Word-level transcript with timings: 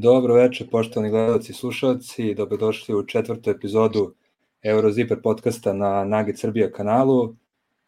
Dobro 0.00 0.34
večer, 0.34 0.70
poštovani 0.70 1.10
gledalci 1.10 1.52
i 1.52 1.54
slušalci. 1.54 2.34
Dobrodošli 2.34 2.94
u 2.94 3.06
četvrtu 3.06 3.50
epizodu 3.50 4.14
Euroziper 4.62 5.22
podcasta 5.22 5.72
na 5.72 6.04
Nugget 6.04 6.38
Srbija 6.38 6.70
kanalu. 6.72 7.34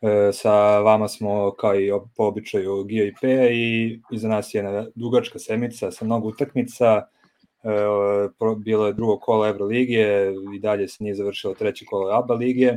E, 0.00 0.30
sa 0.32 0.78
vama 0.78 1.08
smo, 1.08 1.54
kao 1.54 1.80
i 1.80 1.90
po 2.16 2.24
običaju, 2.24 2.84
Gio 2.84 3.06
i 3.06 3.14
Peja 3.20 3.50
i 3.50 4.00
iza 4.10 4.28
nas 4.28 4.54
je 4.54 4.58
jedna 4.58 4.86
dugačka 4.94 5.38
semica 5.38 5.90
sa 5.90 6.04
mnogo 6.04 6.28
utakmica. 6.28 7.06
E, 7.62 8.56
bilo 8.56 8.86
je 8.86 8.92
drugo 8.92 9.18
kolo 9.18 9.48
Evroligije 9.48 10.34
i 10.54 10.58
dalje 10.58 10.88
se 10.88 11.04
nije 11.04 11.14
završilo 11.14 11.54
treće 11.54 11.84
kolo 11.84 12.10
ABA 12.12 12.34
lige, 12.34 12.76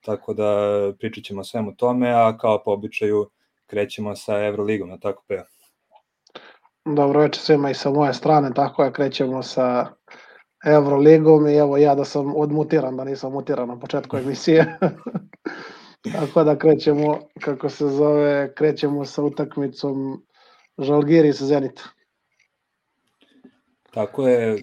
tako 0.00 0.34
da 0.34 0.92
pričat 0.98 1.24
ćemo 1.24 1.40
o 1.40 1.44
svemu 1.44 1.76
tome, 1.76 2.10
a 2.10 2.38
kao 2.38 2.62
po 2.64 2.72
običaju 2.72 3.30
krećemo 3.66 4.16
sa 4.16 4.46
Evroligom, 4.46 4.88
na 4.88 4.98
tako 4.98 5.24
Peja. 5.28 5.44
Dobro 6.84 7.20
večer 7.20 7.42
svima 7.42 7.70
i 7.70 7.74
sa 7.74 7.90
moje 7.90 8.14
strane, 8.14 8.50
tako 8.54 8.84
je, 8.84 8.92
krećemo 8.92 9.42
sa 9.42 9.86
Euroligom 10.64 11.48
i 11.48 11.54
evo 11.54 11.76
ja 11.76 11.94
da 11.94 12.04
sam 12.04 12.36
odmutiran, 12.36 12.96
da 12.96 13.04
nisam 13.04 13.32
mutiran 13.32 13.68
na 13.68 13.78
početku 13.78 14.16
emisije. 14.16 14.78
tako 16.16 16.44
da 16.44 16.58
krećemo, 16.58 17.18
kako 17.40 17.68
se 17.68 17.88
zove, 17.88 18.54
krećemo 18.54 19.04
sa 19.04 19.22
utakmicom 19.22 20.24
Žalgiri 20.78 21.32
sa 21.32 21.44
Zenita. 21.44 21.82
Tako 23.90 24.28
je, 24.28 24.62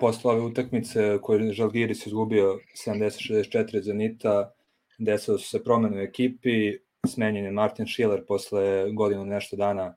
posle 0.00 0.30
ove 0.30 0.40
utakmice 0.40 1.18
koje 1.22 1.46
je 1.46 1.52
Žalgiris 1.52 2.06
izgubio 2.06 2.58
70-64 2.86 3.82
Zenita, 3.82 4.52
desilo 4.98 5.38
su 5.38 5.48
se 5.48 5.64
promene 5.64 5.96
u 5.96 6.00
ekipi, 6.00 6.72
smenjen 7.06 7.44
je 7.44 7.50
Martin 7.50 7.86
Schiller 7.86 8.24
posle 8.26 8.92
godinu 8.92 9.24
nešto 9.24 9.56
dana 9.56 9.94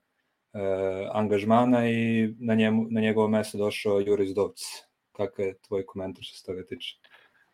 angažmana 1.12 1.90
i 1.90 2.34
na, 2.40 2.56
njemu, 2.56 2.88
na 2.90 3.02
njegovo 3.02 3.28
mesto 3.28 3.58
došao 3.58 4.00
Juris 4.00 4.30
Dovc. 4.30 4.60
Kakav 5.12 5.46
je 5.46 5.58
tvoj 5.68 5.86
komentar 5.86 6.24
što 6.24 6.38
se 6.38 6.46
toga 6.46 6.64
tiče? 6.70 6.98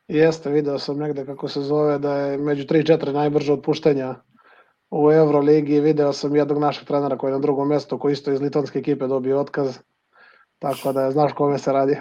Jeste, 0.07 0.49
video 0.49 0.79
sam 0.79 0.97
negde 0.97 1.25
kako 1.25 1.47
se 1.47 1.61
zove 1.61 1.99
da 1.99 2.17
je 2.17 2.37
među 2.37 2.63
3-4 2.63 3.13
najbrže 3.13 3.53
otpuštenja 3.53 4.15
u 4.91 5.11
Euroligi. 5.11 5.79
Video 5.79 6.13
sam 6.13 6.35
jednog 6.35 6.59
našeg 6.59 6.87
trenera 6.87 7.17
koji 7.17 7.29
je 7.29 7.33
na 7.33 7.39
drugom 7.39 7.67
mestu, 7.67 7.99
koji 7.99 8.13
isto 8.13 8.31
iz 8.31 8.41
litonske 8.41 8.79
ekipe 8.79 9.07
dobio 9.07 9.39
otkaz. 9.39 9.77
Tako 10.59 10.93
da 10.93 11.11
znaš 11.11 11.33
kome 11.33 11.57
se 11.57 11.73
radi. 11.73 11.97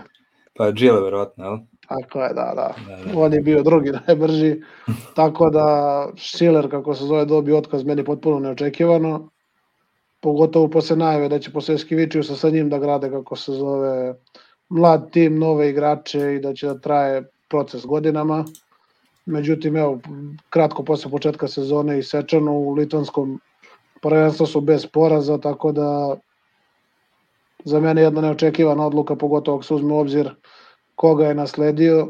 Pa 0.54 0.72
Džile 0.72 1.00
verovatno, 1.00 1.44
jel? 1.44 1.58
Tako 1.88 2.22
je, 2.22 2.28
da, 2.28 2.52
da. 2.56 2.74
da, 2.88 3.12
da. 3.12 3.18
On 3.18 3.32
je 3.32 3.40
bio 3.40 3.62
drugi 3.62 3.90
najbrži. 4.06 4.56
Tako 5.14 5.50
da 5.50 5.66
Schiller, 6.16 6.70
kako 6.70 6.94
se 6.94 7.04
zove, 7.04 7.24
dobio 7.24 7.58
otkaz 7.58 7.84
meni 7.84 8.04
potpuno 8.04 8.38
neočekivano 8.40 9.30
pogotovo 10.20 10.68
posle 10.68 10.96
najave 10.96 11.28
da 11.28 11.38
će 11.38 11.52
posle 11.52 11.78
Skivičiusa 11.78 12.36
sa 12.36 12.50
njim 12.50 12.70
da 12.70 12.78
grade 12.78 13.10
kako 13.10 13.36
se 13.36 13.52
zove 13.52 14.14
mlad 14.68 15.10
tim, 15.10 15.38
nove 15.38 15.70
igrače 15.70 16.34
i 16.34 16.40
da 16.40 16.54
će 16.54 16.66
da 16.66 16.78
traje 16.78 17.24
proces 17.48 17.86
godinama. 17.86 18.44
Međutim, 19.26 19.76
evo, 19.76 19.98
kratko 20.50 20.84
posle 20.84 21.10
početka 21.10 21.48
sezone 21.48 21.98
i 21.98 22.02
Sečano 22.02 22.52
u 22.52 22.72
Litonskom 22.74 23.40
prvenstvu 24.02 24.46
su 24.46 24.60
bez 24.60 24.86
poraza, 24.86 25.38
tako 25.38 25.72
da 25.72 26.16
za 27.64 27.80
mene 27.80 28.02
jedna 28.02 28.20
neočekivana 28.20 28.86
odluka, 28.86 29.16
pogotovo 29.16 29.56
ako 29.56 29.64
se 29.64 29.74
uzme 29.74 29.94
obzir 29.94 30.30
koga 30.94 31.26
je 31.26 31.34
nasledio, 31.34 32.08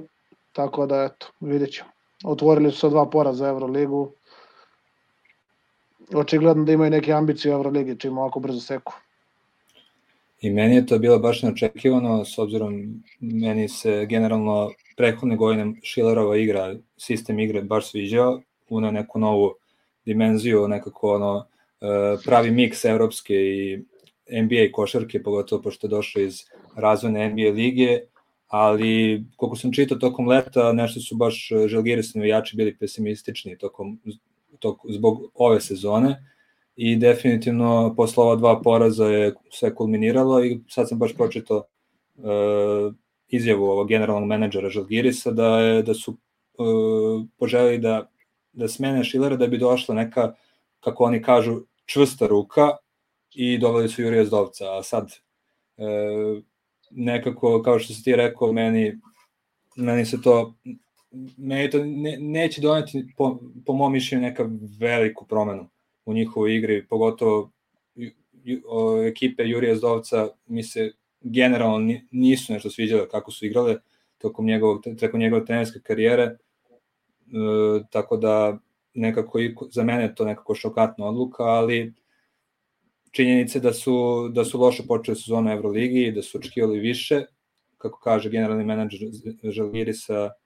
tako 0.52 0.86
da 0.86 1.02
eto, 1.04 1.26
vidjet 1.40 1.72
ćemo. 1.72 1.90
Otvorili 2.24 2.70
su 2.70 2.78
se 2.80 2.88
dva 2.88 3.06
poraza 3.10 3.48
Euroligu, 3.48 4.12
očigledno 6.14 6.64
da 6.64 6.72
imaju 6.72 6.90
neke 6.90 7.12
ambicije 7.12 7.54
u 7.54 7.58
Euroligi, 7.58 7.98
čim 7.98 8.18
ovako 8.18 8.40
brzo 8.40 8.60
seku. 8.60 8.92
I 10.40 10.50
meni 10.50 10.74
je 10.74 10.86
to 10.86 10.98
bilo 10.98 11.18
baš 11.18 11.42
neočekivano, 11.42 12.24
s 12.24 12.38
obzirom 12.38 13.02
meni 13.20 13.68
se 13.68 14.06
generalno 14.08 14.70
prethodne 14.96 15.36
godine 15.36 15.74
Šilerova 15.82 16.36
igra, 16.36 16.74
sistem 16.96 17.38
igre 17.40 17.62
baš 17.62 17.90
sviđao, 17.90 18.40
una 18.68 18.90
neku 18.90 19.18
novu 19.18 19.54
dimenziju, 20.04 20.68
nekako 20.68 21.14
ono, 21.14 21.46
e, 21.80 21.86
pravi 22.24 22.50
miks 22.50 22.84
evropske 22.84 23.34
i 23.34 23.84
NBA 24.42 24.72
košarke, 24.72 25.22
pogotovo 25.22 25.62
pošto 25.62 25.86
je 25.86 25.90
došao 25.90 26.22
iz 26.22 26.42
razvojne 26.76 27.30
NBA 27.30 27.50
lige, 27.50 27.98
ali 28.48 29.24
koliko 29.36 29.56
sam 29.56 29.72
čitao 29.72 29.98
tokom 29.98 30.28
leta, 30.28 30.72
nešto 30.72 31.00
su 31.00 31.16
baš 31.16 31.48
želgirisni 31.66 32.18
navijači 32.18 32.56
bili 32.56 32.76
pesimistični 32.76 33.58
tokom 33.58 34.00
to, 34.58 34.78
zbog 34.88 35.30
ove 35.34 35.60
sezone 35.60 36.16
i 36.76 36.96
definitivno 36.96 37.94
posle 37.96 38.24
ova 38.24 38.36
dva 38.36 38.60
poraza 38.62 39.06
je 39.06 39.34
sve 39.50 39.74
kulminiralo 39.74 40.44
i 40.44 40.60
sad 40.68 40.88
sam 40.88 40.98
baš 40.98 41.14
pročitao 41.14 41.56
uh, 42.16 42.94
izjavu 43.28 43.64
ovog 43.64 43.88
generalnog 43.88 44.28
menadžera 44.28 44.70
Žalgirisa 44.70 45.30
da, 45.30 45.58
je, 45.60 45.82
da 45.82 45.94
su 45.94 46.10
uh, 46.10 47.26
poželi 47.38 47.78
da, 47.78 48.10
da 48.52 48.68
smene 48.68 49.04
Šilera 49.04 49.36
da 49.36 49.46
bi 49.46 49.58
došla 49.58 49.94
neka, 49.94 50.34
kako 50.80 51.04
oni 51.04 51.22
kažu, 51.22 51.60
čvrsta 51.86 52.26
ruka 52.26 52.70
i 53.34 53.58
doveli 53.58 53.88
su 53.88 54.02
Jurija 54.02 54.24
Zdovca, 54.24 54.78
a 54.78 54.82
sad 54.82 55.04
uh, 55.76 56.42
nekako, 56.90 57.62
kao 57.62 57.78
što 57.78 57.94
si 57.94 58.04
ti 58.04 58.16
rekao, 58.16 58.52
meni, 58.52 58.98
meni 59.76 60.06
se 60.06 60.22
to 60.22 60.54
meni 61.36 61.70
to 61.70 61.84
ne, 61.84 62.16
neće 62.20 62.60
doneti 62.60 63.06
po, 63.16 63.40
po 63.66 63.72
mom 63.72 63.92
mišljenju 63.92 64.22
neka 64.22 64.48
veliku 64.80 65.26
promenu 65.26 65.68
u 66.04 66.12
njihovoj 66.12 66.56
igri, 66.56 66.86
pogotovo 66.86 67.50
o, 68.68 69.02
ekipe 69.02 69.42
Jurija 69.48 69.76
Zdovca 69.76 70.28
mi 70.46 70.62
se 70.62 70.92
generalno 71.20 71.94
nisu 72.10 72.52
nešto 72.52 72.70
sviđale 72.70 73.08
kako 73.08 73.30
su 73.30 73.46
igrale 73.46 73.76
tokom 74.18 74.46
njegovog, 74.46 74.84
tokom 75.00 75.20
njegove 75.20 75.44
trenerske 75.44 75.80
karijere, 75.80 76.22
e, 76.22 76.36
tako 77.90 78.16
da 78.16 78.58
nekako 78.94 79.40
i 79.40 79.54
za 79.70 79.84
mene 79.84 80.14
to 80.14 80.24
nekako 80.24 80.54
šokatna 80.54 81.06
odluka, 81.06 81.42
ali 81.42 81.94
činjenice 83.10 83.60
da 83.60 83.72
su, 83.72 84.28
da 84.32 84.44
su 84.44 84.60
loše 84.60 84.82
počeli 84.88 85.16
sezonu 85.16 85.52
Euroligi, 85.52 86.12
da 86.12 86.22
su 86.22 86.38
očekivali 86.38 86.78
više, 86.78 87.24
kako 87.78 88.00
kaže 88.00 88.30
generalni 88.30 88.64
menadžer 88.64 89.00
Žalgirisa, 89.42 90.14
e, 90.14 90.45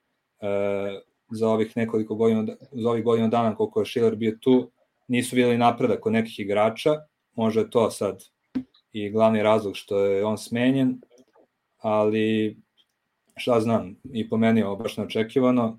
za 1.31 1.49
ovih 1.49 1.77
nekoliko 1.77 2.15
godina, 2.15 2.47
za 2.73 2.91
ovih 2.91 3.05
godina 3.05 3.29
dana 3.29 3.55
koliko 3.55 3.81
je 3.81 3.87
Schiller 3.87 4.17
bio 4.17 4.37
tu, 4.41 4.71
nisu 5.09 5.37
videli 5.37 5.59
napredak 5.59 6.01
kod 6.01 6.13
nekih 6.13 6.41
igrača, 6.41 6.91
može 7.35 7.61
je 7.61 7.71
to 7.71 7.91
sad 7.91 8.23
i 8.93 9.11
glavni 9.11 9.43
razlog 9.43 9.77
što 9.77 10.05
je 10.05 10.25
on 10.25 10.39
smenjen, 10.39 11.01
ali 11.79 12.57
šta 13.37 13.61
znam, 13.61 13.97
i 14.13 14.29
po 14.29 14.37
meni 14.37 14.61
je 14.61 14.77
baš 14.79 14.97
neočekivano, 14.97 15.79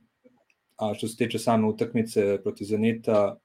a 0.77 0.93
što 0.93 1.07
se 1.07 1.17
tiče 1.17 1.39
same 1.39 1.67
utakmice 1.67 2.39
protiv 2.43 2.65
Zenita, 2.65 3.37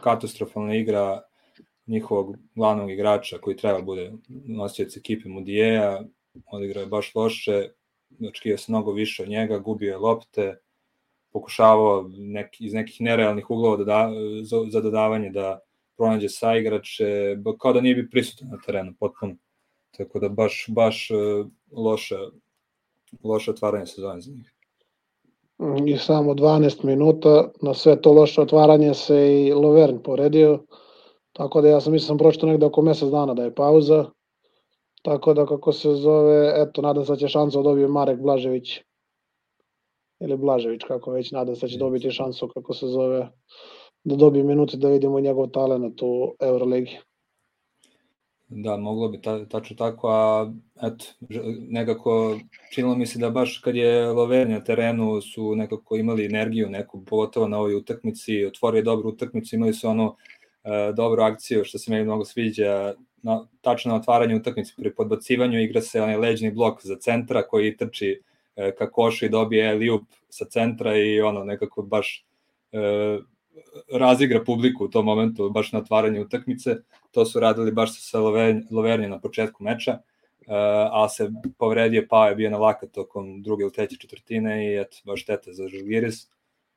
katastrofalna 0.00 0.74
igra 0.74 1.22
njihovog 1.86 2.36
glavnog 2.54 2.90
igrača 2.90 3.38
koji 3.38 3.56
treba 3.56 3.82
bude 3.82 4.12
nosioc 4.28 4.96
ekipe 4.96 5.28
Mudijeja, 5.28 6.02
odigrao 6.52 6.80
je 6.80 6.86
baš 6.86 7.14
loše, 7.14 7.68
očekio 8.28 8.58
se 8.58 8.72
mnogo 8.72 8.92
više 8.92 9.22
od 9.22 9.28
njega, 9.28 9.58
gubio 9.58 9.90
je 9.90 9.98
lopte, 9.98 10.56
pokušavao 11.32 12.10
nek, 12.16 12.60
iz 12.60 12.74
nekih 12.74 13.00
nerealnih 13.00 13.50
uglova 13.50 13.76
da 13.76 13.84
da, 13.84 14.10
za, 14.42 14.56
za 14.70 14.80
dodavanje 14.80 15.30
da 15.30 15.58
pronađe 15.96 16.28
saigrače, 16.28 17.36
kao 17.58 17.72
da 17.72 17.80
nije 17.80 17.94
bi 17.94 18.10
prisutan 18.10 18.48
na 18.48 18.58
terenu, 18.66 18.94
potpuno. 19.00 19.36
Tako 19.96 20.18
da 20.18 20.28
baš, 20.28 20.64
baš 20.68 21.10
e, 21.10 21.14
loše, 21.72 22.16
loše 23.22 23.50
otvaranje 23.50 23.86
sezone 23.86 24.20
za 24.20 24.30
njih. 24.32 24.52
I 25.86 25.96
samo 25.96 26.34
12 26.34 26.84
minuta, 26.84 27.50
na 27.62 27.74
sve 27.74 28.00
to 28.00 28.12
loše 28.12 28.40
otvaranje 28.40 28.94
se 28.94 29.46
i 29.46 29.52
Lovern 29.52 30.02
poredio, 30.02 30.64
tako 31.32 31.60
da 31.60 31.68
ja 31.68 31.80
sam 31.80 31.92
mislim 31.92 32.06
sam 32.06 32.18
pročito 32.18 32.46
negde 32.46 32.66
oko 32.66 32.82
mesec 32.82 33.08
dana 33.08 33.34
da 33.34 33.44
je 33.44 33.54
pauza, 33.54 34.04
Tako 35.02 35.34
da, 35.34 35.46
kako 35.46 35.72
se 35.72 35.94
zove, 35.94 36.52
eto, 36.56 36.82
nadam 36.82 37.04
se 37.04 37.12
da 37.12 37.16
će 37.16 37.28
šansu 37.28 37.58
da 37.58 37.62
dobije 37.62 37.88
Marek 37.88 38.20
Blažević. 38.20 38.80
Ili 40.20 40.36
Blažević, 40.36 40.80
kako 40.88 41.10
već, 41.10 41.30
nadam 41.30 41.56
se 41.56 41.66
da 41.66 41.70
će 41.70 41.78
dobiti 41.78 42.10
šansu, 42.10 42.48
kako 42.54 42.74
se 42.74 42.86
zove, 42.86 43.28
da 44.04 44.16
dobije 44.16 44.44
minuti 44.44 44.76
da 44.76 44.88
vidimo 44.88 45.20
njegov 45.20 45.46
talent 45.46 46.02
u 46.02 46.34
Euroligi. 46.40 46.98
Da, 48.48 48.76
moglo 48.76 49.08
bi 49.08 49.20
ta, 49.20 49.44
tačno 49.48 49.76
tako, 49.76 50.08
a 50.08 50.52
eto, 50.82 51.04
nekako 51.68 52.38
činilo 52.72 52.94
mi 52.94 53.06
se 53.06 53.18
da 53.18 53.30
baš 53.30 53.58
kad 53.64 53.76
je 53.76 54.06
Lovern 54.06 54.52
na 54.52 54.64
terenu 54.64 55.20
su 55.20 55.54
nekako 55.56 55.96
imali 55.96 56.26
energiju 56.26 56.68
neku, 56.70 57.04
pogotovo 57.04 57.48
na 57.48 57.58
ovoj 57.58 57.74
utakmici, 57.74 58.44
otvorio 58.44 58.82
dobru 58.82 59.08
utakmicu, 59.08 59.56
imali 59.56 59.74
su 59.74 59.88
ono 59.88 60.16
e, 60.64 60.92
dobru 60.92 61.22
akciju 61.22 61.64
što 61.64 61.78
se 61.78 61.90
meni 61.90 62.04
mnogo 62.04 62.24
sviđa, 62.24 62.94
na, 63.22 63.46
tačno 63.60 63.92
na 63.92 63.98
otvaranju 63.98 64.36
utakmice 64.36 64.74
pri 64.76 64.94
podbacivanju 64.94 65.60
igra 65.60 65.80
se 65.80 66.02
onaj 66.02 66.16
leđni 66.16 66.50
blok 66.50 66.82
za 66.82 66.96
centra 66.96 67.42
koji 67.42 67.76
trči 67.76 68.22
e, 68.56 68.74
ka 68.78 68.90
košu 68.90 69.26
i 69.26 69.28
dobije 69.28 69.74
liup 69.74 70.02
sa 70.28 70.44
centra 70.44 70.96
i 70.96 71.20
ono 71.20 71.44
nekako 71.44 71.82
baš 71.82 72.26
e, 72.72 73.18
razigra 73.92 74.44
publiku 74.44 74.84
u 74.84 74.88
tom 74.88 75.04
momentu 75.04 75.50
baš 75.50 75.72
na 75.72 75.78
otvaranju 75.78 76.22
utakmice. 76.22 76.76
To 77.10 77.24
su 77.24 77.40
radili 77.40 77.72
baš 77.72 78.10
sa 78.10 78.20
Lovernje 78.70 79.08
na 79.08 79.20
početku 79.20 79.64
meča. 79.64 79.98
ali 80.90 81.10
se 81.10 81.30
povredio, 81.58 82.06
pa 82.10 82.28
je 82.28 82.34
bio 82.34 82.50
na 82.50 82.58
lakat 82.58 82.92
tokom 82.92 83.42
druge 83.42 83.62
ili 83.62 83.72
treće 83.72 83.96
četvrtine 83.96 84.66
i 84.66 84.80
eto, 84.80 84.96
baš 85.04 85.22
štete 85.22 85.52
za 85.52 85.68
Žalgiris. 85.68 86.30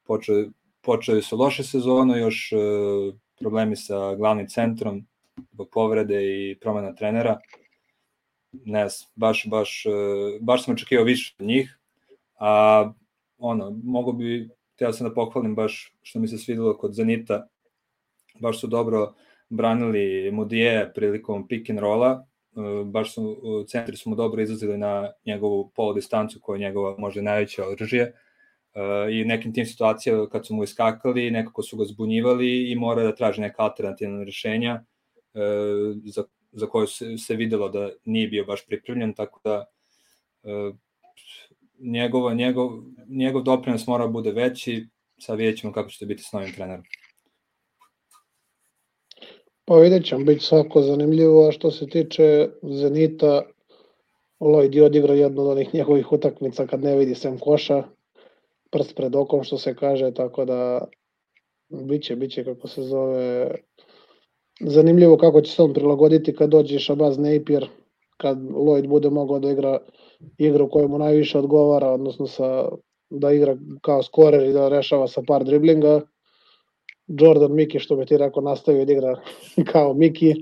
Počeo, 0.03 0.45
počeli 0.81 1.21
su 1.21 1.37
loše 1.37 1.63
sezonu, 1.63 2.17
još 2.17 2.51
uh, 2.51 3.15
problemi 3.39 3.75
sa 3.75 4.15
glavnim 4.15 4.47
centrom, 4.47 5.05
zbog 5.51 5.69
povrede 5.71 6.23
i 6.23 6.59
promena 6.59 6.95
trenera. 6.95 7.39
Ne 8.51 8.89
znam, 8.89 9.11
baš, 9.15 9.47
baš, 9.47 9.85
uh, 9.85 10.41
baš 10.41 10.65
sam 10.65 10.73
očekivao 10.73 11.05
više 11.05 11.35
od 11.39 11.45
njih, 11.45 11.79
a 12.39 12.91
ono, 13.37 13.79
mogu 13.83 14.13
bi, 14.13 14.49
teo 14.75 14.93
sam 14.93 15.07
da 15.07 15.13
pohvalim 15.13 15.55
baš 15.55 15.95
što 16.01 16.19
mi 16.19 16.27
se 16.27 16.37
svidelo 16.37 16.77
kod 16.77 16.93
Zenita, 16.93 17.47
baš 18.39 18.59
su 18.61 18.67
dobro 18.67 19.13
branili 19.49 20.31
Mudije 20.31 20.91
prilikom 20.95 21.47
pick 21.47 21.69
and 21.69 21.79
rolla, 21.79 22.25
e, 22.55 22.83
baš 22.85 23.13
su, 23.13 23.37
centri 23.67 23.97
su 23.97 24.09
mu 24.09 24.15
dobro 24.15 24.41
izlazili 24.41 24.77
na 24.77 25.11
njegovu 25.25 25.71
polu 25.75 25.93
distancu 25.93 26.39
koja 26.41 26.57
je 26.57 26.67
njegova 26.67 26.95
možda 26.97 27.21
najveća 27.21 27.67
oružje 27.67 28.01
e, 28.01 28.13
i 29.11 29.25
nekim 29.25 29.53
tim 29.53 29.65
situacijama 29.65 30.29
kad 30.29 30.47
su 30.47 30.55
mu 30.55 30.63
iskakali, 30.63 31.31
nekako 31.31 31.63
su 31.63 31.77
ga 31.77 31.85
zbunjivali 31.85 32.71
i 32.71 32.75
mora 32.75 33.03
da 33.03 33.15
traži 33.15 33.41
neka 33.41 33.63
alternativna 33.63 34.23
rešenja 34.23 34.73
e, 34.73 34.83
za, 36.05 36.23
za 36.51 36.67
koje 36.67 36.87
se, 36.87 37.17
se 37.17 37.35
videlo 37.35 37.69
da 37.69 37.89
nije 38.05 38.27
bio 38.27 38.45
baš 38.45 38.65
pripremljen, 38.65 39.13
tako 39.13 39.41
da 39.43 39.65
njegov, 41.79 42.35
njegov, 42.35 42.71
njegov 43.07 43.41
doprinos 43.41 43.87
mora 43.87 44.05
da 44.05 44.11
bude 44.11 44.31
veći, 44.31 44.87
sad 45.19 45.37
vidjet 45.37 45.59
ćemo 45.59 45.73
kako 45.73 45.89
će 45.89 45.99
to 45.99 46.05
biti 46.05 46.23
s 46.23 46.31
novim 46.31 46.53
trenerom. 46.53 46.83
Pa 49.65 49.75
vidjet 49.75 50.05
ćemo, 50.05 50.25
biti 50.25 50.45
svako 50.45 50.81
zanimljivo, 50.81 51.47
a 51.47 51.51
što 51.51 51.71
se 51.71 51.87
tiče 51.87 52.49
Zenita, 52.63 53.41
Lloyd 54.39 54.75
je 54.75 54.83
odigrao 54.83 55.15
jednu 55.15 55.41
od 55.41 55.47
onih 55.47 55.73
njegovih 55.73 56.11
utakmica 56.11 56.67
kad 56.67 56.83
ne 56.83 56.95
vidi 56.97 57.15
sem 57.15 57.39
koša, 57.39 57.83
prst 58.71 58.95
pred 58.95 59.15
okom 59.15 59.43
što 59.43 59.57
se 59.57 59.75
kaže, 59.75 60.13
tako 60.13 60.45
da 60.45 60.85
biće, 61.69 62.15
biće 62.15 62.43
kako 62.43 62.67
se 62.67 62.81
zove 62.81 63.51
zanimljivo 64.59 65.17
kako 65.17 65.41
će 65.41 65.51
se 65.51 65.61
on 65.61 65.73
prilagoditi 65.73 66.35
kad 66.35 66.49
dođe 66.49 66.79
Shabazz 66.79 67.17
Napier, 67.17 67.69
kad 68.17 68.37
Lloyd 68.37 68.87
bude 68.87 69.09
mogao 69.09 69.39
da 69.39 69.51
igra 69.51 69.79
igru 70.37 70.69
koju 70.69 70.87
mu 70.87 70.97
najviše 70.97 71.39
odgovara, 71.39 71.91
odnosno 71.91 72.27
sa, 72.27 72.69
da 73.09 73.31
igra 73.31 73.57
kao 73.81 74.03
skorer 74.03 74.49
i 74.49 74.53
da 74.53 74.69
rešava 74.69 75.07
sa 75.07 75.21
par 75.27 75.43
driblinga, 75.43 76.01
Jordan 77.07 77.51
Miki, 77.51 77.79
što 77.79 77.95
bi 77.95 78.05
ti 78.05 78.17
rekao, 78.17 78.43
nastavio 78.43 78.85
da 78.85 78.93
igra 78.93 79.21
kao 79.71 79.93
Miki. 79.93 80.35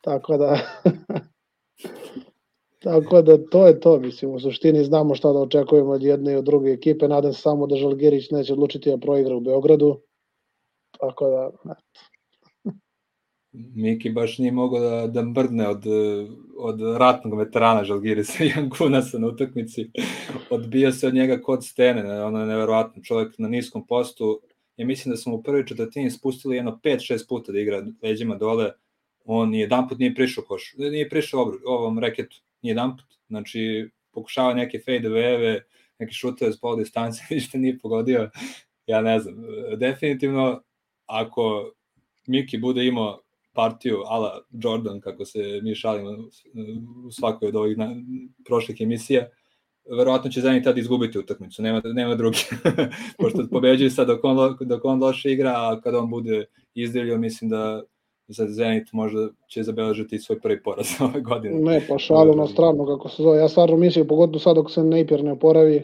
Tako 0.00 0.36
da... 0.36 0.58
Tako 2.82 3.22
da 3.22 3.38
to 3.50 3.66
je 3.66 3.80
to, 3.80 3.98
mislim, 3.98 4.34
u 4.34 4.40
suštini 4.40 4.84
znamo 4.84 5.14
šta 5.14 5.32
da 5.32 5.38
očekujemo 5.38 5.90
od 5.90 6.02
jedne 6.02 6.32
i 6.32 6.36
od 6.36 6.44
druge 6.44 6.70
ekipe, 6.70 7.08
nadam 7.08 7.32
se 7.32 7.40
samo 7.40 7.66
da 7.66 7.76
Žalgirić 7.76 8.30
neće 8.30 8.52
odlučiti 8.52 8.90
da 8.90 8.98
proigra 8.98 9.36
u 9.36 9.40
Beogradu, 9.40 10.00
tako 11.00 11.28
da, 11.28 11.50
eto. 11.72 12.09
Miki 13.52 14.10
baš 14.10 14.38
nije 14.38 14.52
mogao 14.52 14.80
da, 14.80 15.06
da 15.06 15.22
mrdne 15.22 15.68
od, 15.68 15.84
od 16.56 16.80
ratnog 16.98 17.38
veterana 17.38 17.84
Žalgirisa 17.84 18.44
i 18.44 18.52
Angunasa 18.58 19.18
na 19.18 19.26
utakmici. 19.26 19.90
Odbija 20.50 20.92
se 20.92 21.06
od 21.06 21.14
njega 21.14 21.40
kod 21.42 21.66
stene, 21.66 22.24
ono 22.24 22.40
je 22.40 22.46
neverovatno. 22.46 23.02
Čovjek 23.02 23.38
na 23.38 23.48
niskom 23.48 23.86
postu, 23.86 24.40
ja 24.76 24.86
mislim 24.86 25.10
da 25.10 25.16
smo 25.16 25.34
u 25.34 25.42
prvoj 25.42 25.66
četvrtini 25.66 26.10
spustili 26.10 26.56
jedno 26.56 26.80
5-6 26.84 27.28
puta 27.28 27.52
da 27.52 27.60
igra 27.60 27.86
leđima 28.02 28.34
dole, 28.34 28.72
on 29.24 29.54
jedan 29.54 29.88
put 29.88 29.98
nije 29.98 30.14
prišao 30.14 30.44
koš, 30.44 30.74
nije 30.78 31.08
prišao 31.08 31.42
obru, 31.42 31.58
ovom 31.66 31.98
reketu, 31.98 32.36
nije 32.62 32.70
jedan 32.70 32.96
put, 32.96 33.06
znači 33.28 33.90
pokušava 34.12 34.54
neke 34.54 34.78
fade 34.78 35.08
eve, 35.08 35.64
neke 35.98 36.12
šuteve 36.12 36.52
s 36.52 36.60
pol 36.60 36.76
distance, 36.76 37.22
ništa 37.34 37.58
nije 37.58 37.78
pogodio, 37.78 38.30
ja 38.86 39.00
ne 39.00 39.20
znam, 39.20 39.34
definitivno 39.76 40.62
ako 41.06 41.72
Miki 42.26 42.58
bude 42.58 42.86
imao 42.86 43.20
partiju 43.52 44.02
ala 44.06 44.42
Jordan, 44.50 45.00
kako 45.00 45.24
se 45.24 45.60
mi 45.62 45.74
šalimo 45.74 46.10
u 47.06 47.10
svakoj 47.10 47.48
od 47.48 47.56
ovih 47.56 47.78
na, 47.78 47.96
prošlih 48.46 48.80
emisija, 48.80 49.26
verovatno 49.98 50.30
će 50.30 50.40
Zenit 50.40 50.64
tad 50.64 50.78
izgubiti 50.78 51.18
utakmicu, 51.18 51.62
nema, 51.62 51.82
nema 51.84 52.14
drugi. 52.14 52.38
Pošto 53.18 53.48
pobeđuju 53.50 53.90
sad 53.90 54.06
dok 54.06 54.24
on, 54.24 54.56
dok 54.60 54.84
on 54.84 55.02
loše 55.02 55.32
igra, 55.32 55.52
a 55.56 55.80
kada 55.80 55.98
on 55.98 56.10
bude 56.10 56.44
izdivljio, 56.74 57.18
mislim 57.18 57.50
da 57.50 57.82
za 58.28 58.46
Zenit 58.48 58.92
možda 58.92 59.28
će 59.48 59.62
zabeležiti 59.62 60.18
svoj 60.18 60.40
prvi 60.40 60.62
poraz 60.62 60.86
ove 61.00 61.20
godine. 61.20 61.60
Ne, 61.60 61.82
pa 61.88 61.98
šalu 61.98 62.36
na 62.36 62.46
stranu, 62.46 62.86
kako 62.86 63.08
se 63.08 63.22
zove. 63.22 63.38
Ja 63.38 63.48
stvarno 63.48 63.76
mislim, 63.76 64.06
pogotovo 64.06 64.38
sad 64.38 64.56
dok 64.56 64.70
se 64.70 64.84
Napier 64.84 65.24
ne 65.24 65.32
oporavi, 65.32 65.82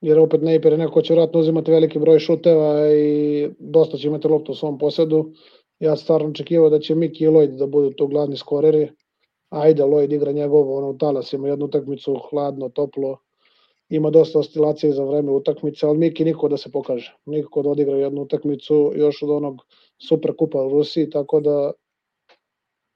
jer 0.00 0.18
opet 0.18 0.42
Napier 0.42 0.78
neko 0.78 1.02
će 1.02 1.14
vratno 1.14 1.40
uzimati 1.40 1.70
veliki 1.70 1.98
broj 1.98 2.18
šuteva 2.18 2.90
i 2.92 3.48
dosta 3.58 3.96
će 3.96 4.08
imati 4.08 4.28
loptu 4.28 4.52
u 4.52 4.54
svom 4.54 4.78
posedu. 4.78 5.32
Ja 5.82 5.96
stvarno 5.96 6.28
očekivao 6.28 6.70
da 6.70 6.78
će 6.78 6.94
Miki 6.94 7.24
i 7.24 7.28
Lloyd 7.28 7.56
da 7.58 7.66
budu 7.66 7.90
tu 7.90 8.06
glavni 8.06 8.36
skoreri, 8.36 8.90
ajde, 9.50 9.82
Lloyd 9.82 10.14
igra 10.14 10.32
njegovo, 10.32 10.76
ono, 10.78 10.90
u 10.90 10.98
talas 10.98 11.32
ima 11.32 11.48
jednu 11.48 11.66
utakmicu, 11.66 12.14
hladno, 12.30 12.68
toplo, 12.68 13.16
ima 13.88 14.10
dosta 14.10 14.38
oscilacije 14.38 14.92
za 14.92 15.04
vreme 15.04 15.32
utakmice, 15.32 15.86
ali 15.86 15.98
Miki 15.98 16.24
niko 16.24 16.48
da 16.48 16.56
se 16.56 16.70
pokaže, 16.70 17.16
niko 17.26 17.62
da 17.62 17.70
odigra 17.70 17.96
jednu 17.96 18.22
utakmicu 18.22 18.92
još 18.94 19.22
od 19.22 19.30
onog 19.30 19.64
super 20.08 20.36
kupa 20.38 20.62
u 20.62 20.68
Rusiji, 20.68 21.10
tako 21.10 21.40
da 21.40 21.72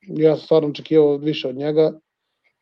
ja 0.06 0.37
stvarno 0.37 0.69
očekivao 0.69 1.16
više 1.16 1.49
od 1.49 1.57
njega, 1.57 1.93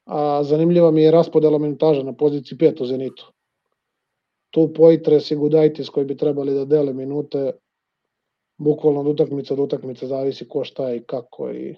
a 0.05 0.45
zanimljiva 0.45 0.91
mi 0.91 1.03
je 1.03 1.11
raspodela 1.11 1.59
minutaža 1.59 2.03
na 2.03 2.13
poziciji 2.13 2.59
5 2.59 2.83
u 2.83 2.87
Zenitu. 2.87 3.33
Tu 4.51 4.73
Poitres 4.73 5.31
i 5.31 5.37
Gudajtis 5.37 5.89
koji 5.89 6.07
bi 6.07 6.17
trebali 6.17 6.55
da 6.55 6.65
dele 6.65 6.93
minute, 6.93 7.53
bukvalno 8.57 9.01
od 9.01 9.07
utakmice 9.07 9.57
do 9.57 9.63
utakmice 9.63 10.07
zavisi 10.07 10.49
ko 10.49 10.65
šta 10.65 10.95
i 10.95 11.01
kako 11.01 11.51
i 11.51 11.75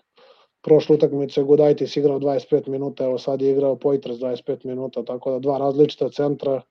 prošlu 0.62 0.94
utakmicu 0.94 1.40
je 1.40 1.44
Gudajtis 1.44 1.96
igrao 1.96 2.18
25 2.18 2.68
minuta, 2.68 3.04
evo 3.04 3.18
sad 3.18 3.42
je 3.42 3.50
igrao 3.50 3.76
Poitres 3.76 4.16
25 4.16 4.66
minuta, 4.66 5.04
tako 5.04 5.30
da 5.30 5.38
dva 5.38 5.58
različita 5.58 6.08
centra 6.08 6.62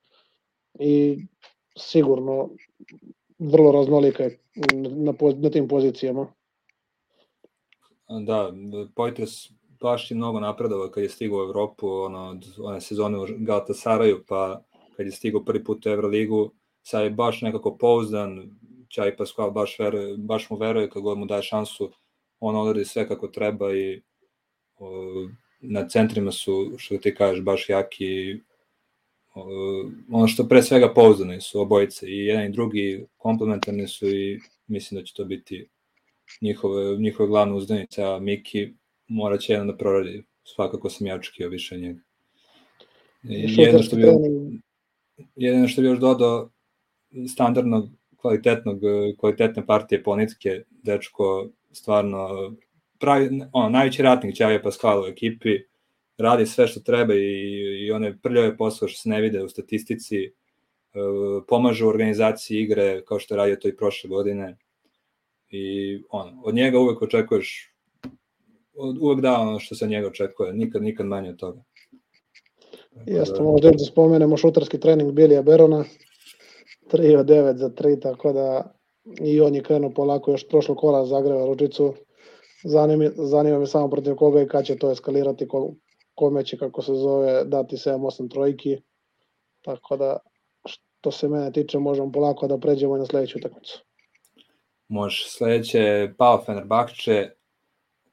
i 0.78 1.18
sigurno 1.78 2.50
vrlo 3.38 3.72
raznolika 3.72 4.22
je 4.22 4.38
na, 4.74 5.14
na 5.36 5.50
tim 5.50 5.68
pozicijama. 5.68 6.26
Da, 8.08 8.52
Poitres 8.94 9.30
baš 9.80 10.10
je 10.10 10.16
mnogo 10.16 10.40
napredovao 10.40 10.88
kad 10.88 11.02
je 11.02 11.08
stigao 11.08 11.38
u 11.38 11.42
Evropu, 11.42 11.88
ono, 11.88 12.28
od 12.28 12.44
one 12.58 12.80
sezone 12.80 13.18
u 13.18 13.26
Galatasaraju, 13.38 14.24
pa 14.28 14.62
kad 14.96 15.06
je 15.06 15.12
stigao 15.12 15.44
prvi 15.44 15.64
put 15.64 15.86
u 15.86 15.88
Euroligu, 15.88 16.50
sad 16.82 17.04
je 17.04 17.10
baš 17.10 17.42
nekako 17.42 17.76
pouzdan, 17.76 18.50
Čaj 18.88 19.16
Pascual 19.16 19.50
baš, 19.50 19.78
veruje, 19.78 20.16
baš 20.16 20.50
mu 20.50 20.56
veruje 20.56 20.90
kad 20.90 21.02
god 21.02 21.18
mu 21.18 21.26
daje 21.26 21.42
šansu, 21.42 21.90
on 22.40 22.56
odradi 22.56 22.84
sve 22.84 23.08
kako 23.08 23.28
treba 23.28 23.74
i 23.76 24.02
o, 24.78 24.88
na 25.60 25.88
centrima 25.88 26.32
su, 26.32 26.74
što 26.78 26.98
ti 26.98 27.14
kažeš, 27.14 27.44
baš 27.44 27.68
jaki 27.68 28.40
o, 29.34 29.44
ono 30.10 30.28
što 30.28 30.48
pre 30.48 30.62
svega 30.62 30.94
pouzdani 30.94 31.40
su 31.40 31.60
obojice 31.60 32.06
i 32.08 32.26
jedan 32.26 32.46
i 32.46 32.52
drugi 32.52 33.06
komplementarni 33.16 33.88
su 33.88 34.08
i 34.08 34.40
mislim 34.66 35.00
da 35.00 35.04
će 35.04 35.14
to 35.14 35.24
biti 35.24 35.68
njihove, 36.40 36.96
njihove 36.96 37.28
glavne 37.28 37.54
uzdanice, 37.54 38.02
a 38.02 38.18
Miki 38.18 38.74
mora 39.08 39.38
će 39.38 39.52
jedan 39.52 39.66
da 39.66 39.76
proradi, 39.76 40.24
svakako 40.44 40.90
sam 40.90 41.06
ja 41.06 41.14
očekio 41.14 41.48
više 41.48 41.78
njega. 41.78 42.00
Jedno 43.22 43.82
što 43.82 43.96
bi, 43.96 44.02
što 45.68 45.82
bi 45.82 45.88
još 45.88 45.98
dodao 45.98 46.50
standardnog 47.28 47.88
kvalitetnog, 48.26 48.80
kvalitetne 49.18 49.66
partije 49.66 50.02
Ponitke, 50.02 50.62
dečko 50.82 51.48
stvarno 51.72 52.28
pravi, 52.98 53.40
ono, 53.52 53.68
najveći 53.68 54.02
ratnik 54.02 54.36
Ćavija 54.36 54.62
Pascal 54.62 55.02
u 55.02 55.06
ekipi, 55.06 55.58
radi 56.18 56.46
sve 56.46 56.66
što 56.66 56.80
treba 56.80 57.14
i, 57.14 57.86
i 57.86 57.92
one 57.92 58.18
prljave 58.22 58.56
posle 58.56 58.88
što 58.88 59.00
se 59.00 59.08
ne 59.08 59.20
vide 59.20 59.42
u 59.42 59.48
statistici, 59.48 60.16
e, 60.24 60.30
pomaže 61.48 61.84
u 61.84 61.88
organizaciji 61.88 62.58
igre 62.58 63.04
kao 63.04 63.18
što 63.18 63.34
je 63.34 63.38
radio 63.38 63.56
to 63.56 63.68
i 63.68 63.76
prošle 63.76 64.08
godine 64.08 64.56
i 65.50 65.98
ono, 66.10 66.42
od 66.44 66.54
njega 66.54 66.78
uvek 66.78 67.02
očekuješ 67.02 67.72
od, 68.74 68.98
uvek 69.00 69.20
da 69.20 69.40
ono 69.40 69.58
što 69.58 69.74
se 69.74 69.84
od 69.84 69.90
njega 69.90 70.08
očekuje, 70.08 70.52
nikad, 70.52 70.82
nikad 70.82 71.06
manje 71.06 71.30
od 71.30 71.36
toga. 71.36 71.62
Jeste, 73.06 73.42
možda 73.42 73.70
da 73.70 73.78
spomenemo 73.78 74.36
šutarski 74.36 74.80
trening 74.80 75.12
Bilija 75.12 75.42
Berona, 75.42 75.84
3 76.92 77.16
od 77.18 77.26
9 77.26 77.56
za 77.56 77.70
3, 77.70 78.02
tako 78.02 78.32
da 78.32 78.76
i 79.20 79.40
on 79.40 79.54
je 79.54 79.62
krenuo 79.62 79.90
polako 79.90 80.30
još 80.30 80.48
prošlo 80.48 80.74
kola 80.74 81.06
zagreva 81.06 81.46
ručicu. 81.46 81.94
Zanima, 82.64 83.10
zanima 83.16 83.58
me 83.58 83.66
samo 83.66 83.90
protiv 83.90 84.14
koga 84.14 84.42
i 84.42 84.48
kada 84.48 84.64
će 84.64 84.76
to 84.76 84.90
eskalirati, 84.90 85.48
ko, 85.48 85.74
kome 86.14 86.44
će, 86.44 86.58
kako 86.58 86.82
se 86.82 86.94
zove, 86.94 87.44
dati 87.44 87.76
7-8 87.76 88.30
trojki. 88.30 88.76
Tako 89.62 89.96
da, 89.96 90.18
što 90.66 91.10
se 91.10 91.28
mene 91.28 91.52
tiče, 91.52 91.78
možemo 91.78 92.12
polako 92.12 92.46
da 92.46 92.58
pređemo 92.58 92.96
na 92.96 93.06
sledeću 93.06 93.38
utakmicu. 93.38 93.84
Može. 94.88 95.24
Sledeće 95.28 95.78
je 95.78 96.14
Pao 96.16 96.42
Fenerbahče, 96.46 97.30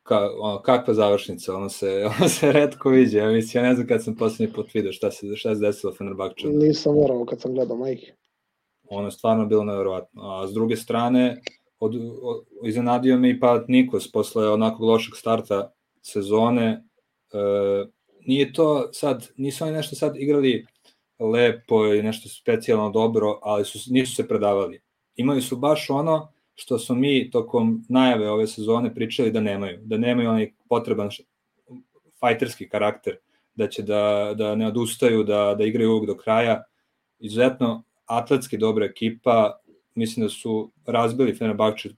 ka, 0.03 0.29
ono, 0.39 0.61
kakva 0.61 0.93
završnica, 0.93 1.55
ono 1.55 1.69
se, 1.69 2.05
ono 2.19 2.29
se 2.29 2.51
redko 2.51 2.89
viđe, 2.89 3.17
ja 3.17 3.27
mislim, 3.27 3.63
ja 3.63 3.69
ne 3.69 3.75
znam 3.75 3.87
kad 3.87 4.03
sam 4.03 4.15
poslednji 4.15 4.53
put 4.53 4.73
vidio 4.73 4.91
šta 4.91 5.11
se, 5.11 5.35
šta 5.35 5.55
se 5.55 5.61
desilo 5.61 5.93
Fenerbahče. 5.93 6.47
Nisam 6.47 6.95
morao 6.95 7.25
kad 7.25 7.41
sam 7.41 7.53
gledao, 7.53 7.77
majke. 7.77 8.13
Ono 8.89 9.07
je 9.07 9.11
stvarno 9.11 9.45
bilo 9.45 9.63
nevjerovatno. 9.63 10.21
A 10.21 10.47
s 10.47 10.53
druge 10.53 10.75
strane, 10.75 11.41
od, 11.79 11.95
od, 12.21 12.45
iznenadio 12.63 13.17
me 13.17 13.29
i 13.29 13.39
pa 13.39 13.63
Nikos 13.67 14.11
posle 14.11 14.49
onakog 14.49 14.81
lošeg 14.81 15.13
starta 15.15 15.71
sezone. 16.01 16.83
E, 17.33 17.37
nije 18.25 18.53
to 18.53 18.89
sad, 18.93 19.27
nisu 19.37 19.63
oni 19.63 19.73
nešto 19.73 19.95
sad 19.95 20.15
igrali 20.17 20.65
lepo 21.19 21.93
i 21.93 22.03
nešto 22.03 22.29
specijalno 22.29 22.89
dobro, 22.89 23.39
ali 23.41 23.65
su, 23.65 23.79
nisu 23.93 24.15
se 24.15 24.27
predavali. 24.27 24.81
Imali 25.15 25.41
su 25.41 25.57
baš 25.57 25.89
ono 25.89 26.33
što 26.55 26.79
smo 26.79 26.95
mi 26.95 27.31
tokom 27.31 27.85
najave 27.89 28.29
ove 28.29 28.47
sezone 28.47 28.95
pričali 28.95 29.31
da 29.31 29.41
nemaju, 29.41 29.79
da 29.81 29.97
nemaju 29.97 30.29
onaj 30.29 30.51
potreban 30.69 31.09
fajterski 32.19 32.69
karakter, 32.69 33.17
da 33.55 33.67
će 33.67 33.83
da, 33.83 34.33
da 34.37 34.55
ne 34.55 34.67
odustaju, 34.67 35.23
da, 35.23 35.55
da 35.57 35.63
igraju 35.63 35.91
uvijek 35.91 36.07
do 36.07 36.17
kraja. 36.17 36.63
Izuzetno 37.19 37.83
atletski 38.17 38.57
dobra 38.57 38.85
ekipa, 38.85 39.59
mislim 39.95 40.25
da 40.25 40.29
su 40.29 40.71
razbili 40.85 41.35
Fenerbahče 41.35 41.89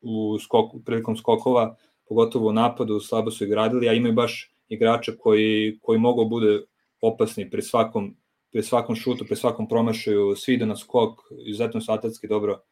u 0.00 0.38
skoku, 0.38 0.80
prilikom 0.84 1.16
skokova, 1.16 1.76
pogotovo 2.08 2.48
u 2.48 2.52
napadu, 2.52 3.00
slabo 3.00 3.30
su 3.30 3.44
igradili, 3.44 3.88
a 3.88 3.92
imaju 3.92 4.14
baš 4.14 4.52
igrača 4.68 5.12
koji, 5.18 5.78
koji 5.82 5.98
mogu 5.98 6.24
bude 6.24 6.62
opasni 7.00 7.50
pri 7.50 7.62
svakom, 7.62 8.16
pri 8.52 8.62
svakom 8.62 8.96
šutu, 8.96 9.24
pri 9.24 9.36
svakom 9.36 9.68
promašaju, 9.68 10.36
svi 10.36 10.54
ide 10.54 10.66
na 10.66 10.76
skok, 10.76 11.20
izuzetno 11.46 11.80
su 11.80 11.92
atletski 11.92 12.28
dobro 12.28 12.62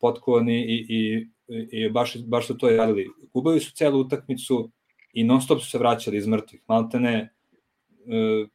potkovani 0.00 0.64
i, 0.64 0.86
i, 0.88 1.26
i 1.70 1.88
baš, 1.90 2.16
baš 2.26 2.46
su 2.46 2.58
to 2.58 2.70
radili. 2.70 3.10
Gubili 3.34 3.60
su 3.60 3.72
celu 3.72 4.00
utakmicu 4.00 4.70
i 5.12 5.24
non 5.24 5.40
stop 5.40 5.60
su 5.60 5.70
se 5.70 5.78
vraćali 5.78 6.16
iz 6.16 6.26
mrtvih. 6.26 6.62
Malte 6.68 7.00
ne, 7.00 7.14
e, 7.14 8.46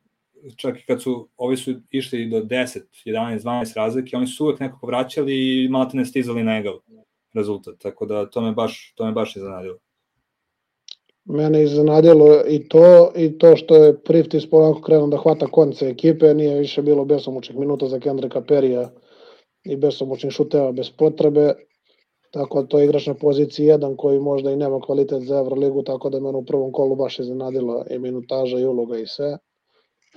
čak 0.56 0.80
i 0.80 0.86
kad 0.86 1.02
su, 1.02 1.30
ovi 1.38 1.58
su 1.58 1.74
išli 1.90 2.30
do 2.30 2.42
10, 2.42 2.80
11, 3.06 3.40
12 3.40 3.76
razlike, 3.76 4.18
oni 4.18 4.28
su 4.28 4.46
uvek 4.46 4.60
nekako 4.60 4.88
vraćali 4.88 5.64
i 5.64 5.70
malte 5.70 5.98
ne 5.98 6.06
stizali 6.06 6.44
na 6.44 6.58
egal 6.58 6.80
rezultat. 7.34 7.76
Tako 7.80 8.06
da 8.06 8.30
to 8.30 8.42
me 8.42 8.52
baš, 8.52 8.94
to 8.96 9.06
me 9.06 9.12
baš 9.12 9.36
iznenadilo. 9.36 9.78
Mene 11.26 11.64
iznenadilo 11.64 12.42
i 12.48 12.68
to, 12.68 13.12
i 13.16 13.38
to 13.38 13.56
što 13.56 13.76
je 13.76 14.00
Priftis 14.04 14.50
polako 14.50 14.82
krenuo 14.82 15.08
da 15.08 15.18
hvata 15.18 15.48
konce 15.48 15.90
ekipe, 15.90 16.34
nije 16.34 16.60
više 16.60 16.82
bilo 16.82 17.06
besomučnih 17.06 17.60
minuta 17.60 17.88
za 17.88 18.00
Kendrika 18.00 18.42
Perija 18.42 18.90
i 19.64 19.76
besomučnih 19.76 20.32
šuteva 20.32 20.72
bez 20.72 20.90
potrebe, 20.90 21.54
tako 22.32 22.62
da 22.62 22.68
to 22.68 22.80
je 22.80 22.86
igrač 22.86 23.08
na 23.08 23.14
poziciji 23.14 23.68
1 23.68 23.96
koji 23.96 24.20
možda 24.20 24.52
i 24.52 24.56
nema 24.56 24.82
kvalitet 24.82 25.24
za 25.24 25.38
Euroligu, 25.38 25.84
tako 25.84 26.10
da 26.10 26.20
me 26.20 26.30
u 26.30 26.46
prvom 26.46 26.72
kolu 26.72 26.96
baš 26.96 27.20
iznenadilo 27.20 27.86
i 27.90 28.00
minutaža 28.00 28.60
i 28.60 28.66
uloga 28.66 28.98
i 28.98 29.08
sve. 29.08 29.38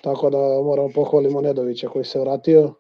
Tako 0.03 0.31
da 0.31 0.39
moramo 0.39 0.89
pohvalimo 0.95 1.41
Nedovića 1.41 1.89
koji 1.89 2.05
se 2.05 2.21
vratio, 2.21 2.75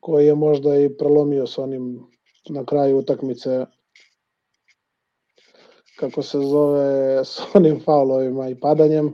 koji 0.00 0.26
je 0.26 0.34
možda 0.34 0.76
i 0.76 0.96
prelomio 0.96 1.46
sa 1.46 1.62
onim 1.62 2.06
na 2.48 2.64
kraju 2.64 2.98
utakmice 2.98 3.66
kako 5.96 6.22
se 6.22 6.38
zove 6.38 7.24
s 7.24 7.40
onim 7.54 7.80
faulovima 7.80 8.48
i 8.48 8.60
padanjem. 8.60 9.12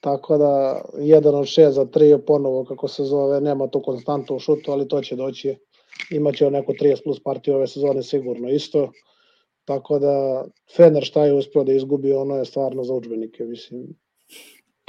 Tako 0.00 0.38
da, 0.38 0.82
jedan 0.98 1.34
od 1.34 1.46
šest 1.46 1.74
za 1.74 1.84
tri 1.84 2.08
je 2.08 2.24
ponovo, 2.24 2.64
kako 2.64 2.88
se 2.88 3.04
zove, 3.04 3.40
nema 3.40 3.68
tu 3.68 3.82
konstantu 3.82 4.36
u 4.36 4.38
šutu, 4.38 4.72
ali 4.72 4.88
to 4.88 5.00
će 5.00 5.16
doći. 5.16 5.56
Imaće 6.10 6.46
on 6.46 6.52
neko 6.52 6.72
30 6.72 7.04
plus 7.04 7.22
partiju 7.22 7.54
ove 7.54 7.66
sezone 7.66 8.02
sigurno 8.02 8.48
isto. 8.48 8.90
Tako 9.64 9.98
da, 9.98 10.44
Fener 10.76 11.04
šta 11.04 11.24
je 11.24 11.34
uspio 11.34 11.64
da 11.64 11.72
izgubi, 11.72 12.12
ono 12.12 12.36
je 12.36 12.44
stvarno 12.44 12.84
za 12.84 12.94
učbenike, 12.94 13.44
mislim. 13.44 13.86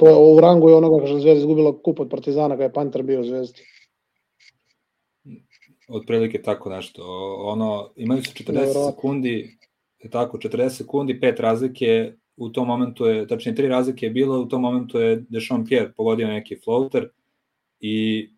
To 0.02 0.08
je 0.08 0.34
u 0.36 0.40
rangu 0.40 0.68
je 0.68 0.74
onoga 0.74 1.06
što 1.06 1.16
je 1.16 1.20
Zvezda 1.20 1.38
izgubila 1.38 1.78
kup 1.82 2.00
od 2.00 2.08
Partizana 2.10 2.54
kada 2.54 2.64
je 2.64 2.72
Panter 2.72 3.02
bio 3.02 3.20
u 3.20 3.24
Zvezdi. 3.24 3.60
Otprilike 5.88 6.42
tako 6.42 6.70
nešto. 6.70 7.02
Ono, 7.38 7.90
imali 7.96 8.22
su 8.22 8.32
40 8.32 8.52
Dobro. 8.52 8.90
sekundi 8.90 9.56
tako, 10.10 10.38
40 10.38 10.68
sekundi, 10.68 11.20
pet 11.20 11.40
razlike, 11.40 12.12
u 12.36 12.48
tom 12.48 12.66
momentu 12.66 13.06
je, 13.06 13.26
tačnije 13.26 13.54
tri 13.54 13.68
razlike 13.68 14.06
je 14.06 14.10
bilo, 14.10 14.40
u 14.40 14.48
tom 14.48 14.62
momentu 14.62 14.98
je 14.98 15.24
Dešon 15.28 15.66
Pierre 15.66 15.92
pogodio 15.92 16.28
neki 16.28 16.56
floater 16.64 17.08
i, 17.80 18.28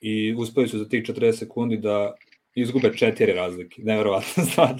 i 0.00 0.34
uspeli 0.34 0.68
su 0.68 0.78
za 0.78 0.88
tih 0.88 1.02
40 1.02 1.32
sekundi 1.32 1.76
da 1.76 2.14
izgube 2.54 2.92
četiri 2.96 3.32
razlike. 3.32 3.82
Neverovatno 3.82 4.44
stvar. 4.50 4.74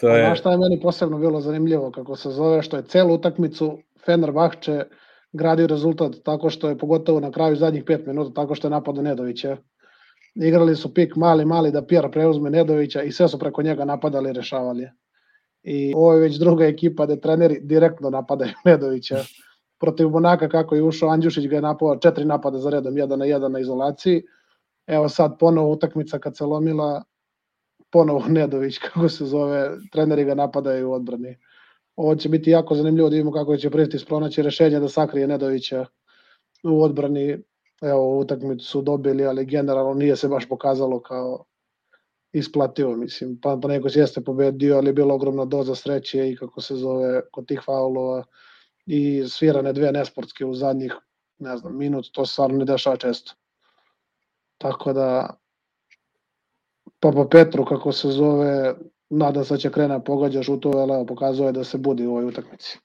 to 0.00 0.08
je... 0.08 0.24
Znaš 0.26 0.40
šta 0.40 0.50
je 0.50 0.58
meni 0.58 0.80
posebno 0.80 1.18
bilo 1.18 1.40
zanimljivo, 1.40 1.90
kako 1.90 2.16
se 2.16 2.30
zove, 2.30 2.62
što 2.62 2.76
je 2.76 2.86
celu 2.86 3.14
utakmicu 3.14 3.78
Fenerbahče 4.04 4.84
gradio 5.32 5.66
rezultat 5.66 6.16
tako 6.24 6.50
što 6.50 6.68
je 6.68 6.78
pogotovo 6.78 7.20
na 7.20 7.30
kraju 7.30 7.56
zadnjih 7.56 7.84
5 7.84 8.06
minuta 8.06 8.34
tako 8.34 8.54
što 8.54 8.66
je 8.66 8.70
napadao 8.70 9.02
Nedovića. 9.02 9.56
Igrali 10.34 10.76
su 10.76 10.94
pik 10.94 11.16
mali, 11.16 11.44
mali 11.44 11.70
da 11.70 11.86
Pierre 11.86 12.10
preuzme 12.10 12.50
Nedovića 12.50 13.02
i 13.02 13.12
sve 13.12 13.28
su 13.28 13.38
preko 13.38 13.62
njega 13.62 13.84
napadali 13.84 14.30
i 14.30 14.32
rešavali 14.32 14.88
i 15.62 15.92
ovo 15.96 16.12
je 16.12 16.20
već 16.20 16.36
druga 16.36 16.64
ekipa 16.66 17.06
da 17.06 17.16
treneri 17.16 17.60
direktno 17.60 18.10
napadaju 18.10 18.52
Nedovića 18.64 19.24
protiv 19.82 20.08
Monaka 20.08 20.48
kako 20.48 20.74
je 20.74 20.82
ušao 20.82 21.10
Andjušić 21.10 21.46
ga 21.46 21.56
je 21.56 21.62
napao 21.62 21.96
četiri 21.96 22.24
napada 22.24 22.58
za 22.58 22.70
redom, 22.70 22.98
jedan 22.98 23.18
na 23.18 23.24
jedan 23.24 23.52
na 23.52 23.58
izolaciji. 23.58 24.22
Evo 24.86 25.08
sad 25.08 25.38
ponovo 25.38 25.72
utakmica 25.72 26.18
kad 26.18 26.36
se 26.36 26.44
lomila, 26.44 27.02
ponovo 27.90 28.22
Nedović, 28.38 28.78
kako 28.78 29.08
se 29.08 29.24
zove, 29.24 29.70
treneri 29.92 30.24
ga 30.24 30.34
napadaju 30.34 30.90
u 30.90 30.92
odbrani. 30.92 31.36
Ovo 31.96 32.14
će 32.14 32.28
biti 32.28 32.50
jako 32.50 32.74
zanimljivo 32.74 33.08
da 33.08 33.14
vidimo 33.14 33.32
kako 33.32 33.56
će 33.56 33.70
Pristis 33.70 34.04
pronaći 34.04 34.42
rešenje 34.42 34.80
da 34.80 34.88
sakrije 34.88 35.26
Nedovića 35.26 35.86
u 36.64 36.82
odbrani. 36.82 37.38
Evo, 37.82 38.18
utakmicu 38.18 38.66
su 38.66 38.82
dobili, 38.82 39.26
ali 39.26 39.46
generalno 39.46 39.94
nije 39.94 40.16
se 40.16 40.28
baš 40.28 40.48
pokazalo 40.48 41.00
kao 41.00 41.44
isplativo, 42.32 42.96
mislim, 42.96 43.38
pa, 43.42 43.58
pa 43.62 43.68
neko 43.68 43.88
jeste 43.94 44.20
pobedio, 44.20 44.76
ali 44.76 44.88
je 44.88 44.92
bila 44.92 45.14
ogromna 45.14 45.44
doza 45.44 45.74
sreće 45.74 46.30
i 46.30 46.36
kako 46.36 46.60
se 46.60 46.74
zove 46.74 47.20
kod 47.32 47.46
tih 47.46 47.60
faulova 47.64 48.24
i 48.86 49.24
svirane 49.28 49.72
dve 49.72 49.92
nesportske 49.92 50.44
u 50.44 50.54
zadnjih, 50.54 50.94
ne 51.38 51.56
znam, 51.56 51.78
minut, 51.78 52.06
to 52.12 52.26
se 52.26 52.32
stvarno 52.32 52.58
ne 52.58 52.64
dešava 52.64 52.96
često. 52.96 53.32
Tako 54.58 54.92
da, 54.92 55.36
pa 57.00 57.12
po 57.12 57.28
Petru, 57.28 57.64
kako 57.64 57.92
se 57.92 58.08
zove, 58.08 58.74
nadam 59.12 59.44
se 59.44 59.54
da 59.54 59.58
će 59.58 59.70
krene 59.70 60.04
pogađa 60.04 60.42
šutove, 60.42 60.80
ali 60.80 61.06
pokazuje 61.06 61.52
da 61.52 61.64
se 61.64 61.78
budi 61.78 62.06
u 62.06 62.10
ovoj 62.10 62.24
utakmici. 62.24 62.78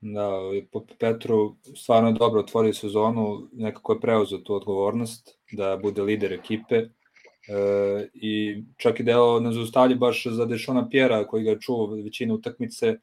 Da, 0.00 0.30
po 0.72 0.84
Petru 0.98 1.56
stvarno 1.76 2.08
je 2.08 2.14
dobro 2.18 2.40
otvorio 2.40 2.72
sezonu, 2.72 3.48
nekako 3.52 3.92
je 3.92 4.00
preuzeo 4.00 4.38
tu 4.38 4.54
odgovornost 4.54 5.38
da 5.52 5.76
bude 5.82 6.02
lider 6.02 6.32
ekipe 6.32 6.88
E, 7.48 8.08
I 8.14 8.62
čak 8.76 9.00
i 9.00 9.02
deo 9.02 9.40
ne 9.40 9.52
zaustavlja 9.52 9.96
baš 9.96 10.26
za 10.26 10.46
Dešona 10.46 10.88
Pjera 10.88 11.26
koji 11.26 11.44
ga 11.44 11.58
čuo 11.58 11.86
većine 11.86 12.34
utakmice, 12.34 12.86
e, 12.88 12.98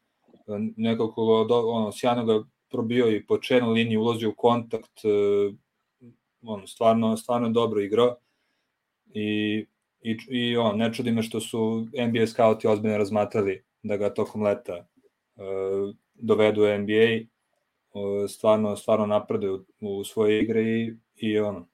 nekako 0.76 1.46
ono, 1.48 1.92
sjajno 1.92 2.24
ga 2.24 2.44
probio 2.70 3.16
i 3.16 3.26
po 3.26 3.38
čenu 3.38 3.70
liniji 3.70 3.96
ulazio 3.96 4.30
u 4.30 4.34
kontakt, 4.36 5.04
e, 5.04 5.08
ono, 6.42 6.66
stvarno, 6.66 7.16
stvarno 7.16 7.48
dobro 7.48 7.80
igrao 7.80 8.16
i, 9.14 9.66
i, 10.02 10.18
i 10.28 10.56
on, 10.56 10.76
ne 10.78 10.92
čudi 10.92 11.12
me 11.12 11.22
što 11.22 11.40
su 11.40 11.86
NBA 12.08 12.26
scouti 12.26 12.66
ozbiljno 12.66 12.98
razmatrali 12.98 13.64
da 13.82 13.96
ga 13.96 14.14
tokom 14.14 14.42
leta 14.42 14.72
e, 14.76 14.84
dovedu 16.14 16.60
NBA, 16.78 16.94
e, 16.94 17.26
stvarno, 18.28 18.76
stvarno 18.76 19.06
napreduje 19.06 19.52
u, 19.52 19.64
u 19.80 20.04
svoje 20.04 20.42
igre 20.42 20.62
i, 20.62 20.96
i 21.16 21.38
ono, 21.38 21.68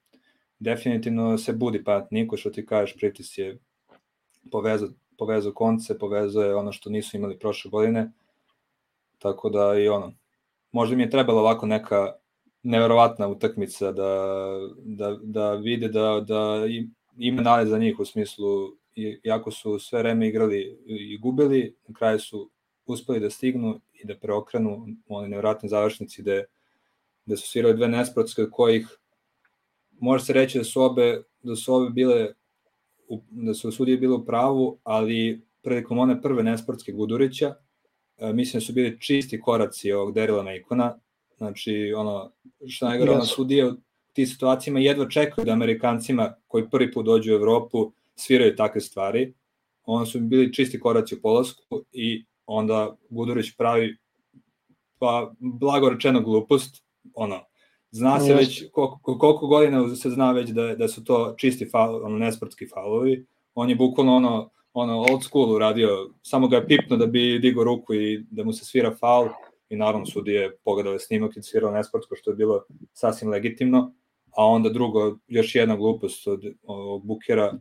definitivno 0.58 1.38
se 1.38 1.52
budi 1.52 1.84
pa 1.84 2.06
Niko 2.10 2.36
što 2.36 2.50
ti 2.50 2.66
kažeš, 2.66 2.96
pritis 2.96 3.38
je 3.38 3.58
povezao, 4.50 4.88
povezao 5.18 5.52
konce, 5.52 5.98
povezao 5.98 6.42
je 6.42 6.54
ono 6.54 6.72
što 6.72 6.90
nisu 6.90 7.16
imali 7.16 7.38
prošle 7.38 7.70
godine, 7.70 8.12
tako 9.18 9.50
da 9.50 9.78
i 9.78 9.88
ono, 9.88 10.12
možda 10.72 10.96
mi 10.96 11.02
je 11.02 11.10
trebala 11.10 11.40
ovako 11.40 11.66
neka 11.66 12.12
neverovatna 12.62 13.28
utakmica 13.28 13.92
da, 13.92 14.50
da, 14.76 15.18
da 15.22 15.54
vide 15.54 15.88
da, 15.88 16.24
da 16.26 16.66
ima 17.18 17.42
nade 17.42 17.70
za 17.70 17.78
njih 17.78 18.00
u 18.00 18.04
smislu, 18.04 18.46
iako 19.24 19.50
su 19.50 19.78
sve 19.78 19.98
vreme 19.98 20.28
igrali 20.28 20.78
i 20.86 21.18
gubili, 21.18 21.76
na 21.88 21.94
kraju 21.94 22.18
su 22.18 22.50
uspeli 22.86 23.20
da 23.20 23.30
stignu 23.30 23.80
i 23.92 24.06
da 24.06 24.16
preokrenu 24.16 24.86
u 25.06 25.16
onoj 25.16 25.28
nevjerojatnoj 25.28 25.68
završnici 25.68 26.22
gde, 26.22 26.44
gde 27.26 27.36
su 27.36 27.48
svirali 27.48 27.76
dve 27.76 27.88
nesprotske 27.88 28.42
kojih 28.50 28.98
može 30.00 30.24
se 30.24 30.32
reći 30.32 30.58
da 30.58 30.64
su 30.64 30.82
obe, 30.82 31.22
da 31.42 31.56
su 31.56 31.74
obe 31.74 31.90
bile, 31.90 32.28
da 33.30 33.54
su 33.54 33.72
sudije 33.72 33.96
bile 33.96 34.14
u 34.14 34.24
pravu, 34.24 34.78
ali 34.82 35.42
prilikom 35.62 35.98
one 35.98 36.22
prve 36.22 36.42
nesportske 36.42 36.92
Gudurića, 36.92 37.54
e, 38.18 38.32
mislim 38.32 38.60
da 38.60 38.66
su 38.66 38.72
bili 38.72 39.00
čisti 39.00 39.40
koraci 39.40 39.92
ovog 39.92 40.14
Derila 40.14 40.42
Mejkona, 40.42 40.98
znači 41.36 41.92
ono, 41.96 42.32
što 42.68 42.86
najgore, 42.86 43.10
ono 43.10 43.24
sudije 43.24 43.66
u 43.66 43.76
tim 44.18 44.26
situacijama 44.26 44.80
jedva 44.80 45.08
čekaju 45.08 45.44
da 45.44 45.52
Amerikancima 45.52 46.34
koji 46.46 46.70
prvi 46.70 46.92
put 46.92 47.06
dođu 47.06 47.32
u 47.32 47.34
Evropu 47.34 47.92
sviraju 48.16 48.56
takve 48.56 48.80
stvari, 48.80 49.34
ono 49.84 50.06
su 50.06 50.20
bili 50.20 50.52
čisti 50.52 50.80
koraci 50.80 51.14
u 51.14 51.20
polasku 51.22 51.84
i 51.92 52.24
onda 52.46 52.96
Gudurić 53.10 53.56
pravi 53.56 53.96
pa 54.98 55.32
blago 55.38 55.88
rečeno 55.88 56.20
glupost, 56.20 56.84
ono, 57.14 57.40
zna 57.90 58.20
se 58.20 58.34
već 58.34 58.64
koliko, 58.72 59.18
koliko 59.18 59.46
godina 59.46 59.94
se 59.94 60.10
zna 60.10 60.32
već 60.32 60.50
da, 60.50 60.74
da 60.74 60.88
su 60.88 61.04
to 61.04 61.34
čisti 61.38 61.68
faul, 61.70 62.04
ono, 62.04 62.18
nesportski 62.18 62.66
faulovi, 62.66 63.26
on 63.54 63.70
je 63.70 63.76
bukvalno 63.76 64.16
ono, 64.16 64.50
ono 64.72 64.98
old 64.98 65.22
school 65.22 65.52
uradio, 65.52 66.10
samo 66.22 66.48
ga 66.48 66.56
je 66.56 66.66
pipno 66.66 66.96
da 66.96 67.06
bi 67.06 67.38
digo 67.38 67.64
ruku 67.64 67.94
i 67.94 68.24
da 68.30 68.44
mu 68.44 68.52
se 68.52 68.64
svira 68.64 68.94
faul 69.00 69.28
i 69.68 69.76
naravno 69.76 70.06
sudije 70.06 70.56
pogledale 70.64 70.98
snimak 70.98 71.36
i 71.36 71.42
svirao 71.42 71.70
nesportsko 71.70 72.16
što 72.16 72.30
je 72.30 72.36
bilo 72.36 72.64
sasvim 72.92 73.30
legitimno, 73.30 73.92
a 74.38 74.44
onda 74.44 74.68
drugo, 74.68 75.16
još 75.28 75.54
jedna 75.54 75.76
glupost 75.76 76.26
od, 76.26 76.44
od 76.62 77.02
Bukera, 77.02 77.54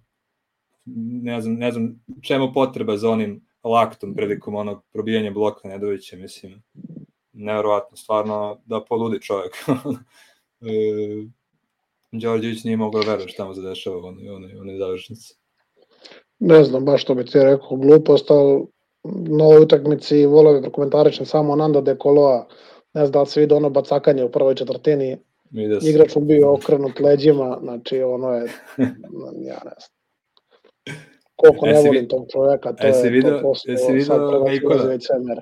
ne 1.24 1.42
znam, 1.42 1.56
ne 1.56 1.72
znam 1.72 2.04
čemu 2.22 2.54
potreba 2.54 2.98
za 2.98 3.10
onim 3.10 3.48
laktom 3.64 4.16
prilikom 4.16 4.56
onog 4.56 4.84
probijanja 4.94 5.32
bloka 5.32 5.68
Nedovića, 5.68 6.18
mislim, 6.18 6.64
neverovatno, 7.34 7.98
stvarno 7.98 8.62
da 8.66 8.84
poludi 8.90 9.22
čovjek. 9.22 9.54
e, 10.62 10.74
Đorđević 12.12 12.64
nije 12.64 12.78
mogao 12.78 13.04
da 13.04 13.12
veruje 13.12 13.28
šta 13.28 13.46
mu 13.46 13.54
se 13.54 13.62
dešava 13.62 13.98
u 13.98 14.06
onoj, 14.06 14.30
onoj, 14.60 14.78
završnici. 14.78 15.36
Ne 16.40 16.64
znam 16.64 16.86
baš 16.86 17.02
što 17.02 17.16
bi 17.16 17.26
ti 17.26 17.40
rekao, 17.40 17.78
glupost, 17.78 18.32
ali 18.32 18.66
na 19.04 19.44
ovoj 19.44 19.62
utakmici 19.62 20.26
volio 20.26 20.54
bi 20.54 20.66
dokumentaričan 20.66 21.26
samo 21.26 21.56
Nando 21.56 21.82
de 21.82 21.98
Koloa, 21.98 22.48
ne 22.94 23.06
znam 23.06 23.12
da 23.12 23.22
li 23.22 23.28
se 23.28 23.40
vidi 23.40 23.54
ono 23.54 23.70
bacakanje 23.70 24.24
u 24.24 24.32
prvoj 24.32 24.56
četvrtini, 24.56 25.18
igrač 25.90 26.16
mu 26.16 26.22
bio 26.22 26.54
okrenut 26.54 27.00
leđima, 27.00 27.58
znači 27.62 28.02
ono 28.02 28.32
je, 28.32 28.44
ja 29.50 29.60
ne 29.66 29.76
znam. 29.80 29.98
Koliko 31.36 31.66
ne 31.66 31.74
volim 31.74 32.08
tog 32.08 32.28
čoveka, 32.32 32.74
to 32.74 32.88
je 32.88 33.10
video, 33.10 33.42
to 33.42 33.56
sad 33.56 34.88
već 34.88 35.06
sve 35.08 35.20
mere. 35.20 35.42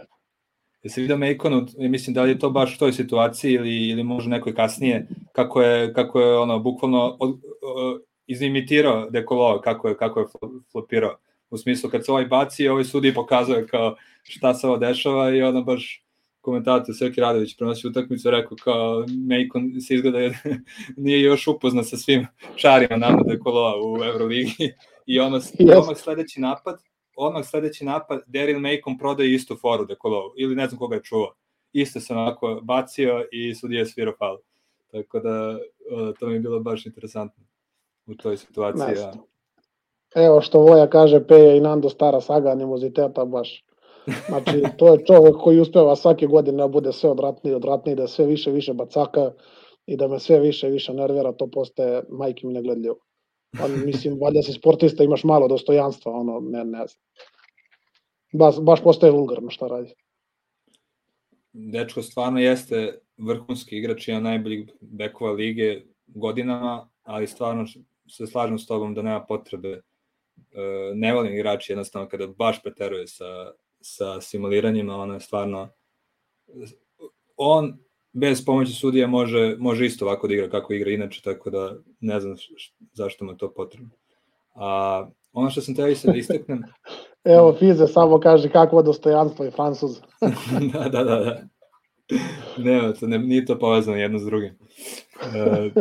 Jesi 0.83 1.01
vidio 1.01 1.17
Mejkonu, 1.17 1.65
mislim 1.77 2.13
da 2.13 2.23
li 2.23 2.29
je 2.29 2.39
to 2.39 2.49
baš 2.49 2.75
u 2.75 2.79
toj 2.79 2.93
situaciji 2.93 3.53
ili, 3.53 3.89
ili 3.89 4.03
možda 4.03 4.29
nekoj 4.29 4.55
kasnije, 4.55 5.07
kako 5.31 5.61
je, 5.61 5.93
kako 5.93 6.19
je 6.19 6.37
ono, 6.37 6.59
bukvalno 6.59 7.17
od, 7.19 7.39
izimitirao 8.27 9.09
Dekolo, 9.09 9.61
kako 9.61 9.87
je, 9.87 9.97
kako 9.97 10.19
je 10.19 10.25
flopirao. 10.71 11.17
U 11.49 11.57
smislu 11.57 11.89
kad 11.89 12.05
se 12.05 12.11
ovaj 12.11 12.25
baci, 12.25 12.67
ovaj 12.67 12.83
sudi 12.83 13.13
pokazuje 13.13 13.67
kao 13.67 13.95
šta 14.23 14.53
se 14.53 14.67
ovo 14.67 14.77
dešava 14.77 15.35
i 15.35 15.41
ono 15.41 15.61
baš 15.61 16.04
komentator 16.45 16.95
Srki 16.95 17.21
Radović 17.21 17.57
prenosi 17.57 17.87
utakmicu 17.87 18.31
rekao 18.31 18.57
kao 18.63 19.05
Mejkon 19.27 19.81
se 19.81 19.95
izgleda 19.95 20.19
nije 21.05 21.21
još 21.21 21.47
upozna 21.47 21.83
sa 21.83 21.97
svim 21.97 22.27
čarima 22.55 22.97
Nando 22.97 23.23
Dekoloa 23.27 23.73
u 23.85 24.03
Euroligi 24.03 24.73
i 25.05 25.19
ono, 25.19 25.39
yes. 25.39 25.83
ono 25.83 25.95
sledeći 25.95 26.41
napad 26.41 26.79
odmah 27.15 27.45
sledeći 27.45 27.85
napad 27.85 28.21
Daryl 28.27 28.59
Macon 28.59 28.97
prodaje 28.97 29.33
istu 29.33 29.55
foru 29.61 29.85
Dekolovu, 29.85 30.33
ili 30.37 30.55
ne 30.55 30.67
znam 30.67 30.79
koga 30.79 30.95
je 30.95 31.03
čuo. 31.03 31.33
Isto 31.73 31.99
sam 31.99 32.17
onako 32.17 32.59
bacio 32.63 33.25
i 33.31 33.55
sudija 33.55 33.79
je 33.79 33.85
svirao 33.85 34.13
faul. 34.19 34.37
Tako 34.91 35.19
da 35.19 35.57
to 36.19 36.27
mi 36.27 36.33
je 36.33 36.39
bilo 36.39 36.59
baš 36.59 36.85
interesantno 36.85 37.43
u 38.07 38.15
toj 38.15 38.37
situaciji. 38.37 38.95
Ja. 38.95 39.13
Evo 40.15 40.41
što 40.41 40.59
Voja 40.59 40.89
kaže, 40.89 41.27
Peja 41.27 41.55
i 41.55 41.59
Nando 41.59 41.89
stara 41.89 42.21
saga 42.21 42.49
animoziteta 42.49 43.25
baš. 43.25 43.65
Znači, 44.27 44.63
to 44.77 44.93
je 44.93 45.05
čovek 45.05 45.35
koji 45.43 45.59
uspeva 45.59 45.95
svake 45.95 46.27
godine 46.27 46.57
da 46.57 46.67
bude 46.67 46.93
sve 46.93 47.09
odratniji 47.09 47.53
odratniji, 47.53 47.95
da 47.95 48.07
sve 48.07 48.25
više 48.25 48.51
više 48.51 48.73
bacaka 48.73 49.31
i 49.85 49.97
da 49.97 50.07
me 50.07 50.19
sve 50.19 50.39
više 50.39 50.69
više 50.69 50.93
nervira, 50.93 51.31
to 51.31 51.47
postaje 51.47 52.03
majke 52.09 52.47
mi 52.47 52.53
negledljivo. 52.53 52.95
Pa, 53.57 53.67
mislim, 53.67 54.19
valjda 54.21 54.41
si 54.41 54.53
sportista, 54.53 55.03
imaš 55.03 55.23
malo 55.23 55.47
dostojanstva, 55.47 56.11
ono, 56.11 56.39
ne, 56.39 56.65
ne 56.65 56.87
znam. 56.87 57.01
Baš, 58.33 58.59
baš 58.61 58.83
postaje 58.83 59.11
vulgarno 59.11 59.49
šta 59.49 59.67
radi. 59.67 59.93
Dečko 61.53 62.01
stvarno 62.01 62.39
jeste 62.39 62.99
vrhunski 63.17 63.77
igrač, 63.77 64.07
jedan 64.07 64.23
najboljih 64.23 64.71
bekova 64.81 65.31
lige 65.31 65.81
godinama, 66.07 66.89
ali 67.03 67.27
stvarno 67.27 67.65
se 68.09 68.27
slažem 68.27 68.59
s 68.59 68.67
tobom 68.67 68.93
da 68.93 69.01
nema 69.01 69.25
potrebe. 69.25 69.69
E, 69.69 69.81
ne 70.93 71.13
volim 71.13 71.33
igrači 71.33 71.71
jednostavno 71.71 72.09
kada 72.09 72.27
baš 72.27 72.61
preteruje 72.63 73.07
sa, 73.07 73.51
sa 73.85 74.21
simuliranjima, 74.21 74.95
ono 74.95 75.13
je 75.13 75.19
stvarno 75.19 75.69
on 77.37 77.77
bez 78.13 78.45
pomoći 78.45 78.71
sudija 78.71 79.07
može, 79.07 79.55
može 79.59 79.85
isto 79.85 80.05
ovako 80.05 80.27
da 80.27 80.33
igra 80.33 80.49
kako 80.49 80.73
igra 80.73 80.91
inače, 80.91 81.21
tako 81.21 81.49
da 81.49 81.75
ne 81.99 82.19
znam 82.19 82.35
zašto 82.93 83.25
mu 83.25 83.37
to 83.37 83.53
potrebno. 83.53 83.89
A 84.55 85.07
ono 85.33 85.49
što 85.49 85.61
sam 85.61 85.75
teo 85.75 85.87
i 85.87 85.95
da 86.03 86.15
istaknem... 86.15 86.63
Evo, 87.35 87.55
Fize 87.59 87.87
samo 87.87 88.19
kaže 88.19 88.49
kakvo 88.49 88.81
dostojanstvo 88.81 89.45
je 89.45 89.51
Francuz. 89.51 89.91
da, 90.73 90.89
da, 90.89 91.03
da. 91.03 91.19
da. 91.19 91.41
Ne, 92.57 92.93
to 92.99 93.07
ne, 93.07 93.19
nije 93.19 93.45
to 93.45 93.59
povezano 93.59 93.97
jedno 93.97 94.19
s 94.19 94.25
drugim. 94.25 94.57
E, 95.35 95.71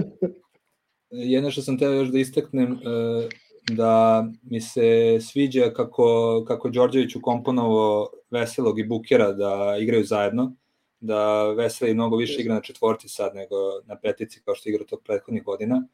jedno 1.35 1.51
što 1.51 1.63
sam 1.63 1.79
teo 1.79 1.93
još 1.93 2.09
da 2.09 2.19
istaknem, 2.19 2.73
e, 2.73 3.29
da 3.73 4.25
mi 4.43 4.61
se 4.61 5.19
sviđa 5.21 5.73
kako, 5.77 6.45
kako 6.49 6.69
Đorđević 6.69 7.17
ukomponovo 7.17 8.11
Veselog 8.31 8.79
i 8.79 8.85
Bukera 8.85 9.33
da 9.33 9.77
igraju 9.81 10.05
zajedno, 10.05 10.53
da 11.01 11.45
Veseli 11.53 11.95
mnogo 11.95 12.17
više 12.17 12.41
igra 12.41 12.55
na 12.55 12.61
četvorci 12.61 13.09
sad 13.09 13.35
nego 13.35 13.57
na 13.87 13.97
petici 13.97 14.43
kao 14.45 14.55
što 14.55 14.69
igra 14.69 14.85
tog 14.85 15.01
prethodnih 15.05 15.45
godina. 15.45 15.87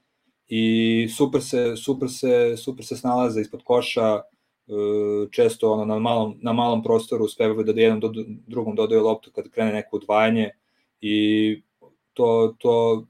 I 0.48 1.08
super 1.16 1.42
se, 1.42 1.76
super 1.76 2.08
se, 2.10 2.56
super 2.56 2.84
se 2.84 2.96
snalaze 2.96 3.40
ispod 3.40 3.60
koša, 3.64 4.14
e, 4.14 4.22
često 5.30 5.72
ono 5.72 5.84
na 5.84 5.98
malom, 5.98 6.38
na 6.42 6.52
malom 6.52 6.82
prostoru 6.82 7.24
uspevaju 7.24 7.64
da 7.64 7.80
jednom 7.80 8.00
do, 8.00 8.12
drugom 8.46 8.74
dodaju 8.74 9.02
loptu 9.02 9.30
kad 9.34 9.50
krene 9.50 9.72
neko 9.72 9.96
udvajanje 9.96 10.50
i 11.00 11.62
to, 12.12 12.54
to, 12.58 13.06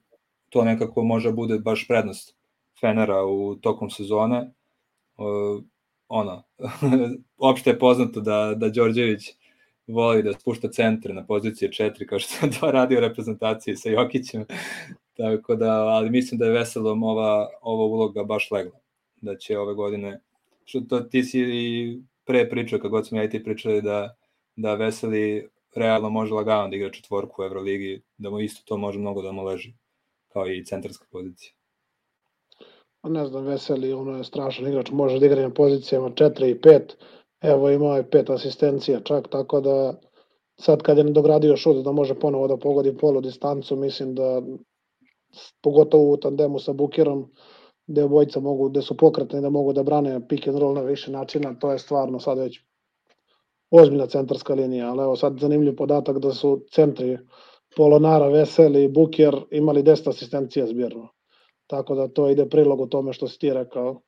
to 0.49 0.65
nekako 0.65 1.03
može 1.03 1.33
bude 1.33 1.59
baš 1.59 1.89
prednost 1.89 2.40
Fenera 2.81 3.25
u 3.25 3.55
tokom 3.55 3.91
sezone. 3.91 4.53
Uh, 5.17 5.65
ono, 6.09 6.43
opšte 7.39 7.71
je 7.71 7.79
poznato 7.79 8.21
da, 8.21 8.55
da 8.57 8.69
Đorđević 8.69 9.23
voli 9.87 10.23
da 10.23 10.33
spušta 10.33 10.69
centre 10.69 11.15
na 11.15 11.27
pozicije 11.27 11.71
4 11.71 12.07
kao 12.07 12.19
što 12.19 12.33
sam 12.33 12.53
to 12.53 12.71
radio 12.71 12.99
u 12.99 13.01
reprezentaciji 13.01 13.77
sa 13.77 13.91
Jokićem. 13.91 14.45
Tako 15.17 15.55
da, 15.55 15.73
ali 15.73 16.11
mislim 16.11 16.39
da 16.39 16.47
je 16.47 16.53
veselom 16.53 17.03
ova, 17.03 17.49
ova 17.63 17.85
uloga 17.85 18.25
baš 18.25 18.51
legla. 18.51 18.81
Da 19.21 19.37
će 19.37 19.59
ove 19.59 19.75
godine, 19.75 20.21
što 20.65 20.81
to 20.81 21.01
ti 21.01 21.23
si 21.23 21.41
i 21.41 21.99
pre 22.25 22.51
pričao, 22.51 22.79
kako 22.79 22.89
god 22.89 23.09
smo 23.09 23.19
ja 23.19 23.25
i 23.25 23.31
ti 23.31 23.45
pričali 23.45 23.83
da, 23.83 24.17
da 24.57 24.75
Veseli 24.75 25.49
realno 25.75 26.11
može 26.11 26.35
lagano 26.35 26.69
da 26.69 26.77
igra 26.77 26.91
četvorku 26.91 27.43
u 27.43 27.45
Euroligi, 27.45 28.03
da 28.19 28.31
mu 28.31 28.41
isto 28.41 28.63
to 28.65 28.77
može 28.77 28.99
mnogo 28.99 29.23
da 29.23 29.33
mu 29.33 29.45
leži, 29.45 29.73
kao 30.29 30.49
i 30.49 30.65
centarska 30.65 31.07
pozicija. 31.11 31.60
Pa 33.03 33.09
ne 33.09 33.27
znam, 33.27 33.45
Veseli, 33.45 33.93
ono 33.93 34.17
je 34.17 34.25
strašan 34.25 34.69
igrač, 34.69 34.91
može 34.91 35.19
da 35.19 35.27
igra 35.27 35.43
na 35.43 35.51
pozicijama 35.51 36.11
4 36.11 36.51
i 36.51 36.61
5, 36.61 36.81
Evo 37.41 37.71
imao 37.71 37.97
je 37.97 38.11
pet 38.11 38.31
asistencija 38.31 39.01
čak, 39.01 39.29
tako 39.29 39.61
da 39.61 39.95
sad 40.61 40.83
kad 40.83 40.99
je 40.99 41.05
dogradio 41.05 41.57
šut 41.57 41.85
da 41.85 41.93
može 41.93 42.15
ponovo 42.15 42.49
da 42.49 42.57
pogodi 42.57 42.97
polu 42.97 43.21
distancu, 43.21 43.77
mislim 43.77 44.15
da 44.15 44.43
pogotovo 45.63 46.13
u 46.13 46.17
tandemu 46.17 46.59
sa 46.59 46.73
Bukerom, 46.73 47.31
gde 47.87 48.05
obojica 48.05 48.41
mogu, 48.41 48.69
gde 48.69 48.83
su 48.83 48.97
pokretni 48.97 49.41
da 49.41 49.51
mogu 49.51 49.73
da 49.73 49.83
brane 49.83 50.29
pick 50.29 50.49
and 50.49 50.59
roll 50.59 50.75
na 50.75 50.81
više 50.81 51.11
načina, 51.11 51.55
to 51.55 51.73
je 51.73 51.79
stvarno 51.79 52.21
sad 52.21 52.39
već 52.39 52.61
ozbiljna 53.71 54.07
centarska 54.07 54.55
linija, 54.55 54.91
ali 54.91 55.03
evo 55.03 55.17
sad 55.17 55.39
zanimljiv 55.41 55.77
podatak 55.77 56.19
da 56.19 56.33
su 56.33 56.65
centri 56.73 57.19
Polonara, 57.77 58.29
Veseli 58.29 58.85
i 58.85 58.89
Buker 58.89 59.37
imali 59.51 59.83
10 59.83 60.09
asistencija 60.09 60.67
zbirno. 60.67 61.09
Tako 61.71 61.95
da 61.95 62.09
to 62.09 62.31
ide 62.31 62.49
prilog 62.49 62.81
u 62.81 62.87
tome 62.87 63.13
što 63.13 63.29
si 63.29 63.39
ti 63.39 63.53
rekao, 63.53 64.01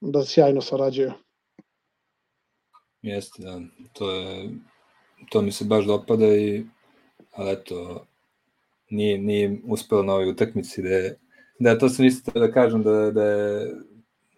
da 0.00 0.24
sjajno 0.24 0.60
sarađuju. 0.60 1.12
Jeste, 3.02 3.42
da. 3.42 3.60
To, 3.92 4.10
je, 4.10 4.50
to 5.30 5.42
mi 5.42 5.52
se 5.52 5.64
baš 5.64 5.84
dopada 5.84 6.26
i 6.26 6.64
ali 7.32 7.52
eto, 7.52 8.06
nije, 8.90 9.18
nije 9.18 9.60
uspelo 9.64 10.02
na 10.02 10.12
ovoj 10.12 10.30
utakmici 10.30 10.82
da 10.82 10.88
je, 10.88 11.18
da 11.58 11.78
to 11.78 11.88
sam 11.88 12.04
isto 12.04 12.40
da 12.40 12.52
kažem 12.52 12.82
da, 12.82 13.10
da, 13.10 13.24
je, 13.24 13.74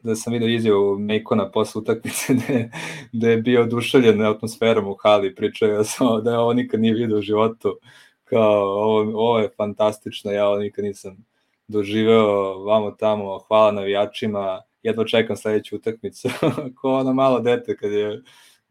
da 0.02 0.16
sam 0.16 0.32
vidio 0.32 0.48
izjavu 0.48 0.98
Mejkona 0.98 1.50
posle 1.50 1.80
utakmice 1.80 2.34
da 2.34 2.52
je, 2.52 2.70
da 3.12 3.30
je 3.30 3.36
bio 3.36 3.62
oduševljen 3.62 4.22
atmosferom 4.22 4.88
u 4.88 4.96
hali, 5.02 5.34
pričao 5.34 5.68
je 5.68 5.84
samo 5.84 6.20
da 6.20 6.40
ovo 6.40 6.52
nikad 6.52 6.80
nije 6.80 6.94
vidio 6.94 7.18
u 7.18 7.22
životu, 7.22 7.78
kao 8.24 8.62
ovo, 8.62 9.00
ovo 9.00 9.38
je 9.38 9.50
fantastično, 9.56 10.32
ja 10.32 10.48
ovo 10.48 10.58
nikad 10.58 10.84
nisam 10.84 11.28
doživeo 11.68 12.58
vamo 12.64 12.90
tamo, 12.90 13.38
hvala 13.38 13.72
navijačima, 13.72 14.62
jedva 14.82 15.04
čekam 15.04 15.36
sledeću 15.36 15.76
utakmicu, 15.76 16.28
ko 16.80 16.94
ono 16.94 17.12
malo 17.12 17.40
dete 17.40 17.76
kad 17.76 17.92
je 17.92 18.22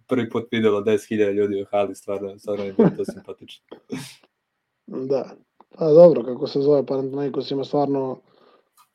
prvi 0.07 0.29
put 0.29 0.47
videlo 0.51 0.81
10.000 0.81 1.33
ljudi 1.33 1.61
u 1.61 1.65
hali, 1.71 1.95
stvarno, 1.95 2.39
stvarno 2.39 2.65
je 2.65 2.73
bilo 2.73 2.89
to 2.97 3.05
simpatično. 3.05 3.65
da, 5.11 5.29
pa 5.77 5.85
dobro, 5.85 6.23
kako 6.23 6.47
se 6.47 6.61
zove 6.61 6.85
Panathinaikos 6.85 7.51
ima 7.51 7.63
stvarno, 7.63 8.19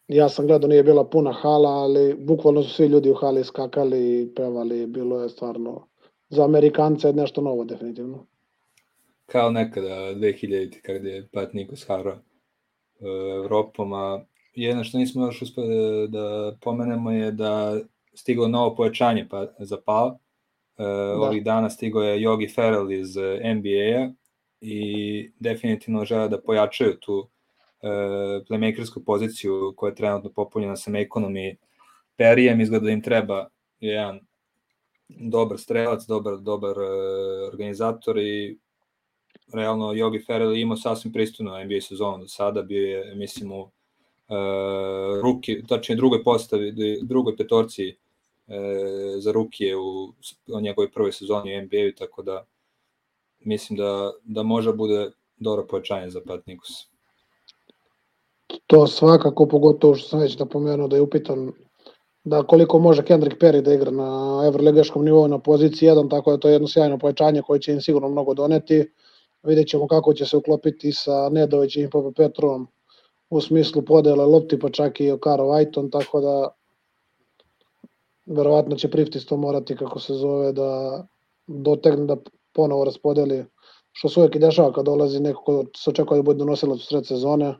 ja 0.08 0.28
sam 0.28 0.46
gledao, 0.46 0.68
nije 0.68 0.82
bila 0.82 1.04
puna 1.04 1.32
hala, 1.32 1.70
ali 1.70 2.14
bukvalno 2.18 2.62
su 2.62 2.74
svi 2.74 2.86
ljudi 2.86 3.10
u 3.10 3.14
hali 3.14 3.44
skakali 3.44 4.22
i 4.22 4.34
pevali, 4.34 4.86
bilo 4.86 5.22
je 5.22 5.28
stvarno 5.28 5.86
za 6.32 6.44
Amerikanca 6.44 7.08
je 7.08 7.14
nešto 7.14 7.40
novo 7.40 7.64
definitivno. 7.64 8.26
Kao 9.26 9.50
nekada 9.50 9.88
2000 9.88 10.80
kada 10.82 11.08
je 11.08 11.28
Pat 11.32 11.52
Nikos 11.52 11.88
harao 11.88 12.12
e, 12.12 12.18
Evropom, 13.36 13.92
a 13.92 14.24
jedno 14.54 14.84
što 14.84 14.98
nismo 14.98 15.26
još 15.26 15.42
uspeli 15.42 16.08
da 16.08 16.56
pomenemo 16.60 17.10
je 17.10 17.32
da 17.32 17.80
stiglo 18.14 18.48
novo 18.48 18.74
pojačanje 18.74 19.28
pa, 19.30 19.46
za 19.58 19.76
PAL. 19.84 20.08
E, 20.08 20.84
da. 20.84 21.20
Ovih 21.20 21.44
dana 21.44 21.70
stigo 21.70 22.02
je 22.02 22.26
Yogi 22.26 22.54
Ferrell 22.54 22.92
iz 22.92 23.16
NBA-a 23.56 24.12
i 24.60 25.30
definitivno 25.40 26.04
žele 26.04 26.28
da 26.28 26.40
pojačaju 26.40 26.96
tu 27.00 27.28
e, 27.82 27.88
playmakersku 28.48 29.04
poziciju 29.06 29.74
koja 29.76 29.90
je 29.90 29.94
trenutno 29.94 30.30
popunjena 30.30 30.76
sa 30.76 30.90
ekonomi 30.98 31.56
Perijem, 32.16 32.60
izgleda 32.60 32.84
da 32.84 32.90
im 32.90 33.02
treba 33.02 33.46
jedan 33.80 34.20
dobar 35.08 35.58
strelac, 35.58 36.06
dobar, 36.06 36.36
dobar 36.38 36.76
e, 36.78 37.46
organizator 37.46 38.18
i 38.18 38.58
realno 39.52 39.92
Yogi 39.92 40.26
Ferrell 40.26 40.56
imao 40.56 40.76
sasvim 40.76 41.12
pristojnu 41.12 41.64
NBA 41.64 41.80
sezonu 41.80 42.18
do 42.18 42.28
sada, 42.28 42.62
bio 42.62 42.86
je, 42.88 43.14
mislim, 43.14 43.52
u 43.52 43.60
uh, 43.60 43.70
ruki, 45.22 45.62
tačnije 45.68 45.96
drugoj 45.96 46.24
postavi, 46.24 46.72
drugoj 47.02 47.36
petorci 47.36 47.88
uh, 48.46 48.54
za 49.18 49.32
rukije 49.32 49.76
u, 49.76 50.12
u 50.54 50.60
njegovoj 50.60 50.90
prvoj 50.90 51.12
sezoni 51.12 51.58
u 51.58 51.62
NBA-u, 51.62 51.98
tako 51.98 52.22
da 52.22 52.44
mislim 53.40 53.76
da, 53.76 54.12
da 54.24 54.42
može 54.42 54.72
bude 54.72 55.10
dobro 55.36 55.66
pojačanje 55.66 56.10
za 56.10 56.20
Pat 56.26 56.46
Nikos. 56.46 56.70
To 58.66 58.86
svakako, 58.86 59.46
pogotovo 59.46 59.94
što 59.94 60.08
sam 60.08 60.20
već 60.20 60.38
napomenuo 60.38 60.88
da 60.88 60.96
je 60.96 61.02
upitan 61.02 61.52
da 62.24 62.42
koliko 62.42 62.78
može 62.78 63.04
Kendrick 63.04 63.40
Perry 63.40 63.60
da 63.60 63.74
igra 63.74 63.90
na 63.90 64.42
evroligaškom 64.46 65.04
nivou 65.04 65.28
na 65.28 65.38
poziciji 65.38 65.88
1, 65.88 66.10
tako 66.10 66.30
da 66.30 66.36
to 66.36 66.48
je 66.48 66.52
jedno 66.52 66.68
sjajno 66.68 66.98
pojačanje 66.98 67.42
koje 67.42 67.60
će 67.60 67.72
im 67.72 67.80
sigurno 67.80 68.08
mnogo 68.08 68.34
doneti. 68.34 68.92
Vidjet 69.42 69.68
ćemo 69.68 69.87
kako 69.87 70.14
će 70.14 70.26
se 70.26 70.37
uklopiti 70.37 70.92
sa 70.92 71.28
Nedovićem 71.28 71.85
i 71.85 72.14
Petrom 72.16 72.68
u 73.31 73.40
smislu 73.40 73.83
podele 73.83 74.24
lopti, 74.24 74.59
pa 74.59 74.70
čak 74.70 75.00
i 75.00 75.11
Okaro 75.11 75.44
Whiteon, 75.44 75.90
tako 75.92 76.20
da 76.20 76.48
verovatno 78.26 78.76
će 78.76 78.90
Priftis 78.90 79.26
to 79.26 79.37
morati, 79.37 79.76
kako 79.76 80.00
se 80.00 80.14
zove, 80.14 80.52
da 80.52 81.02
dotegne 81.46 82.07
da 82.07 82.16
ponovo 82.52 82.85
raspodeli, 82.85 83.44
što 83.92 84.09
se 84.09 84.20
uvek 84.20 84.37
i 84.37 84.38
dešava 84.38 84.72
kad 84.72 84.85
dolazi 84.85 85.20
neko 85.20 85.42
ko 85.42 85.64
se 85.76 85.90
očekuje 85.90 86.18
da 86.18 86.22
bude 86.22 86.38
donosilac 86.38 86.78
u 86.78 86.87
sred 86.87 87.07
sezone, 87.07 87.55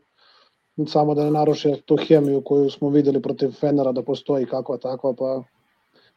samo 0.89 1.15
da 1.15 1.25
ne 1.25 1.31
naruši 1.31 1.83
tu 1.87 1.97
hemiju 1.97 2.43
koju 2.45 2.71
smo 2.71 2.89
videli 2.89 3.23
protiv 3.23 3.51
Fenera 3.51 3.93
da 3.93 4.03
postoji 4.03 4.47
kakva 4.47 4.77
takva, 4.79 5.15
pa 5.15 5.43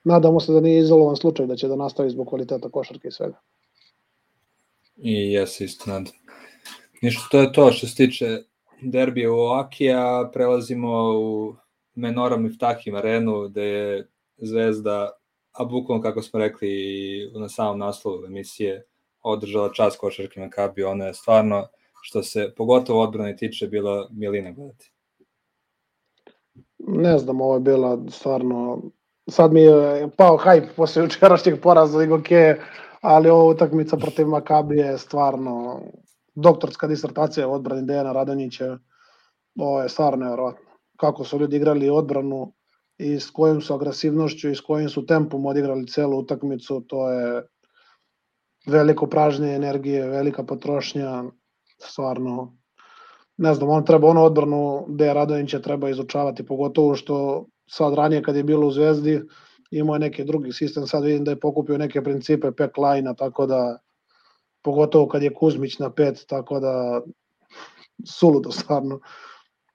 nadamo 0.03 0.39
se 0.39 0.53
da 0.53 0.59
nije 0.59 0.79
izolovan 0.79 1.15
slučaj 1.15 1.45
da 1.45 1.55
će 1.55 1.67
da 1.67 1.75
nastavi 1.75 2.09
zbog 2.09 2.27
kvaliteta 2.27 2.69
košarke 2.69 3.07
i 3.07 3.11
svega. 3.11 3.39
I 4.95 5.33
jes 5.33 5.61
isto 5.61 5.91
nadam. 5.91 6.13
Ništa, 7.01 7.27
to 7.31 7.39
je 7.39 7.53
to 7.53 7.71
što 7.71 7.87
se 7.87 7.95
tiče 7.95 8.25
derbija 8.81 9.31
u 9.31 9.35
Oakija, 9.35 10.29
prelazimo 10.33 11.13
u 11.19 11.55
Menora 11.95 12.37
Miftahim 12.37 12.95
arenu, 12.95 13.47
gde 13.49 13.63
je 13.63 14.07
Zvezda, 14.37 15.11
a 15.51 15.65
bukvalno 15.65 16.03
kako 16.03 16.21
smo 16.21 16.39
rekli 16.39 16.69
na 17.35 17.49
samom 17.49 17.79
naslovu 17.79 18.25
emisije, 18.25 18.85
održala 19.21 19.73
čas 19.73 19.97
košarke 19.97 20.39
na 20.39 20.49
Kabi, 20.49 20.83
ona 20.83 21.05
je 21.05 21.13
stvarno, 21.13 21.67
što 22.01 22.23
se 22.23 22.53
pogotovo 22.57 23.01
odbrane 23.01 23.35
tiče, 23.35 23.67
bila 23.67 24.07
milina 24.11 24.51
gledati. 24.51 24.91
Ne 26.77 27.17
znam, 27.17 27.41
ovo 27.41 27.53
je 27.53 27.59
bila 27.59 27.99
stvarno, 28.09 28.81
sad 29.29 29.53
mi 29.53 29.61
je 29.61 30.09
pao 30.17 30.37
hajp 30.37 30.63
posle 30.75 31.03
učerašnjeg 31.03 31.61
poraza 31.61 31.97
Ligo 31.97 32.21
Ke, 32.21 32.55
ali 33.05 33.29
ova 33.29 33.43
utakmica 33.43 33.97
protiv 33.97 34.27
Makabije 34.27 34.85
je 34.85 34.97
stvarno 34.97 35.81
doktorska 36.35 36.87
disertacija 36.87 37.47
u 37.47 37.53
odbrani 37.53 37.85
Dejana 37.87 38.11
Radonjića. 38.11 38.77
Ovo 39.59 39.81
je 39.81 39.89
stvarno 39.89 40.25
nevjerojatno. 40.25 40.65
Kako 40.97 41.23
su 41.23 41.39
ljudi 41.39 41.55
igrali 41.55 41.89
odbranu 41.89 42.53
i 42.97 43.19
s 43.19 43.29
kojim 43.31 43.61
su 43.61 43.73
agresivnošću 43.73 44.49
i 44.49 44.55
s 44.55 44.61
kojim 44.61 44.89
su 44.89 45.05
tempom 45.05 45.45
odigrali 45.45 45.87
celu 45.87 46.19
utakmicu, 46.19 46.81
to 46.87 47.11
je 47.11 47.43
veliko 48.67 49.07
pražnje 49.07 49.55
energije, 49.55 50.09
velika 50.09 50.43
potrošnja, 50.43 51.23
stvarno 51.77 52.57
ne 53.37 53.53
znam, 53.53 53.69
on 53.69 53.85
treba 53.85 54.07
onu 54.07 54.23
odbranu 54.23 54.85
Deja 54.89 55.13
Radonjića 55.13 55.59
treba 55.59 55.89
izučavati, 55.89 56.45
pogotovo 56.45 56.95
što 56.95 57.45
sad 57.69 57.93
ranije 57.93 58.23
kad 58.23 58.35
je 58.35 58.43
bilo 58.43 58.67
u 58.67 58.71
Zvezdi, 58.71 59.21
imao 59.79 59.95
je 59.95 59.99
neki 59.99 60.23
drugi 60.23 60.51
sistem, 60.51 60.87
sad 60.87 61.03
vidim 61.03 61.23
da 61.23 61.31
je 61.31 61.39
pokupio 61.39 61.77
neke 61.77 62.03
principe 62.03 62.51
pack 62.51 62.77
line 62.77 63.13
tako 63.17 63.45
da 63.45 63.77
pogotovo 64.63 65.07
kad 65.07 65.23
je 65.23 65.33
Kuzmić 65.33 65.79
na 65.79 65.91
pet, 65.93 66.25
tako 66.27 66.59
da 66.59 67.01
suludo 68.05 68.51
stvarno. 68.51 68.99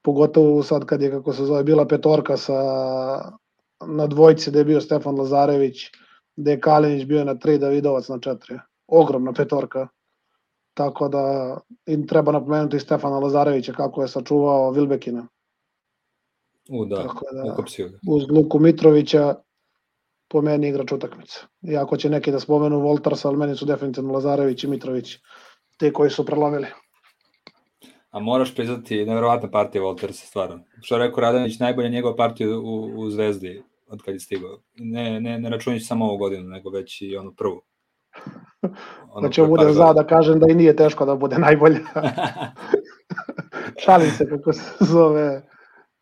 Pogotovo 0.03 0.63
sad 0.63 0.85
kad 0.85 1.03
je, 1.03 1.11
kako 1.11 1.33
se 1.33 1.45
zove, 1.45 1.65
bila 1.65 1.87
petorka 1.87 2.37
sa, 2.37 2.61
na 3.87 4.07
dvojci 4.07 4.51
da 4.51 4.59
je 4.59 4.65
bio 4.65 4.81
Stefan 4.81 5.19
Lazarević, 5.19 5.77
da 6.37 6.51
je 6.51 6.61
Kalinić 6.61 7.05
bio 7.05 7.25
na 7.25 7.35
tri, 7.35 7.59
Davidovac 7.59 8.09
na 8.09 8.19
četiri. 8.19 8.59
Ogromna 8.87 9.33
petorka. 9.33 9.89
Tako 10.75 11.09
da 11.09 11.57
im 11.87 12.07
treba 12.07 12.33
napomenuti 12.33 12.79
Stefana 12.79 13.19
Lazarevića 13.19 13.73
kako 13.73 14.03
je 14.03 14.09
sačuvao 14.09 14.71
Vilbekina. 14.71 15.27
U, 16.71 16.85
da, 16.85 16.97
Tako 16.97 17.25
da, 17.33 17.57
uz 18.09 18.31
Luku 18.31 18.59
Mitrovića 18.59 19.35
po 20.31 20.43
meni 20.43 20.69
igrač 20.69 20.93
utakmice. 20.93 21.41
Iako 21.63 21.97
će 21.97 22.11
neki 22.11 22.33
da 22.33 22.41
spomenu 22.41 22.81
Voltarsa, 22.81 23.29
ali 23.29 23.37
meni 23.37 23.57
su 23.57 23.67
definitivno 23.67 24.13
Lazarević 24.13 24.65
i 24.65 24.69
Mitrović 24.69 25.17
te 25.79 25.93
koji 25.93 26.11
su 26.11 26.27
prelomili. 26.27 26.67
A 28.11 28.21
moraš 28.21 28.55
priznati, 28.55 29.05
nevjerovatna 29.05 29.51
partija 29.51 29.83
Voltarsa, 29.83 30.27
stvarno. 30.27 30.61
Što 30.83 30.95
je 30.95 31.07
rekao 31.07 31.21
Radanić, 31.21 31.59
najbolja 31.59 31.89
njegova 31.89 32.17
partija 32.17 32.49
u, 32.59 32.85
u 32.97 33.11
Zvezdi 33.11 33.63
od 33.89 34.03
kad 34.03 34.15
je 34.15 34.21
stigao. 34.21 34.59
Ne, 34.75 35.21
ne, 35.21 35.39
ne 35.39 35.51
računjući 35.51 35.85
samo 35.85 36.05
ovu 36.05 36.17
godinu, 36.17 36.49
nego 36.49 36.71
već 36.71 37.03
i 37.03 37.17
onu 37.17 37.35
prvu. 37.35 37.63
Ono 39.11 39.21
znači, 39.21 39.43
bude 39.43 39.73
za 39.73 39.93
da 39.93 40.07
kažem 40.07 40.39
da 40.39 40.47
i 40.51 40.55
nije 40.55 40.77
teško 40.77 41.05
da 41.05 41.15
bude 41.15 41.39
najbolja. 41.39 41.79
Šalim 43.85 44.11
se 44.11 44.29
kako 44.29 44.53
se 44.53 44.73
zove. 44.81 45.43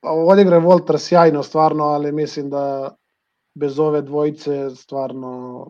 Pa 0.00 0.10
odigre 0.10 0.58
Volter 0.58 0.98
sjajno 0.98 1.42
stvarno, 1.42 1.84
ali 1.84 2.12
mislim 2.12 2.50
da 2.50 2.96
bez 3.58 3.78
ove 3.78 4.02
dvojice 4.02 4.70
stvarno 4.70 5.66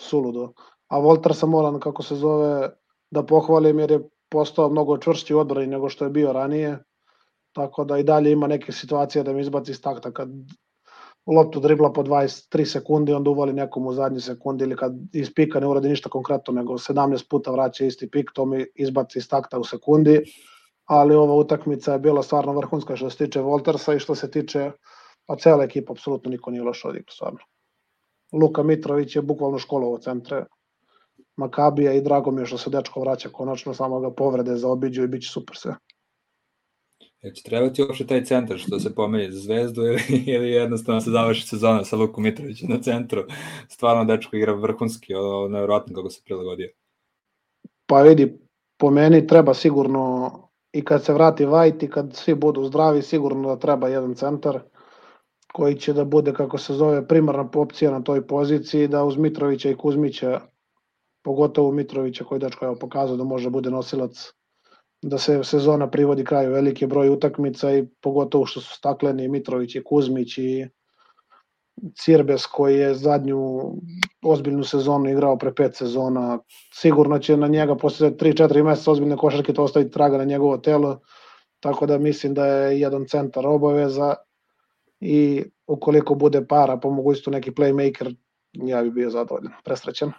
suludo. 0.00 0.52
A 0.88 0.98
Volter 0.98 1.34
sam 1.34 1.50
moram, 1.50 1.80
kako 1.80 2.02
se 2.02 2.16
zove, 2.16 2.70
da 3.10 3.22
pohvalim 3.22 3.78
jer 3.78 3.90
je 3.90 4.08
postao 4.28 4.68
mnogo 4.68 4.98
čvršći 4.98 5.34
odbrani 5.34 5.66
nego 5.66 5.88
što 5.88 6.04
je 6.04 6.10
bio 6.10 6.32
ranije. 6.32 6.78
Tako 7.52 7.84
da 7.84 7.98
i 7.98 8.02
dalje 8.02 8.32
ima 8.32 8.46
neke 8.46 8.72
situacije 8.72 9.22
da 9.22 9.32
mi 9.32 9.40
izbaci 9.40 9.70
iz 9.70 9.82
takta 9.82 10.10
kad 10.10 10.28
loptu 11.26 11.60
dribla 11.60 11.92
po 11.92 12.02
23 12.02 12.64
sekundi, 12.64 13.12
onda 13.12 13.30
uvali 13.30 13.52
nekom 13.52 13.86
u 13.86 13.92
zadnji 13.92 14.20
sekundi 14.20 14.64
ili 14.64 14.76
kad 14.76 14.92
iz 15.12 15.34
pika 15.34 15.60
ne 15.60 15.66
uradi 15.66 15.88
ništa 15.88 16.08
konkretno, 16.08 16.54
nego 16.54 16.72
17 16.72 17.28
puta 17.30 17.50
vraća 17.50 17.84
isti 17.84 18.10
pik, 18.10 18.30
to 18.34 18.44
mi 18.44 18.66
izbaci 18.74 19.18
iz 19.18 19.28
takta 19.28 19.58
u 19.58 19.64
sekundi. 19.64 20.20
Ali 20.84 21.14
ova 21.14 21.34
utakmica 21.34 21.92
je 21.92 21.98
bila 21.98 22.22
stvarno 22.22 22.52
vrhunska 22.52 22.96
što 22.96 23.10
se 23.10 23.16
tiče 23.16 23.40
Voltersa 23.40 23.94
i 23.94 23.98
što 23.98 24.14
se 24.14 24.30
tiče 24.30 24.70
a 25.32 25.36
cela 25.36 25.64
ekipa, 25.64 25.92
apsolutno 25.92 26.30
niko 26.30 26.50
nije 26.50 26.62
loš 26.62 26.84
odigrao, 26.84 27.12
stvarno. 27.12 27.38
Luka 28.32 28.62
Mitrović 28.62 29.16
je 29.16 29.22
bukvalno 29.22 29.58
školovo 29.58 29.98
centre 29.98 30.44
Makabija 31.36 31.92
i 31.92 32.00
drago 32.00 32.30
mi 32.30 32.40
je 32.42 32.46
što 32.46 32.58
se 32.58 32.70
dečko 32.70 33.00
vraća 33.00 33.28
konačno, 33.28 33.74
samo 33.74 34.00
ga 34.00 34.10
povrede 34.10 34.56
za 34.56 34.68
obiđu 34.68 35.02
i 35.02 35.08
bit 35.08 35.22
će 35.22 35.30
super 35.30 35.56
sve. 35.56 35.74
E, 37.22 37.32
će 37.34 37.42
trebati 37.42 37.82
uopšte 37.82 38.06
taj 38.06 38.24
centar 38.24 38.58
što 38.58 38.78
se 38.78 38.94
pomenje 38.94 39.30
za 39.30 39.40
zvezdu 39.40 39.82
ili, 39.82 40.02
ili 40.26 40.50
jednostavno 40.50 41.00
se 41.00 41.10
završi 41.10 41.46
sezona 41.46 41.84
sa 41.84 41.96
Lukom 41.96 42.24
Mitrovićem 42.24 42.68
na 42.70 42.80
centru. 42.82 43.24
Stvarno 43.68 44.04
dečko 44.04 44.36
igra 44.36 44.52
vrhunski, 44.52 45.14
ono, 45.14 45.48
nevjerojatno 45.48 45.94
kako 45.94 46.10
se 46.10 46.22
prilagodio. 46.24 46.70
Pa 47.86 48.02
vidi, 48.02 48.38
po 48.76 48.90
meni 48.90 49.26
treba 49.26 49.54
sigurno 49.54 50.30
i 50.72 50.84
kad 50.84 51.04
se 51.04 51.12
vrati 51.12 51.44
Vajt 51.44 51.82
i 51.82 51.90
kad 51.90 52.16
svi 52.16 52.34
budu 52.34 52.64
zdravi, 52.64 53.02
sigurno 53.02 53.48
da 53.48 53.60
treba 53.60 53.88
jedan 53.88 54.14
centar 54.14 54.60
koji 55.52 55.74
će 55.74 55.92
da 55.92 56.04
bude, 56.04 56.32
kako 56.32 56.58
se 56.58 56.74
zove, 56.74 57.06
primarna 57.08 57.48
opcija 57.54 57.90
na 57.90 58.02
toj 58.02 58.26
poziciji, 58.26 58.88
da 58.88 59.04
uz 59.04 59.16
Mitrovića 59.16 59.70
i 59.70 59.76
Kuzmića, 59.76 60.40
pogotovo 61.24 61.72
Mitrovića 61.72 62.24
koji 62.24 62.40
dečko 62.40 62.66
je 62.66 62.78
pokazao 62.78 63.16
da 63.16 63.24
može 63.24 63.44
da 63.44 63.50
bude 63.50 63.70
nosilac, 63.70 64.32
da 65.02 65.18
se 65.18 65.44
sezona 65.44 65.90
privodi 65.90 66.24
kraju 66.24 66.52
veliki 66.52 66.86
broj 66.86 67.08
utakmica 67.08 67.72
i 67.72 67.86
pogotovo 68.00 68.46
što 68.46 68.60
su 68.60 68.74
stakleni 68.74 69.28
Mitrović 69.28 69.74
i 69.74 69.84
Kuzmić 69.84 70.38
i 70.38 70.68
Cirbes 71.96 72.46
koji 72.46 72.78
je 72.78 72.94
zadnju 72.94 73.38
ozbiljnu 74.22 74.64
sezonu 74.64 75.10
igrao 75.10 75.38
pre 75.38 75.54
pet 75.54 75.76
sezona. 75.76 76.38
Sigurno 76.74 77.18
će 77.18 77.36
na 77.36 77.46
njega 77.46 77.76
posle 77.76 78.10
3-4 78.10 78.62
meseca 78.64 78.90
ozbiljne 78.90 79.16
košarke 79.16 79.52
to 79.52 79.64
ostaviti 79.64 79.92
traga 79.92 80.18
na 80.18 80.24
njegovo 80.24 80.58
telo, 80.58 81.00
tako 81.60 81.86
da 81.86 81.98
mislim 81.98 82.34
da 82.34 82.46
je 82.46 82.80
jedan 82.80 83.06
centar 83.08 83.46
obaveza 83.46 84.14
i 85.02 85.44
ukoliko 85.66 86.14
bude 86.14 86.46
para, 86.46 86.76
po 86.76 86.90
mogućstvu 86.90 87.30
neki 87.30 87.50
playmaker 87.50 88.14
ja 88.52 88.82
bi 88.82 88.90
bio 88.90 89.10
zadovoljan, 89.10 89.52
presrećen. 89.64 90.12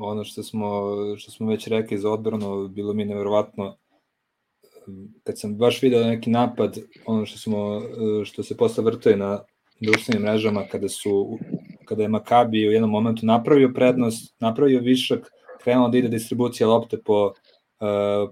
Ono 0.00 0.24
što 0.24 0.42
smo, 0.42 0.82
što 1.16 1.30
smo 1.30 1.48
već 1.50 1.66
rekli 1.66 1.98
za 1.98 2.10
odbranu, 2.10 2.68
bilo 2.68 2.92
mi 2.92 3.04
neverovatno 3.04 3.76
kad 5.24 5.38
sam 5.38 5.56
baš 5.56 5.82
video 5.82 6.04
neki 6.04 6.30
napad, 6.30 6.78
ono 7.06 7.26
što 7.26 7.38
smo 7.38 7.82
što 8.24 8.42
se 8.42 8.56
posle 8.56 8.84
vrtoje 8.84 9.16
na 9.16 9.38
društvenim 9.80 10.22
mrežama 10.22 10.64
kada 10.70 10.88
su 10.88 11.38
kada 11.84 12.02
je 12.02 12.08
Makabi 12.08 12.68
u 12.68 12.72
jednom 12.72 12.90
momentu 12.90 13.26
napravio 13.26 13.72
prednost, 13.74 14.36
napravio 14.40 14.80
višak, 14.80 15.30
krenuo 15.62 15.88
da 15.88 15.98
ide 15.98 16.08
distribucija 16.08 16.68
lopte 16.68 16.98
po 17.04 17.32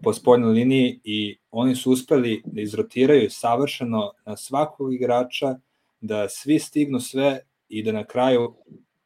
po 0.02 0.12
spoljnoj 0.12 0.52
liniji 0.52 1.00
i 1.04 1.38
oni 1.50 1.74
su 1.74 1.90
uspeli 1.90 2.42
da 2.44 2.60
izrotiraju 2.60 3.30
savršeno 3.30 4.12
na 4.26 4.36
svakog 4.36 4.94
igrača, 4.94 5.54
da 6.00 6.28
svi 6.28 6.58
stignu 6.58 7.00
sve 7.00 7.40
i 7.68 7.82
da 7.82 7.92
na 7.92 8.04
kraju 8.04 8.54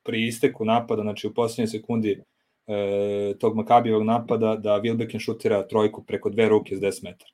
pri 0.03 0.26
isteku 0.26 0.64
napada, 0.64 1.03
znači 1.03 1.26
u 1.26 1.35
poslednjoj 1.35 1.66
sekundi 1.66 2.22
e, 2.66 3.35
tog 3.38 3.57
Makabijevog 3.57 4.03
napada, 4.05 4.57
da 4.57 4.81
Wilbekin 4.81 5.18
šutira 5.18 5.68
trojku 5.68 6.05
preko 6.05 6.31
dve 6.31 6.48
ruke 6.48 6.76
s 6.76 6.81
10 6.81 7.05
metara. 7.05 7.31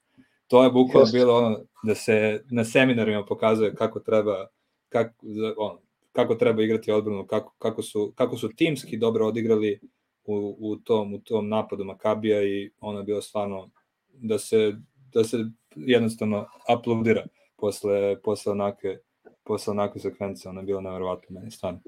To 0.46 0.64
je 0.64 0.70
bukvalno 0.70 1.12
bilo 1.12 1.36
ono 1.36 1.58
da 1.84 1.94
se 1.94 2.42
na 2.50 2.64
seminarima 2.64 3.24
pokazuje 3.24 3.74
kako 3.74 4.00
treba 4.00 4.46
kako, 4.88 5.14
ono, 5.56 5.80
kako 6.12 6.34
treba 6.34 6.62
igrati 6.62 6.92
odbranu, 6.92 7.26
kako, 7.26 7.54
kako, 7.58 7.82
su, 7.82 8.12
kako 8.16 8.36
su 8.36 8.48
timski 8.48 8.96
dobro 8.96 9.26
odigrali 9.26 9.80
u, 10.26 10.56
u, 10.60 10.76
tom, 10.76 11.14
u 11.14 11.18
tom 11.18 11.48
napadu 11.48 11.84
Makabija 11.84 12.42
i 12.42 12.70
ono 12.80 12.98
je 12.98 13.04
bilo 13.04 13.22
stvarno 13.22 13.70
da 14.12 14.38
se, 14.38 14.72
da 15.12 15.24
se 15.24 15.36
jednostavno 15.76 16.46
aplaudira 16.68 17.26
posle, 17.56 18.22
posle 18.22 18.52
onake 18.52 18.98
posle 19.46 19.70
onakve 19.70 20.00
sekvence, 20.00 20.48
ono 20.48 20.60
je 20.60 20.64
bilo 20.64 20.80
nevjerovatno 20.80 21.26
meni 21.40 21.50
stvarno. 21.50 21.80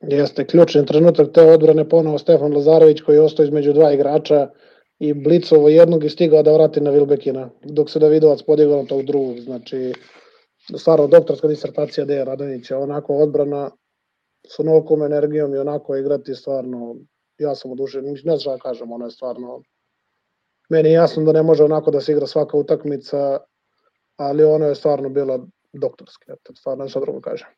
Jeste, 0.00 0.46
ključni 0.46 0.86
trenutak 0.86 1.32
te 1.34 1.42
odbrane 1.42 1.88
ponovo 1.88 2.18
Stefan 2.18 2.54
Lazarević 2.54 3.00
koji 3.00 3.16
je 3.16 3.22
ostao 3.22 3.44
između 3.44 3.72
dva 3.72 3.92
igrača 3.92 4.48
i 4.98 5.14
blicovo 5.14 5.68
jednog 5.68 6.04
i 6.04 6.08
stigao 6.08 6.42
da 6.42 6.52
vrati 6.52 6.80
na 6.80 6.90
Vilbekina, 6.90 7.50
dok 7.64 7.90
se 7.90 7.98
Davidovac 7.98 8.42
podigao 8.42 8.82
na 8.82 8.88
tog 8.88 9.02
drugog, 9.02 9.38
znači 9.38 9.92
stvarno 10.76 11.06
doktorska 11.06 11.48
disertacija 11.48 12.04
Deja 12.04 12.24
Radanića, 12.24 12.78
onako 12.78 13.14
odbrana 13.14 13.70
sa 14.48 14.62
onokom 14.62 15.02
energijom 15.02 15.54
i 15.54 15.58
onako 15.58 15.96
igrati 15.96 16.34
stvarno, 16.34 16.96
ja 17.42 17.54
sam 17.54 17.70
odušen, 17.70 18.04
ne 18.24 18.36
znam 18.36 18.56
da 18.56 18.62
kažem, 18.62 18.92
ono 18.92 19.04
je 19.04 19.10
stvarno, 19.10 19.62
meni 20.68 20.88
je 20.88 20.92
jasno 20.92 21.24
da 21.24 21.32
ne 21.32 21.42
može 21.42 21.64
onako 21.64 21.90
da 21.90 22.00
se 22.00 22.12
igra 22.12 22.26
svaka 22.26 22.56
utakmica, 22.56 23.38
ali 24.16 24.44
ono 24.44 24.66
je 24.66 24.74
stvarno 24.74 25.08
bilo 25.08 25.46
doktorski, 25.72 26.24
stvarno 26.54 26.88
šta 26.88 27.00
drugo 27.00 27.20
kažem. 27.20 27.48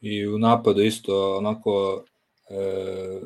I 0.00 0.26
u 0.28 0.38
napadu 0.38 0.82
isto, 0.82 1.36
onako, 1.36 2.04
e, 2.50 3.20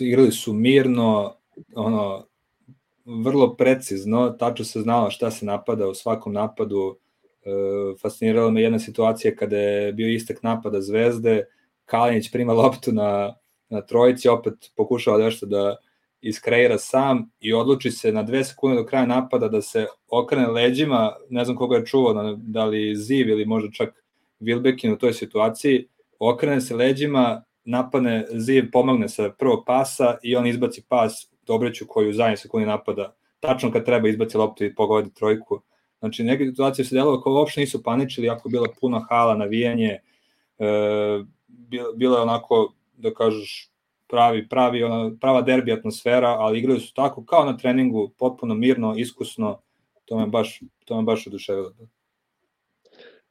igrali 0.00 0.32
su 0.32 0.52
mirno, 0.52 1.34
ono, 1.74 2.26
vrlo 3.04 3.54
precizno, 3.56 4.30
tačno 4.30 4.64
se 4.64 4.80
znalo 4.80 5.10
šta 5.10 5.30
se 5.30 5.46
napada 5.46 5.88
u 5.88 5.94
svakom 5.94 6.32
napadu, 6.32 6.98
e, 7.44 7.50
fascinirala 8.02 8.50
me 8.50 8.62
jedna 8.62 8.78
situacija 8.78 9.36
kada 9.36 9.56
je 9.56 9.92
bio 9.92 10.08
istek 10.08 10.42
napada 10.42 10.80
Zvezde, 10.80 11.46
Kalinić 11.84 12.32
prima 12.32 12.52
loptu 12.52 12.92
na, 12.92 13.34
na 13.68 13.80
trojici, 13.80 14.28
opet 14.28 14.54
pokušava 14.76 15.18
nešto 15.18 15.46
da 15.46 15.76
iskreira 16.20 16.78
sam 16.78 17.30
i 17.40 17.52
odluči 17.52 17.90
se 17.90 18.12
na 18.12 18.22
dve 18.22 18.44
sekunde 18.44 18.76
do 18.76 18.86
kraja 18.86 19.06
napada 19.06 19.48
da 19.48 19.62
se 19.62 19.86
okrene 20.08 20.46
leđima, 20.46 21.12
ne 21.30 21.44
znam 21.44 21.56
koga 21.56 21.76
je 21.76 21.86
čuo, 21.86 22.34
da 22.36 22.64
li 22.64 22.96
Ziv 22.96 23.28
ili 23.28 23.46
možda 23.46 23.70
čak 23.72 24.04
Wilbekin 24.40 24.92
u 24.92 24.98
toj 24.98 25.12
situaciji, 25.12 25.88
okrene 26.18 26.60
se 26.60 26.76
leđima, 26.76 27.44
napadne 27.64 28.26
Ziv, 28.30 28.70
pomogne 28.72 29.08
sa 29.08 29.30
prvog 29.30 29.64
pasa 29.66 30.16
i 30.22 30.36
on 30.36 30.46
izbaci 30.46 30.82
pas 30.88 31.28
Dobreću 31.46 31.86
koji 31.88 32.08
u 32.08 32.12
zadnje 32.12 32.36
sekundi 32.36 32.66
napada, 32.66 33.14
tačno 33.40 33.72
kad 33.72 33.84
treba 33.84 34.08
izbaci 34.08 34.36
loptu 34.36 34.64
i 34.64 34.74
pogodi 34.74 35.14
trojku. 35.14 35.60
Znači, 35.98 36.24
neke 36.24 36.44
situacije 36.44 36.84
se 36.84 36.94
delalo 36.94 37.20
kao 37.20 37.32
uopšte 37.32 37.60
nisu 37.60 37.82
paničili, 37.82 38.28
ako 38.28 38.48
bila 38.48 38.68
puna 38.80 39.06
hala, 39.08 39.34
navijanje, 39.34 39.98
e, 40.58 41.24
bilo 41.96 42.16
je 42.16 42.22
onako, 42.22 42.74
da 42.98 43.14
kažeš, 43.14 43.70
pravi, 44.08 44.48
pravi, 44.48 44.82
ona, 44.82 45.10
prava 45.20 45.42
derbi 45.42 45.72
atmosfera, 45.72 46.28
ali 46.28 46.58
igrali 46.58 46.80
su 46.80 46.94
tako 46.94 47.24
kao 47.24 47.44
na 47.44 47.56
treningu, 47.56 48.10
potpuno 48.18 48.54
mirno, 48.54 48.94
iskusno, 48.96 49.60
to 50.04 50.18
me 50.18 50.26
baš, 50.26 50.60
to 50.84 50.96
me 50.96 51.02
baš 51.02 51.26
oduševilo. 51.26 51.72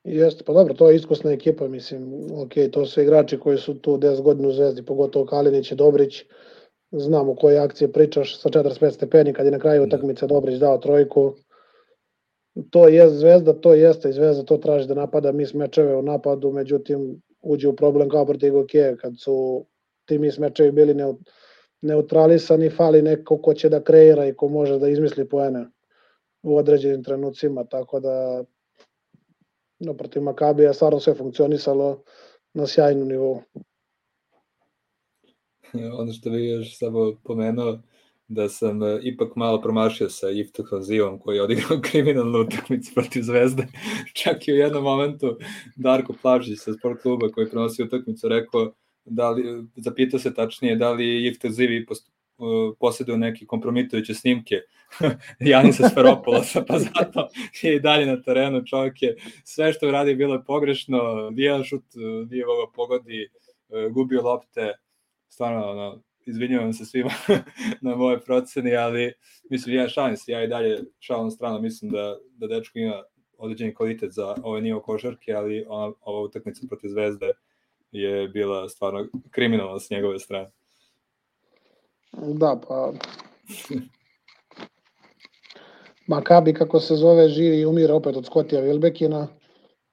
Jeste, 0.04 0.44
pa 0.44 0.54
dobro, 0.54 0.74
to 0.74 0.90
je 0.90 0.96
iskusna 0.96 1.32
ekipa, 1.32 1.68
mislim, 1.68 2.14
ok, 2.34 2.54
to 2.72 2.86
su 2.86 3.02
igrači 3.02 3.40
koji 3.40 3.58
su 3.58 3.74
tu 3.74 3.98
10 3.98 4.22
godina 4.22 4.48
u 4.48 4.52
Zvezdi, 4.52 4.86
pogotovo 4.86 5.26
Kalinić 5.26 5.72
i 5.72 5.76
Dobrić, 5.76 6.24
znamo 6.92 7.36
koje 7.36 7.60
akcije 7.60 7.92
pričaš 7.92 8.42
sa 8.42 8.50
45 8.50 8.92
stepeni, 8.92 9.34
kad 9.34 9.46
je 9.46 9.52
na 9.52 9.60
kraju 9.60 9.82
da. 9.82 9.88
utakmice 9.88 10.28
Dobrić 10.28 10.60
dao 10.60 10.78
trojku, 10.78 11.34
to 12.70 12.88
je 12.88 13.10
Zvezda, 13.10 13.54
to 13.54 13.74
jeste 13.74 14.10
i 14.10 14.14
Zvezda 14.14 14.44
to 14.44 14.58
traži 14.58 14.88
da 14.88 14.94
napada 14.94 15.32
mis 15.32 15.54
mečeve 15.54 15.96
u 15.96 16.02
napadu, 16.02 16.52
međutim 16.52 17.22
uđe 17.48 17.68
u 17.68 17.76
problem 17.76 18.10
kao 18.10 18.26
protiv 18.26 18.54
Gokeje 18.54 18.98
kad 18.98 19.14
su 19.20 19.66
ti 20.06 20.18
mis 20.18 20.38
mečevi 20.38 20.72
bili 20.72 20.96
neutralisani, 21.82 22.70
fali 22.70 23.02
neko 23.02 23.38
ko 23.42 23.54
će 23.54 23.70
da 23.70 23.84
kreira 23.84 24.26
i 24.26 24.34
ko 24.34 24.48
može 24.48 24.80
da 24.80 24.90
izmisli 24.90 25.30
poene 25.30 25.66
u 26.44 26.58
određenim 26.58 27.04
trenucima, 27.04 27.64
tako 27.64 28.00
da 28.00 28.44
no, 29.80 29.94
protiv 29.94 30.22
Makabija 30.22 30.74
stvarno 30.74 31.00
sve 31.00 31.14
funkcionisalo 31.14 32.04
na 32.54 32.68
sjajnom 32.68 33.08
nivou. 33.08 33.42
ono 36.00 36.14
što 36.14 36.30
bi 36.30 36.50
još 36.50 36.78
samo 36.78 37.14
pomenuo, 37.24 37.80
da 38.28 38.50
sam 38.50 38.82
uh, 38.82 38.88
ipak 39.02 39.36
malo 39.36 39.62
promašio 39.62 40.10
sa 40.10 40.30
Iftuhom 40.30 40.84
Zivom 40.84 41.20
koji 41.20 41.36
je 41.36 41.44
odigrao 41.44 41.82
kriminalnu 41.92 42.40
utakmicu 42.40 42.94
protiv 42.94 43.22
Zvezde. 43.22 43.68
Čak 44.24 44.48
i 44.48 44.54
u 44.54 44.56
jednom 44.56 44.84
momentu 44.84 45.38
Darko 45.76 46.14
Plavžić 46.22 46.60
sa 46.60 46.74
sport 46.74 47.02
kluba 47.02 47.30
koji 47.30 47.46
je 47.46 47.50
prenosio 47.50 47.86
utakmicu 47.86 48.28
rekao 48.28 48.74
da 49.06 49.30
li, 49.30 49.68
zapitao 49.76 50.20
se 50.20 50.34
tačnije 50.34 50.76
da 50.76 50.92
li 50.92 51.28
Iftuh 51.28 51.52
Zivi 51.52 51.86
posjeduju 52.80 53.18
neke 53.18 53.46
kompromitujuće 53.46 54.14
snimke 54.14 54.56
Janisa 55.40 55.90
Sferopolosa, 55.90 56.66
pa 56.68 56.80
zato 56.80 57.30
je 57.62 57.76
i 57.76 57.80
dalje 57.80 58.06
na 58.06 58.22
terenu 58.22 58.66
čovjek 58.66 59.02
je 59.02 59.16
sve 59.44 59.74
što 59.74 59.92
radi 59.92 60.16
bilo 60.16 60.34
je 60.34 60.44
pogrešno, 60.44 61.32
jedan 61.36 61.64
šut 61.64 61.84
nije 62.30 62.46
mogao 62.46 62.72
pogodi, 62.72 63.30
e, 63.70 63.90
gubio 63.90 64.22
lopte, 64.22 64.74
stvarno 65.30 65.70
ono, 65.70 66.02
izvinjavam 66.28 66.74
se 66.74 66.86
svima 66.86 67.12
na 67.82 67.96
moje 67.96 68.20
proceni, 68.20 68.76
ali 68.76 69.14
mislim 69.50 69.76
ja 69.76 69.90
se, 69.90 70.32
ja 70.32 70.44
i 70.44 70.48
dalje 70.48 70.84
šalim 71.00 71.32
strano, 71.32 71.62
mislim 71.62 71.92
da, 71.92 72.18
da 72.38 72.48
dečko 72.48 72.80
ima 72.80 73.04
određeni 73.38 73.76
kvalitet 73.76 74.12
za 74.12 74.36
ovaj 74.44 74.62
nivo 74.62 74.82
košarke, 74.82 75.34
ali 75.34 75.66
ona, 75.70 75.94
ova 76.02 76.22
utakmica 76.22 76.68
protiv 76.68 76.90
Zvezde 76.90 77.32
je 77.92 78.28
bila 78.28 78.70
stvarno 78.70 79.08
kriminalna 79.32 79.80
s 79.80 79.90
njegove 79.90 80.20
strane. 80.20 80.50
Da, 82.14 82.60
pa... 82.68 82.94
Makabi, 86.08 86.54
kako 86.54 86.80
se 86.80 86.96
zove, 86.96 87.30
živi 87.30 87.60
i 87.60 87.66
umira 87.66 87.96
opet 87.96 88.16
od 88.16 88.26
Skotija 88.26 88.62
Wilbekina 88.62 89.28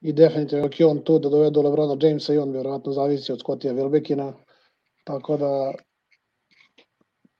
i 0.01 0.13
definitivno 0.13 0.69
je 0.77 0.85
on 0.85 0.99
tu 0.99 1.19
da 1.19 1.29
dovedu 1.29 1.61
Lebrona 1.61 1.97
Jamesa 2.01 2.33
i 2.33 2.37
on 2.37 2.51
vjerojatno 2.51 2.91
zavisi 2.91 3.31
od 3.31 3.39
Skotija 3.39 3.73
Wilbekina. 3.73 4.33
Tako 5.03 5.37
da 5.37 5.73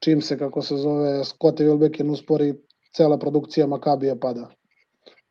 čim 0.05 0.21
se, 0.21 0.37
kako 0.37 0.61
se 0.61 0.75
zove, 0.77 1.23
Scott 1.25 1.59
Wilbekin 1.59 2.11
uspori, 2.11 2.53
cela 2.93 3.17
produkcija 3.17 3.67
Makabija 3.67 4.15
pada. 4.15 4.51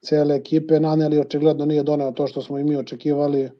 Cele 0.02 0.34
ekipe 0.36 0.80
naneli 0.80 1.20
očigledno 1.20 1.64
nije 1.64 1.82
doneo 1.82 2.10
to 2.12 2.26
što 2.26 2.42
smo 2.42 2.58
i 2.58 2.64
mi 2.64 2.76
očekivali 2.76 3.50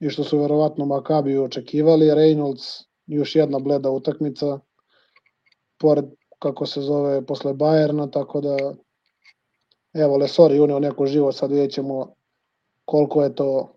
i 0.00 0.10
što 0.10 0.24
su 0.24 0.38
verovatno 0.38 0.84
Makabiju 0.86 1.44
očekivali. 1.44 2.10
Reynolds, 2.10 2.84
još 3.06 3.36
jedna 3.36 3.58
bleda 3.58 3.90
utakmica, 3.90 4.58
pored, 5.78 6.04
kako 6.38 6.66
se 6.66 6.80
zove, 6.80 7.26
posle 7.26 7.54
Bajerna, 7.54 8.10
tako 8.10 8.40
da 8.40 8.56
evo, 9.94 10.16
Lesori 10.16 10.60
unio 10.60 10.78
neko 10.78 11.06
živo, 11.06 11.32
sad 11.32 11.50
vidjet 11.50 11.72
ćemo 11.72 12.14
koliko 12.84 13.22
je 13.22 13.34
to 13.34 13.72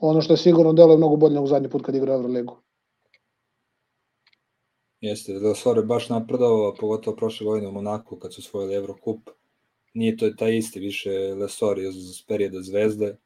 ono 0.00 0.20
što 0.20 0.32
je 0.32 0.36
sigurno 0.36 0.72
delo 0.72 0.92
je 0.92 0.98
mnogo 0.98 1.16
bolje 1.16 1.34
nego 1.34 1.46
zadnji 1.46 1.68
put 1.68 1.82
kad 1.86 1.94
igra 1.94 2.14
Euroligu. 2.14 2.67
Jeste, 5.00 5.32
Lesor 5.32 5.76
je 5.76 5.82
baš 5.82 6.08
napredovao, 6.08 6.74
pogotovo 6.74 7.16
prošle 7.16 7.44
godine 7.44 7.68
u 7.68 7.72
Monaku 7.72 8.16
kad 8.16 8.34
su 8.34 8.40
osvojili 8.40 8.74
Evrokup. 8.74 9.30
Nije 9.94 10.16
to 10.16 10.30
taj 10.30 10.56
isti 10.56 10.80
više 10.80 11.10
Lesor 11.10 11.78
iz 11.78 12.22
perioda 12.28 12.62
Zvezde, 12.62 13.06
e, 13.06 13.16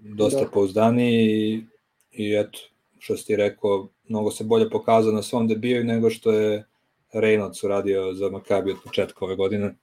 dosta 0.00 0.44
da. 0.44 0.50
pouzdaniji 0.50 1.26
i, 1.26 1.64
i 2.12 2.34
eto, 2.36 2.58
što 2.98 3.16
si 3.16 3.26
ti 3.26 3.36
rekao, 3.36 3.88
mnogo 4.08 4.30
se 4.30 4.44
bolje 4.44 4.70
pokazao 4.70 5.12
na 5.12 5.22
svom 5.22 5.48
debiju 5.48 5.84
nego 5.84 6.10
što 6.10 6.32
je 6.32 6.66
Reynolds 7.14 7.64
uradio 7.64 8.14
za 8.14 8.30
Makabi 8.30 8.70
od 8.70 8.78
početka 8.84 9.24
ove 9.24 9.36
godine. 9.36 9.74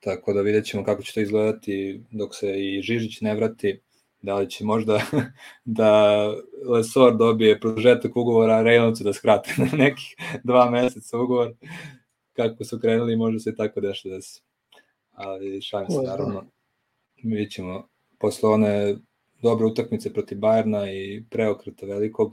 Tako 0.00 0.32
da 0.32 0.40
vidjet 0.40 0.66
ćemo 0.66 0.84
kako 0.84 1.02
će 1.02 1.14
to 1.14 1.20
izgledati 1.20 2.02
dok 2.10 2.34
se 2.34 2.60
i 2.60 2.82
Žižić 2.82 3.20
ne 3.20 3.34
vrati. 3.34 3.80
Da 4.22 4.36
li 4.36 4.50
će 4.50 4.64
možda 4.64 5.00
da 5.64 6.16
Lesor 6.68 7.16
dobije 7.16 7.60
prožetak 7.60 8.16
ugovora, 8.16 8.54
a 8.54 8.62
Reynoldsu 8.62 9.04
da 9.04 9.12
skrate 9.12 9.54
na 9.58 9.68
nekih 9.72 10.16
dva 10.44 10.70
meseca 10.70 11.18
ugovor. 11.18 11.54
Kako 12.32 12.64
su 12.64 12.78
krenuli, 12.80 13.16
može 13.16 13.38
se 13.38 13.56
tako 13.56 13.80
dešta 13.80 14.08
da 14.08 14.20
se. 14.20 14.40
Ali 15.10 15.62
šalim 15.62 15.90
se, 15.90 16.02
naravno. 16.06 16.44
Mi 17.22 17.50
ćemo 17.50 17.88
posle 18.18 18.48
one 18.48 18.96
dobre 19.42 19.66
utakmice 19.66 20.12
protiv 20.12 20.38
Bajerna 20.38 20.92
i 20.92 21.24
preokreta 21.30 21.86
velikog, 21.86 22.32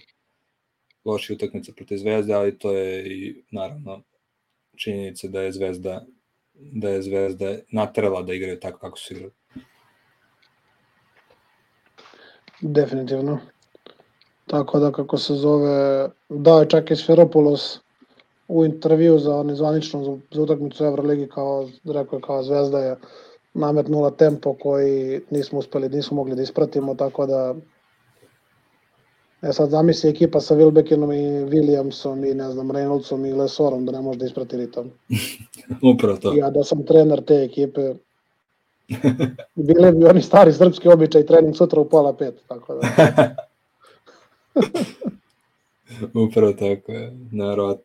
loši 1.05 1.33
utakmice 1.33 1.75
protiv 1.75 1.97
Zvezde, 1.97 2.33
ali 2.33 2.57
to 2.57 2.71
je 2.71 3.07
i 3.07 3.43
naravno 3.51 4.03
činjenica 4.77 5.27
da 5.27 5.41
je 5.41 5.51
Zvezda 5.51 6.05
da 6.53 6.89
je 6.89 7.01
Zvezda 7.01 7.57
naterala 7.71 8.21
da 8.21 8.33
igraju 8.33 8.59
tako 8.59 8.79
kako 8.79 8.97
su 8.97 9.13
igrali. 9.13 9.33
Definitivno. 12.61 13.39
Tako 14.47 14.79
da 14.79 14.91
kako 14.91 15.17
se 15.17 15.33
zove, 15.33 16.09
da 16.29 16.59
je 16.59 16.69
čak 16.69 16.91
i 16.91 16.95
Sferopoulos 16.95 17.79
u 18.47 18.65
intervju 18.65 19.19
za 19.19 19.35
onaj 19.35 19.55
zvanično 19.55 20.03
za, 20.03 20.17
za 20.31 20.41
utakmicu 20.41 20.85
Euroligi 20.85 21.27
kao 21.27 21.69
rekao 21.85 22.17
je 22.17 22.21
kao 22.21 22.43
Zvezda 22.43 22.79
je 22.79 22.95
nametnula 23.53 24.11
tempo 24.11 24.53
koji 24.53 25.21
nismo 25.29 25.59
uspeli, 25.59 25.89
nismo 25.89 26.15
mogli 26.15 26.35
da 26.35 26.41
ispratimo, 26.41 26.95
tako 26.95 27.25
da 27.25 27.55
E 29.41 29.53
sad 29.53 29.69
zamisli 29.69 30.09
ekipa 30.09 30.39
sa 30.39 30.55
Wilbeckinom 30.55 31.13
i 31.13 31.45
Williamsom 31.45 32.31
i 32.31 32.33
ne 32.33 32.51
znam 32.51 32.71
Reynoldsom 32.71 33.25
i 33.29 33.33
Lesorom 33.33 33.85
da 33.85 33.91
ne 33.91 34.01
može 34.01 34.19
da 34.19 34.25
isprati 34.25 34.57
ritam. 34.57 34.91
Upravo 35.93 36.17
to. 36.17 36.33
Ja 36.33 36.49
da 36.49 36.63
sam 36.63 36.85
trener 36.85 37.23
te 37.25 37.35
ekipe, 37.35 37.93
bile 39.55 39.91
bi 39.91 40.05
oni 40.05 40.21
stari 40.21 40.53
srpski 40.53 40.89
običaj 40.89 41.25
trening 41.25 41.55
sutra 41.55 41.81
u 41.81 41.89
pola 41.89 42.13
pet, 42.13 42.43
tako 42.47 42.75
da. 42.75 42.87
Upravo 46.27 46.53
tako 46.53 46.91
je, 46.91 47.13
naravno. 47.31 47.77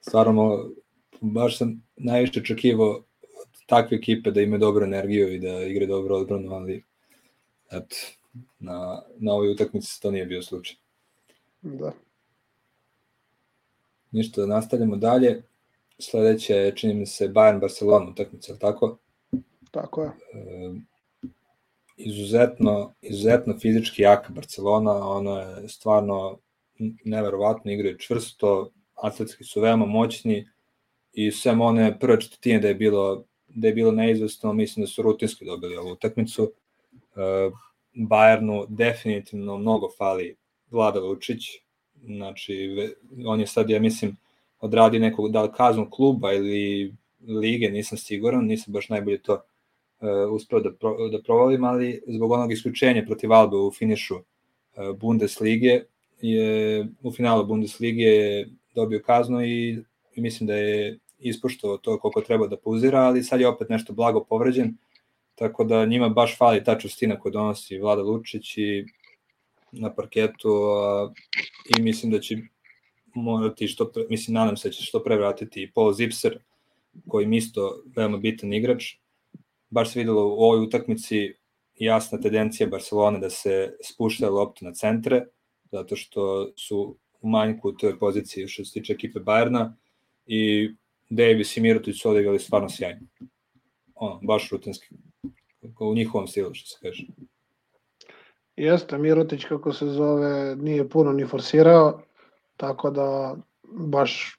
Stvarno, 0.00 0.70
baš 1.20 1.58
sam 1.58 1.82
najviše 1.96 2.40
očekivao 2.40 2.90
od 2.90 3.66
takve 3.66 3.96
ekipe 3.96 4.30
da 4.30 4.40
ima 4.40 4.58
dobru 4.58 4.84
energiju 4.84 5.34
i 5.34 5.38
da 5.38 5.62
igre 5.62 5.86
dobro 5.86 6.16
odbranu, 6.16 6.52
ali 6.52 6.84
eto, 7.70 7.96
na, 8.58 9.02
na 9.18 9.32
ovoj 9.32 9.52
utakmici 9.52 10.02
to 10.02 10.10
nije 10.10 10.26
bio 10.26 10.42
slučaj. 10.42 10.76
Da. 11.62 11.92
Ništa, 14.10 14.40
da 14.40 14.46
nastavljamo 14.46 14.96
dalje. 14.96 15.42
Sledeća 15.98 16.54
je, 16.54 16.76
čini 16.76 16.94
mi 16.94 17.06
se, 17.06 17.28
Bayern-Barcelona 17.28 18.10
utakmica, 18.10 18.52
ali 18.52 18.60
tako? 18.60 18.98
Tako 19.74 20.02
je. 20.02 20.10
Izuzetno, 21.96 22.94
izuzetno 23.02 23.58
fizički 23.58 24.02
jaka 24.02 24.32
Barcelona, 24.32 25.08
ona 25.08 25.40
je 25.40 25.68
stvarno 25.68 26.38
neverovatno 27.04 27.72
igraju 27.72 27.98
čvrsto, 27.98 28.70
atletski 28.94 29.44
su 29.44 29.60
veoma 29.60 29.86
moćni 29.86 30.48
i 31.12 31.30
sve 31.30 31.52
one 31.52 31.98
prve 31.98 32.20
četvrtine 32.20 32.58
da 32.58 32.68
je 32.68 32.74
bilo 32.74 33.24
da 33.48 33.68
je 33.68 33.74
bilo 33.74 33.92
neizvestno, 33.92 34.52
mislim 34.52 34.84
da 34.84 34.86
su 34.86 35.02
rutinski 35.02 35.44
dobili 35.44 35.76
ovu 35.76 35.90
utakmicu. 35.92 36.52
Bajernu 37.94 38.66
definitivno 38.68 39.58
mnogo 39.58 39.88
fali 39.98 40.36
Vlada 40.70 41.00
Vučić, 41.00 41.40
znači 42.04 42.76
on 43.26 43.40
je 43.40 43.46
sad, 43.46 43.70
ja 43.70 43.80
mislim, 43.80 44.16
odradio 44.60 45.00
nekog 45.00 45.32
da 45.32 45.52
kaznu 45.52 45.90
kluba 45.90 46.32
ili 46.32 46.94
lige, 47.26 47.70
nisam 47.70 47.98
siguran, 47.98 48.46
nisam 48.46 48.72
baš 48.72 48.88
najbolje 48.88 49.22
to 49.22 49.42
uspeo 50.30 50.60
da, 50.60 50.72
pro, 50.72 51.08
da 51.08 51.22
provalim, 51.22 51.64
ali 51.64 52.02
zbog 52.06 52.30
onog 52.30 52.52
isključenja 52.52 53.04
protiv 53.06 53.32
Albe 53.32 53.56
u 53.56 53.72
finišu 53.72 54.14
uh, 54.14 54.96
Bundeslige, 55.00 55.80
je, 56.20 56.86
u 57.02 57.12
finalu 57.12 57.46
Bundeslige 57.46 58.02
je 58.02 58.48
dobio 58.74 59.02
kaznu 59.06 59.44
i, 59.44 59.78
i 60.14 60.20
mislim 60.20 60.46
da 60.46 60.54
je 60.54 60.98
ispoštovao 61.18 61.78
to 61.78 61.98
koliko 61.98 62.20
treba 62.20 62.46
da 62.46 62.56
pauzira, 62.56 62.98
ali 62.98 63.22
sad 63.22 63.40
je 63.40 63.48
opet 63.48 63.68
nešto 63.68 63.92
blago 63.92 64.24
povređen, 64.24 64.76
tako 65.34 65.64
da 65.64 65.86
njima 65.86 66.08
baš 66.08 66.38
fali 66.38 66.64
ta 66.64 66.78
čustina 66.78 67.18
koju 67.20 67.32
donosi 67.32 67.78
Vlada 67.78 68.02
Lučić 68.02 68.58
i 68.58 68.84
na 69.72 69.94
parketu 69.94 70.48
a, 70.48 71.12
i 71.78 71.82
mislim 71.82 72.12
da 72.12 72.20
će 72.20 72.36
morati 73.14 73.68
što 73.68 73.92
pre, 73.92 74.02
mislim 74.10 74.34
nadam 74.34 74.56
se 74.56 74.68
da 74.68 74.72
će 74.72 74.84
što 74.84 75.02
pre 75.02 75.16
vratiti 75.16 75.70
Paul 75.74 75.92
Zipser 75.92 76.38
koji 77.08 77.26
mi 77.26 77.36
isto 77.36 77.82
veoma 77.96 78.16
bitan 78.18 78.52
igrač 78.52 78.94
baš 79.74 79.92
se 79.92 79.98
videlo 79.98 80.28
u 80.28 80.40
ovoj 80.40 80.60
utakmici 80.60 81.34
jasna 81.78 82.20
tendencija 82.20 82.68
Barcelona 82.68 83.18
da 83.18 83.30
se 83.30 83.76
spušta 83.84 84.30
loptu 84.30 84.64
na 84.64 84.72
centre 84.72 85.24
zato 85.72 85.96
što 85.96 86.52
su 86.56 86.96
u 87.20 87.28
manjku 87.28 87.68
u 87.68 87.72
toj 87.72 87.98
poziciji 87.98 88.48
što 88.48 88.64
se 88.64 88.72
tiče 88.72 88.92
ekipe 88.92 89.20
Bajerna 89.20 89.76
i 90.26 90.70
Davis 91.10 91.56
i 91.56 91.60
Mirotić 91.60 92.02
su 92.02 92.10
odigrali 92.10 92.38
stvarno 92.38 92.68
sjajno. 92.70 93.06
Ono, 93.94 94.20
baš 94.22 94.50
rutinski 94.50 94.94
u 95.80 95.94
njihovom 95.94 96.28
stilu, 96.28 96.54
što 96.54 96.68
se 96.68 96.78
kaže. 96.82 97.06
Jeste, 98.56 98.98
Mirotić, 98.98 99.44
kako 99.44 99.72
se 99.72 99.86
zove, 99.86 100.56
nije 100.56 100.88
puno 100.88 101.12
ni 101.12 101.26
forsirao, 101.26 102.02
tako 102.56 102.90
da 102.90 103.36
baš 103.62 104.38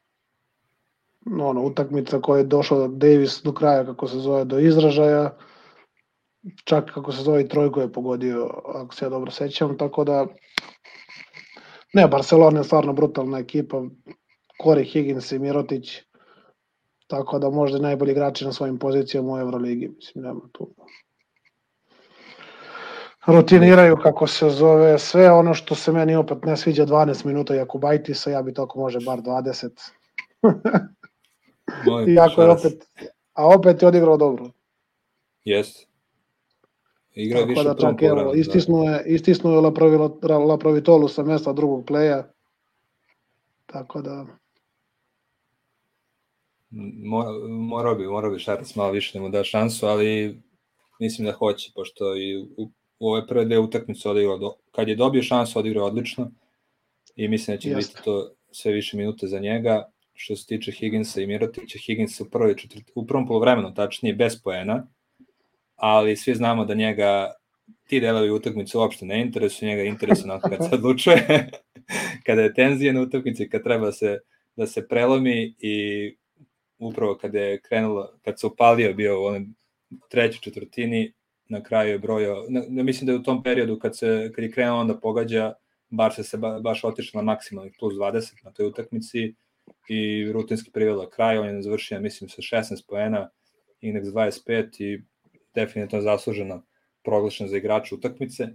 ono, 1.26 1.62
utakmica 1.62 2.22
koja 2.22 2.38
je 2.38 2.44
došla 2.44 2.88
Davis 2.88 3.42
do 3.44 3.54
kraja, 3.54 3.86
kako 3.86 4.08
se 4.08 4.18
zove, 4.18 4.46
do 4.46 4.60
izražaja, 4.60 5.38
čak 6.64 6.94
kako 6.94 7.12
se 7.12 7.24
zove 7.24 7.42
i 7.42 7.48
trojku 7.48 7.80
je 7.80 7.92
pogodio, 7.92 8.50
ako 8.66 8.96
se 8.96 9.06
ja 9.06 9.10
dobro 9.10 9.32
sećam, 9.32 9.78
tako 9.78 10.04
da 10.04 10.26
ne, 11.94 12.08
Barcelona 12.08 12.60
je 12.60 12.64
stvarno 12.64 12.94
brutalna 12.94 13.40
ekipa, 13.40 13.84
Corey 14.64 14.92
Higgins 14.92 15.32
i 15.32 15.40
Mirotić, 15.40 16.02
tako 17.08 17.40
da 17.40 17.50
možda 17.50 17.80
najbolji 17.80 18.12
igrači 18.12 18.46
na 18.46 18.54
svojim 18.54 18.80
pozicijama 18.80 19.34
u 19.34 19.40
Euroligi, 19.40 19.88
mislim, 19.88 20.24
nema 20.24 20.42
tu. 20.52 20.76
Rutiniraju 23.28 23.98
kako 24.04 24.28
se 24.28 24.50
zove 24.50 25.00
sve 25.00 25.32
ono 25.32 25.54
što 25.54 25.76
se 25.76 25.92
meni 25.92 26.16
opet 26.16 26.46
ne 26.46 26.58
sviđa 26.58 26.86
12 26.86 27.26
minuta 27.26 27.56
Jakubajtisa, 27.56 28.32
ja 28.32 28.42
bi 28.42 28.54
toko 28.54 28.80
može 28.80 29.00
bar 29.06 29.20
20. 29.22 29.70
Iako 32.08 32.42
je 32.42 32.50
opet, 32.52 32.88
a 33.34 33.48
opet 33.56 33.82
je 33.82 33.88
odigrao 33.88 34.18
dobro. 34.18 34.52
Jeste. 35.44 35.86
Igra 37.14 37.40
Tako 37.40 37.50
više 37.50 37.64
da 37.64 37.76
čak, 37.76 38.02
evo, 38.02 38.24
da. 38.24 38.40
istisnuo 38.40 38.84
je, 38.84 39.04
istisnuo 39.06 39.54
je 39.54 39.62
Laprovitolu 40.38 41.08
sa 41.08 41.24
mesta 41.24 41.54
drugog 41.54 41.86
pleja. 41.86 42.32
Tako 43.66 44.02
da... 44.02 44.26
Morao 47.50 47.96
bi, 47.96 48.08
morao 48.08 48.32
bi 48.32 48.40
Šarac 48.40 48.76
malo 48.76 48.92
više 48.92 49.18
da 49.18 49.24
mu 49.24 49.30
da 49.30 49.44
šansu, 49.44 49.86
ali 49.86 50.42
mislim 51.00 51.26
da 51.26 51.32
hoće, 51.32 51.72
pošto 51.76 52.16
i 52.16 52.38
u 52.58 52.72
u 53.00 53.10
ove 53.10 53.28
prve 53.28 53.46
dve 53.46 53.60
utakmice 53.60 54.10
odigrao, 54.10 54.38
do, 54.38 54.56
kad 54.72 54.88
je 54.88 54.96
dobio 54.96 55.24
šansu 55.24 55.60
odigrao 55.60 55.86
odlično 55.86 56.32
i 57.16 57.28
mislim 57.28 57.58
da 57.58 57.62
će 57.62 57.70
Jeste. 57.70 57.94
biti 57.94 58.06
to 58.06 58.32
sve 58.52 58.72
više 58.72 58.98
minute 58.98 59.28
za 59.28 59.40
njega. 59.40 59.92
Što 60.16 60.36
se 60.36 60.46
tiče 60.46 60.72
Higginsa 60.72 61.22
i 61.22 61.28
Mirotića, 61.28 61.80
Higgins 61.86 62.20
u, 62.22 62.30
prvoj 62.30 62.56
četvrti, 62.56 62.92
u 62.96 63.08
prvom 63.08 63.28
polovremenu, 63.28 63.74
tačnije 63.74 64.16
bez 64.16 64.42
poena, 64.44 64.88
ali 65.76 66.16
svi 66.16 66.36
znamo 66.36 66.66
da 66.66 66.74
njega 66.74 67.34
ti 67.88 68.00
delovi 68.00 68.30
utakmice 68.32 68.78
uopšte 68.78 69.06
ne 69.06 69.22
interesuju, 69.22 69.70
njega 69.70 69.84
interesuje 69.84 70.28
nakon 70.28 70.52
kad 70.52 70.70
se 70.70 70.76
odlučuje, 70.80 71.50
kada 72.26 72.42
je 72.42 72.54
tenzija 72.54 72.94
na 72.94 73.02
utakmici, 73.02 73.50
kad 73.50 73.64
treba 73.64 73.92
se, 73.92 74.20
da 74.56 74.68
se 74.68 74.88
prelomi 74.88 75.56
i 75.60 76.16
upravo 76.80 77.18
kada 77.18 77.40
je 77.40 77.62
krenulo, 77.62 78.12
kad 78.24 78.40
se 78.40 78.48
upalio 78.48 78.94
bio 78.94 79.22
u 79.22 79.26
onoj 79.26 79.46
trećoj 80.10 80.40
četvrtini, 80.42 81.14
na 81.50 81.64
kraju 81.64 81.92
je 81.92 82.00
brojao, 82.00 82.46
ne, 82.50 82.84
mislim 82.84 83.06
da 83.06 83.12
je 83.12 83.20
u 83.20 83.24
tom 83.24 83.44
periodu 83.44 83.80
kad, 83.80 83.98
se, 83.98 84.32
kad 84.36 84.44
je 84.44 84.52
krenuo 84.52 84.80
onda 84.80 84.98
pogađa, 84.98 85.54
bar 85.90 86.14
se 86.14 86.24
se 86.24 86.38
ba, 86.38 86.60
baš 86.60 86.84
otišla 86.84 87.22
na 87.22 87.26
maksimalnih 87.26 87.74
plus 87.80 87.94
20 87.94 88.34
na 88.44 88.52
toj 88.52 88.66
utakmici 88.66 89.34
i 89.90 90.32
rutinski 90.32 90.72
privela 90.72 91.10
kraj, 91.10 91.38
on 91.38 91.48
je 91.48 91.62
završio, 91.62 92.00
mislim, 92.00 92.30
sa 92.30 92.42
16 92.42 92.86
poena, 92.88 93.30
indeks 93.82 94.08
25 94.08 94.84
i 94.84 95.04
definitivno 95.56 96.04
zasluženo 96.04 96.64
proglašen 97.04 97.48
za 97.48 97.58
igrača 97.58 97.96
utakmice. 97.96 98.48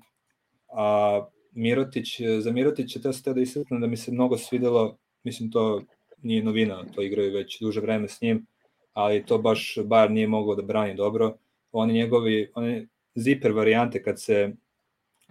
A 0.68 1.26
Mirotić, 1.53 2.20
za 2.41 2.53
Mirotić 2.53 2.97
je 2.97 3.03
to 3.03 3.12
ste 3.12 3.35
da 3.35 3.41
istaknem 3.41 3.81
da 3.81 3.87
mi 3.87 3.97
se 3.97 4.12
mnogo 4.12 4.39
svidelo, 4.39 4.99
mislim 5.24 5.51
to 5.51 5.83
nije 6.22 6.43
novina, 6.45 6.85
to 6.95 7.03
igraju 7.03 7.33
već 7.33 7.61
duže 7.61 7.81
vreme 7.81 8.09
s 8.09 8.20
njim, 8.20 8.47
ali 8.93 9.24
to 9.26 9.39
baš 9.39 9.78
bar 9.85 10.11
nije 10.11 10.28
moglo 10.28 10.55
da 10.55 10.62
brani 10.62 10.95
dobro 10.95 11.37
oni 11.72 11.93
njegovi, 11.93 12.51
one 12.55 12.87
ziper 13.14 13.53
varijante 13.53 14.03
kad 14.03 14.20
se, 14.20 14.53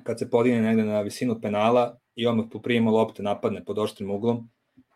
kad 0.04 0.20
se 0.20 0.30
podigne 0.30 0.62
negde 0.62 0.84
na 0.84 1.02
visinu 1.02 1.42
penala 1.42 1.98
i 2.16 2.28
odmah 2.28 2.46
poprijemo 2.52 2.92
lopte 2.92 3.24
napadne 3.24 3.66
pod 3.66 3.80
oštrim 3.80 4.12
uglom, 4.12 4.50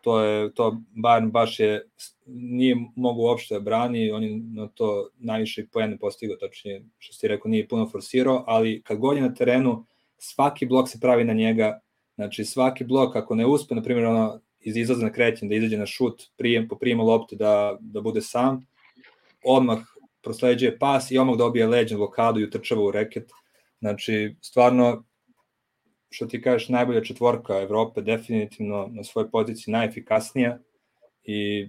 to 0.04 0.20
je, 0.20 0.54
to 0.54 0.76
Bayern 0.96 1.30
baš 1.30 1.60
je, 1.60 1.88
nije 2.26 2.76
mogu 2.96 3.22
uopšte 3.22 3.54
da 3.54 3.60
brani, 3.60 4.10
on 4.10 4.22
je 4.22 4.40
na 4.54 4.68
to 4.68 5.08
najviše 5.18 5.66
poene 5.72 5.98
postigao, 5.98 6.36
tačnije, 6.36 6.84
što 6.98 7.14
ste 7.14 7.28
rekao, 7.28 7.48
nije 7.50 7.68
puno 7.68 7.88
forsirao, 7.88 8.44
ali 8.46 8.82
kad 8.82 8.98
god 8.98 9.16
je 9.16 9.22
na 9.22 9.34
terenu, 9.34 9.86
svaki 10.18 10.66
blok 10.66 10.88
se 10.88 11.00
pravi 11.00 11.24
na 11.24 11.32
njega, 11.32 11.80
znači 12.14 12.44
svaki 12.44 12.84
blok 12.84 13.16
ako 13.16 13.34
ne 13.34 13.46
uspe, 13.46 13.74
na 13.74 13.82
primjer 13.82 14.06
ono 14.06 14.40
iz 14.60 14.76
izlaza 14.76 15.02
na 15.02 15.12
krećen, 15.12 15.48
da 15.48 15.54
izađe 15.54 15.78
na 15.78 15.86
šut, 15.86 16.22
prijem, 16.36 16.68
po 16.68 16.76
prijemu 16.78 17.04
lopte 17.04 17.36
da, 17.36 17.78
da 17.80 18.00
bude 18.00 18.20
sam, 18.20 18.66
odmah 19.44 19.78
prosleđuje 20.22 20.78
pas 20.78 21.10
i 21.10 21.18
odmah 21.18 21.36
dobije 21.36 21.66
leđen 21.66 21.98
blokadu 21.98 22.40
i 22.40 22.44
utrčava 22.44 22.84
u 22.84 22.90
reket. 22.90 23.30
Znači, 23.78 24.36
stvarno, 24.40 25.04
što 26.14 26.26
ti 26.26 26.42
kažeš, 26.42 26.68
najbolja 26.68 27.04
četvorka 27.04 27.60
Evrope, 27.60 28.02
definitivno 28.02 28.88
na 28.92 29.04
svojoj 29.04 29.30
poziciji 29.30 29.72
najefikasnija 29.72 30.58
i 31.24 31.68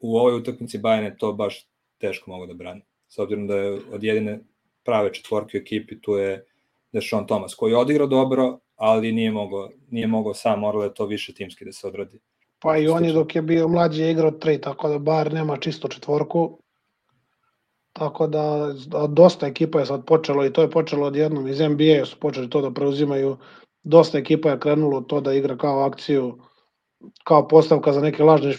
u 0.00 0.16
ovoj 0.16 0.34
utakmici 0.34 0.78
Bayern 0.78 1.04
je 1.04 1.16
to 1.18 1.32
baš 1.32 1.66
teško 1.98 2.30
mogu 2.30 2.46
da 2.46 2.54
brani. 2.54 2.82
S 3.08 3.18
obzirom 3.18 3.46
da 3.46 3.56
je 3.56 3.80
od 3.92 4.04
jedine 4.04 4.38
prave 4.84 5.12
četvorke 5.14 5.58
u 5.58 5.60
ekipi 5.60 6.00
tu 6.00 6.12
je 6.12 6.44
Dešon 6.92 7.26
Thomas, 7.26 7.54
koji 7.54 7.70
je 7.70 7.76
odigrao 7.76 8.06
dobro, 8.06 8.58
ali 8.76 9.12
nije 9.12 9.30
mogao, 9.30 9.70
nije 9.90 10.06
mogao 10.06 10.34
sam, 10.34 10.60
moralo 10.60 10.84
je 10.84 10.94
to 10.94 11.06
više 11.06 11.34
timski 11.34 11.64
da 11.64 11.72
se 11.72 11.86
odradi. 11.86 12.18
Pa 12.58 12.76
i 12.78 12.88
on 12.88 13.04
je 13.04 13.12
dok 13.12 13.34
je 13.34 13.42
bio 13.42 13.68
mlađi 13.68 14.10
igrao 14.10 14.30
tri, 14.30 14.60
tako 14.60 14.88
da 14.88 14.98
bar 14.98 15.32
nema 15.32 15.56
čisto 15.56 15.88
četvorku. 15.88 16.59
Tako 17.92 18.26
da 18.26 18.72
dosta 19.08 19.46
ekipa 19.46 19.80
je 19.80 19.86
sad 19.86 20.04
počelo 20.04 20.46
i 20.46 20.52
to 20.52 20.62
je 20.62 20.70
počelo 20.70 21.06
odjednom 21.06 21.48
iz 21.48 21.60
NBA 21.60 22.04
su 22.04 22.16
počeli 22.20 22.50
to 22.50 22.60
da 22.60 22.70
preuzimaju. 22.70 23.36
Dosta 23.82 24.18
ekipa 24.18 24.50
je 24.50 24.60
krenulo 24.60 25.00
to 25.00 25.20
da 25.20 25.32
igra 25.32 25.56
kao 25.56 25.80
akciju 25.80 26.38
kao 27.24 27.48
postavka 27.48 27.92
za 27.92 28.00
neke 28.00 28.24
lažne 28.24 28.54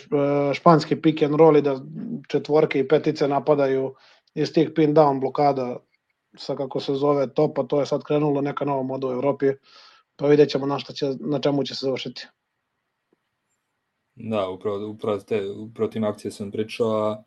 španski 0.54 1.02
pick 1.02 1.24
and 1.24 1.36
roll 1.36 1.58
i 1.58 1.62
da 1.62 1.80
četvorke 2.28 2.80
i 2.80 2.88
petice 2.88 3.28
napadaju 3.28 3.96
iz 4.34 4.54
tih 4.54 4.70
pin 4.76 4.96
down 4.96 5.20
blokada 5.20 5.78
sa 6.38 6.56
kako 6.56 6.80
se 6.80 6.94
zove 6.94 7.34
topa, 7.34 7.64
to 7.64 7.80
je 7.80 7.86
sad 7.86 8.04
krenulo 8.04 8.42
neka 8.42 8.66
nova 8.66 8.84
moda 8.84 9.08
u 9.08 9.12
Evropi, 9.12 9.46
pa 10.16 10.28
vidjet 10.28 10.50
ćemo 10.50 10.66
na, 10.66 10.80
šta 10.80 10.94
će, 10.94 11.14
na 11.20 11.40
čemu 11.40 11.64
će 11.64 11.76
se 11.76 11.86
završiti. 11.86 12.28
Da, 14.16 14.50
upravo, 14.50 14.90
upravo, 14.90 15.20
te, 15.20 15.50
upravo 15.50 15.92
tim 15.92 16.04
akcije 16.04 16.32
sam 16.32 16.52
pričao, 16.52 16.90
a 16.90 17.24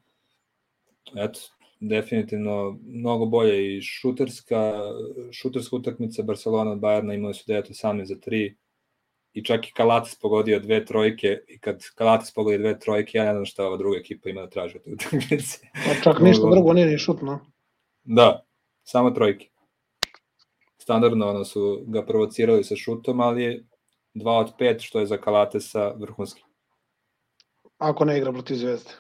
eto, 1.17 1.41
definitivno 1.89 2.79
mnogo 2.87 3.27
bolje 3.27 3.77
i 3.77 3.83
šuterska, 3.83 4.73
šuterska 5.33 5.77
utakmica 5.77 6.23
Barcelona 6.23 6.71
od 6.71 6.79
Bajerna 6.79 7.15
imali 7.15 7.35
su 7.35 7.53
9-18 7.53 8.05
za 8.05 8.15
3 8.15 8.55
i 9.33 9.45
čak 9.45 9.69
i 9.69 9.73
Kalates 9.73 10.15
pogodio 10.15 10.61
dve 10.61 10.85
trojke 10.85 11.39
i 11.49 11.59
kad 11.59 11.83
Kalates 11.95 12.35
pogodi 12.35 12.59
dve 12.59 12.79
trojke, 12.79 13.19
ja 13.19 13.25
ne 13.25 13.33
znam 13.33 13.45
šta 13.45 13.67
ova 13.67 13.77
druga 13.77 13.99
ekipa 13.99 14.29
ima 14.29 14.41
da 14.41 14.51
traži 14.51 14.79
od 14.79 14.83
utakmice. 14.95 15.59
Pa 15.73 15.95
čak 16.03 16.21
ništa 16.21 16.51
drugo 16.51 16.73
nije 16.73 16.87
ni 16.87 16.99
šutno. 16.99 17.41
Da, 18.03 18.45
samo 18.85 19.11
trojke. 19.11 19.49
Standardno 20.79 21.29
ono 21.29 21.45
su 21.45 21.85
ga 21.87 22.07
provocirali 22.07 22.65
sa 22.65 22.77
šutom, 22.77 23.21
ali 23.21 23.43
je 23.43 23.65
2 24.15 24.31
od 24.31 24.53
5, 24.59 24.81
što 24.81 25.01
je 25.01 25.07
za 25.07 25.17
Kalatesa 25.17 25.93
vrhunski. 25.97 26.43
Ako 27.79 28.05
ne 28.05 28.19
igra 28.19 28.33
protiv 28.33 28.55
Zvezde. 28.55 28.91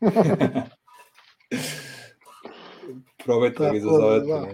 Probajte 3.24 3.64
da 3.64 3.70
ga 3.70 3.76
izazovete. 3.76 4.26
Da. 4.26 4.46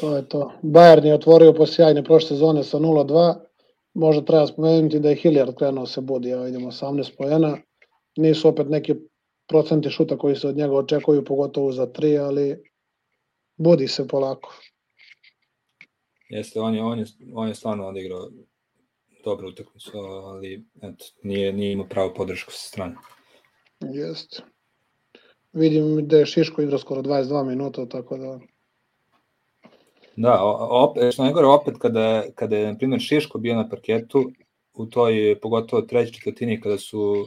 to 0.00 0.16
je 0.16 0.28
to. 0.28 0.52
Bayern 0.62 1.04
je 1.04 1.14
otvorio 1.14 1.52
po 1.52 1.66
sjajne 1.66 2.04
prošle 2.04 2.28
sezone 2.28 2.64
sa 2.64 2.78
0-2. 2.78 3.34
Možda 3.94 4.24
treba 4.24 4.46
spomenuti 4.46 5.00
da 5.00 5.08
je 5.08 5.16
Hilliard 5.16 5.54
krenuo 5.58 5.86
se 5.86 6.00
budi, 6.00 6.28
ja 6.28 6.42
vidimo 6.42 6.70
18 6.70 7.16
pojena. 7.18 7.58
Nisu 8.16 8.48
opet 8.48 8.68
neki 8.68 8.94
procenti 9.48 9.90
šuta 9.90 10.18
koji 10.18 10.36
se 10.36 10.48
od 10.48 10.56
njega 10.56 10.74
očekuju, 10.74 11.24
pogotovo 11.24 11.72
za 11.72 11.86
3, 11.86 12.20
ali 12.20 12.62
budi 13.56 13.88
se 13.88 14.08
polako. 14.08 14.54
Jeste, 16.28 16.60
on 16.60 16.74
je, 16.74 16.82
on 16.82 16.98
je, 16.98 17.04
on 17.34 17.48
je 17.48 17.54
stvarno 17.54 17.86
odigrao 17.86 18.30
dobru 19.24 19.48
utakmicu, 19.48 19.98
ali 19.98 20.64
eto, 20.82 21.04
nije, 21.22 21.52
nije 21.52 21.72
imao 21.72 21.88
pravo 21.88 22.14
podršku 22.14 22.52
sa 22.52 22.68
strane. 22.68 22.96
Jeste. 23.80 24.42
Vidim 25.52 26.08
da 26.08 26.16
je 26.16 26.26
Šiško 26.26 26.62
igrao 26.62 26.78
skoro 26.78 27.02
22 27.02 27.44
minuta, 27.44 27.86
tako 27.86 28.16
da... 28.16 28.38
Da, 30.16 30.38
opet, 30.70 31.12
što 31.12 31.22
najgore, 31.22 31.46
opet 31.46 31.74
kada, 31.78 32.24
kada 32.34 32.56
je, 32.56 32.72
na 32.72 32.78
primjer, 32.78 33.00
Šiško 33.00 33.38
bio 33.38 33.56
na 33.56 33.68
parketu, 33.68 34.30
u 34.74 34.86
toj, 34.86 35.38
pogotovo 35.42 35.82
treći 35.82 36.12
četvrtini, 36.12 36.60
kada 36.60 36.78
su 36.78 37.26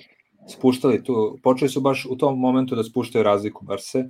spuštali 0.49 1.03
tu, 1.03 1.39
počeli 1.43 1.69
su 1.69 1.81
baš 1.81 2.05
u 2.09 2.17
tom 2.17 2.39
momentu 2.39 2.75
da 2.75 2.83
spuštaju 2.83 3.23
razliku 3.23 3.65
Barse, 3.65 4.03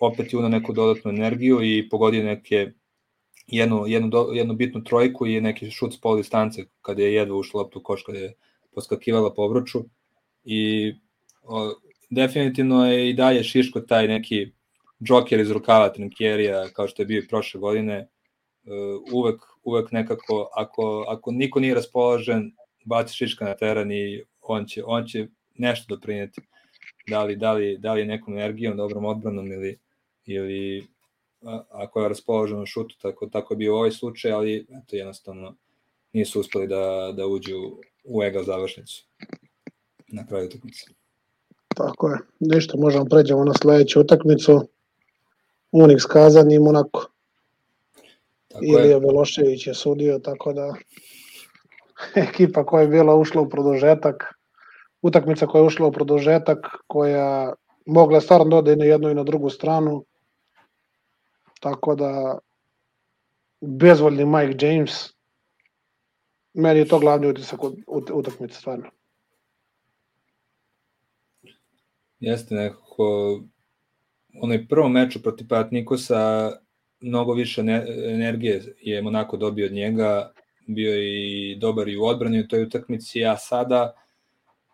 opet 0.00 0.32
je 0.32 0.38
unao 0.38 0.50
neku 0.50 0.72
dodatnu 0.72 1.10
energiju 1.10 1.62
i 1.62 1.88
pogodio 1.88 2.24
neke 2.24 2.72
jednu, 3.46 3.86
jednu, 3.86 4.10
jednu 4.32 4.54
bitnu 4.54 4.84
trojku 4.84 5.26
i 5.26 5.40
neki 5.40 5.70
šut 5.70 5.94
s 5.94 6.00
pol 6.00 6.16
distance 6.16 6.64
kada 6.80 7.02
je 7.02 7.14
jedva 7.14 7.36
ušla 7.36 7.62
loptu 7.62 7.82
koš 7.82 8.02
kada 8.02 8.18
je 8.18 8.34
poskakivala 8.74 9.34
po 9.34 9.42
obruču 9.42 9.84
i 10.44 10.92
o, 11.42 11.74
definitivno 12.12 12.86
je 12.86 13.10
i 13.10 13.14
dalje 13.14 13.44
Šiško 13.44 13.80
taj 13.80 14.08
neki 14.08 14.46
džoker 15.02 15.40
iz 15.40 15.50
rukava 15.50 15.92
Trinkjerija 15.92 16.68
kao 16.68 16.88
što 16.88 17.02
je 17.02 17.06
bio 17.06 17.18
i 17.18 17.28
prošle 17.28 17.60
godine 17.60 18.08
uh, 18.64 19.12
uvek, 19.12 19.40
uvek 19.62 19.92
nekako 19.92 20.50
ako, 20.54 21.04
ako 21.08 21.32
niko 21.32 21.60
nije 21.60 21.74
raspoložen 21.74 22.52
baci 22.84 23.14
Šiška 23.14 23.44
na 23.44 23.54
teren 23.54 23.92
i 23.92 24.22
on 24.40 24.66
će, 24.66 24.84
on 24.84 25.06
će 25.06 25.26
nešto 25.54 25.94
doprineti 25.94 26.40
da 27.08 27.24
li, 27.24 27.36
da 27.36 27.52
li, 27.52 27.78
da 27.78 27.92
li 27.92 28.04
nekom 28.04 28.34
energijom, 28.34 28.76
dobrom 28.76 29.04
odbranom 29.04 29.52
ili, 29.52 29.78
ili 30.26 30.86
ako 31.70 32.02
je 32.02 32.08
raspoložen 32.08 32.58
na 32.58 32.66
šutu, 32.66 32.96
tako, 33.02 33.26
tako 33.26 33.54
je 33.54 33.58
bio 33.58 33.76
ovaj 33.76 33.90
slučaj, 33.90 34.32
ali 34.32 34.66
eto, 34.70 34.96
jednostavno 34.96 35.56
nisu 36.12 36.40
uspeli 36.40 36.68
da, 36.68 37.12
da 37.16 37.26
uđu 37.26 37.80
u 38.04 38.22
ega 38.22 38.42
završnicu 38.42 39.04
na 40.08 40.26
kraju 40.26 40.46
utakmice. 40.46 41.01
Tako 41.74 42.08
je. 42.08 42.18
Ništa, 42.40 42.78
možemo 42.78 43.04
pređemo 43.04 43.44
na 43.44 43.54
sledeću 43.54 44.00
utakmicu. 44.00 44.68
Unix 45.72 46.06
Kazan 46.08 46.50
i 46.52 46.58
Monako. 46.58 47.06
Tako 48.48 48.64
Ilija 48.64 48.84
je. 48.84 49.00
Belošević 49.00 49.66
je 49.66 49.74
sudio, 49.74 50.18
tako 50.18 50.52
da 50.52 50.74
ekipa 52.28 52.66
koja 52.66 52.82
je 52.82 52.88
bila 52.88 53.14
ušla 53.16 53.42
u 53.42 53.48
produžetak, 53.48 54.34
utakmica 55.02 55.46
koja 55.46 55.60
je 55.60 55.66
ušla 55.66 55.86
u 55.86 55.92
produžetak, 55.92 56.58
koja 56.86 57.52
mogla 57.86 58.20
stvarno 58.20 58.44
da 58.44 58.56
ode 58.56 58.72
i 58.72 58.76
na 58.76 58.84
jednu 58.84 59.10
i 59.10 59.14
na 59.14 59.22
drugu 59.22 59.50
stranu, 59.50 60.04
Tako 61.62 61.94
da, 61.94 62.38
bezvoljni 63.60 64.24
Mike 64.24 64.66
James, 64.66 64.92
meni 66.54 66.80
je 66.80 66.88
to 66.88 66.98
glavni 66.98 67.28
utisak 67.28 67.60
utakmice, 68.12 68.54
stvarno. 68.54 68.90
Jeste 72.22 72.54
nekako, 72.54 73.40
onaj 74.42 74.66
prvo 74.68 74.88
meču 74.88 75.22
protiv 75.22 75.48
Patnikosa, 75.48 76.52
mnogo 77.00 77.32
više 77.32 77.60
energije 78.10 78.74
je 78.80 79.02
Monako 79.02 79.36
dobio 79.36 79.66
od 79.66 79.72
njega, 79.72 80.32
bio 80.66 80.96
i 80.96 81.56
dobar 81.60 81.88
i 81.88 81.96
u 81.96 82.04
odbrani 82.04 82.40
u 82.40 82.48
toj 82.48 82.62
utakmici, 82.62 83.24
a 83.24 83.36
sada 83.36 83.94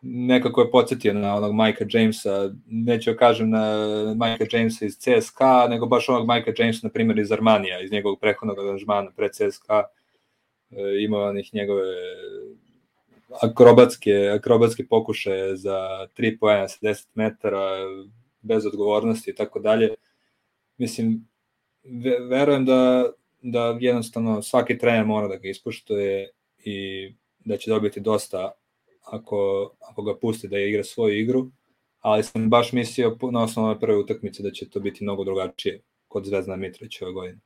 nekako 0.03 0.61
je 0.61 0.71
podsjetio 0.71 1.15
na 1.15 1.35
onog 1.35 1.55
Majka 1.55 1.85
Jamesa, 1.93 2.51
neću 2.67 3.15
kažem 3.19 3.51
na 3.51 3.65
Majka 4.17 4.45
Jamesa 4.53 4.85
iz 4.85 4.99
CSKA, 4.99 5.67
nego 5.69 5.87
baš 5.87 6.09
onog 6.09 6.27
Majka 6.27 6.53
Jamesa, 6.59 6.87
na 6.87 6.91
primjer, 6.93 7.19
iz 7.19 7.33
Armanija, 7.33 7.81
iz 7.81 7.93
njegovog 7.93 8.21
prehodnog 8.21 8.59
aranžmana 8.59 9.11
pre 9.17 9.29
CSKA, 9.29 9.83
e, 10.71 11.05
imao 11.05 11.29
onih 11.29 11.55
njegove 11.55 11.85
akrobatske, 13.43 14.13
akrobatske 14.35 14.87
pokušaje 14.87 15.57
za 15.57 16.07
3 16.19 16.39
pojena 16.39 16.69
sa 16.69 16.79
10 16.83 17.07
metara, 17.15 17.77
bez 18.41 18.67
odgovornosti 18.67 19.31
i 19.31 19.35
tako 19.35 19.61
dalje. 19.61 19.95
Mislim, 20.77 21.29
verujem 22.31 22.65
da, 22.65 23.11
da 23.43 23.79
jednostavno 23.81 24.43
svaki 24.43 24.79
trener 24.79 25.07
mora 25.07 25.29
da 25.29 25.37
ga 25.37 25.49
ispoštuje 25.49 26.31
i 26.65 27.09
da 27.39 27.57
će 27.57 27.71
dobiti 27.71 28.01
dosta 28.01 28.53
ako, 29.05 29.71
ako 29.81 30.03
ga 30.03 30.19
puste 30.19 30.49
da 30.49 30.59
igra 30.59 30.85
svoju 30.85 31.19
igru, 31.21 31.51
ali 32.01 32.23
sam 32.23 32.51
baš 32.51 32.73
mislio 32.73 33.17
na 33.33 33.43
osnovu 33.43 33.81
prve 33.81 33.97
utakmice 33.97 34.43
da 34.43 34.51
će 34.51 34.71
to 34.71 34.81
biti 34.81 35.05
mnogo 35.05 35.25
drugačije 35.25 35.81
kod 36.09 36.25
Zvezda 36.25 36.57
Mitrovića 36.57 37.05
ove 37.05 37.15
godine. 37.15 37.39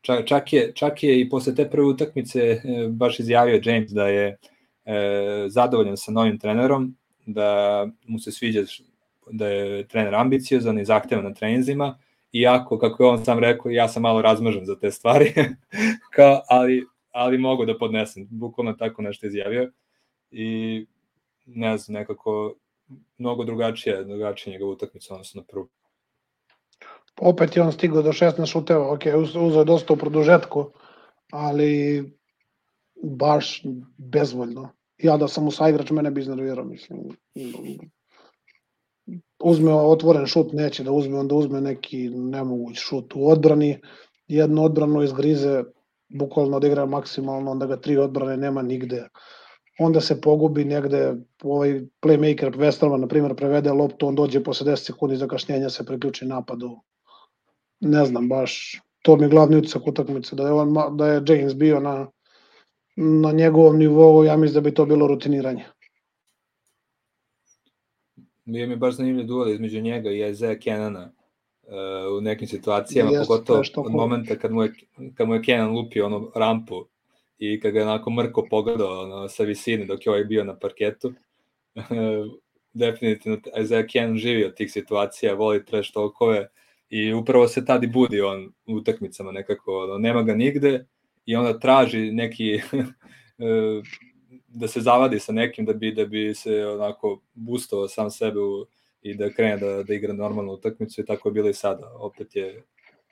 Čak, 0.00 0.26
čak, 0.26 0.52
je, 0.52 0.72
čak 0.74 1.02
je 1.02 1.20
i 1.20 1.28
posle 1.28 1.54
te 1.54 1.70
prve 1.70 1.86
utakmice 1.86 2.40
e, 2.40 2.60
baš 2.88 3.20
izjavio 3.20 3.60
James 3.64 3.90
da 3.90 4.08
je 4.08 4.38
e, 4.88 5.48
zadovoljan 5.48 5.96
sa 5.96 6.12
novim 6.12 6.38
trenerom, 6.38 6.96
da 7.26 7.86
mu 8.06 8.18
se 8.18 8.32
sviđa 8.32 8.62
da 9.30 9.46
je 9.46 9.88
trener 9.88 10.14
ambiciozan 10.14 10.78
i 10.78 10.84
zahtevan 10.84 11.24
na 11.24 11.34
treninzima, 11.34 11.98
iako, 12.32 12.78
kako 12.78 13.02
je 13.02 13.08
on 13.08 13.24
sam 13.24 13.38
rekao, 13.38 13.70
ja 13.70 13.88
sam 13.88 14.02
malo 14.02 14.22
razmržan 14.22 14.66
za 14.66 14.78
te 14.78 14.90
stvari, 14.90 15.32
Kao, 16.14 16.40
ali, 16.48 16.86
ali 17.10 17.38
mogu 17.38 17.64
da 17.64 17.78
podnesem, 17.78 18.28
bukvalno 18.30 18.72
tako 18.72 19.02
nešto 19.02 19.26
izjavio. 19.26 19.72
I 20.30 20.86
ne 21.46 21.78
znam, 21.78 21.94
nekako 21.94 22.54
mnogo 23.18 23.44
drugačije, 23.44 24.04
drugačije 24.04 24.52
njegova 24.52 24.72
utakmica 24.72 25.14
odnosno 25.14 25.40
na 25.40 25.46
prvu. 25.46 25.68
Opet 27.20 27.56
je 27.56 27.62
on 27.62 27.72
stigao 27.72 28.02
do 28.02 28.12
16 28.12 28.52
šuteva, 28.52 28.92
ok, 28.92 29.02
uzeo 29.36 29.58
je 29.58 29.64
dosta 29.64 29.92
u 29.92 29.96
produžetku, 29.96 30.70
ali 31.30 32.04
baš 33.02 33.62
bezvoljno. 33.96 34.77
Ja 34.98 35.16
da 35.16 35.28
sam 35.28 35.46
u 35.46 35.50
saigrač, 35.50 35.90
mene 35.90 36.10
bi 36.10 36.20
iznervirao, 36.20 36.64
mislim. 36.64 37.00
Uzme 39.42 39.72
otvoren 39.72 40.26
šut, 40.26 40.52
neće 40.52 40.84
da 40.84 40.92
uzme, 40.92 41.18
onda 41.18 41.34
uzme 41.34 41.60
neki 41.60 42.08
nemoguć 42.10 42.76
šut 42.78 43.14
u 43.16 43.28
odbrani, 43.28 43.78
jednu 44.28 44.64
odbranu 44.64 45.02
izgrize, 45.02 45.64
bukvalno 46.08 46.56
odigra 46.56 46.86
maksimalno, 46.86 47.50
onda 47.50 47.66
ga 47.66 47.76
tri 47.76 47.96
odbrane 47.96 48.36
nema 48.36 48.62
nigde. 48.62 49.08
Onda 49.78 50.00
se 50.00 50.20
pogubi 50.20 50.64
negde, 50.64 51.14
ovaj 51.42 51.80
playmaker 52.02 52.56
Westerman, 52.56 53.00
na 53.00 53.08
primjer, 53.08 53.34
prevede 53.34 53.72
loptu, 53.72 54.06
on 54.06 54.14
dođe 54.14 54.42
posle 54.42 54.72
10 54.72 54.76
sekundi 54.76 55.16
zakašnjenja, 55.16 55.70
se 55.70 55.86
priključi 55.86 56.26
napadu. 56.26 56.80
Ne 57.80 58.04
znam, 58.04 58.28
baš, 58.28 58.80
to 59.02 59.16
mi 59.16 59.22
je 59.22 59.28
glavni 59.28 59.56
utisak 59.56 59.86
utakmice, 59.86 60.36
da 60.36 60.46
je, 60.46 60.52
on, 60.52 60.96
da 60.96 61.06
je 61.06 61.22
James 61.26 61.54
bio 61.54 61.80
na, 61.80 62.06
na 63.00 63.32
njegovom 63.32 63.78
nivou, 63.78 64.24
ja 64.24 64.36
mislim 64.36 64.54
da 64.54 64.60
bi 64.60 64.74
to 64.74 64.86
bilo 64.86 65.06
rutiniranje. 65.06 65.64
Bio 68.44 68.66
mi 68.66 68.76
baš 68.76 68.94
zanimljiv 68.94 69.26
duel 69.26 69.52
između 69.52 69.80
njega 69.80 70.10
i 70.10 70.30
Isaiah 70.30 70.58
Kenana 70.58 71.12
uh, 71.62 72.18
u 72.18 72.20
nekim 72.20 72.48
situacijama, 72.48 73.10
Jest, 73.10 73.28
pogotovo 73.28 73.62
od 73.76 73.92
momenta 73.92 74.36
kad 74.36 74.52
mu 74.52 74.62
je, 74.62 74.72
kad 75.14 75.28
mu 75.28 75.34
je 75.34 75.42
Kenan 75.42 75.70
lupio 75.70 76.06
onu 76.06 76.30
rampu 76.34 76.86
i 77.38 77.60
kad 77.60 77.72
ga 77.72 77.78
je 77.78 77.84
onako 77.84 78.10
mrko 78.10 78.46
pogledao 78.50 79.00
ono, 79.00 79.28
sa 79.28 79.44
visine 79.44 79.84
dok 79.84 80.06
je 80.06 80.10
ovaj 80.10 80.24
bio 80.24 80.44
na 80.44 80.58
parketu. 80.58 81.12
Definitivno 82.72 83.38
Isaiah 83.62 83.86
Kenan 83.92 84.16
živi 84.16 84.44
od 84.44 84.54
tih 84.54 84.72
situacija, 84.72 85.34
voli 85.34 85.64
trash 85.64 85.92
tokove 85.92 86.48
i 86.90 87.12
upravo 87.12 87.48
se 87.48 87.64
tad 87.64 87.84
i 87.84 87.86
budi 87.86 88.20
on 88.20 88.52
u 88.66 88.74
utakmicama 88.74 89.32
nekako, 89.32 89.78
ono, 89.78 89.98
nema 89.98 90.22
ga 90.22 90.34
nigde 90.34 90.86
i 91.28 91.36
onda 91.36 91.58
traži 91.58 92.12
neki 92.12 92.54
e, 92.54 92.60
da 94.48 94.68
se 94.68 94.80
zavadi 94.80 95.20
sa 95.20 95.32
nekim 95.32 95.64
da 95.64 95.72
bi 95.72 95.92
da 95.92 96.04
bi 96.04 96.34
se 96.34 96.66
onako 96.66 97.20
boostovao 97.34 97.88
sam 97.88 98.10
sebe 98.10 98.40
u, 98.40 98.66
i 99.02 99.14
da 99.14 99.30
krene 99.30 99.56
da, 99.56 99.82
da 99.82 99.94
igra 99.94 100.12
normalnu 100.12 100.52
utakmicu 100.52 101.00
i 101.00 101.04
tako 101.04 101.28
je 101.28 101.32
bilo 101.32 101.48
i 101.48 101.54
sada. 101.54 101.92
Opet 101.98 102.36
je 102.36 102.62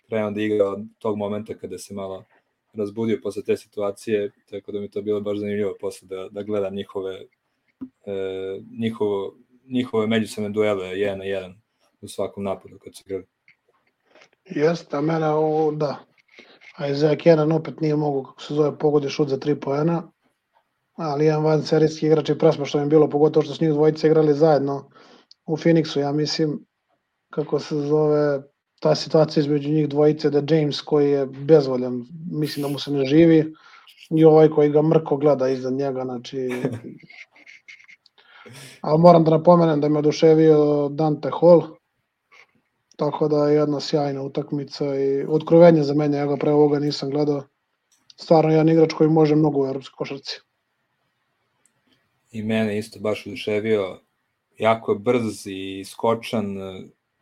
krenuo 0.09 0.31
da 0.31 0.41
igra 0.41 0.69
od 0.69 0.81
tog 0.99 1.17
momenta 1.17 1.55
kada 1.55 1.79
se 1.79 1.95
malo 1.95 2.25
razbudio 2.75 3.21
posle 3.23 3.43
te 3.43 3.57
situacije, 3.57 4.31
tako 4.51 4.73
da 4.73 4.81
mi 4.81 4.91
to 4.91 5.03
bilo 5.03 5.21
baš 5.21 5.39
zanimljivo 5.39 5.77
posle 5.81 6.09
da, 6.09 6.29
da 6.31 6.43
gledam 6.43 6.75
njihove, 6.75 7.21
e, 8.07 8.61
njihovo, 8.79 9.37
njihove 9.69 10.07
međusobne 10.07 10.51
duele 10.51 10.87
jedan 10.87 11.19
na 11.19 11.25
jedan 11.25 11.61
u 12.01 12.09
svakom 12.09 12.45
napadu 12.45 12.79
kad 12.79 12.97
se 12.97 13.03
igrali. 13.07 13.25
Jeste, 14.45 14.97
a 14.97 15.01
mene 15.01 15.29
ovo, 15.29 15.73
da. 15.73 16.16
A 16.77 16.89
Isaiah 16.89 17.17
Kenan 17.17 17.53
opet 17.53 17.81
nije 17.81 17.97
mogu, 17.97 18.23
kako 18.23 18.43
se 18.43 18.55
zove, 18.55 18.79
pogodi 18.79 19.09
šut 19.09 19.29
za 19.29 19.37
tri 19.37 19.61
poena, 19.61 20.03
ali 20.97 21.25
jedan 21.25 21.45
van 21.45 21.63
serijski 21.63 22.07
igrač 22.07 22.29
i 22.29 22.39
presma 22.39 22.65
što 22.65 22.81
im 22.81 22.89
bilo, 22.89 23.11
pogotovo 23.11 23.45
što 23.45 23.55
su 23.55 23.65
njih 23.65 23.73
dvojice 23.73 24.07
igrali 24.07 24.35
zajedno 24.35 24.91
u 25.47 25.57
Phoenixu, 25.57 26.01
ja 26.01 26.13
mislim, 26.13 26.67
kako 27.31 27.59
se 27.59 27.75
zove, 27.75 28.43
ta 28.81 28.95
situacija 28.95 29.41
između 29.41 29.71
njih 29.71 29.89
dvojice, 29.89 30.31
da 30.31 30.55
James 30.55 30.81
koji 30.81 31.11
je 31.11 31.27
bezvoljan, 31.27 32.05
mislim 32.33 32.63
da 32.63 32.69
mu 32.69 32.79
se 32.79 32.91
ne 32.91 33.05
živi, 33.05 33.55
i 34.11 34.25
ovaj 34.25 34.49
koji 34.49 34.71
ga 34.71 34.83
mrko 34.83 35.17
gleda 35.17 35.49
iza 35.49 35.71
njega, 35.71 36.05
znači... 36.05 36.49
Ali 38.81 38.99
moram 38.99 39.25
da 39.25 39.31
napomenem 39.31 39.81
da 39.81 39.89
me 39.89 39.99
oduševio 39.99 40.89
Dante 40.89 41.31
Hall, 41.41 41.76
tako 42.97 43.29
da 43.29 43.49
je 43.49 43.57
jedna 43.57 43.81
sjajna 43.81 44.23
utakmica 44.23 44.85
i 45.01 45.25
otkrovenje 45.29 45.83
za 45.83 45.95
mene, 45.95 46.19
ja 46.19 46.27
ga 46.27 46.37
pre 46.37 46.53
ovoga 46.53 46.79
nisam 46.79 47.11
gledao. 47.11 47.43
Stvarno 48.17 48.51
jedan 48.51 48.69
igrač 48.69 48.93
koji 48.93 49.11
može 49.11 49.37
mnogo 49.37 49.63
u 49.63 49.67
evropskoj 49.67 49.97
košarci. 49.97 50.41
I 52.33 52.43
mene 52.43 52.79
isto 52.79 53.01
baš 53.01 53.27
oduševio, 53.27 54.01
jako 54.59 54.93
je 54.93 54.99
brz 54.99 55.47
i 55.47 55.85
skočan, 55.85 56.57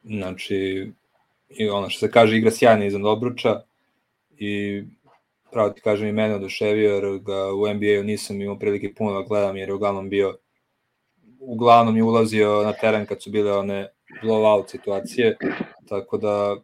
znači 0.04 0.92
i 1.48 1.68
ono 1.68 1.90
što 1.90 2.06
se 2.06 2.10
kaže 2.10 2.36
igra 2.36 2.50
sjajno 2.50 2.84
iznad 2.84 3.06
obruča 3.06 3.62
i 4.38 4.82
pravo 5.52 5.70
ti 5.70 5.80
kažem 5.80 6.08
i 6.08 6.12
mene 6.12 6.34
oduševio 6.34 6.94
jer 6.94 7.18
ga 7.18 7.52
u 7.52 7.74
NBA-u 7.74 8.02
nisam 8.02 8.42
imao 8.42 8.58
prilike 8.58 8.94
puno 8.94 9.12
da 9.12 9.28
gledam 9.28 9.56
jer 9.56 9.68
je 9.68 9.74
uglavnom 9.74 10.10
bio 10.10 10.36
uglavnom 11.40 11.96
je 11.96 12.02
ulazio 12.02 12.62
na 12.62 12.72
teren 12.72 13.06
kad 13.06 13.22
su 13.22 13.30
bile 13.30 13.52
one 13.52 13.88
blowout 14.22 14.70
situacije, 14.70 15.36
tako 15.88 16.18
da 16.18 16.56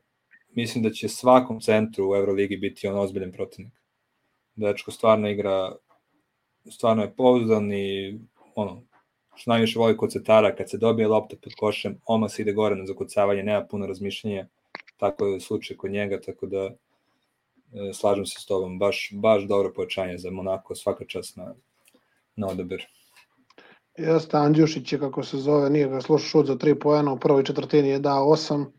mislim 0.54 0.84
da 0.84 0.90
će 0.90 1.08
svakom 1.08 1.60
centru 1.60 2.10
u 2.10 2.16
Euroligi 2.16 2.56
biti 2.56 2.88
on 2.88 2.98
ozbiljen 2.98 3.32
protivnik. 3.32 3.74
Dečko 4.56 4.90
stvarno 4.90 5.28
igra, 5.28 5.76
stvarno 6.70 7.02
je 7.02 7.14
pouzdan 7.16 7.72
i 7.72 8.18
ono, 8.54 8.82
što 9.34 9.50
najviše 9.50 9.78
voli 9.78 9.96
kod 9.96 10.12
centara, 10.12 10.54
kad 10.56 10.70
se 10.70 10.78
dobije 10.78 11.08
lopta 11.08 11.36
pod 11.42 11.52
košem, 11.58 12.00
oma 12.06 12.28
se 12.28 12.42
ide 12.42 12.52
gore 12.52 12.76
na 12.76 12.86
zakucavanje, 12.86 13.42
nema 13.42 13.64
puno 13.64 13.86
razmišljenja, 13.86 14.46
tako 14.96 15.26
je 15.26 15.40
slučaj 15.40 15.76
kod 15.76 15.90
njega, 15.90 16.20
tako 16.20 16.46
da 16.46 16.64
e, 16.64 16.72
slažem 17.92 18.26
se 18.26 18.40
s 18.40 18.46
tobom, 18.46 18.78
baš, 18.78 19.10
baš 19.12 19.42
dobro 19.42 19.72
pojačanje 19.72 20.18
za 20.18 20.30
Monako, 20.30 20.74
svaka 20.74 21.04
čast 21.04 21.36
na, 21.36 21.54
na 22.36 22.48
odabir. 22.48 22.86
Jeste, 23.98 24.36
Andjušić 24.36 24.92
je 24.92 24.98
kako 24.98 25.22
se 25.22 25.36
zove, 25.36 25.70
nije 25.70 25.88
ga 25.88 26.00
slušao 26.00 26.28
šut 26.28 26.46
za 26.46 26.58
tri 26.58 26.78
pojena, 26.78 27.12
u 27.12 27.18
prvoj 27.18 27.44
četvrtini 27.44 27.88
je 27.88 27.98
dao 27.98 28.28
osam 28.28 28.72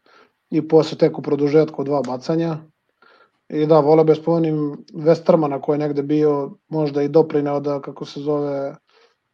i 0.49 0.67
posle 0.67 0.97
tek 0.97 1.19
u 1.19 1.21
produžetku 1.21 1.83
dva 1.83 2.01
bacanja. 2.07 2.57
I 3.49 3.65
da, 3.65 3.79
vole 3.79 4.03
bez 4.03 4.17
spomenim 4.17 4.85
Westermana 4.93 5.61
koji 5.61 5.75
je 5.75 5.79
negde 5.79 6.03
bio 6.03 6.51
možda 6.69 7.01
i 7.01 7.07
doprineo 7.07 7.59
da, 7.59 7.81
kako 7.81 8.05
se 8.05 8.19
zove, 8.19 8.75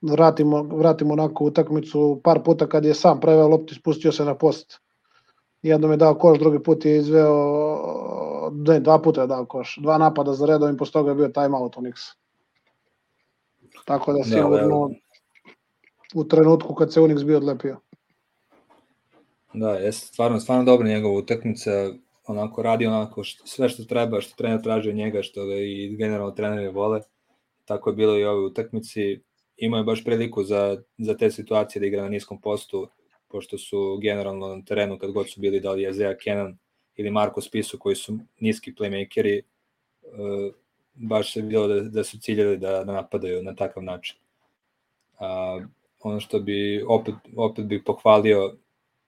vratimo, 0.01 0.63
vratimo 0.63 1.13
onako 1.13 1.43
utakmicu 1.43 2.21
par 2.23 2.43
puta 2.43 2.67
kad 2.67 2.85
je 2.85 2.93
sam 2.93 3.19
preveo 3.19 3.47
loptu 3.47 3.75
spustio 3.75 4.11
se 4.11 4.25
na 4.25 4.35
post. 4.35 4.79
Jednom 5.61 5.91
je 5.91 5.97
dao 5.97 6.15
koš, 6.15 6.39
drugi 6.39 6.63
put 6.63 6.85
je 6.85 6.97
izveo, 6.97 8.51
ne, 8.51 8.79
dva 8.79 8.99
puta 9.01 9.21
je 9.21 9.27
dao 9.27 9.45
koš. 9.45 9.77
Dva 9.81 9.97
napada 9.97 10.33
za 10.33 10.45
redom 10.45 10.73
i 10.73 10.77
posle 10.77 10.91
toga 10.93 11.11
je 11.11 11.15
bio 11.15 11.27
timeout 11.27 11.77
u. 11.77 12.15
Tako 13.85 14.13
da, 14.13 14.17
da 14.17 14.23
sigurno 14.23 14.87
da, 14.87 14.95
u 16.15 16.23
trenutku 16.23 16.73
kad 16.73 16.93
se 16.93 17.01
Unix 17.01 17.25
bio 17.25 17.37
odlepio. 17.37 17.79
Da, 19.53 19.71
je 19.71 19.91
stvarno, 19.91 20.39
stvarno 20.39 20.63
dobro 20.63 20.87
njegova 20.87 21.17
utakmica, 21.17 21.71
onako 22.27 22.61
radi 22.61 22.85
onako 22.85 23.23
što, 23.23 23.47
sve 23.47 23.69
što 23.69 23.83
treba, 23.83 24.21
što 24.21 24.35
trener 24.35 24.61
traži 24.61 24.89
od 24.89 24.95
njega, 24.95 25.21
što 25.21 25.45
ga 25.45 25.55
i 25.55 25.95
generalno 25.97 26.31
treneri 26.31 26.67
vole. 26.67 27.01
Tako 27.65 27.89
je 27.89 27.95
bilo 27.95 28.17
i 28.17 28.23
ovoj 28.23 28.45
utakmici. 28.45 29.19
Imao 29.57 29.77
je 29.77 29.83
baš 29.83 30.03
priliku 30.03 30.43
za, 30.43 30.77
za 30.97 31.17
te 31.17 31.31
situacije 31.31 31.79
da 31.79 31.85
igra 31.85 32.01
na 32.03 32.09
niskom 32.09 32.41
postu, 32.41 32.87
pošto 33.27 33.57
su 33.57 33.97
generalno 34.01 34.55
na 34.55 34.61
terenu 34.65 34.97
kad 34.99 35.11
god 35.11 35.29
su 35.29 35.41
bili 35.41 35.59
da 35.59 35.71
li 35.71 35.81
je 35.81 35.93
Zea 35.93 36.17
Kenan 36.17 36.57
ili 36.95 37.11
Marko 37.11 37.41
Spisu 37.41 37.79
koji 37.79 37.95
su 37.95 38.17
niski 38.39 38.73
playmakeri, 38.73 39.41
uh, 40.01 40.53
baš 40.93 41.33
se 41.33 41.41
bilo 41.41 41.67
da, 41.67 41.81
da 41.81 42.03
su 42.03 42.19
ciljali 42.19 42.57
da, 42.57 42.83
da 42.83 42.93
napadaju 42.93 43.43
na 43.43 43.55
takav 43.55 43.83
način. 43.83 44.17
A, 45.19 45.59
ono 45.99 46.19
što 46.19 46.39
bi 46.39 46.83
opet, 46.87 47.15
opet 47.35 47.65
bih 47.65 47.81
pohvalio 47.85 48.57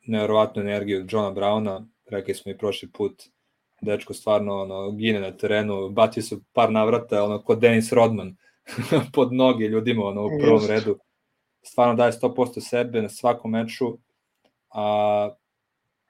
nevjerovatnu 0.08 0.62
energiju 0.62 1.06
Johna 1.10 1.32
Browna, 1.32 1.86
rekli 2.10 2.34
smo 2.34 2.52
i 2.52 2.58
prošli 2.58 2.92
put, 2.92 3.24
dečko 3.82 4.14
stvarno 4.14 4.62
ono, 4.62 4.92
gine 4.92 5.20
na 5.20 5.32
terenu, 5.32 5.90
bacio 5.90 6.24
su 6.24 6.42
par 6.54 6.72
navrata, 6.72 7.24
ono, 7.24 7.42
kod 7.42 7.60
Dennis 7.60 7.92
Rodman, 7.92 8.36
pod 9.14 9.34
noge 9.34 9.68
ljudima 9.68 10.06
ono, 10.06 10.26
u 10.26 10.30
prvom 10.40 10.58
Just. 10.58 10.70
redu. 10.70 10.98
Stvarno 11.62 11.96
daje 11.96 12.12
100% 12.12 12.70
sebe 12.70 13.02
na 13.02 13.10
svakom 13.10 13.52
meču, 13.52 13.98
a, 14.70 15.30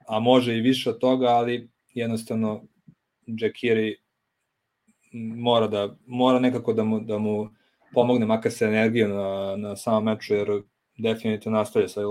a 0.07 0.19
može 0.19 0.57
i 0.57 0.61
više 0.61 0.89
od 0.89 0.99
toga, 0.99 1.27
ali 1.27 1.69
jednostavno 1.93 2.63
Jakiri 3.25 3.95
mora 5.35 5.67
da 5.67 5.95
mora 6.05 6.39
nekako 6.39 6.73
da 6.73 6.83
mu, 6.83 6.99
da 6.99 7.17
mu 7.17 7.49
pomogne 7.93 8.25
makar 8.25 8.51
se 8.51 8.65
energiju 8.65 9.07
na, 9.07 9.55
na 9.55 9.75
samom 9.75 10.03
meču, 10.03 10.33
jer 10.33 10.61
definitivno 10.99 11.57
nastavlja 11.57 11.87
sa, 11.87 12.01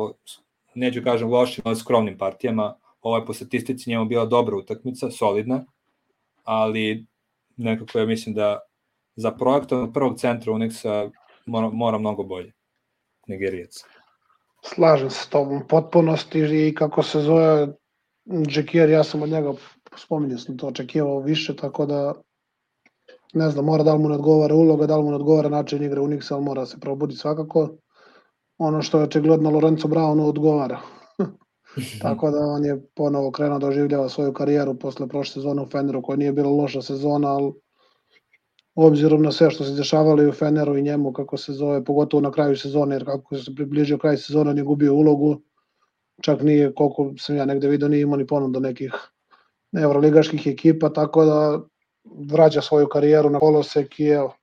neću 0.74 1.03
kažem 1.05 1.30
lošim, 1.30 1.62
ali 1.66 1.76
skromnim 1.76 2.18
partijama. 2.18 2.74
Ovo 3.01 3.16
je 3.16 3.26
po 3.26 3.34
statistici 3.34 3.91
njemu 3.91 4.05
bila 4.05 4.26
dobra 4.26 4.57
utakmica, 4.57 5.11
solidna, 5.11 5.64
ali 6.45 7.07
nekako 7.57 7.99
ja 7.99 8.07
mislim 8.07 8.34
da 8.34 8.61
za 9.16 9.30
projektom 9.30 9.93
prvog 9.93 10.18
centra 10.18 10.53
Unixa 10.53 11.11
mora, 11.47 11.68
mora 11.68 11.99
mnogo 11.99 12.24
bolje 12.24 12.53
Nigerijac. 13.26 13.84
Slažem 14.62 15.11
se 15.11 15.22
s 15.24 15.28
tobom 15.28 15.62
potpunosti 15.68 16.39
i 16.39 16.74
kako 16.74 17.03
se 17.03 17.20
zove 17.20 17.68
Džekir, 18.47 18.91
ja 18.91 19.05
sam 19.05 19.22
od 19.22 19.28
njega 19.28 19.53
spominjao 19.97 20.39
sam 20.39 20.59
to, 20.59 20.66
očekivao 20.66 21.20
više, 21.20 21.57
tako 21.57 21.86
da 21.86 22.14
ne 23.32 23.51
znam, 23.51 23.64
mora 23.64 23.82
da 23.82 23.95
li 23.95 23.99
mu 23.99 24.09
ne 24.09 24.14
odgovara 24.14 24.55
uloga, 24.55 24.86
da 24.86 24.97
li 24.97 25.05
mu 25.05 25.11
ne 25.11 25.16
odgovara 25.16 25.49
način 25.49 25.82
igre 25.82 26.01
Unixa, 26.01 26.34
ali 26.34 26.45
mora 26.45 26.66
se 26.66 26.80
probudi 26.80 27.16
svakako. 27.16 27.68
Ono 28.59 28.82
što 28.82 28.98
je 28.98 29.04
očigledno 29.04 29.50
Lorenzo 29.50 29.88
Brownu 29.88 30.28
odgovara. 30.28 30.80
Tako 32.02 32.30
da 32.30 32.38
on 32.38 32.64
je 32.64 32.82
ponovo 32.94 33.30
krenuo 33.30 33.59
da 33.59 33.66
oživljava 33.66 34.09
svoju 34.09 34.32
karijeru 34.32 34.78
posle 34.78 35.09
prošle 35.09 35.32
sezone 35.32 35.62
u 35.62 35.66
Feneru, 35.66 36.02
koja 36.02 36.16
nije 36.16 36.32
bila 36.32 36.50
loša 36.50 36.82
sezona, 36.82 37.28
ali 37.28 37.52
obzirom 38.74 39.22
na 39.22 39.32
sve 39.32 39.50
što 39.50 39.64
se 39.64 39.72
dešavalo 39.74 40.28
u 40.28 40.32
Feneru 40.32 40.76
i 40.76 40.82
njemu, 40.82 41.12
kako 41.12 41.36
se 41.36 41.52
zove, 41.52 41.84
pogotovo 41.84 42.20
na 42.20 42.30
kraju 42.30 42.56
sezone, 42.56 42.94
jer 42.94 43.04
kako 43.04 43.36
se 43.36 43.54
približio 43.54 43.98
kraj 43.98 44.16
sezone, 44.16 44.50
on 44.50 44.59
je 44.59 44.64
gubio 44.64 44.94
ulogu, 44.94 45.40
čak 46.22 46.42
nije, 46.42 46.74
koliko 46.74 47.12
sam 47.18 47.36
ja 47.36 47.44
negde 47.44 47.68
vidio, 47.68 47.88
nije 47.88 48.02
imao 48.02 48.16
ni 48.16 48.26
ponuda 48.26 48.61
nekih 48.61 48.94
evroligaških 49.76 50.46
ekipa, 50.46 50.88
tako 50.88 51.24
da 51.24 51.61
vraća 52.30 52.61
svoju 52.62 52.86
karijeru 52.88 53.30
na 53.30 53.38
kolosek 53.38 54.00
i 54.00 54.04
evo, 54.04 54.34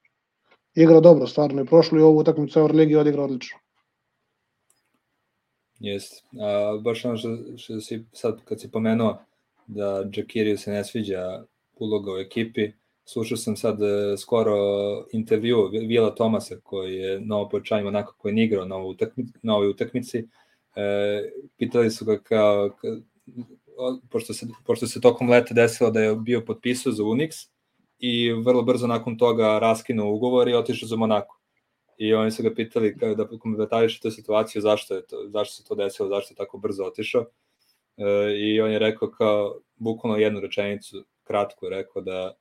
igra 0.75 0.99
dobro, 0.99 1.27
stvarno, 1.27 1.61
i 1.61 1.65
prošlu 1.65 1.99
i 1.99 2.01
ovu 2.01 2.17
utakmicu 2.17 2.59
Euroligi 2.59 2.95
odigra 2.95 3.23
odlično. 3.23 3.64
Jeste. 5.85 6.23
A, 6.41 6.77
baš 6.81 7.05
ono 7.05 7.17
što, 7.17 7.37
što 7.57 7.79
si 7.79 8.05
sad 8.13 8.45
kad 8.45 8.61
si 8.61 8.71
pomenuo 8.71 9.17
da 9.67 10.03
Džakiriju 10.09 10.57
se 10.57 10.71
ne 10.71 10.83
sviđa 10.83 11.43
uloga 11.75 12.11
u 12.11 12.17
ekipi, 12.17 12.71
slušao 13.05 13.37
sam 13.37 13.55
sad 13.55 13.81
e, 13.81 14.17
skoro 14.17 14.55
intervju 15.11 15.69
Vila 15.71 16.15
Tomasa 16.15 16.55
koji 16.63 16.95
je 16.95 17.19
novo 17.21 17.49
pojačanje 17.49 17.87
onako 17.87 18.15
koji 18.17 18.35
je 18.35 18.45
igrao 18.45 18.65
na, 18.65 18.77
utakmici, 18.77 19.33
na 19.43 19.55
ovoj 19.55 19.69
utakmici. 19.69 20.27
E, 20.75 21.31
pitali 21.57 21.91
su 21.91 22.05
ga 22.05 22.17
kao, 22.19 22.69
ka, 22.69 22.87
pošto, 24.09 24.33
se, 24.33 24.47
pošto 24.65 24.87
se 24.87 25.01
tokom 25.01 25.29
leta 25.29 25.53
desilo 25.53 25.91
da 25.91 26.01
je 26.01 26.15
bio 26.15 26.41
potpisao 26.41 26.91
za 26.91 27.03
Unix 27.03 27.49
i 27.99 28.31
vrlo 28.31 28.61
brzo 28.61 28.87
nakon 28.87 29.17
toga 29.17 29.59
raskinuo 29.59 30.13
ugovor 30.13 30.49
i 30.49 30.53
otišao 30.53 30.87
za 30.87 30.95
Monako. 30.95 31.34
I 31.97 32.13
oni 32.13 32.31
su 32.31 32.43
ga 32.43 32.53
pitali 32.53 32.95
da 33.17 33.27
komentariše 33.39 34.01
tu 34.01 34.11
situaciju, 34.11 34.61
zašto, 34.61 34.95
je 34.95 35.05
to, 35.05 35.25
zašto 35.27 35.53
se 35.53 35.63
to 35.63 35.75
desilo, 35.75 36.09
zašto 36.09 36.33
je 36.33 36.35
tako 36.35 36.57
brzo 36.57 36.83
otišao. 36.83 37.25
E, 37.97 38.03
I 38.37 38.61
on 38.61 38.71
je 38.71 38.79
rekao 38.79 39.11
kao, 39.11 39.59
bukvalno 39.75 40.17
jednu 40.17 40.39
rečenicu, 40.39 41.05
kratko 41.23 41.69
rekao 41.69 42.01
da 42.01 42.35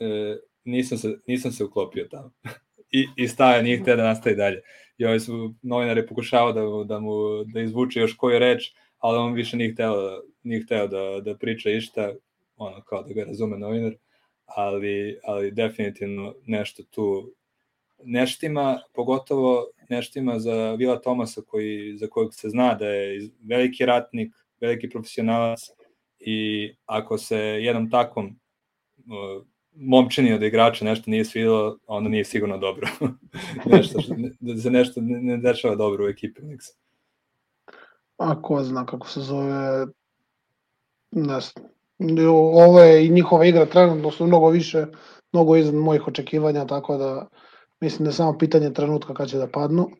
e, 0.00 0.36
nisam, 0.64 0.98
se, 0.98 1.18
nisam 1.26 1.52
se 1.52 1.64
uklopio 1.64 2.08
tamo. 2.10 2.32
I, 2.90 3.06
i 3.16 3.28
staje, 3.28 3.62
nije 3.62 3.78
htio 3.80 3.96
da 3.96 4.04
nastavi 4.04 4.36
dalje. 4.36 4.60
I 4.98 5.04
oni 5.04 5.20
su 5.20 5.54
novinari 5.62 6.06
pokušavao 6.06 6.52
da, 6.52 6.84
da 6.84 7.00
mu 7.00 7.44
da 7.44 7.60
izvuče 7.60 8.00
još 8.00 8.16
koju 8.16 8.38
reč, 8.38 8.72
ali 8.98 9.18
on 9.18 9.32
više 9.32 9.56
nije 9.56 9.72
hteo, 9.72 10.22
nije 10.42 10.62
hteo 10.62 10.86
da, 10.86 11.20
da 11.20 11.36
priča 11.36 11.70
išta, 11.70 12.12
ono, 12.56 12.82
kao 12.82 13.02
da 13.02 13.14
ga 13.14 13.24
razume 13.24 13.58
novinar, 13.58 13.92
ali, 14.46 15.18
ali 15.24 15.50
definitivno 15.50 16.34
nešto 16.46 16.82
tu 16.90 17.32
neštima, 18.04 18.80
pogotovo 18.94 19.66
neštima 19.88 20.38
za 20.38 20.74
Vila 20.74 21.00
Tomasa 21.00 21.40
koji, 21.46 21.96
za 21.96 22.06
kojeg 22.06 22.34
se 22.34 22.48
zna 22.48 22.74
da 22.74 22.86
je 22.86 23.28
veliki 23.42 23.86
ratnik, 23.86 24.34
veliki 24.60 24.90
profesionalac 24.90 25.60
i 26.18 26.70
ako 26.86 27.18
se 27.18 27.38
jednom 27.38 27.90
takvom 27.90 28.38
momčini 29.76 30.32
od 30.32 30.42
igrača 30.42 30.84
nešto 30.84 31.10
nije 31.10 31.24
svidelo, 31.24 31.78
onda 31.86 32.08
nije 32.08 32.24
sigurno 32.24 32.58
dobro. 32.58 32.88
nešto, 33.72 33.98
da 34.40 34.56
se 34.56 34.70
nešto 34.70 35.00
ne 35.00 35.36
dešava 35.36 35.74
dobro 35.74 36.04
u 36.04 36.08
ekipi 36.08 36.42
Unixa. 36.42 36.72
A 38.16 38.42
ko 38.42 38.62
zna 38.62 38.86
kako 38.86 39.08
se 39.08 39.20
zove, 39.20 39.86
ne 41.10 41.40
znam. 41.40 41.66
Ovo 42.54 42.80
je 42.80 43.06
i 43.06 43.10
njihova 43.10 43.46
igra 43.46 43.66
trenutno 43.66 44.10
su 44.10 44.26
mnogo 44.26 44.48
više, 44.48 44.86
mnogo 45.32 45.56
iznad 45.56 45.74
mojih 45.74 46.08
očekivanja, 46.08 46.66
tako 46.66 46.96
da 46.96 47.28
mislim 47.80 48.04
da 48.04 48.10
je 48.10 48.14
samo 48.14 48.38
pitanje 48.38 48.72
trenutka 48.72 49.14
kad 49.14 49.28
će 49.28 49.38
da 49.38 49.46
padnu. 49.46 49.90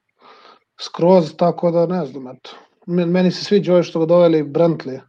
Skroz, 0.80 1.36
tako 1.36 1.70
da 1.70 1.86
ne 1.86 2.06
znam, 2.06 2.28
eto. 2.28 2.50
Meni 2.86 3.30
se 3.30 3.44
sviđa 3.44 3.72
ovo 3.72 3.82
što 3.82 4.00
ga 4.00 4.06
doveli 4.06 4.42
Brantley, 4.42 5.00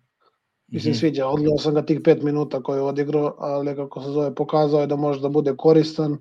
Mislim, 0.67 0.91
mm 0.91 0.95
-hmm. 0.95 0.99
sviđa, 0.99 1.27
odgledao 1.27 1.57
sam 1.57 1.73
ga 1.73 1.85
tih 1.85 1.99
pet 2.03 2.23
minuta 2.23 2.63
koje 2.63 2.77
je 2.77 2.81
odigrao, 2.81 3.35
ali 3.39 3.75
kako 3.75 4.01
se 4.01 4.09
zove, 4.09 4.35
pokazao 4.35 4.81
je 4.81 4.87
da 4.87 4.95
može 4.95 5.21
da 5.21 5.29
bude 5.29 5.55
koristan, 5.57 6.17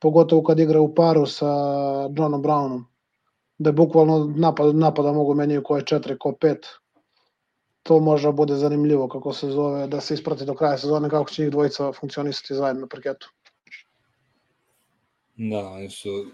pogotovo 0.00 0.42
kad 0.42 0.60
igra 0.60 0.80
u 0.80 0.94
paru 0.94 1.26
sa 1.26 1.46
Johnom 2.16 2.42
Brownom, 2.42 2.82
da 3.58 3.70
je 3.70 3.74
bukvalno 3.74 4.32
napad, 4.36 4.76
napada 4.76 5.12
mogu 5.12 5.34
menjaju 5.34 5.62
ko 5.62 5.76
je 5.76 5.84
četiri, 5.84 6.18
ko 6.18 6.32
pet. 6.32 6.66
To 7.82 8.00
može 8.00 8.28
da 8.28 8.32
bude 8.32 8.54
zanimljivo, 8.54 9.08
kako 9.08 9.32
se 9.32 9.50
zove, 9.50 9.86
da 9.86 10.00
se 10.00 10.14
isprati 10.14 10.44
do 10.44 10.54
kraja 10.54 10.78
sezone 10.78 11.10
kako 11.10 11.30
će 11.30 11.42
njih 11.42 11.50
dvojica 11.50 11.92
funkcionisati 11.92 12.54
zajedno 12.54 12.80
na 12.80 12.86
parketu. 12.88 13.30
Da, 15.36 15.68
oni 15.68 15.90
su 15.90 16.26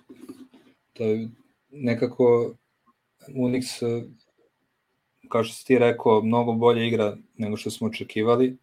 to 0.93 1.05
je 1.05 1.29
nekako 1.71 2.55
Unix 3.29 3.83
kao 5.31 5.45
što 5.45 5.55
si 5.55 5.67
ti 5.67 5.79
rekao, 5.79 6.23
mnogo 6.23 6.53
bolje 6.53 6.87
igra 6.89 7.17
nego 7.37 7.57
što 7.57 7.71
smo 7.71 7.87
očekivali, 7.87 8.57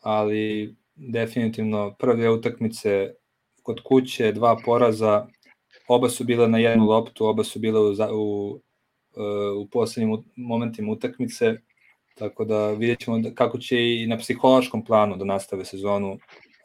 ali 0.00 0.74
definitivno 0.94 1.94
prve 1.98 2.30
utakmice 2.30 3.14
kod 3.62 3.80
kuće, 3.82 4.32
dva 4.32 4.56
poraza, 4.64 5.26
oba 5.88 6.08
su 6.08 6.24
bile 6.24 6.48
na 6.48 6.58
jednu 6.58 6.84
loptu, 6.84 7.26
oba 7.26 7.44
su 7.44 7.58
bile 7.58 7.80
u, 7.80 7.92
u, 8.12 8.60
u 9.56 9.68
poslednjim 9.72 10.24
momentima 10.36 10.92
utakmice, 10.92 11.54
tako 12.14 12.44
da 12.44 12.70
vidjet 12.70 13.00
ćemo 13.00 13.18
da, 13.18 13.34
kako 13.34 13.58
će 13.58 13.76
i 13.78 14.06
na 14.06 14.18
psihološkom 14.18 14.84
planu 14.84 15.16
da 15.16 15.24
nastave 15.24 15.64
sezonu, 15.64 16.18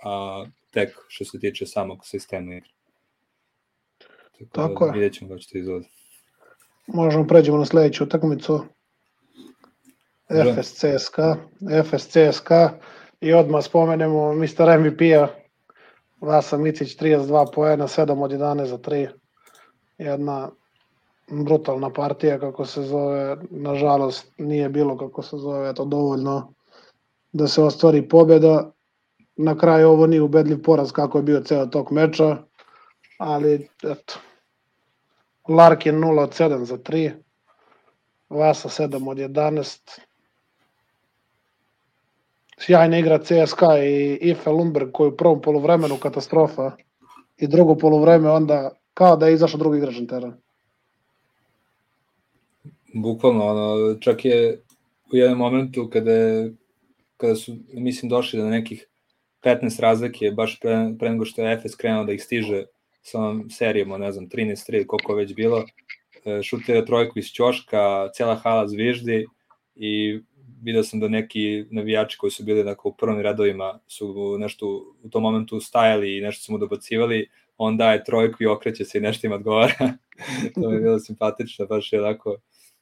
a 0.03 0.45
tek 0.71 0.89
što 1.07 1.25
se 1.25 1.39
tiče 1.39 1.65
samog 1.65 2.05
sistema 2.05 2.55
igre. 2.55 2.78
Tako, 4.45 4.67
tako 4.67 4.85
da, 4.85 4.91
je. 4.91 4.93
Vidjet 4.93 5.13
ćemo 5.13 5.29
kako 5.29 5.39
će 5.39 5.65
to. 5.65 5.81
Možemo 6.87 7.27
pređemo 7.27 7.57
na 7.57 7.65
sledeću 7.65 8.03
utakmicu. 8.03 8.65
FSCSK, 10.29 11.19
FSCSK 11.83 12.51
i 13.21 13.33
odmah 13.33 13.63
spomenemo 13.63 14.33
Mr. 14.33 14.79
MVP-a 14.79 15.27
Vasa 16.21 16.57
Micić 16.57 16.97
32 16.97 17.53
poena, 17.53 17.87
7 17.87 18.23
od 18.23 18.31
11 18.31 18.65
za 18.65 18.77
3. 18.77 19.07
Jedna 19.97 20.49
brutalna 21.31 21.89
partija 21.89 22.39
kako 22.39 22.65
se 22.65 22.81
zove, 22.81 23.37
nažalost 23.49 24.31
nije 24.37 24.69
bilo 24.69 24.97
kako 24.97 25.21
se 25.21 25.37
zove, 25.37 25.69
eto 25.69 25.85
dovoljno 25.85 26.53
da 27.31 27.47
se 27.47 27.63
ostvari 27.63 28.07
pobjeda. 28.09 28.71
Na 29.35 29.57
kraju 29.57 29.89
ovo 29.89 30.07
nije 30.07 30.21
ubedljiv 30.21 30.61
poraz 30.61 30.91
kako 30.91 31.17
je 31.17 31.23
bio 31.23 31.41
ceo 31.41 31.65
tok 31.65 31.91
meča, 31.91 32.37
ali 33.17 33.69
eto, 33.83 34.19
Larkin 35.49 35.95
0 35.95 36.23
od 36.23 36.33
7 36.33 36.63
za 36.63 36.77
3, 36.77 37.11
Vasa 38.29 38.69
7 38.69 39.09
od 39.09 39.17
11, 39.17 39.99
sjajna 42.59 42.97
igra 42.97 43.17
CSKA 43.17 43.83
i 43.83 44.17
Ife 44.21 44.49
Lundberg 44.49 44.89
koji 44.93 45.07
u 45.07 45.17
prvom 45.17 45.41
polovremenu 45.41 45.97
katastrofa 45.97 46.71
i 47.37 47.47
drugo 47.47 47.75
polovreme 47.75 48.29
onda 48.29 48.71
kao 48.93 49.15
da 49.15 49.27
je 49.27 49.33
izašao 49.33 49.57
drugi 49.57 49.77
igrač 49.77 49.99
na 49.99 50.07
teren. 50.07 50.33
Bukvalno, 52.93 53.45
ono, 53.45 53.95
čak 53.99 54.25
je 54.25 54.61
u 55.13 55.15
jednom 55.15 55.37
momentu 55.37 55.89
kada, 55.93 56.11
je, 56.11 56.53
kada 57.17 57.35
su, 57.35 57.55
mislim, 57.73 58.09
došli 58.09 58.39
do 58.39 58.49
nekih 58.49 58.87
15 59.43 59.81
razlike, 59.81 60.31
baš 60.31 60.59
pre, 60.59 60.93
pre 60.99 61.09
nego 61.09 61.25
što 61.25 61.41
je 61.41 61.53
Efes 61.53 61.75
krenuo 61.75 62.03
da 62.03 62.13
ih 62.13 62.23
stiže 62.23 62.65
sa 63.11 63.19
ovom 63.19 63.49
serijom, 63.49 63.89
ne 63.99 64.11
znam, 64.11 64.29
13-3, 64.29 64.85
koliko 64.85 65.11
je 65.11 65.17
već 65.17 65.35
bilo, 65.35 65.65
e, 66.25 66.43
šutira 66.43 66.85
trojku 66.85 67.19
iz 67.19 67.25
ćoška, 67.25 68.09
cela 68.15 68.35
hala 68.35 68.67
zviždi 68.67 69.25
i 69.75 70.19
video 70.61 70.83
sam 70.83 70.99
da 70.99 71.07
neki 71.07 71.65
navijači 71.71 72.17
koji 72.17 72.31
su 72.31 72.43
bili 72.43 72.63
dakle, 72.63 72.89
u 72.89 72.95
prvim 72.95 73.21
radovima 73.21 73.79
su 73.87 74.37
nešto 74.39 74.67
u 75.03 75.09
tom 75.09 75.23
momentu 75.23 75.59
stajali 75.59 76.17
i 76.17 76.21
nešto 76.21 76.43
su 76.43 76.51
mu 76.51 76.57
dobacivali, 76.57 77.27
on 77.57 77.77
daje 77.77 78.03
trojku 78.03 78.43
i 78.43 78.47
okreće 78.47 78.85
se 78.85 78.97
i 78.97 79.01
nešto 79.01 79.27
im 79.27 79.33
odgovara. 79.33 79.93
to 80.55 80.69
mi 80.69 80.75
je 80.75 80.81
bilo 80.81 80.99
simpatično, 80.99 81.65
baš 81.65 81.93
je 81.93 82.01
onako 82.01 82.37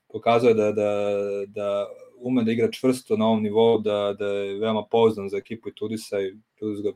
pokazuje 0.08 0.54
da, 0.54 0.72
da, 0.72 1.12
da 1.48 1.88
ume 2.18 2.44
da 2.44 2.52
igra 2.52 2.72
čvrsto 2.72 3.18
na 3.18 3.26
ovom 3.26 3.44
nivou, 3.44 3.80
da, 3.82 4.16
da 4.20 4.26
je 4.26 4.60
veoma 4.60 4.84
pouzdan 4.92 5.30
za 5.30 5.38
ekipu 5.38 5.70
i 5.70 5.76
Tudisa 5.76 6.22
i 6.22 6.34
Tudis 6.60 6.82
ga 6.84 6.92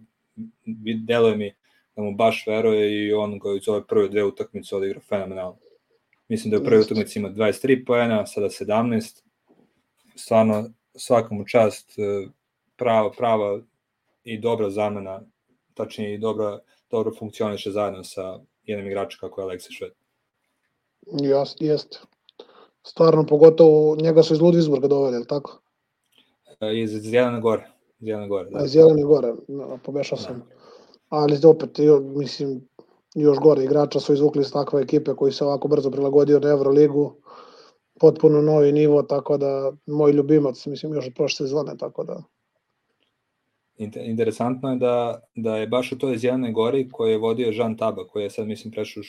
deluje 1.05 1.37
mi 1.37 1.53
da 1.95 2.01
mu 2.01 2.15
baš 2.15 2.47
veruje 2.47 3.07
i 3.07 3.13
on 3.13 3.39
ga 3.39 3.55
iz 3.57 3.67
ove 3.67 3.87
prve 3.87 4.09
dve 4.09 4.23
utakmice 4.23 4.75
odigra 4.75 4.99
fenomenalno. 4.99 5.57
Mislim 6.27 6.51
da 6.51 6.57
je 6.57 6.61
u 6.61 6.65
prvi 6.65 6.81
utakmici 6.81 7.19
ima 7.19 7.29
23 7.29 7.85
poena, 7.85 8.25
sada 8.25 8.49
17, 8.49 9.21
stvarno 10.15 10.69
svakom 10.95 11.45
čast 11.45 11.99
e, 11.99 12.27
prava, 12.75 13.11
prava 13.11 13.59
i 14.23 14.39
dobra 14.39 14.69
zamena, 14.69 15.21
tačnije 15.73 16.13
i 16.13 16.17
dobra, 16.17 16.59
dobro 16.91 17.13
funkcioniše 17.19 17.71
zajedno 17.71 18.03
sa 18.03 18.39
jednim 18.63 18.87
igračem 18.87 19.19
kako 19.19 19.41
je 19.41 19.45
Aleksi 19.45 19.73
Šved. 19.73 19.91
Jeste, 21.11 21.65
jeste. 21.65 21.99
Stvarno, 22.83 23.25
pogotovo 23.25 23.95
njega 23.95 24.23
su 24.23 24.33
iz 24.33 24.41
Ludvizburga 24.41 24.87
doveli, 24.87 25.17
je 25.17 25.27
tako? 25.27 25.61
E, 26.59 26.79
iz 26.79 26.91
Zelene 26.91 27.39
gore. 27.41 27.67
Zelene 27.99 28.27
gore, 28.27 28.49
da. 28.49 28.63
Iz 28.65 28.71
Zelene 28.71 29.03
gore, 29.03 29.33
pobešao 29.83 30.17
da. 30.17 30.60
Ali 31.11 31.37
opet, 31.45 31.69
mislim, 32.15 32.61
još 33.15 33.37
gore 33.37 33.63
igrača 33.63 33.99
su 33.99 34.13
izvukli 34.13 34.41
iz 34.41 34.51
takve 34.51 34.81
ekipe 34.81 35.13
koji 35.15 35.31
se 35.31 35.45
ovako 35.45 35.67
brzo 35.67 35.91
prilagodio 35.91 36.39
na 36.39 36.49
Euroligu. 36.49 37.15
Potpuno 37.99 38.41
novi 38.41 38.71
nivo, 38.71 39.03
tako 39.03 39.37
da 39.37 39.73
moj 39.85 40.11
ljubimac, 40.11 40.65
mislim, 40.65 40.93
još 40.93 41.07
od 41.07 41.13
prošle 41.15 41.47
sezone, 41.47 41.77
tako 41.77 42.03
da... 42.03 42.23
interesantno 44.05 44.69
je 44.69 44.77
da, 44.77 45.19
da 45.35 45.57
je 45.57 45.67
baš 45.67 45.91
u 45.91 45.97
toj 45.97 46.17
Zjelenoj 46.17 46.51
gori 46.51 46.89
koje 46.89 47.11
je 47.11 47.17
vodio 47.17 47.51
Jean 47.51 47.77
Taba, 47.77 48.07
koji 48.07 48.23
je 48.23 48.29
sad, 48.29 48.47
mislim, 48.47 48.71
prešao 48.71 49.03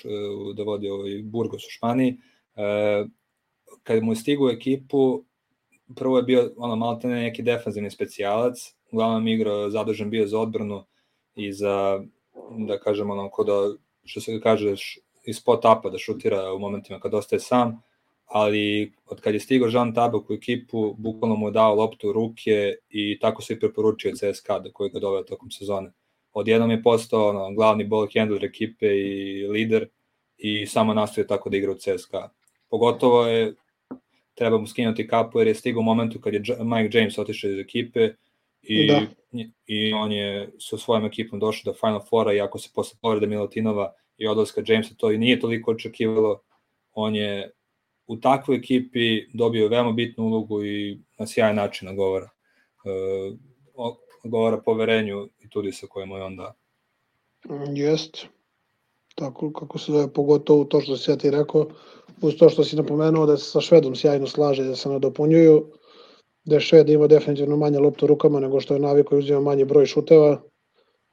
da 0.57 0.63
vodi 0.63 0.91
ovaj 0.91 1.23
Burgos 1.25 1.67
u 1.67 1.71
Španiji, 1.71 2.19
e, 2.57 3.05
kad 3.83 4.03
mu 4.03 4.13
je 4.13 4.17
stigu 4.17 4.47
u 4.47 4.51
ekipu, 4.51 5.25
prvo 5.97 6.17
je 6.17 6.23
bio 6.23 6.51
ono, 6.57 6.77
malo 6.77 7.01
neki 7.05 7.43
defanzivni 7.43 7.91
specijalac, 7.91 8.75
uglavnom 8.93 9.29
igrao 9.29 9.71
zadužen 9.71 10.11
bio 10.11 10.27
za 10.27 10.41
odbranu 10.41 10.85
i 11.35 11.53
za, 11.53 12.05
da 12.67 12.79
kažem, 12.79 13.11
ono, 13.11 13.31
ko 13.31 13.45
da, 13.45 13.75
što 14.05 14.21
se 14.21 14.41
kaže, 14.41 14.75
iz 15.25 15.37
spot 15.37 15.59
upa 15.59 15.91
da 15.91 15.99
šutira 15.99 16.53
u 16.53 16.59
momentima 16.59 17.01
kad 17.01 17.15
ostaje 17.15 17.41
sam, 17.41 17.83
ali 18.27 18.93
od 19.07 19.21
kad 19.21 19.35
je 19.35 19.41
stigao 19.41 19.69
Jean 19.69 19.95
Tabak 19.95 20.31
u 20.31 20.35
ekipu, 20.35 20.95
bukvalno 20.99 21.37
mu 21.37 21.49
je 21.49 21.53
dao 21.53 21.75
loptu 21.75 22.09
u 22.09 22.13
ruke 22.13 22.75
i 22.91 23.19
tako 23.21 23.43
se 23.43 23.55
i 23.55 23.61
preporučio 23.61 24.13
CSKA 24.13 24.59
da 24.59 24.73
koji 24.73 24.91
ga 24.91 24.99
doveo 24.99 25.23
tokom 25.23 25.51
sezone. 25.51 25.93
Odjednom 26.33 26.71
je 26.71 26.83
postao 26.83 27.29
ono, 27.29 27.55
glavni 27.55 27.85
ball 27.85 28.09
handler 28.15 28.45
ekipe 28.45 28.87
i 28.87 29.47
lider 29.49 29.89
i 30.39 30.67
samo 30.67 30.95
nastoje 30.95 31.27
tako 31.27 31.51
da 31.51 31.57
igra 31.57 31.73
u 31.73 31.75
CSKA. 31.75 32.29
Pogotovo 32.71 33.27
je 33.27 33.55
treba 34.35 34.59
mu 34.59 34.67
skinuti 34.67 35.09
kapu 35.09 35.39
jer 35.39 35.49
je 35.49 35.55
stigao 35.55 35.81
u 35.81 35.85
momentu 35.85 36.21
kad 36.21 36.35
je 36.35 36.43
Mike 36.65 36.99
James 36.99 37.19
otišao 37.19 37.51
iz 37.51 37.59
ekipe 37.59 38.11
i, 38.63 38.87
da. 38.87 39.01
i 39.67 39.93
on 39.93 40.13
je 40.13 40.53
sa 40.59 40.79
svojom 40.79 41.05
ekipom 41.05 41.41
došao 41.41 41.73
do 41.73 41.79
Final 41.79 42.01
Fora 42.09 42.33
i 42.33 42.41
ako 42.41 42.59
se 42.59 42.71
posle 42.75 42.99
povrede 43.03 43.27
Milutinova 43.27 43.93
i 44.19 44.27
odlaska 44.27 44.63
Jamesa 44.67 44.95
to 44.97 45.13
i 45.13 45.19
nije 45.19 45.41
toliko 45.41 45.71
očekivalo, 45.71 46.43
on 46.93 47.15
je 47.15 47.51
u 48.07 48.17
takvoj 48.17 48.57
ekipi 48.57 49.27
dobio 49.35 49.69
veoma 49.69 49.93
bitnu 49.93 50.25
ulogu 50.25 50.65
i 50.65 50.99
na 51.19 51.27
sjajan 51.27 51.57
način 51.57 51.89
nagovara. 51.89 52.29
E, 52.85 53.37
govara 54.25 54.59
poverenju 54.59 55.29
i 55.41 55.49
tudi 55.49 55.73
sa 55.73 55.87
kojemu 55.87 56.17
je 56.17 56.23
onda. 56.23 56.55
Jest. 57.75 58.27
Tako 59.15 59.53
kako 59.53 59.79
se 59.79 59.93
zove, 59.93 60.13
pogotovo 60.13 60.65
to 60.65 60.81
što 60.81 60.97
si 60.97 61.11
ja 61.11 61.17
ti 61.17 61.31
rekao, 61.31 61.67
uz 62.23 62.35
to 62.39 62.49
što 62.49 62.65
si 62.65 62.77
napomenuo 62.77 63.27
da 63.27 63.37
se 63.37 63.51
sa 63.51 63.61
Švedom 63.61 63.95
sjajno 63.95 64.27
slaže, 64.27 64.65
da 64.65 64.77
se 64.77 64.89
nadopunjuju, 64.89 65.67
da 66.45 66.55
je 66.55 66.61
Šved 66.61 66.89
ima 66.89 67.07
definitivno 67.07 67.57
manje 67.57 67.79
loptu 67.79 68.07
rukama 68.07 68.41
nego 68.41 68.61
što 68.61 68.75
je 68.75 68.81
naviko 68.81 69.15
i 69.15 69.19
uzima 69.19 69.41
manje 69.41 69.65
broj 69.65 69.87
šuteva, 69.87 70.41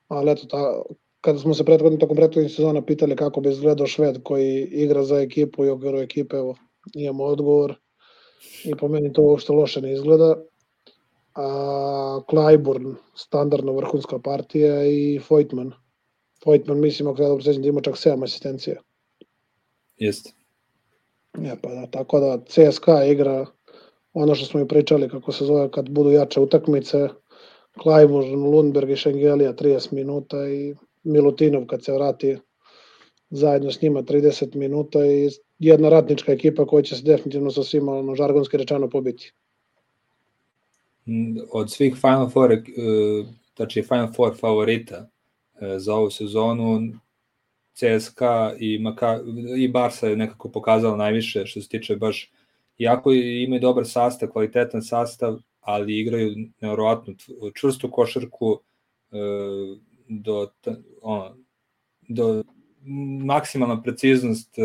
ali 0.08 0.32
eto, 0.32 0.46
ta, 0.46 0.82
kada 1.22 1.40
smo 1.40 1.54
se 1.54 1.66
prethodno 1.66 1.98
tokom 1.98 2.18
prethodnih 2.18 2.52
sezona 2.52 2.82
pitali 2.82 3.16
kako 3.16 3.42
bi 3.42 3.50
izgledao 3.50 3.88
Šved 3.88 4.24
koji 4.24 4.68
igra 4.72 5.04
za 5.04 5.20
ekipu 5.22 5.66
i 5.66 5.70
ogledu 5.70 5.98
ekipe, 5.98 6.38
evo, 6.38 6.56
imamo 6.94 7.24
odgovor 7.24 7.76
i 8.64 8.76
po 8.76 8.88
meni 8.88 9.14
to 9.14 9.22
uopšte 9.22 9.54
loše 9.54 9.82
ne 9.82 9.94
izgleda. 9.94 10.36
A, 11.36 12.20
Clyburn, 12.32 12.96
standardno 13.16 13.74
vrhunska 13.74 14.20
partija 14.20 14.86
i 14.86 15.20
Voigtman. 15.30 15.72
Voigtman, 16.46 16.80
mislim, 16.80 17.08
ako 17.08 17.22
ja 17.22 17.28
dobro 17.28 17.44
sećam 17.44 17.62
da 17.62 17.68
ima 17.68 17.82
čak 17.82 17.96
7 17.96 18.24
asistencija. 18.24 18.82
Jeste. 19.98 20.32
Ja, 21.38 21.56
pa 21.62 21.70
da, 21.70 21.88
tako 21.88 22.20
da 22.20 22.40
CSKA 22.46 23.06
igra 23.06 23.46
ono 24.14 24.36
što 24.36 24.46
smo 24.46 24.60
i 24.60 24.68
pričali, 24.68 25.10
kako 25.10 25.32
se 25.32 25.46
zove, 25.46 25.72
kad 25.72 25.90
budu 25.90 26.12
jače 26.12 26.40
utakmice, 26.40 27.08
Clyburn, 27.76 28.52
Lundberg 28.52 28.90
i 28.90 28.96
Šengelija 28.96 29.54
30 29.54 29.94
minuta 29.94 30.48
i 30.50 30.76
Milutinov 31.04 31.66
kad 31.66 31.84
se 31.84 31.94
vrati 31.94 32.38
zajedno 33.30 33.72
s 33.72 33.82
njima 33.82 34.02
30 34.02 34.56
minuta 34.56 35.06
i 35.06 35.30
jedna 35.60 35.90
ratnička 35.90 36.32
ekipa 36.32 36.66
koja 36.66 36.84
će 36.84 36.96
se 36.96 37.04
definitivno 37.04 37.52
sa 37.52 37.64
svima 37.64 37.92
ono, 37.92 38.16
žargonski 38.16 38.58
rečeno 38.58 38.90
pobiti. 38.90 39.34
Od 41.52 41.72
svih 41.72 41.96
Final 41.96 42.30
Four, 42.30 42.58
tači 43.54 43.82
Final 43.82 44.14
Four 44.16 44.38
favorita 44.38 45.08
e, 45.62 45.80
za 45.80 45.96
ovu 45.96 46.10
sezonu, 46.10 46.80
CSKA 47.74 48.54
i, 48.60 48.80
Maka, 48.80 49.20
i 49.58 49.68
Barsa 49.68 50.08
je 50.08 50.16
nekako 50.16 50.50
pokazala 50.50 50.98
najviše 50.98 51.46
što 51.46 51.62
se 51.62 51.70
tiče 51.70 51.96
baš, 51.96 52.32
iako 52.80 53.12
imaju 53.14 53.60
dobar 53.60 53.86
sastav, 53.88 54.30
kvalitetan 54.30 54.82
sastav, 54.82 55.38
ali 55.60 56.00
igraju 56.00 56.36
nevrovatnu 56.62 57.16
čvrstu 57.56 57.92
košarku 57.92 58.60
e, 59.12 59.18
do, 60.08 60.52
ono, 61.02 61.38
do 62.08 62.44
maksimalna 63.26 63.82
preciznost 63.82 64.58
e, 64.58 64.62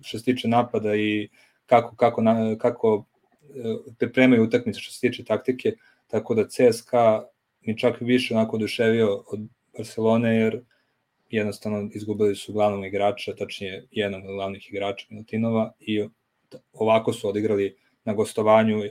što 0.00 0.18
se 0.18 0.24
tiče 0.24 0.48
napada 0.48 0.96
i 0.96 1.28
kako, 1.66 1.96
kako, 1.96 2.22
kako 2.58 3.04
e, 3.42 3.92
pripremaju 3.98 4.44
utakmice 4.44 4.80
što 4.80 4.92
se 4.92 5.00
tiče 5.00 5.24
taktike, 5.24 5.72
tako 6.06 6.34
da 6.34 6.48
CSKA 6.48 7.24
mi 7.60 7.78
čak 7.78 8.00
više 8.00 8.34
onako 8.34 8.56
oduševio 8.56 9.24
od 9.26 9.40
Barcelone, 9.76 10.36
jer 10.36 10.60
jednostavno 11.30 11.90
izgubili 11.94 12.36
su 12.36 12.52
glavnog 12.52 12.86
igrača, 12.86 13.34
tačnije 13.34 13.86
jednog 13.90 14.24
od 14.24 14.34
glavnih 14.34 14.70
igrača 14.70 15.06
Milutinova 15.10 15.72
i 15.80 16.08
ovako 16.72 17.12
su 17.12 17.28
odigrali 17.28 17.76
na 18.04 18.14
gostovanju 18.14 18.82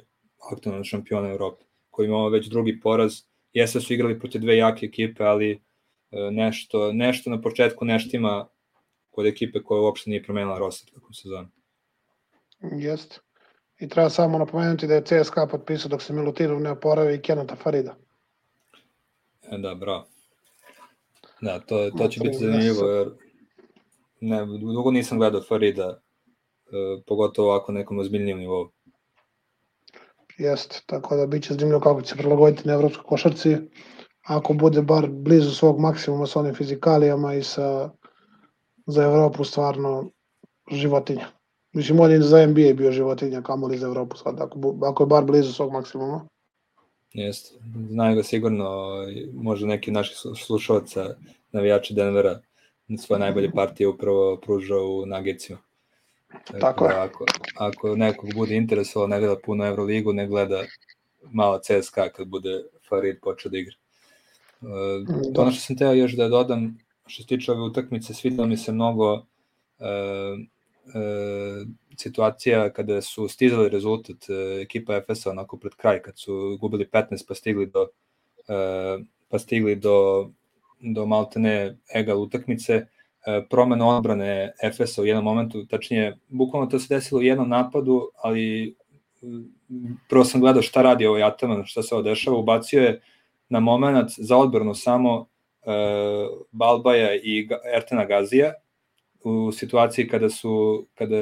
aktualnog 0.51 0.85
šampiona 0.85 1.29
Evrope, 1.29 1.65
koji 1.89 2.07
imao 2.07 2.29
već 2.29 2.47
drugi 2.47 2.79
poraz. 2.79 3.13
Jeste 3.53 3.81
su 3.81 3.93
igrali 3.93 4.19
protiv 4.19 4.41
dve 4.41 4.57
jake 4.57 4.85
ekipe, 4.85 5.23
ali 5.23 5.67
E, 6.11 6.31
nešto, 6.31 6.93
nešto 6.93 7.29
na 7.29 7.41
početku 7.41 7.85
neštima 7.85 8.47
kod 9.09 9.25
ekipe 9.25 9.63
koja 9.63 9.81
uopšte 9.81 10.09
nije 10.09 10.23
promenila 10.23 10.57
roster 10.57 10.93
tokom 10.93 11.13
sezona. 11.13 11.49
Jeste. 12.61 13.19
I 13.79 13.89
treba 13.89 14.09
samo 14.09 14.37
napomenuti 14.37 14.87
da 14.87 14.93
je 14.93 15.03
CSKA 15.03 15.47
potpisao 15.47 15.89
dok 15.89 16.01
se 16.01 16.13
Milutinov 16.13 16.61
ne 16.61 16.71
oporavi 16.71 17.15
i 17.15 17.21
Kenata 17.21 17.55
Farida. 17.55 17.95
E, 19.51 19.57
da, 19.57 19.75
bravo. 19.75 20.07
Da, 21.41 21.59
to, 21.59 21.91
to 21.97 22.07
će 22.07 22.19
biti 22.19 22.37
zanimljivo, 22.37 22.87
jer 22.87 23.07
ne, 24.21 24.45
dugo 24.45 24.91
nisam 24.91 25.17
gledao 25.17 25.41
Farida, 25.41 26.01
pogotovo 27.05 27.49
ovako 27.49 27.71
nekom 27.71 27.99
ozbiljnijem 27.99 28.39
nivou. 28.39 28.69
Jeste, 30.37 30.81
tako 30.85 31.15
da 31.15 31.25
biće 31.25 31.53
zanimljivo 31.53 31.79
kako 31.79 32.01
će 32.01 32.09
se 32.09 32.15
prilagoditi 32.15 32.67
na 32.67 32.73
evropskoj 32.73 33.03
košarci 33.03 33.55
ako 34.27 34.53
bude 34.53 34.81
bar 34.81 35.07
blizu 35.09 35.51
svog 35.51 35.79
maksimuma 35.79 36.27
sa 36.27 36.39
onim 36.39 36.55
fizikalijama 36.55 37.33
i 37.33 37.43
sa 37.43 37.89
za 38.85 39.03
Evropu 39.03 39.43
stvarno 39.43 40.11
životinja. 40.71 41.27
Mislim, 41.73 41.99
on 41.99 42.11
je 42.11 42.21
za 42.21 42.45
NBA 42.47 42.73
bio 42.73 42.91
životinja, 42.91 43.41
kamoli 43.41 43.77
za 43.77 43.87
Evropu 43.87 44.17
sad, 44.17 44.41
ako, 44.41 44.75
ako 44.83 45.03
je 45.03 45.07
bar 45.07 45.25
blizu 45.25 45.53
svog 45.53 45.71
maksimuma. 45.71 46.27
Jeste, 47.13 47.59
znaju 47.89 48.15
ga 48.15 48.23
sigurno, 48.23 48.95
možda 49.33 49.67
neki 49.67 49.91
naši 49.91 50.13
slušalca, 50.45 51.15
navijači 51.51 51.93
Denvera, 51.93 52.39
svoje 52.99 53.19
najbolje 53.19 53.51
partije 53.51 53.87
upravo 53.87 54.37
pružao 54.37 54.85
u 54.85 55.05
Nagecima. 55.05 55.59
Tako, 56.27 56.59
Tako 56.59 56.85
je. 56.85 56.95
Ako, 56.95 57.25
ako 57.55 57.95
nekog 57.95 58.33
bude 58.33 58.55
interesovao, 58.55 59.07
ne 59.07 59.19
gleda 59.19 59.35
puno 59.45 59.65
Euroligu, 59.65 60.13
ne 60.13 60.27
gleda 60.27 60.63
malo 61.31 61.59
CSKA 61.59 62.09
kad 62.09 62.27
bude 62.27 62.63
Farid 62.89 63.19
počeo 63.21 63.51
da 63.51 63.57
igra. 63.57 63.75
Da. 64.61 65.41
Ono 65.41 65.51
što 65.51 65.61
sam 65.61 65.77
teo 65.77 65.93
još 65.93 66.11
da 66.11 66.27
dodam, 66.27 66.77
što 67.07 67.23
se 67.23 67.27
tiče 67.27 67.51
ove 67.51 67.61
utakmice, 67.61 68.13
svidelo 68.13 68.47
mi 68.47 68.57
se 68.57 68.71
mnogo 68.71 69.25
e, 69.79 69.85
e, 69.85 71.65
situacija 71.97 72.69
kada 72.73 73.01
su 73.01 73.27
stizali 73.27 73.69
rezultat 73.69 74.29
e, 74.29 74.61
ekipa 74.61 74.95
Efesa 74.95 75.29
onako 75.29 75.57
pred 75.57 75.75
kraj, 75.75 76.01
kad 76.01 76.19
su 76.19 76.57
gubili 76.61 76.89
15 76.91 77.27
pa 77.27 77.35
stigli 77.35 77.65
do 77.65 77.87
e, 78.47 78.97
pa 79.29 79.39
stigli 79.39 79.75
do, 79.75 80.29
do 80.79 81.05
maltene 81.05 81.77
egal 81.93 82.21
utakmice, 82.21 82.85
promena 83.49 83.87
odbrane 83.87 84.53
Efesa 84.63 85.01
u 85.01 85.05
jednom 85.05 85.23
momentu, 85.25 85.65
tačnije, 85.65 86.17
bukvalno 86.27 86.67
to 86.67 86.79
se 86.79 86.95
desilo 86.95 87.19
u 87.19 87.23
jednom 87.23 87.49
napadu, 87.49 88.09
ali 88.23 88.75
prvo 90.09 90.23
sam 90.23 90.41
gledao 90.41 90.61
šta 90.61 90.81
radi 90.81 91.05
ovaj 91.05 91.23
Ataman, 91.23 91.65
šta 91.65 91.83
se 91.83 91.95
ovo 91.95 92.01
dešava, 92.03 92.37
ubacio 92.37 92.81
je 92.81 93.01
na 93.49 93.59
moment 93.59 94.09
za 94.17 94.37
odbranu 94.37 94.75
samo 94.75 95.27
e, 95.61 95.71
Balbaja 96.51 97.15
i 97.15 97.49
Ertena 97.75 98.05
Gazija 98.05 98.53
u 99.23 99.51
situaciji 99.51 100.07
kada 100.07 100.29
su, 100.29 100.85
kada 100.95 101.17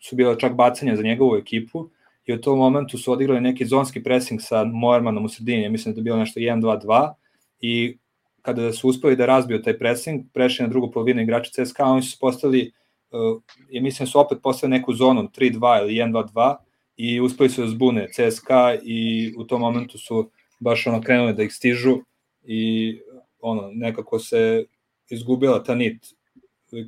su 0.00 0.16
bila 0.16 0.36
čak 0.36 0.54
bacanja 0.54 0.96
za 0.96 1.02
njegovu 1.02 1.36
ekipu 1.36 1.88
i 2.26 2.34
u 2.34 2.40
tom 2.40 2.58
momentu 2.58 2.98
su 2.98 3.12
odigrali 3.12 3.40
neki 3.40 3.66
zonski 3.66 4.02
pressing 4.02 4.40
sa 4.42 4.64
Moermanom 4.64 5.24
u 5.24 5.28
sredini, 5.28 5.62
ja 5.62 5.70
mislim 5.70 5.94
da 5.94 5.98
je 5.98 6.02
bilo 6.02 6.16
nešto 6.16 6.40
1-2-2 6.40 7.12
i 7.60 7.98
kada 8.46 8.72
su 8.72 8.88
uspeli 8.88 9.16
da 9.16 9.26
razbiju 9.26 9.62
taj 9.62 9.78
pressing, 9.78 10.24
prešli 10.32 10.62
na 10.62 10.68
drugu 10.68 10.90
polovinu 10.90 11.22
igrača 11.22 11.50
CSKA, 11.50 11.84
oni 11.84 12.02
su 12.02 12.18
postali, 12.20 12.72
uh, 13.10 13.42
ja 13.70 13.82
mislim 13.82 14.06
da 14.06 14.10
su 14.10 14.20
opet 14.20 14.38
postali 14.42 14.70
neku 14.70 14.94
zonu 14.94 15.28
3-2 15.36 15.82
ili 15.82 15.94
1-2-2 15.94 16.56
i 16.96 17.20
uspeli 17.20 17.50
su 17.50 17.62
da 17.62 17.68
zbune 17.68 18.06
CSKA 18.08 18.74
i 18.82 19.32
u 19.38 19.44
tom 19.44 19.60
momentu 19.60 19.98
su 19.98 20.30
baš 20.60 20.86
ono 20.86 21.00
krenuli 21.00 21.34
da 21.34 21.42
ih 21.42 21.52
stižu 21.52 21.98
i 22.44 22.94
ono 23.40 23.70
nekako 23.72 24.18
se 24.18 24.64
izgubila 25.10 25.62
ta 25.62 25.74
nit 25.74 26.06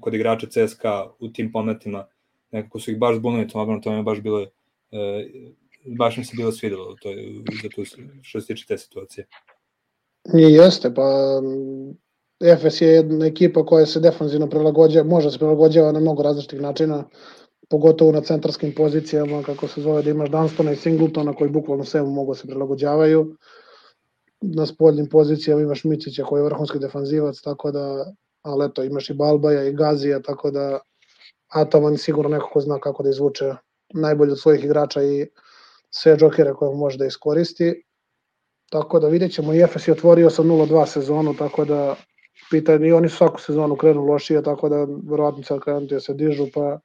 kod 0.00 0.14
igrača 0.14 0.46
CSKA 0.46 1.10
u 1.18 1.28
tim 1.28 1.52
pometima 1.52 2.06
nekako 2.50 2.80
su 2.80 2.90
ih 2.90 2.98
baš 2.98 3.16
zbunili 3.16 3.48
tom 3.48 3.60
obranu, 3.60 3.80
to 3.80 3.90
mi 3.90 3.96
je 3.96 4.02
baš 4.02 4.20
bilo 4.20 4.40
e, 4.42 4.48
baš 5.84 6.16
mi 6.16 6.24
se 6.24 6.36
bilo 6.36 6.52
svidelo 6.52 6.96
to, 7.02 7.08
za 7.62 7.68
tu, 7.68 7.84
što 8.22 8.40
se 8.40 8.46
tiče 8.46 8.66
te 8.66 8.78
situacije. 8.78 9.26
Jeste, 10.24 10.94
pa 10.94 11.40
Efes 12.40 12.80
je 12.80 12.88
jedna 12.88 13.26
ekipa 13.26 13.66
koja 13.66 13.86
se 13.86 14.00
defanzivno 14.00 14.48
prilagođava, 14.48 15.08
može 15.08 15.30
se 15.30 15.38
prilagođava 15.38 15.92
na 15.92 16.00
mnogo 16.00 16.22
različitih 16.22 16.60
načina, 16.60 17.04
pogotovo 17.68 18.12
na 18.12 18.20
centarskim 18.20 18.74
pozicijama, 18.74 19.42
kako 19.42 19.68
se 19.68 19.80
zove, 19.80 20.02
da 20.02 20.10
imaš 20.10 20.30
Dunstona 20.30 20.72
i 20.72 20.76
Singletona 20.76 21.32
koji 21.32 21.50
bukvalno 21.50 21.84
sve 21.84 22.02
mogu 22.02 22.32
da 22.32 22.38
se 22.38 22.46
prilagođavaju. 22.46 23.36
Na 24.40 24.66
spoljnim 24.66 25.08
pozicijama 25.08 25.62
imaš 25.62 25.84
Micića 25.84 26.24
koji 26.24 26.40
je 26.40 26.44
vrhunski 26.44 26.78
defanzivac, 26.78 27.40
tako 27.40 27.70
da, 27.70 28.12
ali 28.42 28.66
eto, 28.66 28.84
imaš 28.84 29.10
i 29.10 29.14
Balbaja 29.14 29.64
i 29.64 29.72
Gazija, 29.72 30.22
tako 30.22 30.50
da 30.50 30.78
Ataman 31.48 31.96
sigurno 31.96 32.28
neko 32.28 32.50
ko 32.52 32.60
zna 32.60 32.78
kako 32.78 33.02
da 33.02 33.10
izvuče 33.10 33.54
najbolje 33.94 34.32
od 34.32 34.40
svojih 34.40 34.64
igrača 34.64 35.02
i 35.02 35.26
sve 35.90 36.16
džokere 36.16 36.52
koje 36.52 36.76
može 36.76 36.98
da 36.98 37.06
iskoristi. 37.06 37.82
Tako 38.70 39.00
da 39.00 39.08
vidjet 39.08 39.32
ćemo, 39.32 39.54
i 39.54 39.60
Efes 39.60 39.88
je 39.88 39.92
otvorio 39.92 40.30
sa 40.30 40.42
0-2 40.42 40.86
sezonu, 40.86 41.34
tako 41.34 41.64
da 41.64 41.96
pitanje, 42.50 42.88
i 42.88 42.92
oni 42.92 43.08
svaku 43.08 43.40
sezonu 43.40 43.76
krenu 43.76 44.04
lošije, 44.04 44.42
tako 44.42 44.68
da 44.68 44.86
verovatno 45.10 45.42
sad 45.42 45.60
krenuti 45.60 45.94
da 45.94 46.00
se 46.00 46.14
dižu, 46.14 46.46
pa 46.54 46.78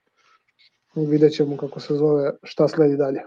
vidjet 0.96 1.34
ćemo 1.34 1.58
kako 1.58 1.80
se 1.80 1.96
zove, 1.96 2.32
šta 2.44 2.68
sledi 2.68 2.98
dalje. 2.98 3.20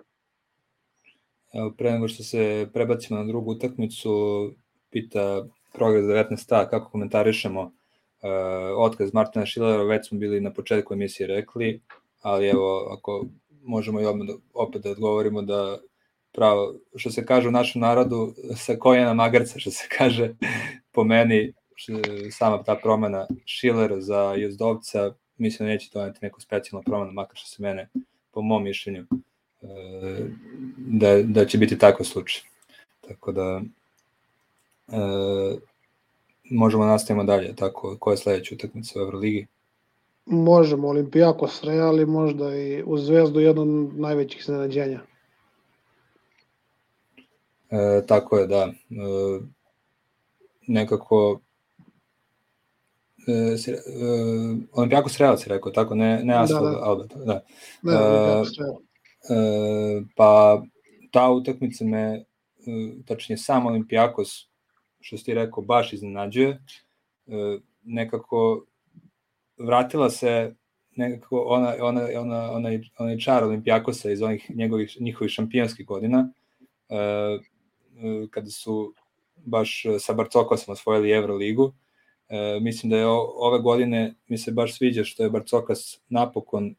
Evo, 1.52 1.74
pre 1.78 1.92
nego 1.92 2.08
što 2.08 2.22
se 2.22 2.68
prebacimo 2.72 3.18
na 3.18 3.26
drugu 3.26 3.50
utakmicu, 3.50 4.10
pita 4.90 5.46
Progres 5.72 6.04
19a 6.04 6.70
kako 6.70 6.90
komentarišemo 6.90 7.60
uh, 7.62 7.70
otkaz 8.76 9.12
Martina 9.14 9.46
Šilera, 9.46 9.82
već 9.82 10.08
smo 10.08 10.18
bili 10.18 10.40
na 10.40 10.52
početku 10.52 10.94
emisije 10.94 11.26
rekli, 11.26 11.80
ali 12.22 12.48
evo, 12.48 12.96
ako 12.98 13.26
možemo 13.62 14.00
i 14.00 14.04
opet 14.54 14.82
da 14.82 14.90
odgovorimo 14.90 15.42
da 15.42 15.78
pravo, 16.36 16.74
što 16.96 17.10
se 17.10 17.26
kaže 17.26 17.48
u 17.48 17.52
našem 17.52 17.80
narodu, 17.80 18.34
sa 18.56 18.76
kojena 18.76 19.14
magarca, 19.14 19.58
što 19.58 19.70
se 19.70 19.88
kaže, 19.98 20.34
po 20.92 21.04
meni, 21.04 21.52
sama 22.30 22.62
ta 22.62 22.74
promena 22.74 23.26
Schiller 23.46 23.94
za 23.98 24.34
Jozdovca, 24.36 25.12
mislim 25.38 25.66
da 25.66 25.72
neće 25.72 25.90
doneti 25.94 26.18
neku 26.22 26.40
specijalnu 26.40 26.82
promenu, 26.86 27.12
makar 27.12 27.36
što 27.36 27.48
se 27.48 27.62
mene, 27.62 27.88
po 28.30 28.42
mom 28.42 28.64
mišljenju, 28.64 29.06
e, 29.62 29.66
da, 30.76 31.22
da 31.22 31.46
će 31.46 31.58
biti 31.58 31.78
tako 31.78 32.04
slučaj. 32.04 32.42
Tako 33.08 33.32
da, 33.32 33.60
e, 34.88 34.98
možemo 36.50 36.84
da 36.84 36.90
nastavimo 36.90 37.24
dalje, 37.24 37.56
tako, 37.56 37.96
koja 38.00 38.12
je 38.12 38.18
sledeća 38.18 38.54
utakmica 38.54 38.98
u 38.98 39.02
Euroligi? 39.02 39.46
Možemo, 40.26 40.88
Olimpijakos 40.88 41.64
Real 41.64 42.06
možda 42.06 42.56
i 42.56 42.82
u 42.82 42.98
Zvezdu 42.98 43.40
jedno 43.40 43.62
od 43.62 43.98
najvećih 43.98 44.40
iznenađenja. 44.40 45.00
E, 47.70 48.06
tako 48.06 48.38
je, 48.38 48.46
da. 48.46 48.72
E, 48.90 49.40
nekako 50.66 51.40
e, 53.26 53.32
e, 53.32 53.76
Olimpijakos 54.72 55.18
Real 55.18 55.36
si 55.36 55.48
rekao, 55.48 55.72
tako, 55.72 55.94
ne, 55.94 56.20
ne 56.24 56.34
Asfalt 56.34 56.64
da, 56.64 56.70
da. 56.70 56.84
Alba. 56.84 57.04
Da. 57.24 57.44
Ne, 57.82 57.92
e, 57.92 58.42
e, 59.34 60.02
pa 60.16 60.62
ta 61.12 61.30
utakmica 61.30 61.84
me, 61.84 62.02
e, 62.02 62.24
tačnije 63.06 63.36
sam 63.36 63.66
Olimpijakos, 63.66 64.48
što 65.00 65.16
ti 65.16 65.34
rekao, 65.34 65.62
baš 65.62 65.92
iznenađuje. 65.92 66.48
E, 66.48 67.58
nekako 67.82 68.64
vratila 69.58 70.10
se 70.10 70.54
nekako 70.96 71.44
ona, 71.46 71.74
ona, 71.80 72.08
ona, 72.20 72.52
onaj, 72.52 72.80
onaj 72.98 73.18
čar 73.18 73.44
Olimpijakosa 73.44 74.10
iz 74.10 74.22
onih 74.22 74.50
njegovih, 74.54 74.96
njihovih 75.00 75.30
šampionskih 75.30 75.86
godina, 75.86 76.32
e, 76.88 76.96
kada 78.30 78.50
su 78.50 78.94
baš 79.36 79.82
sa 80.00 80.12
Barcokosom 80.12 80.72
osvojili 80.72 81.10
Euroligu. 81.10 81.74
E, 82.28 82.60
mislim 82.60 82.90
da 82.90 82.96
je 82.96 83.06
o, 83.06 83.32
ove 83.36 83.58
godine, 83.58 84.14
mi 84.28 84.38
se 84.38 84.52
baš 84.52 84.76
sviđa 84.76 85.04
što 85.04 85.22
je 85.22 85.30
Barcokas 85.30 86.00
napokon, 86.08 86.74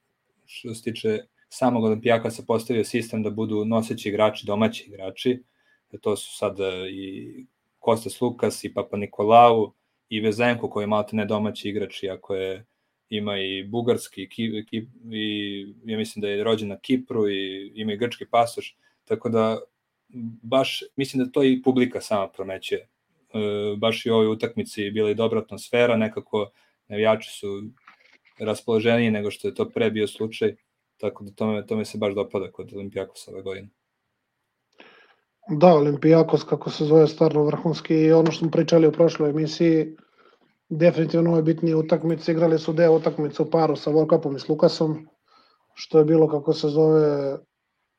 što 0.46 0.74
se 0.74 0.84
tiče 0.84 1.20
samog 1.50 1.84
Olimpijakasa, 1.84 2.44
postavio 2.48 2.84
sistem 2.84 3.24
da 3.24 3.30
budu 3.30 3.66
noseći 3.66 4.10
igrači, 4.10 4.46
domaći 4.46 4.84
igrači. 4.88 5.44
E, 5.92 5.98
to 5.98 6.16
su 6.16 6.38
sad 6.38 6.60
e, 6.60 6.90
i 6.92 7.46
Kostas 7.80 8.22
Lukas 8.22 8.64
i 8.64 8.74
Papa 8.74 8.98
Nikolau, 8.98 9.72
i 10.10 10.20
Vezenko 10.20 10.70
koji 10.70 10.84
je 10.84 10.88
malo 10.88 11.06
ne 11.12 11.26
domaći 11.26 11.70
igrač, 11.70 12.04
iako 12.04 12.36
je 12.36 12.66
ima 13.10 13.38
i 13.38 13.64
bugarski 13.64 14.30
ki, 14.30 14.66
ki, 14.70 14.88
i 15.12 15.76
ja 15.86 15.98
mislim 15.98 16.22
da 16.22 16.28
je 16.28 16.44
rođen 16.44 16.70
na 16.70 16.80
Kipru 16.80 17.30
i 17.30 17.72
ima 17.76 17.94
i 17.94 17.98
grčki 17.98 18.26
pasoš, 18.26 18.78
tako 19.06 19.30
da 19.30 19.60
baš 20.42 20.84
mislim 20.96 21.24
da 21.24 21.32
to 21.32 21.44
i 21.44 21.62
publika 21.64 22.02
sama 22.02 22.28
promećuje. 22.28 22.80
E, 22.82 22.88
baš 23.78 24.06
i 24.06 24.12
u 24.12 24.14
ovoj 24.14 24.28
utakmici 24.28 24.92
bila 24.92 25.10
i 25.10 25.16
dobra 25.16 25.40
atmosfera, 25.40 25.98
nekako 25.98 26.52
navijači 26.88 27.30
su 27.40 27.64
raspoloženiji 28.40 29.12
nego 29.12 29.32
što 29.32 29.48
je 29.48 29.56
to 29.56 29.70
pre 29.70 29.92
bio 29.92 30.08
slučaj, 30.08 30.56
tako 30.98 31.24
da 31.24 31.32
to 31.32 31.48
me, 31.48 31.68
to 31.68 31.76
me 31.76 31.86
se 31.86 31.98
baš 31.98 32.14
dopada 32.14 32.52
kod 32.52 32.74
Olimpijakosa 32.74 33.32
ove 33.32 33.42
godine. 33.42 33.70
Da, 35.50 35.68
Olimpijakos, 35.68 36.44
kako 36.44 36.70
se 36.70 36.86
zove, 36.86 37.08
stvarno 37.08 37.44
vrhunski 37.44 37.96
i 37.96 38.12
ono 38.12 38.32
što 38.32 38.40
smo 38.40 38.52
pričali 38.52 38.88
u 38.88 38.92
prošloj 38.92 39.30
emisiji, 39.30 39.96
definitivno 40.70 41.32
ove 41.32 41.42
bitnije 41.42 41.76
utakmice, 41.76 42.32
igrali 42.32 42.60
su 42.60 42.74
deo 42.74 42.96
utakmice 42.96 43.44
u 43.44 43.50
paru 43.50 43.76
sa 43.76 43.90
Volkapom 43.90 44.36
i 44.36 44.40
s 44.40 44.50
Lukasom, 44.50 45.08
što 45.74 46.00
je 46.00 46.06
bilo, 46.06 46.28
kako 46.28 46.54
se 46.54 46.68
zove, 46.68 47.38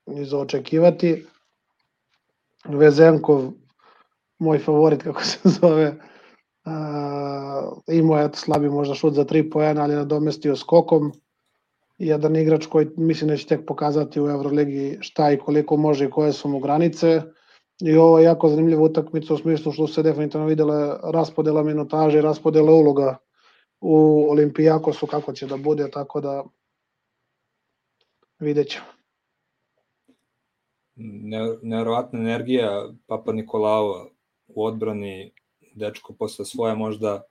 za 0.06 0.38
očekivati. 0.38 1.24
Vezenkov, 2.68 3.52
moj 4.38 4.58
favorit, 4.58 5.02
kako 5.02 5.24
se 5.24 5.38
zove, 5.60 5.88
uh, 6.66 7.78
imao 7.88 8.18
je 8.18 8.30
slabi 8.34 8.68
možda 8.68 8.94
šut 8.94 9.14
za 9.14 9.24
tri 9.24 9.50
poena, 9.50 9.82
ali 9.82 9.92
je 9.92 9.96
nadomestio 9.96 10.56
skokom. 10.56 11.12
Jedan 11.98 12.36
igrač 12.36 12.66
koji 12.66 12.88
mislim 12.96 13.30
da 13.30 13.36
će 13.36 13.46
tek 13.46 13.66
pokazati 13.66 14.20
u 14.20 14.28
Euroligi 14.28 14.98
šta 15.00 15.32
i 15.32 15.38
koliko 15.38 15.76
može 15.76 16.04
i 16.04 16.10
koje 16.10 16.32
su 16.32 16.48
mu 16.48 16.60
granice. 16.60 17.22
I 17.80 17.96
ovo 17.96 18.18
je 18.18 18.24
jako 18.24 18.48
zanimljiva 18.48 18.82
utakmica 18.82 19.34
u 19.34 19.38
smislu 19.38 19.72
što 19.72 19.86
se 19.86 20.02
definitivno 20.02 20.46
videla 20.46 21.00
raspodela 21.12 21.62
minutaže 21.62 22.18
i 22.18 22.22
raspodela 22.22 22.72
uloga 22.72 23.16
u 23.80 24.26
Olimpijakosu 24.30 25.06
kako 25.06 25.32
će 25.32 25.46
da 25.46 25.56
bude, 25.56 25.90
tako 25.90 26.20
da 26.20 26.44
vidjet 28.38 28.68
ćemo. 28.68 28.97
Neverovatna 31.62 32.20
energija 32.20 32.88
Papa 33.07 33.32
Nikolao 33.32 34.09
u 34.49 34.64
odbrani, 34.64 35.32
dečko 35.74 36.12
posle 36.12 36.44
svoje 36.44 36.74
možda 36.74 37.22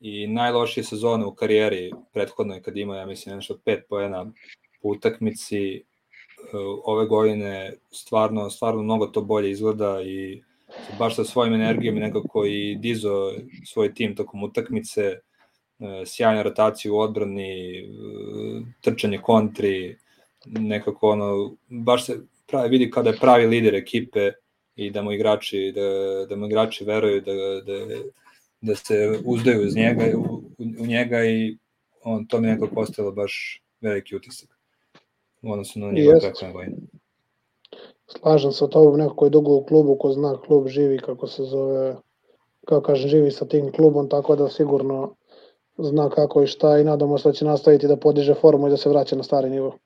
i 0.00 0.26
najlošije 0.26 0.84
sezone 0.84 1.26
u 1.26 1.34
karijeri 1.34 1.92
prethodnoj 2.12 2.62
kad 2.62 2.76
ima, 2.76 2.96
ja 2.96 3.06
mislim, 3.06 3.34
nešto 3.34 3.58
pet 3.64 3.84
poena 3.88 4.24
po 4.82 4.88
utakmici, 4.88 5.84
ove 6.84 7.06
godine 7.06 7.74
stvarno, 7.90 8.50
stvarno 8.50 8.82
mnogo 8.82 9.06
to 9.06 9.22
bolje 9.22 9.50
izgleda 9.50 10.02
i 10.02 10.42
baš 10.98 11.16
sa 11.16 11.24
svojim 11.24 11.54
energijom 11.54 11.96
i 11.96 12.00
nekako 12.00 12.44
i 12.46 12.76
dizo 12.76 13.32
svoj 13.64 13.94
tim 13.94 14.16
tokom 14.16 14.42
utakmice, 14.42 15.02
e, 15.02 15.20
sjajna 16.06 16.42
rotacija 16.42 16.92
u 16.92 16.98
odbrani, 16.98 17.78
e, 17.78 17.84
trčanje 18.80 19.18
kontri, 19.18 19.96
nekako 20.46 21.10
ono, 21.10 21.56
baš 21.68 22.06
se 22.06 22.20
pravi, 22.52 22.68
vidi 22.68 22.90
kada 22.90 23.10
je 23.10 23.18
pravi 23.20 23.46
lider 23.46 23.74
ekipe 23.74 24.30
i 24.76 24.90
da 24.90 25.02
mu 25.02 25.12
igrači, 25.12 25.72
da, 25.74 25.88
da 26.28 26.36
mu 26.36 26.46
igrači 26.46 26.84
veruju 26.84 27.20
da, 27.20 27.32
da, 27.66 27.78
da 28.60 28.74
se 28.76 29.18
uzdaju 29.24 29.66
uz 29.66 29.76
njega, 29.76 30.04
u, 30.16 30.42
u 30.58 30.86
njega 30.86 31.24
i 31.24 31.56
on, 32.04 32.26
to 32.26 32.40
mi 32.40 32.46
nekako 32.46 32.74
postalo 32.74 33.12
baš 33.12 33.62
veliki 33.80 34.16
utisak 34.16 34.48
u 35.42 35.52
odnosu 35.52 35.80
na 35.80 35.92
njegov 35.92 36.20
prethodne 36.20 36.52
godine. 36.52 36.76
Slažem 38.06 38.52
se 38.52 38.64
o 38.64 38.68
tobom, 38.68 38.98
neko 38.98 39.14
koji 39.14 39.26
je 39.26 39.30
dugo 39.30 39.54
u 39.56 39.64
klubu, 39.64 39.96
ko 39.96 40.12
zna 40.12 40.36
klub, 40.40 40.68
živi 40.68 40.98
kako 40.98 41.26
se 41.26 41.44
zove, 41.44 41.96
kako 42.66 42.82
kažem, 42.86 43.08
živi 43.08 43.30
sa 43.30 43.44
tim 43.44 43.72
klubom, 43.72 44.08
tako 44.08 44.36
da 44.36 44.48
sigurno 44.48 45.14
zna 45.78 46.10
kako 46.10 46.42
i 46.42 46.46
šta 46.46 46.78
i 46.78 46.84
nadamo 46.84 47.18
se 47.18 47.28
da 47.28 47.32
će 47.32 47.44
nastaviti 47.44 47.88
da 47.88 47.96
podiže 47.96 48.34
formu 48.34 48.66
i 48.68 48.70
da 48.70 48.76
se 48.76 48.88
vraća 48.88 49.16
na 49.16 49.22
stari 49.22 49.50
nivo. 49.50 49.78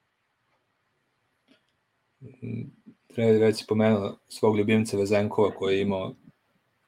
Treba 3.14 3.30
već 3.30 3.66
pomenuo 3.66 4.18
svog 4.28 4.58
ljubimca 4.58 4.96
Vezenkova 4.96 5.50
koji 5.50 5.76
je 5.76 5.82
imao 5.82 6.14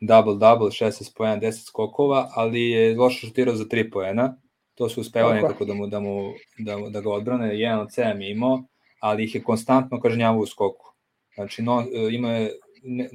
double-double, 0.00 0.84
16 0.84 1.16
poena, 1.16 1.40
10 1.40 1.66
skokova, 1.66 2.28
ali 2.34 2.70
je 2.70 2.96
loše 2.96 3.26
šutirao 3.26 3.54
za 3.54 3.64
3 3.64 3.90
poena. 3.92 4.36
To 4.74 4.88
su 4.88 5.00
uspevali 5.00 5.42
nekako 5.42 5.64
da 5.64 5.74
mu, 5.74 5.86
da, 5.86 6.00
mu, 6.00 6.32
da, 6.58 6.76
da 6.90 7.00
ga 7.00 7.10
odbrane, 7.10 7.58
jedan 7.58 7.80
od 7.80 7.88
7 7.88 8.20
je 8.20 8.30
imao, 8.30 8.64
ali 9.00 9.24
ih 9.24 9.34
je 9.34 9.42
konstantno 9.42 10.00
kažnjavao 10.00 10.40
u 10.40 10.46
skoku. 10.46 10.92
Znači, 11.34 11.62
no, 11.62 11.84
ima 12.10 12.30
je 12.30 12.52
ne, 12.82 13.08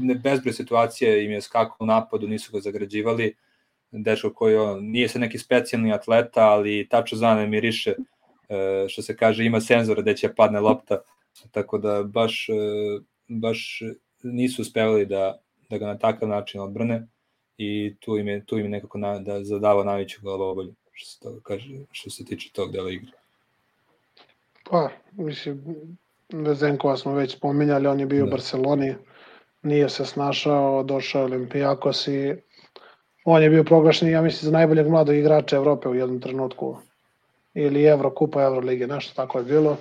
ne, 0.00 0.14
bezbroj 0.14 0.52
situacije 0.52 1.24
im 1.24 1.30
je 1.30 1.40
skakao 1.40 1.76
u 1.80 1.86
napadu, 1.86 2.28
nisu 2.28 2.52
ga 2.52 2.60
zagrađivali, 2.60 3.34
dečko 3.90 4.32
koji 4.32 4.56
on, 4.56 4.84
nije 4.84 5.08
se 5.08 5.18
neki 5.18 5.38
specijalni 5.38 5.92
atleta, 5.92 6.48
ali 6.48 6.88
tačno 6.90 7.18
zna 7.18 7.34
da 7.34 7.46
miriše, 7.46 7.94
e, 8.48 8.88
što 8.88 9.02
se 9.02 9.16
kaže, 9.16 9.44
ima 9.44 9.60
senzora 9.60 10.02
gde 10.02 10.16
će 10.16 10.34
padne 10.34 10.60
lopta, 10.60 10.98
tako 11.50 11.78
da 11.78 12.02
baš, 12.02 12.48
e, 12.48 12.52
baš 13.28 13.82
nisu 14.22 14.62
uspevali 14.62 15.06
da, 15.06 15.38
da 15.70 15.78
ga 15.78 15.86
na 15.86 15.98
takav 15.98 16.28
način 16.28 16.60
odbrane 16.60 17.08
i 17.58 17.96
tu 18.00 18.18
im 18.18 18.28
je, 18.28 18.44
tu 18.44 18.58
im 18.58 18.64
je 18.64 18.70
nekako 18.70 18.98
na, 18.98 19.18
da 19.18 19.44
zadava 19.44 19.84
najveću 19.84 20.20
glavobolju 20.22 20.74
što 20.92 21.10
se, 21.10 21.20
to, 21.20 21.40
kaže, 21.42 21.68
što 21.92 22.10
se 22.10 22.24
tiče 22.24 22.50
tog 22.52 22.72
dela 22.72 22.90
igre. 22.90 23.12
Pa, 24.70 24.88
mislim, 25.12 25.64
Vezenkova 26.32 26.96
smo 26.96 27.14
već 27.14 27.36
spominjali, 27.36 27.86
on 27.86 28.00
je 28.00 28.06
bio 28.06 28.24
da. 28.24 28.28
u 28.28 28.30
Barceloni, 28.30 28.94
nije 29.62 29.88
se 29.88 30.04
snašao, 30.04 30.82
došao 30.82 31.24
Olimpijakos 31.24 32.08
i 32.08 32.34
on 33.24 33.42
je 33.42 33.50
bio 33.50 33.64
proglašen, 33.64 34.08
ja 34.08 34.22
mislim, 34.22 34.46
za 34.46 34.58
najboljeg 34.58 34.88
mladog 34.88 35.16
igrača 35.16 35.56
Evrope 35.56 35.88
u 35.88 35.94
jednom 35.94 36.20
trenutku. 36.20 36.76
Ili 37.54 37.84
Euro, 37.84 38.10
Kupa 38.10 38.42
Evrolige, 38.42 38.86
nešto 38.86 39.14
tako 39.14 39.38
je 39.38 39.44
bilo. 39.44 39.76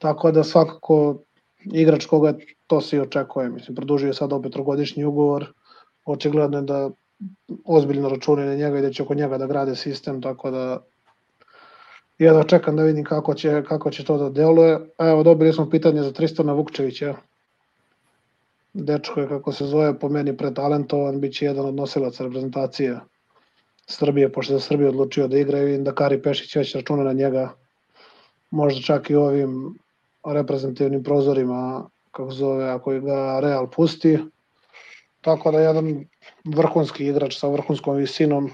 Tako 0.00 0.30
da 0.32 0.44
svakako 0.44 1.16
igrač 1.64 2.06
koga 2.06 2.34
to 2.66 2.80
se 2.80 2.96
i 2.96 3.00
očekuje. 3.00 3.48
Mislim, 3.48 3.74
produžio 3.76 4.14
sad 4.14 4.32
opet 4.32 4.52
trogodišnji 4.52 5.04
ugovor. 5.04 5.52
Očigledno 6.04 6.58
je 6.58 6.62
da 6.62 6.90
ozbiljno 7.64 8.08
računaju 8.08 8.48
na 8.48 8.54
njega 8.54 8.78
i 8.78 8.82
da 8.82 8.90
će 8.90 9.02
oko 9.02 9.14
njega 9.14 9.38
da 9.38 9.46
grade 9.46 9.76
sistem, 9.76 10.22
tako 10.22 10.50
da 10.50 10.80
jedva 12.18 12.44
čekam 12.44 12.76
da 12.76 12.82
vidim 12.82 13.04
kako 13.04 13.34
će, 13.34 13.62
kako 13.68 13.90
će 13.90 14.04
to 14.04 14.16
da 14.18 14.30
deluje. 14.30 14.78
Evo, 14.98 15.22
dobili 15.22 15.52
smo 15.52 15.70
pitanje 15.70 16.02
za 16.02 16.12
Tristana 16.12 16.52
Vukčevića. 16.52 17.14
Dečko 18.72 19.20
je, 19.20 19.28
kako 19.28 19.52
se 19.52 19.66
zove, 19.66 19.98
po 19.98 20.08
meni 20.08 20.36
pretalentovan, 20.36 21.20
bit 21.20 21.34
će 21.34 21.44
jedan 21.44 21.66
od 21.66 21.74
nosilaca 21.74 22.24
reprezentacije 22.24 23.00
Srbije, 23.86 24.32
pošto 24.32 24.54
je 24.54 24.60
Srbija 24.60 24.88
odlučio 24.88 25.28
da 25.28 25.38
igra 25.38 25.62
i 25.62 25.78
da 25.78 25.94
Kari 25.94 26.22
Pešić 26.22 26.56
već 26.56 26.74
računa 26.74 27.04
na 27.04 27.12
njega, 27.12 27.48
možda 28.50 28.80
čak 28.80 29.10
i 29.10 29.14
ovim 29.14 29.78
reprezentativnim 30.24 31.02
prozorima, 31.02 31.88
kako 32.10 32.30
zove, 32.30 32.70
ako 32.70 33.00
ga 33.00 33.40
Real 33.40 33.70
pusti. 33.70 34.18
Tako 35.20 35.50
da 35.50 35.60
jedan 35.60 36.04
vrhunski 36.44 37.06
igrač 37.06 37.38
sa 37.38 37.48
vrhunskom 37.48 37.96
visinom 37.96 38.50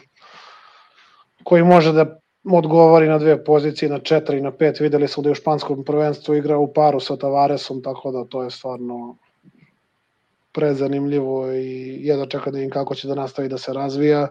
koji 1.44 1.64
može 1.64 1.92
da 1.92 2.18
odgovori 2.52 3.08
na 3.08 3.18
dve 3.18 3.44
pozicije, 3.44 3.88
na 3.90 3.98
četiri, 3.98 4.40
na 4.40 4.50
pet. 4.50 4.80
Videli 4.80 5.08
smo 5.08 5.22
da 5.22 5.28
je 5.28 5.32
u 5.32 5.34
španskom 5.34 5.84
prvenstvu 5.84 6.34
igra 6.34 6.58
u 6.58 6.72
paru 6.72 7.00
sa 7.00 7.16
Tavaresom, 7.16 7.82
tako 7.82 8.10
da 8.10 8.24
to 8.24 8.42
je 8.42 8.50
stvarno 8.50 9.16
prezanimljivo 10.52 11.52
i 11.52 11.98
jedno 12.06 12.26
čeka 12.26 12.50
da 12.50 12.58
im 12.58 12.70
kako 12.70 12.94
će 12.94 13.08
da 13.08 13.14
nastavi 13.14 13.48
da 13.48 13.58
se 13.58 13.72
razvija. 13.72 14.28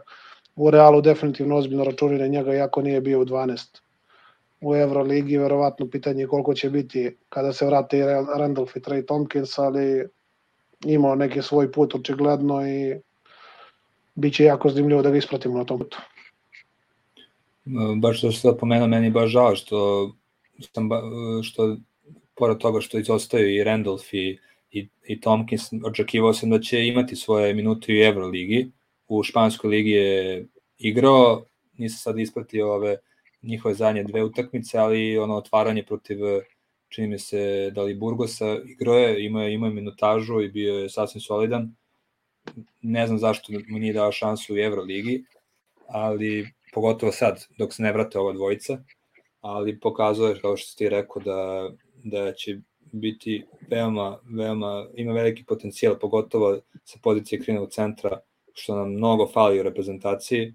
U 0.55 0.71
Realu 0.71 1.01
definitivno 1.01 1.55
ozbiljno 1.55 1.83
računi 1.83 2.17
na 2.19 2.27
njega, 2.27 2.53
iako 2.53 2.81
nije 2.81 3.01
bio 3.01 3.21
u 3.21 3.25
12 3.25 3.84
u 4.62 4.76
Euroligi, 4.76 5.38
verovatno 5.38 5.89
pitanje 5.89 6.28
koliko 6.28 6.53
će 6.53 6.70
biti 6.70 7.18
kada 7.30 7.53
se 7.53 7.66
vrate 7.66 7.97
i 7.97 8.03
Randolph 8.38 8.78
i 8.78 8.80
Trey 8.80 9.06
Tompkins, 9.06 9.60
ali 9.60 10.08
imao 10.86 11.16
neki 11.16 11.41
svoj 11.41 11.72
put 11.72 11.95
očigledno 11.95 12.68
i 12.68 12.95
bit 14.16 14.34
će 14.34 14.43
jako 14.43 14.70
zanimljivo 14.70 15.01
da 15.01 15.10
ga 15.10 15.18
ispratimo 15.18 15.58
na 15.58 15.66
tom 15.66 15.80
putu. 15.80 15.97
Baš 17.97 18.18
što 18.18 18.32
se 18.32 18.58
pomenuo, 18.60 18.88
meni 18.88 19.10
baš 19.10 19.30
žao 19.30 19.56
što, 19.56 20.12
sam, 20.74 20.89
što 21.43 21.78
pored 22.36 22.58
toga 22.58 22.82
što 22.82 22.99
izostaju 22.99 23.56
i 23.56 23.64
Randolph 23.64 24.14
i, 24.14 24.38
i, 24.72 24.88
i 25.08 25.22
Tompkins, 25.22 25.64
očekivao 25.86 26.34
sam 26.34 26.49
da 26.49 26.60
će 26.60 26.88
imati 26.88 27.16
svoje 27.16 27.53
minute 27.53 27.93
u 27.93 28.03
Euroligi. 28.03 28.72
U 29.08 29.24
Španskoj 29.24 29.70
ligi 29.70 29.91
je 29.91 30.47
igrao, 30.78 31.45
nisam 31.78 31.97
sad 31.97 32.20
ispratio 32.20 32.74
ove 32.74 32.97
njihove 33.46 33.76
zadnje 33.76 34.04
dve 34.04 34.24
utakmice, 34.24 34.78
ali 34.78 35.18
ono 35.18 35.36
otvaranje 35.36 35.84
protiv 35.84 36.18
čini 36.89 37.08
mi 37.08 37.20
se 37.20 37.72
da 37.76 37.84
li 37.84 37.96
Burgosa 37.96 38.58
igrao 38.66 38.96
je, 38.96 39.26
imao 39.26 39.43
je, 39.43 39.54
imao 39.54 39.68
je 39.68 39.74
minutažu 39.74 40.41
i 40.41 40.50
bio 40.50 40.74
je 40.74 40.89
sasvim 40.89 41.22
solidan. 41.22 41.76
Ne 42.82 43.08
znam 43.08 43.20
zašto 43.20 43.54
mu 43.68 43.80
nije 43.80 43.93
dao 43.93 44.12
šansu 44.12 44.54
u 44.54 44.58
Euroligi, 44.58 45.24
ali 45.88 46.48
pogotovo 46.74 47.12
sad, 47.12 47.46
dok 47.58 47.74
se 47.74 47.84
ne 47.84 47.91
vrate 47.93 48.20
ova 48.20 48.34
dvojica, 48.34 48.78
ali 49.41 49.80
pokazuje, 49.80 50.39
kao 50.41 50.58
što 50.58 50.78
ti 50.78 50.89
rekao, 50.89 51.22
da, 51.22 51.70
da 52.04 52.34
će 52.34 52.60
biti 52.91 53.46
veoma, 53.70 54.20
veoma, 54.24 54.88
ima 54.96 55.14
veliki 55.14 55.43
potencijal, 55.43 56.00
pogotovo 56.00 56.60
sa 56.84 57.00
pozicije 57.04 57.41
krinog 57.41 57.72
centra, 57.72 58.20
što 58.54 58.76
nam 58.76 58.91
mnogo 58.93 59.28
fali 59.34 59.60
u 59.60 59.64
reprezentaciji, 59.64 60.41
e, 60.41 60.54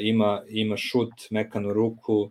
ima, 0.00 0.42
ima 0.48 0.76
šut, 0.76 1.12
mekanu 1.30 1.72
ruku, 1.72 2.30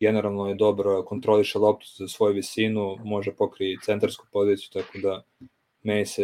generalno 0.00 0.48
je 0.48 0.54
dobro, 0.54 1.02
kontroliše 1.02 1.58
loptu 1.58 1.86
za 1.98 2.08
svoju 2.08 2.34
visinu, 2.34 2.96
može 3.04 3.32
pokriti 3.32 3.84
centarsku 3.84 4.26
poziciju, 4.32 4.68
tako 4.72 4.98
da 4.98 5.22
meni 5.82 6.06
se, 6.06 6.22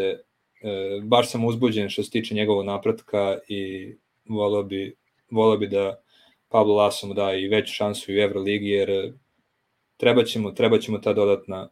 e, 0.63 1.01
baš 1.03 1.31
sam 1.31 1.45
uzbuđen 1.45 1.89
što 1.89 2.03
se 2.03 2.11
tiče 2.11 2.35
njegovog 2.35 2.65
napretka 2.65 3.39
i 3.49 3.93
volao 4.29 4.63
bi, 4.63 4.97
volao 5.31 5.57
bi 5.57 5.69
da 5.69 6.01
Pablo 6.49 6.75
Laso 6.75 7.07
mu 7.07 7.15
da 7.15 7.35
i 7.35 7.49
veću 7.49 7.75
šansu 7.75 8.13
u 8.13 8.15
Euroligi, 8.15 8.69
jer 8.69 9.13
treba 9.97 10.25
ćemo, 10.25 10.51
treba 10.51 10.79
ćemo 10.79 10.99
ta 10.99 11.13
dodatna 11.13 11.69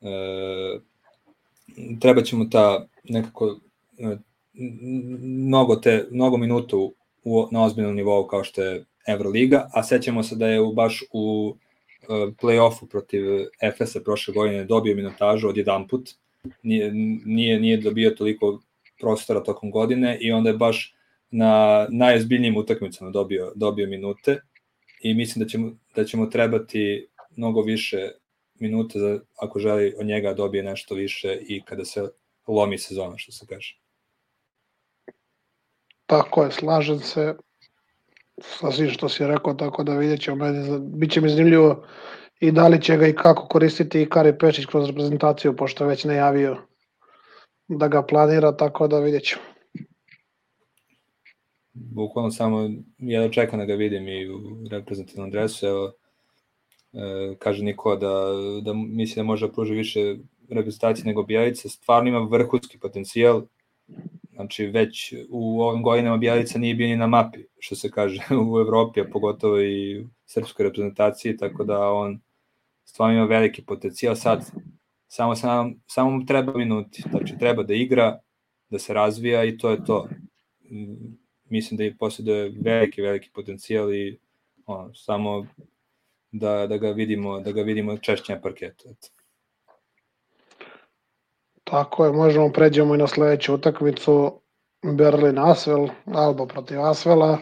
e, 0.00 0.78
treba 2.00 2.22
ćemo 2.22 2.44
ta 2.44 2.86
nekako 3.04 3.56
e, 3.98 4.16
mnogo, 4.54 5.76
te, 5.76 6.08
mnogo 6.10 6.36
minuta 6.36 6.76
u, 7.26 7.48
na 7.50 7.64
ozbiljnom 7.64 7.94
nivou 7.94 8.26
kao 8.26 8.44
što 8.44 8.62
je 8.62 8.84
Euroliga, 9.08 9.68
a 9.72 9.82
sećamo 9.82 10.22
se 10.22 10.36
da 10.36 10.48
je 10.48 10.60
u, 10.60 10.72
baš 10.72 11.02
u 11.12 11.48
uh, 11.48 11.56
play-offu 12.42 12.88
protiv 12.90 13.24
Efesa 13.62 14.00
prošle 14.00 14.34
godine 14.34 14.64
dobio 14.64 14.96
minutažu 14.96 15.48
od 15.48 15.56
jedan 15.56 15.88
put, 15.88 16.10
nije, 16.62 16.92
nije, 17.24 17.60
nije 17.60 17.76
dobio 17.76 18.10
toliko 18.10 18.60
prostora 19.00 19.42
tokom 19.42 19.70
godine 19.70 20.18
i 20.20 20.32
onda 20.32 20.50
je 20.50 20.56
baš 20.56 20.94
na 21.30 21.86
najozbiljnijim 21.90 22.56
utakmicama 22.56 23.10
dobio, 23.10 23.52
dobio 23.54 23.88
minute 23.88 24.40
i 25.02 25.14
mislim 25.14 25.44
da 25.44 25.48
ćemo, 25.48 25.72
da 25.96 26.04
ćemo 26.04 26.26
trebati 26.26 27.06
mnogo 27.36 27.62
više 27.62 28.10
minuta 28.54 28.98
za, 28.98 29.20
ako 29.36 29.58
želi 29.58 29.94
od 29.98 30.06
njega 30.06 30.34
dobije 30.34 30.62
nešto 30.62 30.94
više 30.94 31.38
i 31.48 31.62
kada 31.64 31.84
se 31.84 32.08
lomi 32.46 32.78
sezona, 32.78 33.18
što 33.18 33.32
se 33.32 33.46
kaže. 33.46 33.85
Tako 36.06 36.44
je, 36.44 36.50
slažem 36.50 36.98
se 36.98 37.34
sa 38.40 38.72
svim 38.72 38.90
što 38.90 39.08
si 39.08 39.26
rekao, 39.26 39.54
tako 39.54 39.84
da 39.84 39.98
vidjet 39.98 40.20
ćemo, 40.20 40.36
meni, 40.36 40.78
bit 40.80 41.12
će 41.12 41.20
mi 41.20 41.28
zanimljivo 41.28 41.84
i 42.40 42.52
da 42.52 42.68
li 42.68 42.82
će 42.82 42.96
ga 42.96 43.06
i 43.06 43.14
kako 43.14 43.48
koristiti 43.48 44.02
i 44.02 44.08
Kari 44.08 44.38
Pešić 44.38 44.66
kroz 44.66 44.86
reprezentaciju, 44.86 45.56
pošto 45.56 45.84
je 45.84 45.88
već 45.88 46.04
najavio 46.04 46.56
da 47.68 47.88
ga 47.88 48.02
planira, 48.02 48.56
tako 48.56 48.88
da 48.88 49.00
vidjet 49.00 49.24
ćemo. 49.24 49.42
Bukvalno 51.72 52.30
samo 52.30 52.70
ja 52.98 53.30
čekam 53.30 53.58
da 53.58 53.64
ga 53.64 53.74
vidim 53.74 54.08
i 54.08 54.28
u 54.28 54.40
reprezentativnom 54.70 55.30
dresu, 55.30 55.66
evo, 55.66 55.92
e, 56.92 57.34
kaže 57.38 57.64
Niko 57.64 57.96
da, 57.96 58.14
da 58.62 58.72
misli 58.74 59.20
da 59.20 59.22
može 59.22 59.46
da 59.46 59.52
pruži 59.52 59.74
više 59.74 60.16
reprezentacije 60.50 61.04
nego 61.06 61.22
Bjelica, 61.22 61.68
stvarno 61.68 62.08
ima 62.08 62.18
vrhunski 62.18 62.78
potencijal, 62.78 63.42
Znači, 64.36 64.66
već 64.66 65.14
u 65.30 65.62
ovim 65.62 65.82
godinama 65.82 66.16
Bjelica 66.16 66.58
nije 66.58 66.74
bio 66.74 66.86
ni 66.86 66.96
na 66.96 67.06
mapi, 67.06 67.38
što 67.58 67.74
se 67.74 67.90
kaže, 67.90 68.20
u 68.52 68.58
Evropi, 68.60 69.00
a 69.00 69.08
pogotovo 69.12 69.60
i 69.60 70.00
u 70.00 70.08
srpskoj 70.26 70.64
reprezentaciji, 70.64 71.36
tako 71.36 71.64
da 71.64 71.92
on 71.92 72.20
stvarno 72.84 73.14
ima 73.14 73.24
veliki 73.24 73.64
potencijal. 73.64 74.16
Sad, 74.16 74.50
samo, 75.08 75.34
sam, 75.34 75.74
samo 75.86 76.10
mu 76.10 76.26
treba 76.26 76.58
minuti, 76.58 77.02
znači 77.10 77.34
treba 77.38 77.62
da 77.62 77.74
igra, 77.74 78.18
da 78.70 78.78
se 78.78 78.94
razvija 78.94 79.44
i 79.44 79.58
to 79.58 79.70
je 79.70 79.84
to. 79.84 80.08
Mislim 81.44 81.78
da 81.78 81.84
je 81.84 81.96
posjeduje 81.96 82.52
veliki, 82.60 83.02
veliki 83.02 83.30
potencijal 83.34 83.94
i 83.94 84.18
ono, 84.66 84.94
samo 84.94 85.46
da, 86.32 86.66
da 86.66 86.76
ga 86.76 86.90
vidimo, 86.90 87.40
da 87.40 87.52
ga 87.52 87.62
vidimo 87.62 87.98
češće 87.98 88.34
na 88.34 88.40
parketu. 88.40 88.88
Eto. 88.90 89.15
Tako 91.70 92.04
je, 92.04 92.12
možemo 92.12 92.52
pređemo 92.52 92.94
i 92.94 92.98
na 92.98 93.06
sledeću 93.06 93.54
utakmicu. 93.54 94.40
Berlin 94.82 95.38
Asvel, 95.38 95.88
Alba 96.04 96.46
protiv 96.46 96.80
Asvela, 96.80 97.38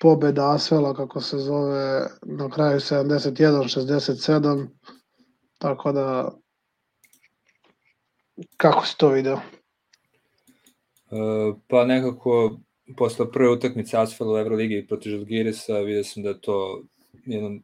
pobeda 0.00 0.54
Asvela 0.54 0.94
kako 0.94 1.20
se 1.20 1.38
zove 1.38 2.06
na 2.22 2.50
kraju 2.50 2.80
71-67, 2.80 4.66
tako 5.58 5.92
da 5.92 6.32
kako 8.56 8.86
si 8.86 8.98
to 8.98 9.08
video? 9.08 9.34
Uh, 9.34 9.40
pa 11.68 11.84
nekako 11.84 12.58
posle 12.96 13.32
prve 13.32 13.50
utakmice 13.50 13.96
Asfela 13.98 14.32
u 14.32 14.38
Euroligi 14.38 14.86
protiv 14.88 15.10
Žalgirisa 15.10 15.78
vidio 15.78 16.04
sam 16.04 16.22
da 16.22 16.28
je 16.28 16.40
to 16.40 16.82
jedan 17.26 17.62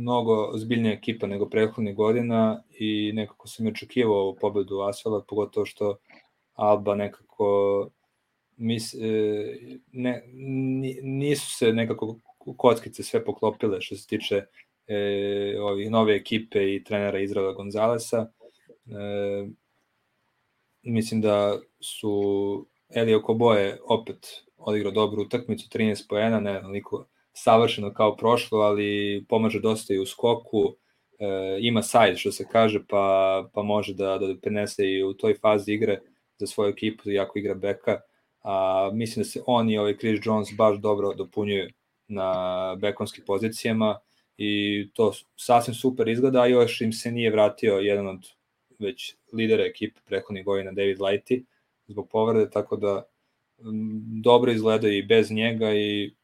mnogo 0.00 0.44
ozbiljnija 0.44 0.94
ekipa 0.94 1.26
nego 1.26 1.48
prethodnih 1.48 1.96
godina 1.96 2.62
i 2.78 3.12
nekako 3.14 3.48
sam 3.48 3.66
očekivao 3.66 4.34
pobedu 4.40 4.80
Asfala, 4.80 5.24
pogotovo 5.28 5.66
što 5.66 5.96
Alba 6.54 6.94
nekako 6.94 7.90
mis, 8.56 8.94
e, 8.94 8.98
ne, 9.92 10.22
nisu 11.02 11.56
se 11.56 11.72
nekako 11.72 12.18
kockice 12.56 13.02
sve 13.02 13.24
poklopile 13.24 13.80
što 13.80 13.96
se 13.96 14.06
tiče 14.06 14.46
e, 14.86 15.56
ovih 15.60 15.90
nove 15.90 16.16
ekipe 16.16 16.74
i 16.74 16.84
trenera 16.84 17.20
Izraela 17.20 17.52
Gonzalesa. 17.52 18.30
E, 18.86 19.48
mislim 20.82 21.20
da 21.20 21.58
su 21.80 22.66
Elio 22.88 23.22
Koboje 23.22 23.78
opet 23.84 24.44
odigrao 24.56 24.92
dobru 24.92 25.22
utakmicu, 25.22 25.68
13 25.78 26.08
poena, 26.08 26.40
ne 26.40 26.62
niko 26.62 27.06
savršeno 27.34 27.94
kao 27.94 28.16
prošlo, 28.16 28.58
ali 28.58 29.24
pomaže 29.28 29.60
dosta 29.60 29.94
i 29.94 29.98
u 29.98 30.06
skoku, 30.06 30.76
e, 31.18 31.58
ima 31.60 31.82
size 31.82 32.16
što 32.16 32.32
se 32.32 32.46
kaže, 32.52 32.80
pa, 32.88 33.48
pa 33.54 33.62
može 33.62 33.94
da, 33.94 34.18
da 34.18 34.34
prenese 34.42 34.86
i 34.86 35.02
u 35.04 35.14
toj 35.14 35.34
fazi 35.34 35.72
igre 35.72 36.00
za 36.38 36.46
svoju 36.46 36.70
ekipu, 36.70 37.10
jako 37.10 37.38
igra 37.38 37.54
beka, 37.54 38.00
a 38.42 38.90
mislim 38.92 39.22
da 39.22 39.28
se 39.28 39.42
on 39.46 39.70
i 39.70 39.78
ovaj 39.78 39.96
Chris 39.96 40.20
Jones 40.24 40.48
baš 40.56 40.78
dobro 40.78 41.14
dopunjuju 41.14 41.70
na 42.08 42.76
bekonskim 42.80 43.24
pozicijama 43.26 43.98
i 44.36 44.90
to 44.94 45.12
sasvim 45.36 45.74
super 45.74 46.08
izgleda, 46.08 46.40
a 46.40 46.46
još 46.46 46.80
im 46.80 46.92
se 46.92 47.10
nije 47.10 47.30
vratio 47.30 47.74
jedan 47.74 48.08
od 48.08 48.26
već 48.78 49.16
lidera 49.32 49.64
ekipe 49.64 50.00
prehodnih 50.04 50.44
godina 50.44 50.72
David 50.72 50.98
Lighty 50.98 51.44
zbog 51.86 52.08
povrede, 52.10 52.50
tako 52.50 52.76
da 52.76 53.04
dobro 54.22 54.52
izgleda 54.52 54.88
i 54.88 55.02
bez 55.02 55.30
njega 55.30 55.74
i 55.74 56.14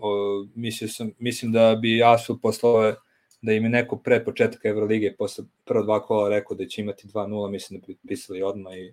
o, 0.00 0.44
mislim, 0.54 0.90
sam, 0.90 1.10
mislim 1.18 1.52
da 1.52 1.74
bi 1.74 2.02
Asul 2.04 2.38
posle 2.42 2.70
ove 2.70 2.94
da 3.42 3.52
im 3.52 3.64
je 3.64 3.70
neko 3.70 3.96
pre 3.96 4.24
početka 4.24 4.68
Evrolige 4.68 5.16
posle 5.18 5.44
prva 5.64 5.82
dva 5.82 6.00
kola 6.02 6.28
rekao 6.28 6.56
da 6.56 6.66
će 6.66 6.80
imati 6.82 7.08
2-0, 7.08 7.50
mislim 7.50 7.80
da 7.80 7.86
bi 7.86 7.98
pisali 8.08 8.42
odmah 8.42 8.76
i 8.76 8.92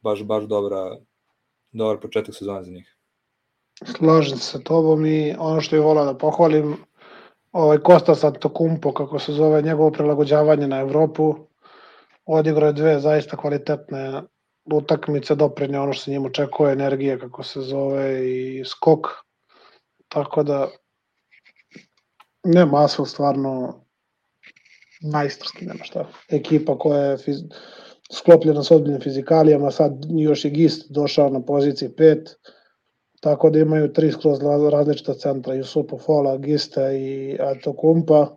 baš, 0.00 0.22
baš 0.22 0.44
dobra, 0.44 0.96
dobar 1.72 2.00
početak 2.00 2.34
sezona 2.34 2.62
za 2.62 2.70
njih. 2.70 2.94
Slažem 3.96 4.38
se 4.38 4.62
tobom 4.64 5.06
i 5.06 5.34
ono 5.38 5.60
što 5.60 5.76
je 5.76 5.82
volao 5.82 6.04
da 6.04 6.18
pohvalim, 6.18 6.76
ovaj 7.52 7.78
Kostas 7.78 8.24
Antokumpo, 8.24 8.92
kako 8.92 9.18
se 9.18 9.32
zove, 9.32 9.62
njegovo 9.62 9.90
prilagođavanje 9.90 10.68
na 10.68 10.80
Evropu, 10.80 11.34
odigrao 12.26 12.66
je 12.66 12.72
dve 12.72 13.00
zaista 13.00 13.36
kvalitetne 13.36 14.22
utakmice, 14.64 15.34
doprinje 15.34 15.78
ono 15.80 15.92
što 15.92 16.04
se 16.04 16.10
njim 16.10 16.24
očekuje, 16.24 16.72
energije, 16.72 17.18
kako 17.18 17.42
se 17.42 17.60
zove, 17.60 18.30
i 18.30 18.64
skok. 18.64 19.06
Tako 20.08 20.42
da, 20.42 20.68
ne, 22.44 22.66
Masvel 22.66 23.06
stvarno 23.06 23.84
majstorski, 25.00 25.66
nema 25.66 25.84
šta. 25.84 26.06
Ekipa 26.28 26.78
koja 26.78 27.04
je 27.04 27.18
fiz... 27.18 27.42
sklopljena 28.12 28.62
s 28.62 28.70
ozbiljnim 28.70 29.00
fizikalijama, 29.00 29.70
sad 29.70 29.92
još 30.10 30.44
je 30.44 30.50
Gist 30.50 30.90
došao 30.90 31.28
na 31.28 31.40
poziciji 31.40 31.88
5, 31.88 32.34
tako 33.20 33.50
da 33.50 33.58
imaju 33.58 33.92
tri 33.92 34.12
skroz 34.12 34.38
različita 34.72 35.14
centra, 35.14 35.54
Jusupo 35.54 35.98
Fola, 35.98 36.36
Gista 36.36 36.92
i 36.92 37.36
Ato 37.40 37.72
Kumpa, 37.72 38.36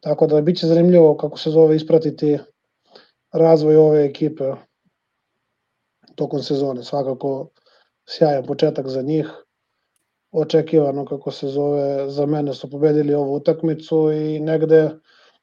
tako 0.00 0.26
da 0.26 0.40
biće 0.40 0.66
zanimljivo 0.66 1.16
kako 1.16 1.38
se 1.38 1.50
zove 1.50 1.76
ispratiti 1.76 2.38
razvoj 3.32 3.76
ove 3.76 4.04
ekipe 4.04 4.44
tokom 6.14 6.42
sezone. 6.42 6.84
Svakako 6.84 7.48
sjajan 8.08 8.46
početak 8.46 8.88
za 8.88 9.02
njih. 9.02 9.30
Očekivano 10.32 11.04
kako 11.04 11.30
se 11.30 11.48
zove, 11.48 12.10
za 12.10 12.26
mene 12.26 12.54
su 12.54 12.70
pobedili 12.70 13.14
ovu 13.14 13.34
utakmicu 13.34 14.12
i 14.12 14.40
negde 14.40 14.90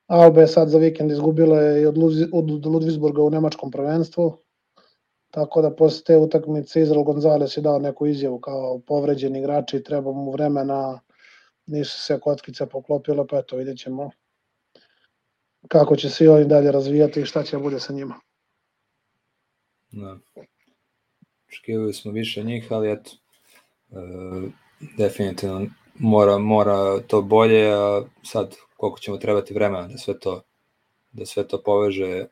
Alba 0.08 0.42
je 0.42 0.48
sad 0.48 0.70
za 0.70 0.78
vikend 0.78 1.12
izgubila 1.12 1.78
i 1.78 1.86
od, 1.86 1.98
od 2.34 2.66
Ludvisburga 2.66 3.22
u 3.22 3.30
nemačkom 3.30 3.72
prvenstvu. 3.72 4.38
Tako 5.32 5.62
da 5.62 5.76
posle 5.76 6.04
te 6.04 6.18
utakmice 6.18 6.82
Izrael 6.82 7.04
Gonzales 7.04 7.58
je 7.58 7.62
dao 7.62 7.80
neku 7.80 8.08
izjavu 8.08 8.40
kao 8.40 8.80
povređen 8.80 9.36
igrač 9.36 9.74
i 9.74 9.84
treba 9.84 10.12
mu 10.12 10.32
vremena, 10.32 11.00
nisu 11.66 12.00
se 12.00 12.20
kockice 12.20 12.66
poklopile, 12.66 13.28
pa 13.28 13.38
eto 13.38 13.56
vidjet 13.56 13.78
ćemo 13.78 14.12
kako 15.68 15.96
će 15.96 16.10
svi 16.10 16.28
oni 16.28 16.46
dalje 16.46 16.72
razvijati 16.72 17.22
i 17.22 17.26
šta 17.26 17.44
će 17.44 17.58
bude 17.58 17.80
sa 17.80 17.94
njima. 17.94 18.20
Da. 19.92 20.18
Očekivali 21.48 21.94
smo 21.94 22.12
više 22.12 22.44
njih, 22.44 22.68
ali 22.72 22.92
eto, 22.92 23.12
e, 23.92 23.96
definitivno 24.80 25.68
mora, 25.96 26.38
mora 26.38 27.00
to 27.00 27.22
bolje, 27.22 27.74
a 27.74 28.04
sad 28.24 28.56
koliko 28.78 29.00
ćemo 29.00 29.18
trebati 29.18 29.54
vremena 29.54 29.88
da 29.88 29.98
sve 29.98 30.20
to 30.20 30.42
da 31.12 31.26
sve 31.26 31.48
to 31.48 31.62
poveže 31.64 32.26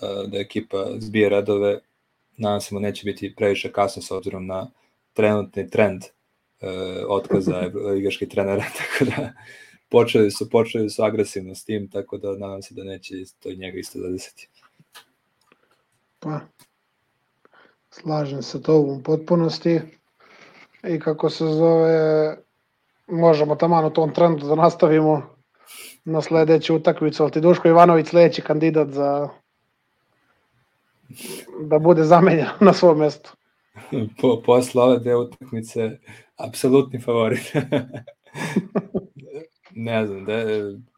da, 0.00 0.26
da 0.26 0.38
ekipa 0.38 0.86
zbije 0.98 1.28
redove 1.28 1.80
nadam 2.36 2.60
se 2.60 2.74
mu 2.74 2.80
neće 2.80 3.04
biti 3.04 3.34
previše 3.36 3.72
kasno 3.72 4.02
s 4.02 4.10
obzirom 4.10 4.46
na 4.46 4.70
trenutni 5.12 5.70
trend 5.70 6.02
e, 6.04 6.68
otkaza 7.08 7.60
ligaških 7.94 8.28
trenera 8.28 8.64
tako 8.78 9.04
da 9.04 9.32
počeli 9.88 10.30
su, 10.30 10.50
počeli 10.50 10.90
su 10.90 11.02
agresivno 11.02 11.54
s 11.54 11.64
tim, 11.64 11.90
tako 11.90 12.18
da 12.18 12.36
nadam 12.36 12.62
se 12.62 12.74
da 12.74 12.84
neće 12.84 13.14
to 13.40 13.50
i 13.50 13.56
njega 13.56 13.78
isto 13.78 13.98
zadesiti. 13.98 14.48
Pa, 16.18 16.40
slažem 17.90 18.42
se 18.42 18.62
to 18.62 18.78
u 18.78 19.02
potpunosti 19.02 19.80
i 20.88 21.00
kako 21.00 21.30
se 21.30 21.44
zove, 21.44 22.36
možemo 23.06 23.54
tamo 23.54 23.86
u 23.86 23.90
tom 23.90 24.14
trendu 24.14 24.46
da 24.46 24.54
nastavimo 24.54 25.22
na 26.04 26.22
sledeću 26.22 26.76
utakmicu, 26.76 27.22
ali 27.22 27.32
ti 27.32 27.40
Duško 27.40 27.68
Ivanović 27.68 28.06
sledeći 28.06 28.42
kandidat 28.42 28.88
za 28.88 29.28
da 31.60 31.78
bude 31.78 32.04
zamenjen 32.04 32.46
na 32.60 32.72
svom 32.72 32.98
mestu. 32.98 33.36
Po, 34.20 34.42
posle 34.46 34.82
ove 34.82 34.98
dve 34.98 35.16
utakmice, 35.16 35.90
apsolutni 36.36 37.00
favorit. 37.00 37.42
ne 39.74 40.06
znam, 40.06 40.24
da, 40.24 40.44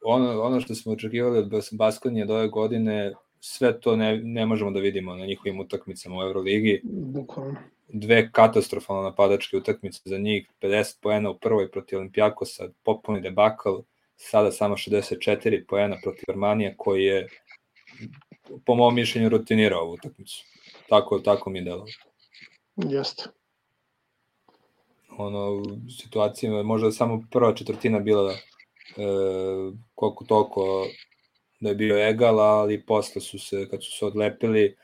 ono, 0.05 0.43
ono 0.43 0.61
što 0.61 0.75
smo 0.75 0.93
očekivali 0.93 1.39
od 1.39 1.53
Baskonije 1.73 2.27
do 2.27 2.35
ove 2.35 2.49
godine, 2.49 3.13
sve 3.41 3.81
to 3.81 3.97
ne, 3.97 4.21
ne 4.25 4.47
možemo 4.47 4.71
da 4.71 4.81
vidimo 4.81 5.17
na 5.17 5.27
njihovim 5.27 5.61
utakmicama 5.61 6.19
u 6.19 6.23
Euroligi. 6.23 6.81
Bukvalno. 6.85 7.57
Dve 7.89 8.31
katastrofalno 8.33 9.03
napadačke 9.03 9.57
utakmice 9.57 10.01
za 10.05 10.19
njih, 10.19 10.49
50 10.61 10.97
poena 11.01 11.31
u 11.31 11.39
prvoj 11.39 11.71
protiv 11.71 11.99
Olimpijakosa, 11.99 12.69
popuni 12.83 13.21
debakl, 13.21 13.71
sada 14.17 14.53
samo 14.53 14.77
64 14.77 15.65
poena 15.69 15.97
protiv 16.03 16.25
Armanija 16.29 16.75
koji 16.77 17.05
je 17.05 17.29
po 18.67 18.75
mom 18.75 18.95
mišljenju 18.95 19.29
rutinirao 19.29 19.83
ovu 19.83 19.93
utakmicu. 19.93 20.45
Tako, 20.89 21.19
tako 21.19 21.51
mi 21.51 21.59
je 21.59 21.65
delo. 21.65 21.87
Jeste 22.77 23.25
ono, 25.19 25.63
situacijama, 26.01 26.63
možda 26.63 26.93
samo 26.93 27.25
prva 27.31 27.55
četvrtina 27.55 27.99
bila 27.99 28.33
e, 28.33 28.37
koliko 29.95 30.25
toliko 30.25 30.87
da 31.61 31.69
je 31.69 31.75
bio 31.75 32.09
egal, 32.09 32.41
ali 32.41 32.83
posle 32.87 33.21
su 33.21 33.39
se, 33.39 33.69
kad 33.71 33.85
su 33.85 33.99
se 33.99 34.07
odlepili, 34.07 34.77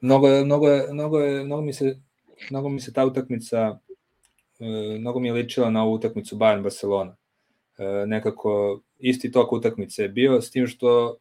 mnogo, 0.00 0.28
mnogo, 0.44 0.68
je, 0.68 0.92
mnogo, 0.92 1.18
je, 1.18 1.44
mnogo, 1.44 1.62
mi 1.62 1.72
se, 1.72 2.00
mnogo 2.50 2.68
mi 2.68 2.80
se 2.80 2.92
ta 2.92 3.06
utakmica, 3.06 3.78
e, 4.60 4.98
mnogo 4.98 5.20
mi 5.20 5.28
je 5.28 5.32
ličila 5.32 5.70
na 5.70 5.84
ovu 5.84 5.94
utakmicu 5.94 6.36
Bayern 6.36 6.62
Barcelona. 6.62 7.16
E, 7.78 8.06
nekako 8.06 8.80
isti 8.98 9.32
tok 9.32 9.52
utakmice 9.52 10.02
je 10.02 10.08
bio, 10.08 10.40
s 10.40 10.50
tim 10.50 10.66
što 10.66 11.16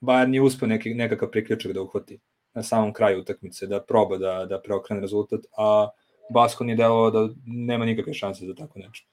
Bayern 0.00 0.28
nije 0.28 0.42
uspio 0.42 0.68
neki, 0.68 0.94
nekakav 0.94 1.30
priključak 1.30 1.72
da 1.72 1.82
uhvati 1.82 2.20
na 2.54 2.62
samom 2.62 2.92
kraju 2.92 3.20
utakmice, 3.20 3.66
da 3.66 3.80
proba 3.80 4.18
da, 4.18 4.46
da 4.46 4.60
preokrene 4.60 5.00
rezultat, 5.00 5.40
a 5.58 5.88
Baskon 6.30 6.70
je 6.70 6.76
delovao 6.76 7.10
da 7.10 7.28
nema 7.46 7.84
nikakve 7.84 8.14
šanse 8.14 8.46
za 8.46 8.54
tako 8.54 8.78
nešto. 8.78 9.08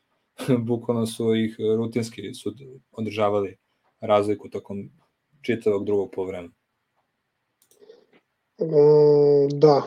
Bukvalno 0.69 1.05
su 1.05 1.35
ih 1.35 1.55
rutinski 1.77 2.33
su 2.33 2.53
održavali 2.91 3.57
razliku 3.99 4.49
tokom 4.49 4.89
čitavog 5.41 5.85
drugog 5.85 6.11
povremena. 6.11 6.53
Mm, 8.61 9.59
da, 9.59 9.81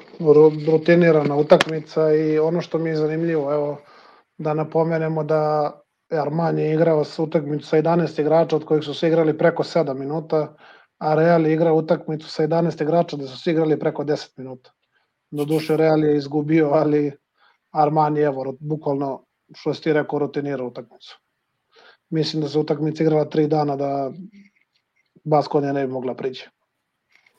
rutinirana 0.66 1.36
utakmica 1.36 2.14
i 2.14 2.38
ono 2.38 2.60
što 2.60 2.78
mi 2.78 2.90
je 2.90 2.96
zanimljivo, 2.96 3.52
evo, 3.52 3.78
da 4.38 4.54
napomenemo 4.54 5.24
da 5.24 5.72
Arman 6.10 6.58
je 6.58 6.74
igrao 6.74 7.04
sa 7.04 7.22
utakmicu 7.22 7.66
sa 7.66 7.76
11 7.76 8.20
igrača, 8.20 8.56
od 8.56 8.64
kojih 8.64 8.84
su 8.84 8.94
se 8.94 9.08
igrali 9.08 9.38
preko 9.38 9.62
7 9.62 9.94
minuta, 9.94 10.56
a 10.98 11.14
Real 11.14 11.46
je 11.46 11.52
igrao 11.52 11.76
utakmicu 11.76 12.28
sa 12.30 12.42
11 12.42 12.82
igrača 12.82 13.16
da 13.16 13.26
su 13.26 13.38
se 13.38 13.50
igrali 13.50 13.78
preko 13.78 14.04
10 14.04 14.38
minuta. 14.38 14.72
duše 15.30 15.76
Real 15.76 16.04
je 16.04 16.16
izgubio, 16.16 16.70
ali 16.72 17.12
Armani 17.70 18.20
evo, 18.20 18.56
bukvalno 18.60 19.24
što 19.54 19.74
si 19.74 19.82
ti 19.82 19.92
rekao, 19.92 20.18
rutinira 20.18 20.64
utakmicu. 20.64 21.20
Mislim 22.10 22.42
da 22.42 22.48
se 22.48 22.58
utakmica 22.58 23.02
igrala 23.02 23.24
tri 23.24 23.46
dana 23.46 23.76
da 23.76 24.10
Baskonija 25.24 25.72
ne 25.72 25.86
bi 25.86 25.92
mogla 25.92 26.14
prići. 26.14 26.48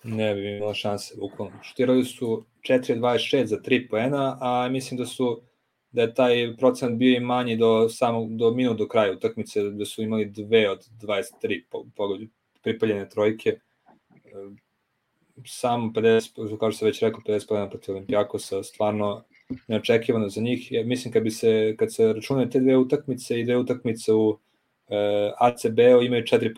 Ne 0.08 0.36
bi 0.36 0.56
imala 0.58 0.74
šanse, 0.74 1.16
bukvalno. 1.18 1.64
Štirali 1.64 2.06
su 2.06 2.46
4-26 2.62 3.46
za 3.46 3.58
3 3.58 3.90
poena, 3.90 4.38
a 4.42 4.70
mislim 4.70 4.98
da 4.98 5.06
su 5.06 5.42
da 5.92 6.02
je 6.02 6.14
taj 6.14 6.56
procent 6.58 6.98
bio 6.98 7.18
i 7.18 7.20
manji 7.20 7.56
do 7.58 7.90
samog 7.90 8.38
do 8.38 8.52
minut 8.52 8.78
do 8.78 8.88
kraja 8.88 9.12
utakmice 9.12 9.64
da 9.64 9.86
su 9.86 10.04
imali 10.04 10.26
dve 10.26 10.70
od 10.70 10.86
23 11.02 11.64
pogođe 11.96 12.28
pripaljene 12.62 13.10
trojke 13.10 13.60
sam 15.46 15.94
50 15.94 16.58
kao 16.60 16.72
što 16.72 16.80
se 16.80 16.86
već 16.86 17.02
rekao 17.02 17.22
50 17.22 17.48
poena 17.48 17.70
protiv 17.70 17.96
Olimpijakosa 17.96 18.64
stvarno 18.64 19.24
neočekivano 19.68 20.30
za 20.30 20.42
njih. 20.42 20.72
Ja 20.72 20.84
mislim 20.84 21.14
kad 21.14 21.24
bi 21.24 21.32
se 21.32 21.76
kad 21.78 21.94
se 21.94 22.14
računaju 22.14 22.50
te 22.50 22.60
dve 22.60 22.78
utakmice 22.78 23.40
i 23.40 23.44
dve 23.44 23.58
utakmice 23.58 24.14
u 24.14 24.40
e, 24.88 25.32
ACB-u 25.38 26.02
imaju 26.02 26.26
četiri 26.26 26.54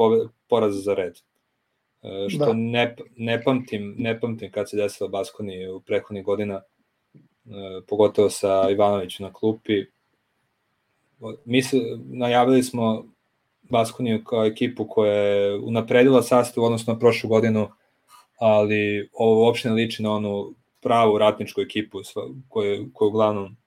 poraza 0.48 0.80
za 0.80 0.94
red. 0.94 1.14
E, 2.04 2.30
što 2.30 2.46
da. 2.46 2.54
ne, 2.54 2.96
ne, 3.18 3.44
pamtim, 3.44 3.96
ne 3.98 4.20
pamtim 4.20 4.52
kad 4.52 4.70
se 4.70 4.78
desilo 4.78 5.10
Baskoni 5.10 5.68
u 5.68 5.80
prethodnih 5.80 6.26
godina, 6.26 6.54
e, 6.56 6.62
pogotovo 7.88 8.30
sa 8.30 8.70
Ivanovićem 8.72 9.26
na 9.26 9.34
klupi. 9.34 9.86
Mi 11.46 11.62
se, 11.62 11.78
najavili 12.06 12.64
smo 12.64 13.06
Baskoniju 13.70 14.24
kao 14.24 14.46
ekipu 14.46 14.88
koja 14.90 15.14
je 15.14 15.60
unapredila 15.60 16.24
sastav 16.24 16.64
odnosno 16.64 16.94
na 16.94 17.00
prošlu 17.00 17.30
godinu, 17.30 17.70
ali 18.40 19.10
ovo 19.14 19.46
uopšte 19.46 19.70
ne 19.70 19.76
liči 19.76 20.04
na 20.04 20.12
onu 20.12 20.54
pravu 20.82 21.18
ratničku 21.18 21.62
ekipu 21.62 22.00
koju, 22.50 22.90
koju 22.94 23.08
uglavnom 23.08 23.58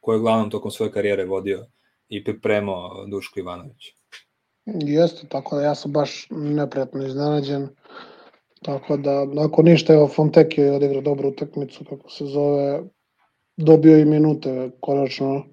koju 0.00 0.18
uglavnom 0.18 0.50
tokom 0.50 0.70
svoje 0.70 0.92
karijere 0.92 1.24
vodio 1.24 1.66
i 2.08 2.24
pripremao 2.24 3.06
Duško 3.06 3.40
Ivanović. 3.40 3.97
Jeste, 4.74 5.26
tako 5.28 5.56
da 5.56 5.62
ja 5.62 5.74
sam 5.74 5.92
baš 5.92 6.26
neprijatno 6.30 7.06
iznenađen. 7.06 7.68
Tako 8.62 8.96
da, 8.96 9.24
nakon 9.24 9.64
ništa, 9.64 9.92
evo, 9.92 10.08
Fonteki 10.08 10.60
je 10.60 10.72
odigrao 10.72 11.02
dobru 11.02 11.28
utakmicu, 11.28 11.84
kako 11.84 12.10
se 12.10 12.24
zove, 12.24 12.82
dobio 13.56 13.98
i 13.98 14.04
minute, 14.04 14.70
konačno, 14.80 15.44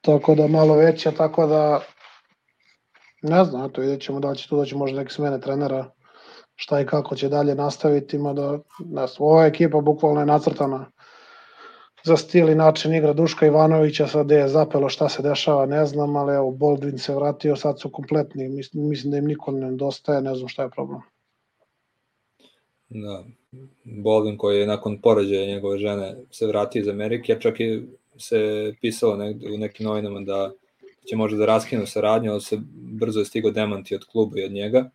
tako 0.00 0.34
da 0.34 0.46
malo 0.46 0.74
veća, 0.74 1.10
tako 1.10 1.46
da, 1.46 1.80
ne 3.22 3.44
znam, 3.44 3.70
eto, 3.70 3.80
vidjet 3.80 4.02
ćemo 4.02 4.20
da 4.20 4.30
li 4.30 4.36
će 4.36 4.48
tu 4.48 4.56
doći 4.56 4.76
možda 4.76 4.98
neke 4.98 5.12
smene 5.12 5.40
trenera, 5.40 5.90
šta 6.56 6.80
i 6.80 6.86
kako 6.86 7.16
će 7.16 7.28
dalje 7.28 7.54
nastaviti, 7.54 8.16
ima 8.16 8.32
da, 8.32 8.58
ne 8.78 9.06
znam, 9.06 9.26
ova 9.28 9.46
ekipa 9.46 9.80
bukvalno 9.80 10.20
je 10.20 10.26
nacrtana 10.26 10.90
za 12.04 12.16
stil 12.16 12.48
i 12.48 12.54
način 12.54 12.94
igra 12.94 13.12
Duška 13.12 13.46
Ivanovića, 13.46 14.06
sad 14.06 14.30
je 14.30 14.48
zapelo 14.48 14.88
šta 14.88 15.08
se 15.08 15.22
dešava, 15.22 15.66
ne 15.66 15.86
znam, 15.86 16.16
ali 16.16 16.34
evo, 16.34 16.50
Boldwin 16.50 16.98
se 16.98 17.14
vratio, 17.14 17.56
sad 17.56 17.80
su 17.80 17.90
kompletni, 17.90 18.48
mislim, 18.48 18.88
mislim 18.88 19.10
da 19.10 19.18
im 19.18 19.24
niko 19.24 19.52
ne 19.52 19.70
nedostaje, 19.70 20.22
ne 20.22 20.34
znam 20.34 20.48
šta 20.48 20.62
je 20.62 20.70
problem. 20.70 21.00
Da, 22.88 23.24
Baldwin 23.84 24.36
koji 24.36 24.60
je 24.60 24.66
nakon 24.66 25.00
porađaja 25.00 25.46
njegove 25.46 25.78
žene 25.78 26.16
se 26.30 26.46
vratio 26.46 26.80
iz 26.80 26.88
Amerike, 26.88 27.36
čak 27.40 27.60
i 27.60 27.82
se 28.18 28.72
pisalo 28.80 29.16
negde, 29.16 29.54
u 29.54 29.58
nekim 29.58 29.86
novinama 29.86 30.20
da 30.20 30.50
će 31.08 31.16
možda 31.16 31.38
da 31.38 31.46
raskinu 31.46 31.86
saradnju, 31.86 32.30
ali 32.32 32.40
se 32.40 32.58
brzo 32.72 33.20
je 33.20 33.24
stigo 33.24 33.50
demanti 33.50 33.94
od 33.94 34.04
kluba 34.04 34.40
i 34.40 34.44
od 34.44 34.52
njega, 34.52 34.90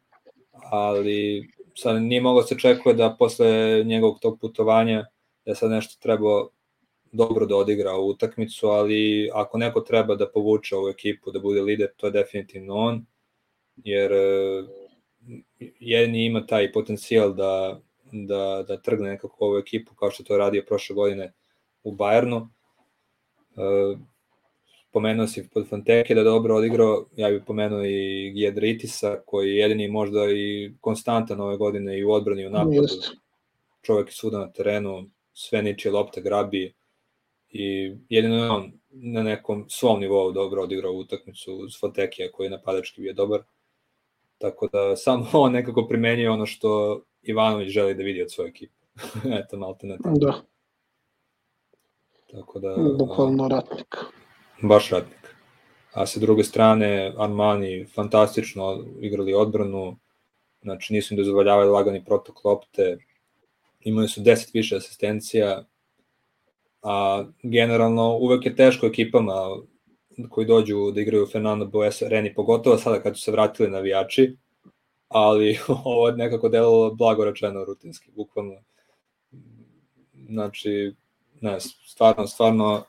ali 0.71 1.49
sad 1.75 2.01
nije 2.01 2.21
moglo 2.21 2.43
se 2.43 2.59
čekuje 2.59 2.95
da 2.95 3.15
posle 3.19 3.83
njegovog 3.85 4.19
tog 4.19 4.39
putovanja 4.39 5.05
da 5.45 5.55
sad 5.55 5.71
nešto 5.71 6.01
trebao 6.01 6.49
dobro 7.15 7.45
da 7.45 7.55
odigra 7.55 7.91
ovu 7.91 8.09
utakmicu, 8.09 8.67
ali 8.67 9.29
ako 9.33 9.57
neko 9.57 9.81
treba 9.81 10.15
da 10.15 10.29
povuče 10.29 10.75
ovu 10.75 10.89
ekipu, 10.89 11.31
da 11.31 11.39
bude 11.39 11.61
lider, 11.61 11.89
to 11.97 12.07
je 12.07 12.11
definitivno 12.11 12.75
on, 12.75 13.05
jer 13.77 14.11
e, 14.11 14.63
jedni 15.79 16.25
ima 16.25 16.45
taj 16.45 16.71
potencijal 16.71 17.33
da, 17.33 17.81
da, 18.11 18.65
da 18.67 18.81
trgne 18.81 19.09
nekako 19.09 19.45
ovu 19.45 19.57
ekipu 19.57 19.95
kao 19.95 20.11
što 20.11 20.23
to 20.23 20.37
radio 20.37 20.63
prošle 20.67 20.93
godine 20.93 21.33
u 21.83 21.95
Bayernu. 21.95 22.47
E, 23.57 23.97
pomenuo 24.91 25.27
si 25.27 25.49
pod 25.53 25.67
Fanteke 25.69 26.15
da 26.15 26.23
dobro 26.23 26.55
odigrao, 26.55 27.05
ja 27.15 27.29
bih 27.29 27.41
pomenuo 27.47 27.83
i 27.85 28.31
Giedritisa 28.35 29.17
koji 29.25 29.49
je 29.49 29.57
jedini 29.57 29.87
možda 29.87 30.31
i 30.31 30.71
konstantan 30.81 31.41
ove 31.41 31.57
godine 31.57 31.99
i 31.99 32.03
u 32.03 32.11
odbrani 32.11 32.41
i 32.41 32.47
u 32.47 32.49
napadu. 32.49 32.87
Čovek 33.81 34.07
je 34.07 34.13
svuda 34.13 34.39
na 34.39 34.51
terenu, 34.51 35.09
sve 35.33 35.61
ničije 35.61 35.91
lopte 35.91 36.21
grabi, 36.21 36.73
i 37.57 37.97
jedino 38.09 38.43
je 38.43 38.49
on 38.49 38.71
na 38.89 39.23
nekom 39.23 39.65
svom 39.69 39.99
nivou 39.99 40.31
dobro 40.31 40.63
odigrao 40.63 40.91
utakmicu 40.91 41.55
uz 41.55 41.79
Fotekija 41.79 42.31
koji 42.31 42.45
je 42.45 42.49
napadački 42.49 43.01
bio 43.01 43.13
dobar. 43.13 43.41
Tako 44.37 44.67
da 44.67 44.95
samo 44.95 45.25
on 45.33 45.51
nekako 45.51 45.87
primenjuje 45.87 46.29
ono 46.29 46.45
što 46.45 47.01
Ivanović 47.21 47.69
želi 47.69 47.95
da 47.95 48.03
vidi 48.03 48.21
od 48.21 48.31
svoje 48.31 48.49
ekipe. 48.49 48.73
Eto, 49.39 49.57
malo 49.57 49.73
te 49.73 49.87
ne 49.87 49.97
tako. 50.03 50.17
Da. 50.19 50.33
Tako 52.31 52.59
da... 52.59 52.75
Bukvalno 52.99 53.47
ratnik. 53.47 53.95
Baš 54.61 54.89
ratnik. 54.89 55.35
A 55.93 56.05
sa 56.05 56.19
druge 56.19 56.43
strane, 56.43 57.13
Armani 57.17 57.85
fantastično 57.85 58.85
igrali 59.01 59.33
odbranu, 59.33 59.97
znači 60.61 60.93
nisu 60.93 61.13
im 61.13 61.17
dozvoljavali 61.17 61.69
lagani 61.69 62.05
protok 62.05 62.45
lopte, 62.45 62.97
imali 63.79 64.07
su 64.07 64.21
10 64.21 64.49
više 64.53 64.75
asistencija, 64.75 65.65
a 66.85 67.25
generalno 67.43 68.17
uvek 68.17 68.45
je 68.45 68.55
teško 68.55 68.85
ekipama 68.85 69.33
koji 70.29 70.47
dođu 70.47 70.91
da 70.91 71.01
igraju 71.01 71.27
Fernando 71.31 71.65
Boes 71.65 72.01
Reni, 72.01 72.33
pogotovo 72.33 72.77
sada 72.77 73.01
kad 73.01 73.17
su 73.17 73.21
se 73.21 73.31
vratili 73.31 73.69
navijači, 73.69 74.37
ali 75.07 75.59
ovo 75.85 76.07
je 76.07 76.15
nekako 76.15 76.49
delalo 76.49 76.93
blago 76.93 77.25
rečeno 77.25 77.65
rutinski, 77.65 78.11
bukvalno. 78.15 78.55
Znači, 80.29 80.93
ne, 81.41 81.59
stvarno, 81.59 82.27
stvarno 82.27 82.83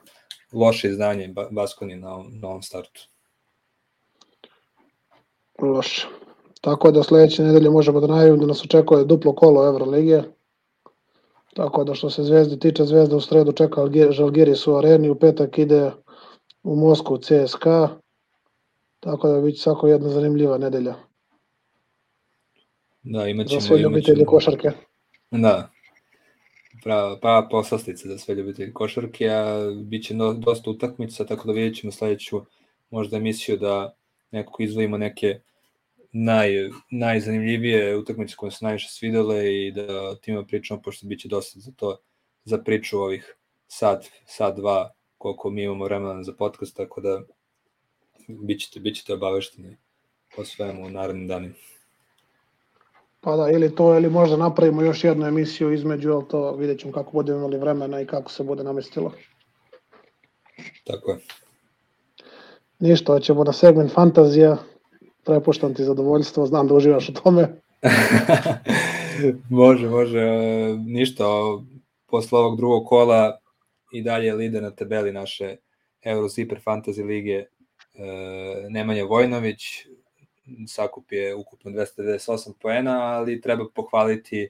loše 0.53 0.89
izdanje 0.89 1.35
Baskoni 1.51 1.97
na, 1.97 2.25
na 2.41 2.49
ovom 2.49 2.63
startu. 2.63 3.09
Loše. 5.63 6.07
Tako 6.61 6.91
da 6.91 7.03
sledeće 7.03 7.43
nedelje 7.43 7.71
možemo 7.71 8.01
da 8.01 8.07
najavimo 8.07 8.37
da 8.37 8.47
nas 8.47 8.65
očekuje 8.65 9.05
duplo 9.05 9.35
kolo 9.35 9.69
Evrolige. 9.69 10.23
Tako 11.57 11.85
da 11.85 11.95
što 11.95 12.11
se 12.11 12.23
Zvezde 12.23 12.59
tiče, 12.59 12.85
Zvezda 12.85 13.17
u 13.17 13.21
sredu 13.21 13.53
čeka 13.53 13.89
Žalgiris 14.11 14.67
u 14.67 14.77
areni, 14.77 15.11
u 15.11 15.15
petak 15.15 15.59
ide 15.59 15.91
u 16.63 16.77
Moskvu 16.77 17.19
CSKA, 17.19 17.89
tako 19.01 19.29
da 19.29 19.41
biće 19.41 19.61
svako 19.61 19.89
jedna 19.89 20.09
zanimljiva 20.09 20.59
nedelja. 20.59 20.95
Da, 23.03 23.29
imaćemo... 23.29 23.61
Za 23.61 23.67
sve 23.67 23.79
ljubitelje 23.79 24.25
košarke. 24.25 24.71
Da, 25.31 25.71
prava, 26.85 27.17
prava 27.21 27.49
poslastica 27.49 28.09
za 28.09 28.19
sve 28.19 28.35
ljubitelje 28.35 28.73
košarke, 28.73 29.29
a 29.29 29.71
bit 29.83 30.05
će 30.05 30.15
no, 30.15 30.33
dosta 30.33 30.71
utakmica, 30.71 31.25
tako 31.25 31.47
da 31.47 31.53
vidjet 31.53 31.77
ćemo 31.77 31.93
sledeću 31.93 32.41
možda 32.91 33.17
emisiju 33.17 33.57
da 33.57 33.95
nekako 34.31 34.63
izvojimo 34.63 34.99
neke 34.99 35.41
naj, 36.25 36.71
najzanimljivije 36.91 37.97
utakmice 37.97 38.37
koje 38.37 38.51
su 38.51 38.65
najviše 38.65 38.89
svidele 38.89 39.55
i 39.55 39.73
da 39.73 40.03
o 40.03 40.15
tima 40.15 40.45
pričamo, 40.45 40.83
pošto 40.83 41.07
biće 41.07 41.29
dosta 41.29 41.61
za 41.61 41.73
to, 41.77 41.99
za 42.45 42.59
priču 42.59 42.99
ovih 42.99 43.37
sat, 43.69 44.05
sat, 44.27 44.57
dva, 44.57 44.93
koliko 45.19 45.51
mi 45.51 45.63
imamo 45.63 45.85
vremena 45.85 46.23
za 46.23 46.33
podcast, 46.33 46.77
tako 46.77 47.01
da 47.01 47.23
bit 48.29 48.61
ćete, 48.61 48.81
bit 48.81 48.97
ćete 48.97 49.15
obavešteni 49.15 49.77
o 50.37 50.45
svemu 50.45 50.87
u 50.87 50.91
narednim 50.91 51.29
danima. 51.29 51.55
Pa 53.21 53.37
da, 53.37 53.51
ili 53.51 53.75
to, 53.75 53.97
ili 53.97 54.11
možda 54.11 54.37
napravimo 54.37 54.83
još 54.83 55.05
jednu 55.05 55.27
emisiju 55.27 55.73
između, 55.73 56.13
ali 56.13 56.29
to 56.29 56.57
vidjet 56.57 56.81
ćemo 56.81 56.93
kako 56.93 57.11
budemo 57.13 57.39
imali 57.39 57.59
vremena 57.59 58.01
i 58.01 58.07
kako 58.07 58.31
se 58.31 58.45
bude 58.45 58.65
namestilo. 58.65 59.13
Tako 60.85 61.11
je. 61.11 61.19
Ništa, 62.79 63.21
ćemo 63.21 63.45
na 63.45 63.53
segment 63.53 63.93
fantazija, 63.93 64.57
prepuštam 65.27 65.75
ti 65.75 65.85
zadovoljstvo, 65.85 66.47
znam 66.47 66.69
da 66.69 66.75
uživaš 66.75 67.09
u 67.09 67.13
tome. 67.13 67.61
može, 69.51 69.89
može, 69.89 70.19
e, 70.19 70.77
ništa, 70.87 71.25
posle 72.07 72.39
ovog 72.39 72.57
drugog 72.57 72.87
kola 72.87 73.39
i 73.93 74.03
dalje 74.03 74.35
lider 74.35 74.63
na 74.63 74.71
tabeli 74.71 75.13
naše 75.13 75.57
Eurozipper 76.03 76.61
Fantasy 76.65 77.07
lige 77.07 77.33
e, 77.35 77.47
Nemanja 78.69 79.05
Vojnović, 79.05 79.87
sakup 80.69 81.13
je 81.13 81.35
ukupno 81.35 81.71
298 81.71 82.53
poena, 82.61 83.01
ali 83.01 83.41
treba 83.41 83.65
pohvaliti 83.75 84.49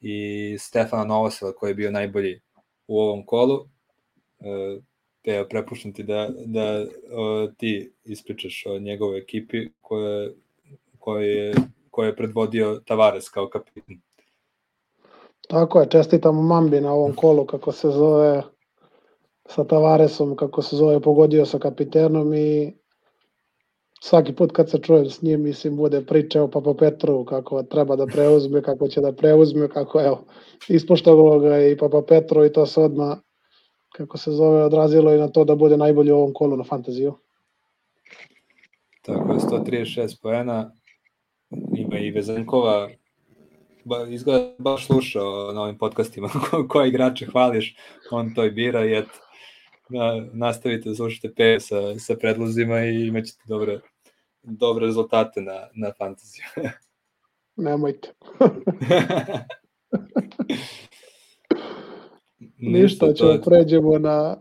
i 0.00 0.56
Stefana 0.58 1.04
Novosela 1.04 1.52
koji 1.52 1.70
je 1.70 1.74
bio 1.74 1.90
najbolji 1.90 2.40
u 2.86 3.00
ovom 3.00 3.26
kolu. 3.26 3.68
Te 5.22 5.44
prepuštam 5.50 5.92
ti 5.92 6.02
da, 6.02 6.28
da 6.46 6.84
o, 7.12 7.48
ti 7.58 7.92
ispričaš 8.04 8.66
o 8.66 8.78
njegovoj 8.78 9.18
ekipi 9.18 9.68
koje, 9.80 10.34
koje, 10.98 11.28
je, 11.36 11.54
koje 11.90 12.08
je 12.08 12.16
predvodio 12.16 12.80
Tavares 12.86 13.28
kao 13.28 13.48
kapitan. 13.48 14.00
Tako 15.48 15.80
je, 15.80 15.90
čestitam 15.90 16.46
Mambi 16.46 16.80
na 16.80 16.92
ovom 16.92 17.14
kolu, 17.14 17.46
kako 17.46 17.72
se 17.72 17.90
zove 17.90 18.42
sa 19.48 19.64
Tavaresom, 19.64 20.36
kako 20.36 20.62
se 20.62 20.76
zove, 20.76 21.00
pogodio 21.00 21.46
sa 21.46 21.58
kapitenom 21.58 22.34
i 22.34 22.72
svaki 24.00 24.32
put 24.32 24.52
kad 24.52 24.70
se 24.70 24.78
čujem 24.78 25.10
s 25.10 25.22
njim, 25.22 25.42
mislim, 25.42 25.76
bude 25.76 26.00
priča 26.06 26.42
o 26.42 26.48
Papa 26.48 26.74
Petru, 26.74 27.24
kako 27.24 27.62
treba 27.62 27.96
da 27.96 28.06
preuzme, 28.06 28.62
kako 28.62 28.88
će 28.88 29.00
da 29.00 29.12
preuzme, 29.12 29.68
kako, 29.68 30.00
evo, 30.00 30.24
ispoštovalo 30.68 31.38
ga 31.38 31.58
i 31.58 31.76
Papa 31.76 32.02
Petru 32.08 32.44
i 32.44 32.52
to 32.52 32.66
se 32.66 32.80
odmah 32.80 33.18
kako 33.92 34.18
se 34.18 34.30
zove, 34.30 34.64
odrazilo 34.64 35.14
i 35.14 35.18
na 35.18 35.28
to 35.28 35.44
da 35.44 35.54
bude 35.54 35.76
najbolji 35.76 36.12
u 36.12 36.16
ovom 36.16 36.32
kolu 36.34 36.56
na 36.56 36.64
fantaziju. 36.64 37.14
Tako 39.02 39.32
je, 39.32 39.38
136 39.38 40.22
poena, 40.22 40.72
ima 41.76 41.98
i 41.98 42.10
Vezankova, 42.10 42.88
ba, 43.84 44.06
izgleda 44.08 44.54
baš 44.58 44.86
slušao 44.86 45.52
na 45.52 45.62
ovim 45.62 45.78
podcastima 45.78 46.28
koje 46.68 46.88
igrače 46.88 47.26
hvališ, 47.26 47.76
on 48.10 48.34
to 48.34 48.44
i 48.44 48.50
bira 48.50 48.84
i 48.84 48.98
eto, 48.98 49.18
da, 49.88 50.26
nastavite 50.32 50.88
da 50.88 50.94
slušate 50.94 51.34
P 51.34 51.60
sa, 51.60 51.98
sa 51.98 52.14
predlozima 52.20 52.84
i 52.84 53.06
imaćete 53.06 53.42
dobre, 53.48 53.80
dobre 54.42 54.86
rezultate 54.86 55.40
na, 55.40 55.68
na 55.74 55.92
fantaziju. 55.98 56.44
nemojte. 57.56 58.12
Ništa, 62.58 63.12
ćemo 63.12 63.38
pređemo 63.44 63.98
na 63.98 64.36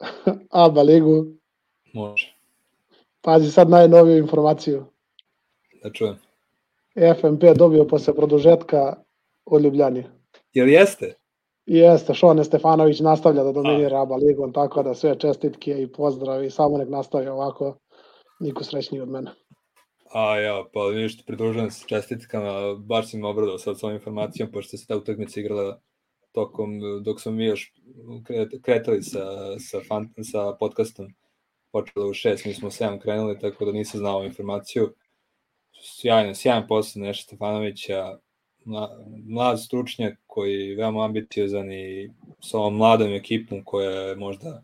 ABA 0.50 0.82
ligu. 0.82 1.26
Može. 1.94 2.36
Pazi 3.20 3.50
sad 3.50 3.70
najnoviju 3.70 4.18
informaciju. 4.18 4.84
Da 5.82 5.90
čujem. 5.90 6.16
FMP 7.20 7.42
dobio 7.56 7.84
posle 7.84 8.14
produžetka 8.14 8.96
u 9.46 9.60
Ljubljani. 9.60 10.04
Jel 10.52 10.68
jeste? 10.68 11.14
Jeste, 11.66 12.14
Šone 12.14 12.44
Stefanović 12.44 13.00
nastavlja 13.00 13.42
da 13.42 13.52
dominira 13.52 14.02
ABA 14.02 14.16
ligom, 14.16 14.52
tako 14.52 14.82
da 14.82 14.94
sve 14.94 15.18
čestitke 15.18 15.82
i 15.82 15.92
pozdravi, 15.92 16.50
samo 16.50 16.78
nek 16.78 16.88
nastavi 16.88 17.26
ovako, 17.26 17.78
niko 18.40 18.64
srećniji 18.64 19.00
od 19.00 19.08
mene. 19.08 19.30
A 20.14 20.38
ja, 20.38 20.64
pa 20.72 20.90
ništa, 20.90 21.22
pridružujem 21.26 21.70
se 21.70 21.84
čestitkama, 21.88 22.74
baš 22.74 23.10
sam 23.10 23.24
obradao 23.24 23.58
sad 23.58 23.78
s 23.78 23.82
ovom 23.82 23.94
informacijom, 23.94 24.52
pošto 24.52 24.76
se 24.76 24.86
ta 24.86 24.96
utakmica 24.96 25.40
igrala 25.40 25.80
tokom, 26.36 26.80
dok 27.02 27.20
smo 27.20 27.32
mi 27.32 27.44
još 27.44 27.72
kretali 28.62 29.02
sa, 29.02 29.24
sa, 29.58 29.80
fan, 29.88 30.08
sa 30.32 30.52
podcastom, 30.60 31.14
počelo 31.72 32.08
u 32.10 32.14
šest, 32.14 32.44
mi 32.44 32.54
smo 32.54 32.70
sedam 32.70 32.98
krenuli, 33.00 33.38
tako 33.38 33.64
da 33.64 33.72
nisam 33.72 34.00
znao 34.00 34.24
informaciju. 34.24 34.94
Sjajno, 35.82 36.34
sjajan 36.34 36.66
posao 36.66 37.02
Neša 37.02 37.22
Stefanovića, 37.22 38.18
mlad 39.28 39.62
stručnjak 39.62 40.18
koji 40.26 40.52
je 40.52 40.76
veoma 40.76 41.04
ambiciozan 41.04 41.72
i 41.72 42.10
sa 42.40 42.58
ovom 42.58 42.76
mladom 42.76 43.12
ekipom 43.12 43.64
koja 43.64 43.90
je 43.90 44.16
možda 44.16 44.62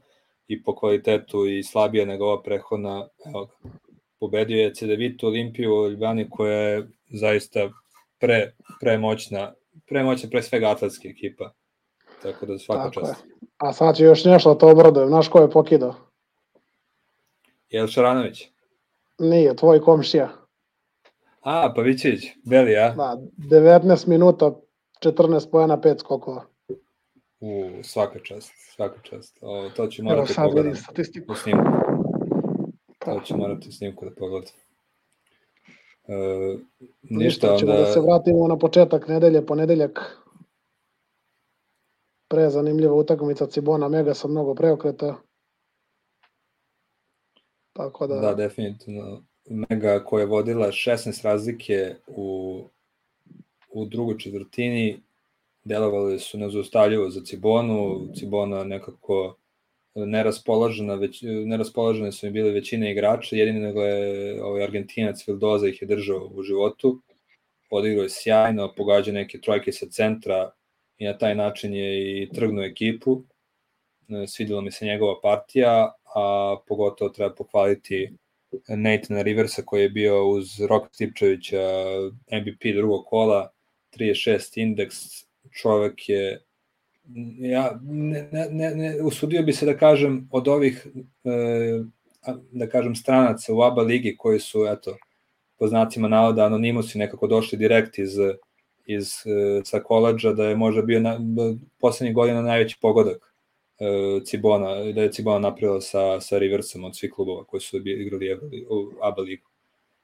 i 0.48 0.62
po 0.62 0.76
kvalitetu 0.76 1.46
i 1.46 1.62
slabija 1.62 2.04
nego 2.04 2.24
ova 2.24 2.42
prehodna, 2.42 3.08
evo 3.26 3.48
pobedio 4.20 4.62
je 4.62 4.74
Cedevitu 4.74 5.26
Olimpiju 5.26 5.74
u 5.74 5.90
Ljubljani 5.90 6.30
koja 6.30 6.58
je 6.58 6.88
zaista 7.10 7.70
pre, 8.20 8.52
premoćna, 8.80 9.54
premoćna 9.88 10.30
pre 10.30 10.42
svega 10.42 10.70
atletska 10.70 11.08
ekipa. 11.08 11.52
Tako 12.22 12.46
da 12.46 12.58
svaka 12.58 12.82
Tako 12.82 13.06
čast. 13.06 13.24
Je. 13.24 13.32
A 13.58 13.72
sad 13.72 13.96
će 13.96 14.04
još 14.04 14.24
nešto 14.24 14.52
da 14.54 14.58
to 14.58 14.70
obradujem. 14.70 15.08
Znaš 15.08 15.28
ko 15.28 15.40
je 15.40 15.50
pokidao? 15.50 15.94
Jel 17.68 17.86
Šaranović? 17.86 18.48
Nije, 19.18 19.56
tvoj 19.56 19.80
komšija. 19.80 20.28
A, 21.40 21.72
Pavićević, 21.76 22.24
Beli, 22.44 22.76
a? 22.76 22.94
Da, 22.94 23.18
19 23.38 24.08
minuta, 24.08 24.52
14 25.04 25.50
pojena, 25.50 25.78
5 25.78 25.98
skokova. 26.00 26.44
U, 27.40 27.70
svaka 27.82 28.18
čast, 28.18 28.52
svaka 28.74 29.00
čast. 29.02 29.38
O, 29.40 29.70
to 29.76 29.86
ću 29.86 30.02
morati 30.04 30.18
Evo 30.18 30.26
sad 30.26 30.54
vidim 30.54 30.76
statistiku. 30.76 31.34
snimku. 31.34 31.64
To 32.98 33.20
ću 33.24 33.36
morati 33.36 33.72
snimku 33.72 34.04
da 34.04 34.10
pogledam. 34.10 34.50
E, 36.08 36.14
ništa, 37.02 37.52
ništa 37.52 37.54
onda... 37.54 37.72
da 37.72 37.86
se 37.86 38.00
vratimo 38.00 38.48
na 38.48 38.58
početak 38.58 39.08
nedelje, 39.08 39.46
ponedeljak. 39.46 40.21
Pre 42.32 42.50
zanimljiva 42.50 42.94
utakmica 42.94 43.46
Cibona 43.46 43.88
Mega 43.88 44.14
sa 44.14 44.28
mnogo 44.28 44.54
preokreta. 44.54 45.16
Tako 47.72 48.06
da... 48.06 48.14
Da, 48.14 48.34
definitivno. 48.34 49.24
Mega 49.50 50.04
koja 50.04 50.22
je 50.22 50.26
vodila 50.26 50.66
16 50.66 51.24
razlike 51.24 51.96
u, 52.06 52.58
u 53.72 53.84
drugoj 53.84 54.18
četvrtini, 54.18 55.00
delovali 55.64 56.18
su 56.18 56.38
nezaustavljivo 56.38 57.10
za 57.10 57.20
Cibonu, 57.20 58.08
Cibona 58.14 58.64
nekako 58.64 59.36
neraspoložena, 59.94 60.94
već, 60.94 61.22
neraspoložene 61.22 62.12
su 62.12 62.26
im 62.26 62.32
bile 62.32 62.50
većine 62.50 62.92
igrača, 62.92 63.36
jedini 63.36 63.60
nego 63.60 63.82
je 63.82 64.44
ovaj 64.44 64.64
Argentinac 64.64 65.28
Vildoza 65.28 65.68
ih 65.68 65.82
je 65.82 65.88
držao 65.88 66.30
u 66.34 66.42
životu, 66.42 67.00
odigrao 67.70 68.02
je 68.02 68.10
sjajno, 68.10 68.72
pogađa 68.76 69.12
neke 69.12 69.40
trojke 69.40 69.72
sa 69.72 69.86
centra 69.86 70.50
i 71.02 71.04
na 71.04 71.18
taj 71.18 71.34
način 71.34 71.74
je 71.74 72.22
i 72.22 72.28
trgnuo 72.34 72.64
ekipu, 72.64 73.22
svidela 74.26 74.60
mi 74.60 74.70
se 74.70 74.86
njegova 74.86 75.20
partija, 75.22 75.92
a 76.14 76.56
pogotovo 76.68 77.10
treba 77.10 77.34
pohvaliti 77.34 78.12
Nathan 78.68 79.22
Riversa 79.22 79.62
koji 79.66 79.82
je 79.82 79.90
bio 79.90 80.28
uz 80.28 80.60
Rok 80.60 80.88
Stipčevića 80.92 81.60
MVP 82.32 82.74
drugog 82.76 83.04
kola, 83.06 83.52
36 83.96 84.58
indeks, 84.62 84.96
čovek 85.62 86.08
je 86.08 86.42
ja 87.38 87.80
ne, 87.82 88.28
ne, 88.50 88.70
ne, 88.74 89.02
usudio 89.02 89.42
bi 89.42 89.52
se 89.52 89.66
da 89.66 89.76
kažem 89.76 90.28
od 90.32 90.48
ovih 90.48 90.86
e, 91.24 91.80
da 92.52 92.68
kažem 92.68 92.94
stranaca 92.94 93.54
u 93.54 93.62
ABA 93.62 93.82
ligi 93.82 94.16
koji 94.18 94.40
su 94.40 94.66
eto 94.68 94.96
po 95.58 95.68
znacima 95.68 96.08
navoda 96.08 96.44
anonimusi 96.44 96.98
nekako 96.98 97.26
došli 97.26 97.58
direkt 97.58 97.98
iz 97.98 98.10
iz 98.86 99.12
e, 99.26 99.60
sa 99.64 99.82
koleđa 99.82 100.32
da 100.32 100.44
je 100.44 100.56
možda 100.56 100.82
bio 100.82 101.00
na, 101.00 101.18
poslednjih 101.80 102.14
godina 102.14 102.42
najveći 102.42 102.78
pogodak 102.80 103.34
e, 103.78 104.24
Cibona, 104.24 104.74
da 104.92 105.02
je 105.02 105.12
Cibona 105.12 105.38
napravila 105.38 105.80
sa, 105.80 106.20
sa 106.20 106.38
Riversom 106.38 106.84
od 106.84 106.96
svih 106.96 107.12
klubova 107.12 107.44
koji 107.44 107.60
su 107.60 107.76
igrali 107.76 108.32
u 108.70 108.90
ABA 109.00 109.22
ligu. 109.22 109.48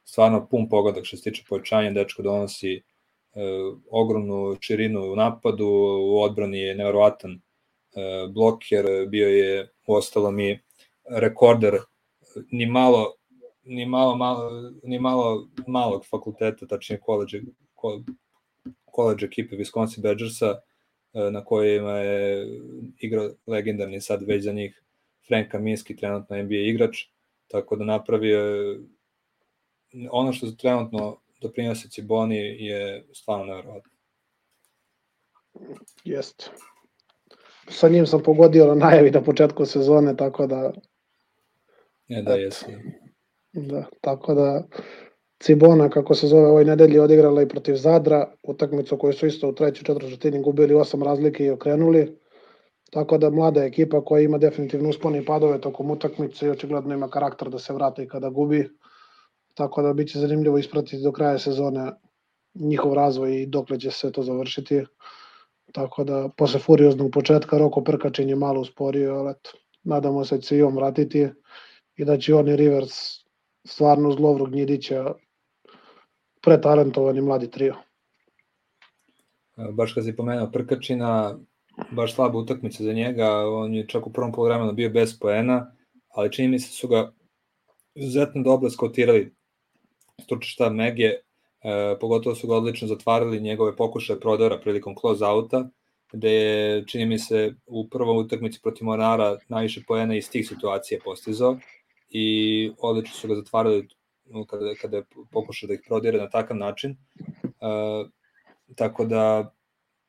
Stvarno 0.05 0.46
pun 0.46 0.68
pogodak 0.68 1.05
što 1.05 1.16
se 1.16 1.30
tiče 1.30 1.44
povećanja, 1.48 1.90
dečko 1.90 2.22
donosi 2.22 2.74
e, 2.74 2.82
ogromnu 3.90 4.56
širinu 4.60 5.12
u 5.12 5.16
napadu, 5.16 5.66
u 6.02 6.22
odbrani 6.22 6.59
je 6.59 6.74
neverovatan 6.74 7.32
e, 7.32 7.40
bloker, 8.30 8.86
bio 9.09 9.28
je 9.28 9.68
u 9.86 9.94
ostalom 9.94 10.40
i 10.40 10.59
rekorder 11.10 11.78
ni 12.50 12.66
malo 12.66 13.18
ni 13.68 13.86
malo, 13.86 14.16
malo, 14.16 14.50
ni 14.82 14.98
malo 14.98 15.48
malog 15.66 16.06
fakulteta, 16.06 16.66
tačnije 16.66 17.00
koleđa, 17.00 17.38
college 18.99 19.27
ekipe 19.27 19.57
Wisconsin 19.57 20.03
Badgersa, 20.03 20.61
e, 21.15 21.31
na 21.31 21.45
kojima 21.45 21.99
je 21.99 22.47
igrao 22.99 23.31
legendarni 23.47 24.01
sad 24.01 24.23
već 24.23 24.45
za 24.45 24.53
njih 24.53 24.83
Frank 25.29 25.49
Kaminski, 25.51 25.97
trenutno 25.97 26.43
NBA 26.43 26.55
igrač, 26.55 27.05
tako 27.49 27.77
da 27.77 27.85
napravio 27.85 28.41
ono 30.11 30.33
što 30.33 30.51
trenutno 30.51 31.20
doprinose 31.41 31.89
Ciboni 31.89 32.37
je 32.66 33.07
stvarno 33.12 33.45
nevjerovatno. 33.45 33.93
Jeste. 36.05 36.51
Sa 37.69 37.89
njim 37.89 38.07
sam 38.07 38.23
pogodio 38.23 38.66
na 38.66 38.75
najavi 38.75 39.11
na 39.11 39.23
početku 39.23 39.66
sezone, 39.66 40.16
tako 40.16 40.47
da... 40.47 40.73
Ne, 42.09 42.23
da, 42.23 42.35
jeste. 42.35 42.79
Da, 43.53 43.87
tako 44.01 44.35
da 44.35 44.69
Cibona, 45.40 45.89
kako 45.89 46.15
se 46.15 46.27
zove, 46.27 46.47
ovoj 46.47 46.65
nedelji 46.65 46.98
odigrala 46.98 47.43
i 47.43 47.48
protiv 47.48 47.74
Zadra, 47.74 48.32
utakmicu 48.43 48.97
koju 48.97 49.12
su 49.12 49.27
isto 49.27 49.48
u 49.48 49.55
trećoj 49.55 49.85
četvrtini 49.85 50.43
gubili 50.43 50.74
osam 50.74 51.02
razlike 51.02 51.44
i 51.44 51.51
okrenuli. 51.51 52.19
Tako 52.90 53.19
da 53.19 53.31
mlada 53.31 53.65
ekipa 53.65 54.05
koja 54.05 54.23
ima 54.23 54.39
definitivno 54.39 54.89
uspone 54.89 55.19
i 55.19 55.24
padove 55.24 55.60
tokom 55.60 55.90
utakmice 55.90 56.47
i 56.47 56.51
očigledno 56.51 56.94
ima 56.94 57.09
karakter 57.09 57.51
da 57.51 57.59
se 57.59 57.73
vrati 57.73 58.09
kada 58.09 58.28
gubi. 58.28 58.70
Tako 59.55 59.82
da 59.82 59.93
biće 59.93 60.19
zanimljivo 60.19 60.59
ispratiti 60.59 61.02
do 61.02 61.12
kraja 61.12 61.39
sezone 61.39 61.93
njihov 62.55 62.94
razvoj 62.94 63.43
i 63.43 63.47
dokle 63.47 63.81
će 63.81 63.90
se 63.90 64.12
to 64.12 64.23
završiti. 64.23 64.85
Tako 65.73 66.05
da 66.05 66.28
posle 66.36 66.60
furioznog 66.60 67.10
početka 67.12 67.59
Roko 67.59 67.85
Prkačin 67.85 68.28
je 68.28 68.36
malo 68.36 68.60
usporio, 68.60 69.15
ali 69.15 69.31
eto, 69.31 69.51
nadamo 69.85 70.24
se 70.24 70.35
da 70.35 70.40
će 70.40 70.48
se 70.48 70.59
i 70.59 70.62
on 70.62 70.74
vratiti 70.74 71.28
i 71.97 72.05
da 72.05 72.19
će 72.19 72.35
oni 72.35 72.56
Rivers 72.56 72.93
stvarno 73.65 74.09
uz 74.09 74.19
Lovru 74.19 74.47
Gnjidića 74.47 75.15
pretalentovani 76.49 77.20
mladi 77.20 77.51
trio. 77.51 77.75
Baš 79.73 79.93
kad 79.93 80.05
si 80.05 80.16
pomenuo 80.16 80.51
Prkačina, 80.53 81.39
baš 81.91 82.15
slaba 82.15 82.39
utakmica 82.39 82.85
za 82.85 82.93
njega, 82.93 83.29
on 83.49 83.75
je 83.75 83.87
čak 83.89 84.07
u 84.07 84.12
prvom 84.12 84.33
polovremenu 84.33 84.73
bio 84.73 84.91
bez 84.91 85.19
poena, 85.19 85.75
ali 86.09 86.33
čini 86.33 86.49
mi 86.49 86.59
se 86.59 86.73
su 86.73 86.89
ga 86.89 87.12
izuzetno 87.95 88.43
dobro 88.43 88.70
skotirali 88.70 89.35
stručni 90.23 90.49
štab 90.49 90.73
Mege, 90.73 91.05
e, 91.05 91.20
pogotovo 92.01 92.35
su 92.35 92.49
ga 92.49 92.57
odlično 92.57 92.89
zatvarali 92.89 93.41
njegove 93.41 93.77
pokušaje 93.77 94.20
prodora 94.20 94.59
prilikom 94.59 94.97
close 95.01 95.25
outa, 95.25 95.69
gde 96.12 96.33
je, 96.33 96.87
čini 96.87 97.07
mi 97.07 97.19
se, 97.19 97.55
u 97.66 97.89
prvom 97.89 98.16
utakmici 98.16 98.61
protiv 98.62 98.85
Monara 98.85 99.37
najviše 99.49 99.83
poena 99.89 100.16
iz 100.16 100.31
tih 100.31 100.49
situacija 100.49 101.01
postizao 101.05 101.59
i 102.11 102.70
odlično 102.79 103.15
su 103.15 103.29
ga 103.29 103.35
zatvarali 103.35 103.89
kada, 104.48 104.74
kada 104.80 104.96
je 104.96 105.05
pokušao 105.30 105.66
da 105.66 105.74
ih 105.74 105.80
prodire 105.86 106.18
na 106.18 106.30
takav 106.30 106.56
način. 106.56 106.96
Uh, 107.40 108.10
tako 108.76 109.05
da, 109.05 109.55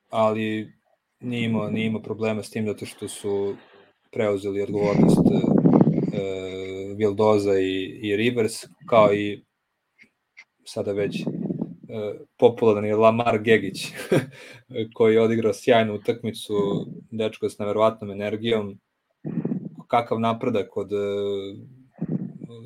ali 0.09 0.73
nije 1.19 1.45
imao, 1.45 1.69
nije 1.69 1.87
imao 1.87 2.01
problema 2.01 2.43
s 2.43 2.49
tim 2.49 2.65
zato 2.65 2.85
što 2.85 3.07
su 3.07 3.55
preuzeli 4.11 4.61
odgovornost 4.61 5.17
uh, 5.17 5.53
Vildoza 6.97 7.59
i, 7.59 7.99
i 8.01 8.15
Rivers, 8.15 8.53
kao 8.85 9.13
i 9.13 9.43
sada 10.65 10.91
već 10.91 11.25
uh, 11.25 11.33
popularan 12.37 12.85
je 12.85 12.95
Lamar 12.95 13.39
Gegić, 13.39 13.87
koji 14.95 15.13
je 15.13 15.21
odigrao 15.21 15.53
sjajnu 15.53 15.93
utakmicu, 15.93 16.53
dečko 17.11 17.49
s 17.49 17.59
neverovatnom 17.59 18.11
energijom, 18.11 18.79
kakav 19.87 20.19
napredak 20.19 20.77
od 20.77 20.91
uh, 20.91 20.99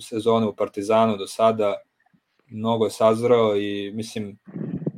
sezone 0.01 0.45
u 0.45 0.55
Partizanu 0.55 1.18
do 1.18 1.27
sada, 1.27 1.76
mnogo 2.45 2.85
je 2.85 2.91
sazrao 2.91 3.57
i 3.57 3.91
mislim 3.93 4.38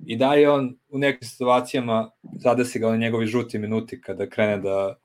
i 0.05 0.17
da 0.17 0.33
je 0.33 0.49
on 0.49 0.77
u 0.89 0.97
nekim 0.97 1.27
situacijama 1.27 2.11
zadesi 2.39 2.79
ga 2.79 2.89
na 2.89 2.97
njegovi 2.97 3.27
žuti 3.27 3.59
minuti 3.59 4.01
kada 4.01 4.29
krene 4.29 4.57
da 4.57 4.95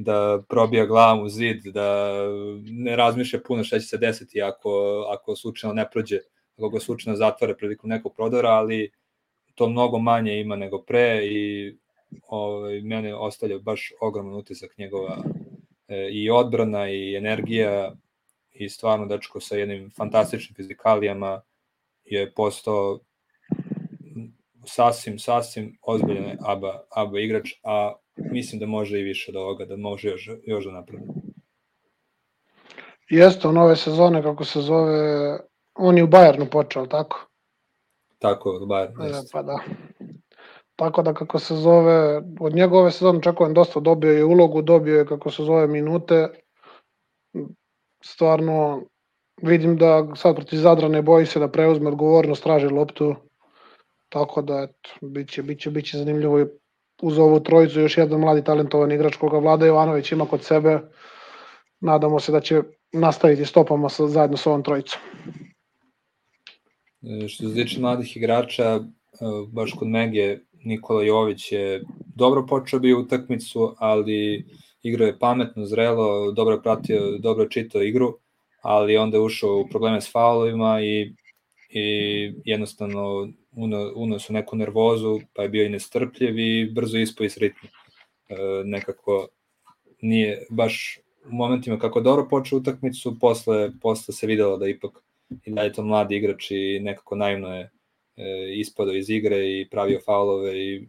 da 0.00 0.42
probija 0.48 0.86
glavom 0.86 1.24
u 1.24 1.28
zid, 1.28 1.62
da 1.64 2.18
ne 2.64 2.96
razmišlja 2.96 3.40
puno 3.46 3.64
šta 3.64 3.78
će 3.78 3.86
se 3.86 3.98
desiti 3.98 4.42
ako, 4.42 4.70
ako 5.08 5.36
slučajno 5.36 5.74
ne 5.74 5.86
prođe, 5.92 6.18
ako 6.56 6.68
ga 6.68 6.80
slučajno 6.80 7.16
zatvore 7.16 7.56
prilikom 7.56 7.90
nekog 7.90 8.14
prodora, 8.16 8.48
ali 8.48 8.90
to 9.54 9.68
mnogo 9.68 9.98
manje 9.98 10.40
ima 10.40 10.56
nego 10.56 10.82
pre 10.82 11.20
i 11.26 11.76
ovaj, 12.28 12.80
mene 12.80 13.14
ostavlja 13.14 13.58
baš 13.58 13.92
ogroman 14.00 14.34
utisak 14.34 14.78
njegova 14.78 15.24
e, 15.88 16.08
i 16.10 16.30
odbrana 16.30 16.90
i 16.90 17.16
energija 17.16 17.92
i 18.58 18.68
stvarno 18.68 19.06
dečko 19.06 19.40
sa 19.40 19.56
jednim 19.56 19.90
fantastičnim 19.96 20.54
fizikalijama 20.54 21.40
je 22.04 22.32
postao 22.34 22.98
sasvim, 24.64 25.18
sasvim 25.18 25.78
ozbiljan 25.82 26.36
ABA, 26.40 26.82
ABA 26.90 27.20
igrač, 27.20 27.52
a 27.62 27.92
mislim 28.16 28.60
da 28.60 28.66
može 28.66 29.00
i 29.00 29.02
više 29.02 29.30
od 29.30 29.36
ovoga, 29.36 29.64
da 29.64 29.76
može 29.76 30.08
još, 30.08 30.30
još 30.46 30.64
da 30.64 30.70
napravi. 30.70 31.02
Jeste, 33.10 33.48
on 33.48 33.56
ove 33.56 33.76
sezone, 33.76 34.22
kako 34.22 34.44
se 34.44 34.60
zove, 34.60 35.38
on 35.74 35.96
je 35.96 36.04
u 36.04 36.06
Bajernu 36.06 36.46
počeo, 36.50 36.86
tako? 36.86 37.26
Tako, 38.18 38.58
u 38.62 38.66
Bajernu, 38.66 39.04
e, 39.04 39.10
Pa 39.32 39.42
da. 39.42 39.58
Tako 40.76 41.02
da 41.02 41.14
kako 41.14 41.38
se 41.38 41.54
zove, 41.56 42.22
od 42.40 42.54
njegove 42.54 42.90
sezone 42.90 43.22
čekujem 43.22 43.54
dosta, 43.54 43.80
dobio 43.80 44.12
je 44.12 44.24
ulogu, 44.24 44.62
dobio 44.62 44.98
je 44.98 45.06
kako 45.06 45.30
se 45.30 45.42
zove 45.42 45.66
minute. 45.66 46.28
Stvarno 48.04 48.82
vidim 49.42 49.76
da 49.76 50.08
sad 50.16 50.36
protiv 50.36 50.56
Zadra 50.56 50.88
ne 50.88 51.02
boji 51.02 51.26
se 51.26 51.38
da 51.38 51.48
preuzme 51.48 51.88
odgovornost, 51.88 52.42
traži 52.42 52.66
loptu. 52.66 53.14
Tako 54.08 54.42
da, 54.42 54.62
eto, 54.62 54.90
biće, 55.00 55.42
biće, 55.42 55.70
biće 55.70 55.98
zanimljivo 55.98 56.46
uz 57.02 57.18
ovu 57.18 57.40
trojicu 57.40 57.80
još 57.80 57.98
jedan 57.98 58.20
mladi 58.20 58.44
talentovan 58.44 58.92
igrač 58.92 59.16
koga 59.16 59.38
Vlada 59.38 59.66
Jovanović 59.66 60.12
ima 60.12 60.26
kod 60.26 60.44
sebe. 60.44 60.80
Nadamo 61.80 62.20
se 62.20 62.32
da 62.32 62.40
će 62.40 62.62
nastaviti 62.92 63.44
stopama 63.44 63.88
sa, 63.88 64.06
zajedno 64.06 64.36
sa 64.36 64.50
ovom 64.50 64.62
trojicom. 64.62 65.00
E, 67.02 67.28
što 67.28 67.48
se 67.48 67.54
tiče 67.54 67.80
mladih 67.80 68.16
igrača, 68.16 68.64
e, 68.64 68.80
baš 69.52 69.72
kod 69.78 69.88
Mege 69.88 70.38
Nikola 70.64 71.02
Jović 71.02 71.52
je 71.52 71.82
dobro 72.14 72.46
počeo 72.46 72.80
bio 72.80 73.00
utakmicu, 73.00 73.74
ali 73.78 74.46
igrao 74.88 75.06
je 75.06 75.18
pametno, 75.18 75.66
zrelo, 75.66 76.32
dobro 76.32 76.54
je 76.54 76.62
pratio, 76.62 77.18
dobro 77.18 77.44
je 77.44 77.50
čitao 77.50 77.82
igru, 77.82 78.18
ali 78.62 78.96
onda 78.96 79.16
je 79.16 79.22
ušao 79.22 79.56
u 79.56 79.68
probleme 79.68 80.00
s 80.00 80.12
faulovima 80.12 80.80
i, 80.80 81.12
i 81.70 82.32
jednostavno 82.44 83.28
uno, 83.94 84.18
su 84.18 84.32
neku 84.32 84.56
nervozu, 84.56 85.20
pa 85.34 85.42
je 85.42 85.48
bio 85.48 85.64
i 85.64 85.68
nestrpljiv 85.68 86.38
i 86.38 86.70
brzo 86.74 86.98
ispo 86.98 87.24
iz 87.24 87.38
ritma. 87.38 87.68
E, 88.28 88.34
nekako 88.64 89.28
nije 90.00 90.46
baš 90.50 90.98
u 91.30 91.34
momentima 91.34 91.78
kako 91.78 92.00
dobro 92.00 92.26
počeo 92.30 92.58
utakmicu, 92.58 93.18
posle, 93.20 93.70
posle 93.80 94.14
se 94.14 94.26
videlo 94.26 94.56
da 94.56 94.68
ipak 94.68 95.02
i 95.44 95.50
da 95.50 95.62
je 95.62 95.72
to 95.72 95.82
mladi 95.82 96.16
igrač 96.16 96.50
i 96.50 96.80
nekako 96.80 97.16
naivno 97.16 97.56
je 97.56 97.70
e, 98.16 98.54
ispadao 98.54 98.94
iz 98.94 99.10
igre 99.10 99.36
i 99.36 99.68
pravio 99.70 100.00
faulove 100.06 100.58
i 100.58 100.88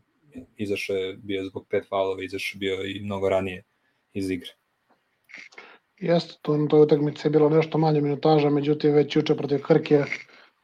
izašao 0.58 0.96
je 0.96 1.14
bio 1.14 1.46
zbog 1.46 1.68
pet 1.70 1.86
faulova, 1.90 2.24
izašao 2.24 2.60
bio 2.60 2.86
i 2.86 3.00
mnogo 3.00 3.30
ranije 3.30 3.64
iz 4.14 4.30
igre. 4.32 4.50
Jeste, 6.00 6.38
to 6.42 6.58
na 6.58 6.68
toj 6.68 6.82
utakmici 6.82 7.28
je 7.28 7.32
bilo 7.32 7.50
nešto 7.50 7.78
manje 7.78 8.02
minutaža, 8.02 8.50
međutim 8.50 8.94
već 8.94 9.16
juče 9.16 9.36
protiv 9.36 9.62
Krke 9.62 10.04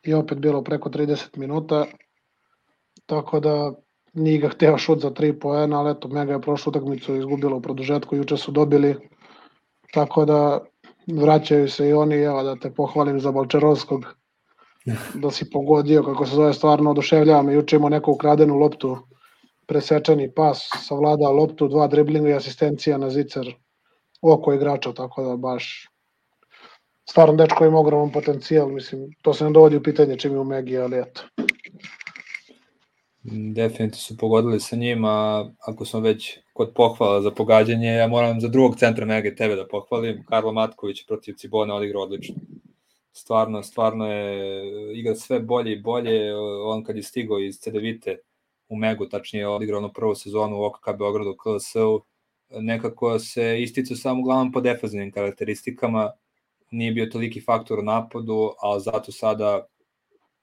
i 0.03 0.13
opet 0.13 0.37
bilo 0.37 0.63
preko 0.63 0.89
30 0.89 1.37
minuta, 1.37 1.85
tako 3.05 3.39
da 3.39 3.73
nije 4.13 4.39
ga 4.39 4.49
hteo 4.49 4.77
šut 4.77 4.99
za 4.99 5.09
3 5.11 5.39
poena, 5.39 5.79
ali 5.79 5.91
eto, 5.91 6.07
Mega 6.07 6.33
je 6.33 6.41
prošlu 6.41 6.69
utakmicu 6.69 7.15
izgubila 7.15 7.55
u 7.55 7.61
produžetku, 7.61 8.15
juče 8.15 8.37
su 8.37 8.51
dobili, 8.51 8.95
tako 9.93 10.25
da 10.25 10.59
vraćaju 11.07 11.69
se 11.69 11.89
i 11.89 11.93
oni, 11.93 12.15
evo 12.15 12.43
da 12.43 12.55
te 12.55 12.71
pohvalim 12.73 13.19
za 13.19 13.31
Balčerovskog, 13.31 14.05
da 15.13 15.31
si 15.31 15.49
pogodio, 15.49 16.03
kako 16.03 16.25
se 16.25 16.35
zove, 16.35 16.53
stvarno 16.53 16.91
oduševljava 16.91 17.41
me, 17.41 17.53
juče 17.53 17.75
imao 17.75 17.89
neku 17.89 18.11
ukradenu 18.11 18.55
loptu, 18.55 18.97
presečeni 19.67 20.31
pas, 20.31 20.69
savladao 20.87 21.31
loptu, 21.31 21.67
dva 21.67 21.87
driblinga 21.87 22.29
i 22.29 22.33
asistencija 22.33 22.97
na 22.97 23.09
zicer 23.09 23.55
oko 24.21 24.53
igrača, 24.53 24.93
tako 24.93 25.23
da 25.23 25.35
baš 25.37 25.89
stvarno 27.09 27.35
dečko 27.35 27.65
ima 27.65 27.79
ogroman 27.79 28.11
potencijal, 28.11 28.69
mislim, 28.69 29.09
to 29.21 29.33
se 29.33 29.43
ne 29.43 29.51
dovodi 29.51 29.77
u 29.77 29.83
pitanje 29.83 30.17
čim 30.17 30.33
je 30.33 30.39
u 30.39 30.43
Megi, 30.43 30.77
ali 30.77 30.99
eto. 30.99 31.21
Definitivno 33.53 33.95
su 33.95 34.17
pogodili 34.17 34.59
sa 34.59 34.75
njim, 34.75 35.05
a 35.05 35.49
ako 35.59 35.85
smo 35.85 35.99
već 35.99 36.37
kod 36.53 36.71
pohvala 36.75 37.21
za 37.21 37.31
pogađanje, 37.31 37.87
ja 37.87 38.07
moram 38.07 38.41
za 38.41 38.47
drugog 38.47 38.75
centra 38.75 39.05
Mege 39.05 39.35
tebe 39.35 39.55
da 39.55 39.67
pohvalim. 39.67 40.23
Karlo 40.29 40.51
Matković 40.51 41.05
protiv 41.07 41.33
Cibona 41.33 41.75
odigrao 41.75 42.03
odlično. 42.03 42.35
Stvarno, 43.11 43.63
stvarno 43.63 44.07
je 44.11 44.99
igra 44.99 45.15
sve 45.15 45.39
bolje 45.39 45.71
i 45.71 45.81
bolje. 45.81 46.35
On 46.65 46.83
kad 46.83 46.95
je 46.95 47.03
stigao 47.03 47.39
iz 47.39 47.59
CDVite 47.59 48.17
u 48.69 48.75
Megu, 48.75 49.05
tačnije 49.05 49.47
odigrao 49.47 49.77
ono 49.77 49.93
prvu 49.93 50.15
sezonu 50.15 50.57
u 50.57 50.63
OKK 50.63 50.85
Beogradu 50.97 51.35
KLS-u, 51.43 52.03
nekako 52.49 53.19
se 53.19 53.61
isticao 53.61 53.97
samo 53.97 54.21
uglavnom 54.21 54.51
po 54.51 54.61
defazivnim 54.61 55.11
karakteristikama, 55.11 56.11
nije 56.71 56.91
bio 56.91 57.05
toliki 57.05 57.41
faktor 57.41 57.79
u 57.79 57.83
napadu, 57.83 58.51
ali 58.59 58.81
zato 58.81 59.11
sada 59.11 59.65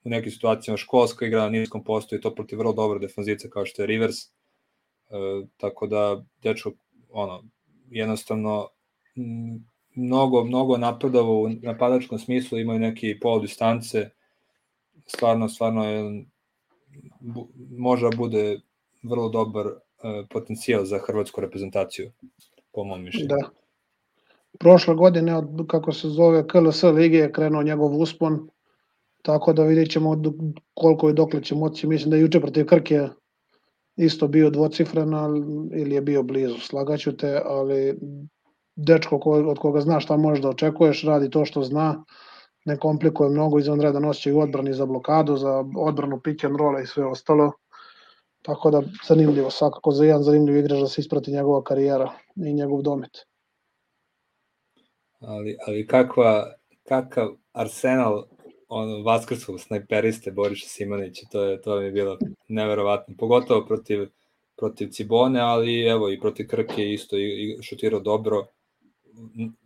u 0.03 0.09
nekim 0.09 0.31
situacijama 0.31 0.77
školska 0.77 1.25
igra 1.25 1.41
na 1.41 1.49
niskom 1.49 1.83
postoju 1.83 2.21
to 2.21 2.35
protiv 2.35 2.59
vrlo 2.59 2.73
dobro 2.73 2.99
defanzivca 2.99 3.49
kao 3.49 3.65
što 3.65 3.81
je 3.81 3.87
Rivers. 3.87 4.15
E, 4.23 4.29
tako 5.57 5.87
da, 5.87 6.23
dečko, 6.43 6.71
ono, 7.09 7.43
jednostavno, 7.89 8.67
mnogo, 9.95 10.43
mnogo 10.43 10.77
napadava 10.77 11.29
u 11.29 11.49
napadačkom 11.49 12.19
smislu, 12.19 12.59
imaju 12.59 12.79
neke 12.79 13.17
pol 13.21 13.41
distance, 13.41 14.09
stvarno, 15.05 15.49
stvarno 15.49 15.89
je, 15.89 16.25
bu, 17.19 17.47
može 17.77 18.09
bude 18.17 18.59
vrlo 19.03 19.29
dobar 19.29 19.67
e, 19.67 19.73
potencijal 20.29 20.85
za 20.85 20.99
hrvatsku 21.07 21.41
reprezentaciju, 21.41 22.11
po 22.71 22.83
mom 22.83 23.03
mišljenju. 23.03 23.27
Da. 23.27 23.49
Prošle 24.59 24.95
godine, 24.95 25.37
od, 25.37 25.65
kako 25.67 25.91
se 25.91 26.09
zove 26.09 26.47
KLS 26.47 26.83
lige, 26.83 27.17
je 27.17 27.31
krenuo 27.31 27.63
njegov 27.63 27.97
uspon, 27.97 28.49
Tako 29.23 29.53
da 29.53 29.63
vidjet 29.63 29.91
ćemo 29.91 30.21
koliko 30.73 31.09
i 31.09 31.13
dokle 31.13 31.43
će 31.43 31.55
moći. 31.55 31.87
Mislim 31.87 32.09
da 32.09 32.15
je 32.15 32.21
juče 32.21 32.39
protiv 32.39 32.65
Krke 32.65 33.07
isto 33.95 34.27
bio 34.27 34.49
dvocifren 34.49 35.13
ili 35.75 35.95
je 35.95 36.01
bio 36.01 36.23
blizu. 36.23 36.57
Slagaću 36.59 37.17
te, 37.17 37.41
ali 37.45 37.99
dečko 38.75 39.15
od 39.25 39.59
koga 39.59 39.81
zna 39.81 39.99
šta 39.99 40.17
možeš 40.17 40.41
da 40.41 40.49
očekuješ, 40.49 41.03
radi 41.03 41.29
to 41.29 41.45
što 41.45 41.63
zna, 41.63 42.03
ne 42.65 42.77
komplikuje 42.77 43.29
mnogo, 43.29 43.59
izvanredan 43.59 44.05
osjećaj 44.05 44.33
u 44.33 44.39
odbrani 44.39 44.73
za 44.73 44.85
blokadu, 44.85 45.37
za 45.37 45.63
odbranu 45.77 46.19
pick 46.19 46.43
and 46.43 46.55
roll 46.55 46.79
i 46.79 46.85
sve 46.85 47.05
ostalo. 47.05 47.51
Tako 48.41 48.71
da 48.71 48.81
zanimljivo, 49.07 49.49
svakako 49.49 49.91
za 49.91 50.05
jedan 50.05 50.23
zanimljiv 50.23 50.57
igrač 50.57 50.79
da 50.79 50.87
se 50.87 51.01
isprati 51.01 51.31
njegova 51.31 51.63
karijera 51.63 52.11
i 52.35 52.53
njegov 52.53 52.81
domet. 52.81 53.11
Ali, 55.19 55.57
ali 55.67 55.87
kakva, 55.87 56.53
kakav 56.87 57.29
Arsenal 57.51 58.23
ono, 58.67 59.03
vaskrskog 59.03 59.59
snajperiste 59.59 60.31
Boriša 60.31 60.67
Simanića, 60.67 61.25
to 61.31 61.43
je, 61.43 61.61
to 61.61 61.81
je 61.81 61.91
bilo 61.91 62.17
neverovatno, 62.47 63.15
pogotovo 63.19 63.65
protiv, 63.65 64.09
protiv 64.57 64.89
Cibone, 64.89 65.39
ali 65.39 65.87
evo 65.87 66.09
i 66.09 66.19
protiv 66.19 66.47
Krke 66.47 66.91
isto 66.91 67.17
i, 67.17 67.21
i 67.21 67.63
šutirao 67.63 67.99
dobro. 67.99 68.45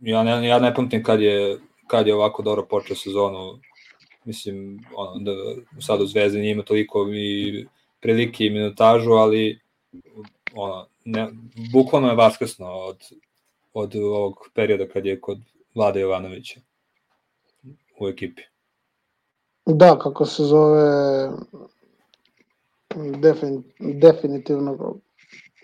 Ja 0.00 0.22
ne, 0.22 0.48
ja 0.48 0.58
ne 0.58 0.74
pamtim 0.74 1.02
kad 1.02 1.20
je, 1.20 1.58
kad 1.88 2.06
je 2.06 2.14
ovako 2.14 2.42
dobro 2.42 2.66
počeo 2.66 2.96
sezonu, 2.96 3.58
mislim, 4.24 4.84
ono, 4.94 5.20
da 5.20 5.32
sad 5.80 6.00
u 6.00 6.06
Zvezdi 6.06 6.38
nije 6.38 6.52
ima 6.52 6.62
toliko 6.62 7.06
i 7.14 7.66
prilike 8.00 8.44
i 8.44 8.50
minutažu, 8.50 9.10
ali 9.10 9.60
ono, 10.54 10.86
ne, 11.04 11.28
bukvalno 11.72 12.08
je 12.08 12.16
vaskrsno 12.16 12.66
od, 12.66 12.98
od 13.72 13.96
ovog 13.96 14.50
perioda 14.54 14.88
kad 14.88 15.06
je 15.06 15.20
kod 15.20 15.38
Vlada 15.74 15.98
Jovanovića 15.98 16.60
u 18.00 18.08
ekipi. 18.08 18.42
Da, 19.66 19.98
kako 19.98 20.26
se 20.26 20.44
zove, 20.44 20.82
defin, 22.96 23.62
definitivno 23.78 24.96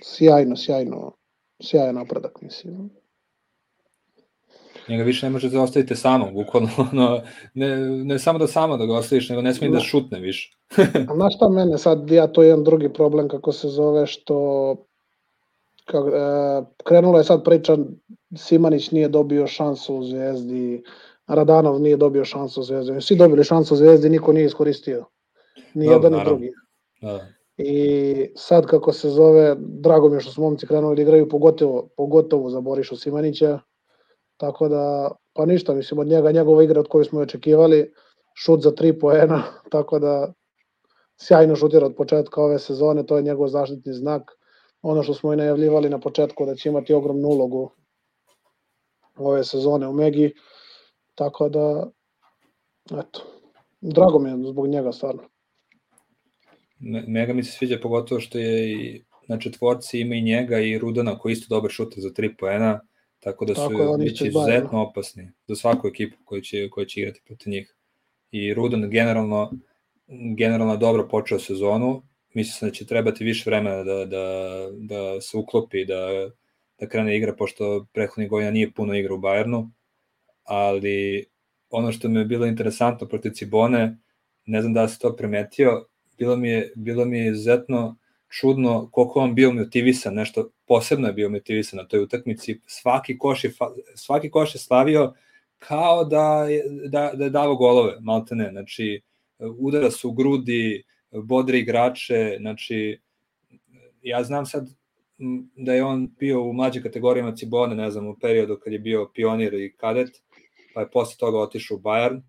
sjajno, 0.02 0.56
sjajno, 0.56 1.12
sjajan 1.62 1.94
napredak, 1.94 2.42
mislim. 2.42 2.90
Njega 4.88 5.02
više 5.02 5.26
ne 5.26 5.30
možete 5.30 5.56
da 5.56 5.62
ostavite 5.62 5.96
samo, 5.96 6.30
bukvalno, 6.32 6.68
no, 6.92 7.20
ne, 7.54 7.76
ne 8.04 8.18
samo 8.18 8.38
da 8.38 8.46
samo 8.46 8.76
da 8.76 8.86
ga 8.86 8.94
ostaviš, 8.94 9.28
nego 9.28 9.42
ne 9.42 9.54
smije 9.54 9.70
da, 9.70 9.74
da 9.74 9.80
šutne 9.80 10.20
više. 10.20 10.56
A 11.10 11.14
znaš 11.14 11.36
šta 11.36 11.48
mene 11.48 11.78
sad, 11.78 12.10
ja 12.10 12.26
to 12.26 12.42
je 12.42 12.48
jedan 12.48 12.64
drugi 12.64 12.92
problem, 12.92 13.28
kako 13.28 13.52
se 13.52 13.68
zove, 13.68 14.06
što 14.06 14.76
kak, 15.84 16.04
e, 16.06 16.62
krenula 16.84 17.18
je 17.18 17.24
sad 17.24 17.44
priča, 17.44 17.76
Simanić 18.36 18.90
nije 18.90 19.08
dobio 19.08 19.46
šansu 19.46 19.94
u 19.94 20.04
Zvezdi, 20.04 20.82
Radanov 21.26 21.80
nije 21.80 21.96
dobio 21.96 22.24
šansu 22.24 22.60
u 22.60 22.64
Zvezdi. 22.64 23.00
Svi 23.00 23.16
dobili 23.16 23.44
šansu 23.44 23.74
u 23.74 23.76
Zvezdi, 23.76 24.08
niko 24.08 24.32
nije 24.32 24.46
iskoristio. 24.46 25.04
Ni 25.74 25.86
jedan 25.86 26.12
ni 26.12 26.24
drugi. 26.24 26.52
Da. 27.02 27.26
I 27.56 28.26
sad 28.36 28.66
kako 28.66 28.92
se 28.92 29.10
zove, 29.10 29.56
drago 29.58 30.08
mi 30.08 30.16
je 30.16 30.20
što 30.20 30.32
su 30.32 30.40
momci 30.40 30.66
krenuli 30.66 30.96
da 30.96 31.02
igraju, 31.02 31.28
pogotovo, 31.28 31.88
pogotovo 31.96 32.50
za 32.50 32.60
Borišu 32.60 32.96
Simanića. 32.96 33.58
Tako 34.36 34.68
da, 34.68 35.10
pa 35.32 35.46
ništa, 35.46 35.74
mislim 35.74 36.00
od 36.00 36.06
njega, 36.06 36.32
njegova 36.32 36.62
igra 36.64 36.80
od 36.80 36.88
koju 36.88 37.04
smo 37.04 37.20
očekivali, 37.20 37.92
šut 38.34 38.62
za 38.62 38.70
tri 38.70 38.98
poena, 38.98 39.42
tako 39.74 39.98
da 39.98 40.32
sjajno 41.16 41.56
šutira 41.56 41.86
od 41.86 41.94
početka 41.96 42.42
ove 42.42 42.58
sezone, 42.58 43.06
to 43.06 43.16
je 43.16 43.22
njegov 43.22 43.48
zaštitni 43.48 43.92
znak. 43.92 44.30
Ono 44.82 45.02
što 45.02 45.14
smo 45.14 45.32
i 45.32 45.36
najavljivali 45.36 45.88
na 45.88 46.00
početku 46.00 46.46
da 46.46 46.54
će 46.54 46.68
imati 46.68 46.94
ogromnu 46.94 47.28
ulogu 47.28 47.70
ove 49.16 49.44
sezone 49.44 49.88
u 49.88 49.92
Megi, 49.92 50.32
tako 51.14 51.48
da, 51.48 51.90
eto, 52.90 53.22
drago 53.80 54.18
mi 54.18 54.30
je 54.30 54.50
zbog 54.50 54.66
njega 54.66 54.92
stvarno. 54.92 55.22
Mega 57.06 57.32
mi 57.32 57.42
se 57.42 57.52
sviđa 57.52 57.78
pogotovo 57.82 58.20
što 58.20 58.38
je 58.38 58.72
i 58.72 59.04
na 59.28 59.38
četvorci 59.38 60.00
ima 60.00 60.14
i 60.14 60.22
njega 60.22 60.58
i 60.58 60.78
Rudana 60.78 61.18
koji 61.18 61.32
isto 61.32 61.54
dobar 61.54 61.70
šuter 61.70 62.02
za 62.02 62.12
tri 62.12 62.36
poena, 62.36 62.80
tako 63.24 63.44
da 63.44 63.54
su 63.54 63.60
tako, 63.60 63.96
biće 63.98 64.26
izuzetno 64.26 64.82
opasni 64.82 65.30
za 65.46 65.56
svaku 65.56 65.88
ekipu 65.88 66.16
koja 66.24 66.40
će, 66.40 66.70
koja 66.70 66.86
će 66.86 67.00
igrati 67.00 67.22
protiv 67.26 67.50
njih. 67.50 67.74
I 68.30 68.54
Rudan 68.54 68.90
generalno, 68.90 69.52
generalno 70.36 70.76
dobro 70.76 71.08
počeo 71.08 71.38
sezonu, 71.38 72.02
mislim 72.34 72.70
da 72.70 72.74
će 72.74 72.86
trebati 72.86 73.24
više 73.24 73.50
vremena 73.50 73.84
da, 73.84 74.04
da, 74.04 74.26
da 74.72 75.20
se 75.20 75.36
uklopi, 75.36 75.84
da, 75.84 76.30
da 76.80 76.88
krene 76.88 77.16
igra, 77.16 77.34
pošto 77.34 77.86
prethodnih 77.92 78.30
godina 78.30 78.50
nije 78.50 78.72
puno 78.72 78.94
igra 78.94 79.14
u 79.14 79.18
Bajernu, 79.18 79.70
ali 80.44 81.26
ono 81.70 81.92
što 81.92 82.08
mi 82.08 82.18
je 82.18 82.24
bilo 82.24 82.46
interesantno 82.46 83.08
protiv 83.08 83.30
Cibone, 83.30 83.98
ne 84.46 84.60
znam 84.60 84.74
da 84.74 84.88
se 84.88 84.98
to 84.98 85.16
primetio, 85.16 85.86
bilo 86.18 86.36
mi 86.36 86.48
je, 86.48 86.72
bilo 86.76 87.04
mi 87.04 87.18
je 87.18 87.30
izuzetno 87.30 87.96
čudno 88.40 88.88
koliko 88.92 89.20
on 89.20 89.34
bio 89.34 89.52
motivisan, 89.52 90.14
nešto 90.14 90.50
posebno 90.66 91.06
je 91.06 91.12
bio 91.12 91.30
motivisan 91.30 91.76
na 91.76 91.88
toj 91.88 92.02
utakmici, 92.02 92.60
svaki 92.66 93.18
koš 93.18 93.44
je, 93.44 93.52
svaki 93.94 94.30
koš 94.30 94.54
je 94.54 94.58
slavio 94.58 95.12
kao 95.58 96.04
da 96.04 96.44
je, 96.48 96.62
da, 96.88 97.12
da 97.14 97.24
je 97.24 97.30
davo 97.30 97.56
golove, 97.56 97.96
malte 98.00 98.34
ne, 98.34 98.50
znači 98.50 99.02
udara 99.58 99.90
su 99.90 100.08
u 100.08 100.12
grudi, 100.12 100.82
bodre 101.10 101.58
igrače, 101.58 102.36
znači 102.40 103.00
ja 104.02 104.22
znam 104.22 104.46
sad 104.46 104.68
da 105.56 105.74
je 105.74 105.84
on 105.84 106.10
bio 106.18 106.42
u 106.42 106.52
mlađim 106.52 106.82
kategorijama 106.82 107.36
Cibone, 107.36 107.74
ne 107.74 107.90
znam, 107.90 108.06
u 108.06 108.16
periodu 108.20 108.58
kad 108.64 108.72
je 108.72 108.78
bio 108.78 109.10
pionir 109.14 109.54
i 109.54 109.74
kadet, 109.76 110.22
pa 110.74 110.80
je 110.80 110.90
posle 110.90 111.16
toga 111.18 111.38
otišao 111.38 111.76
u 111.76 111.80
Bayern, 111.80 112.22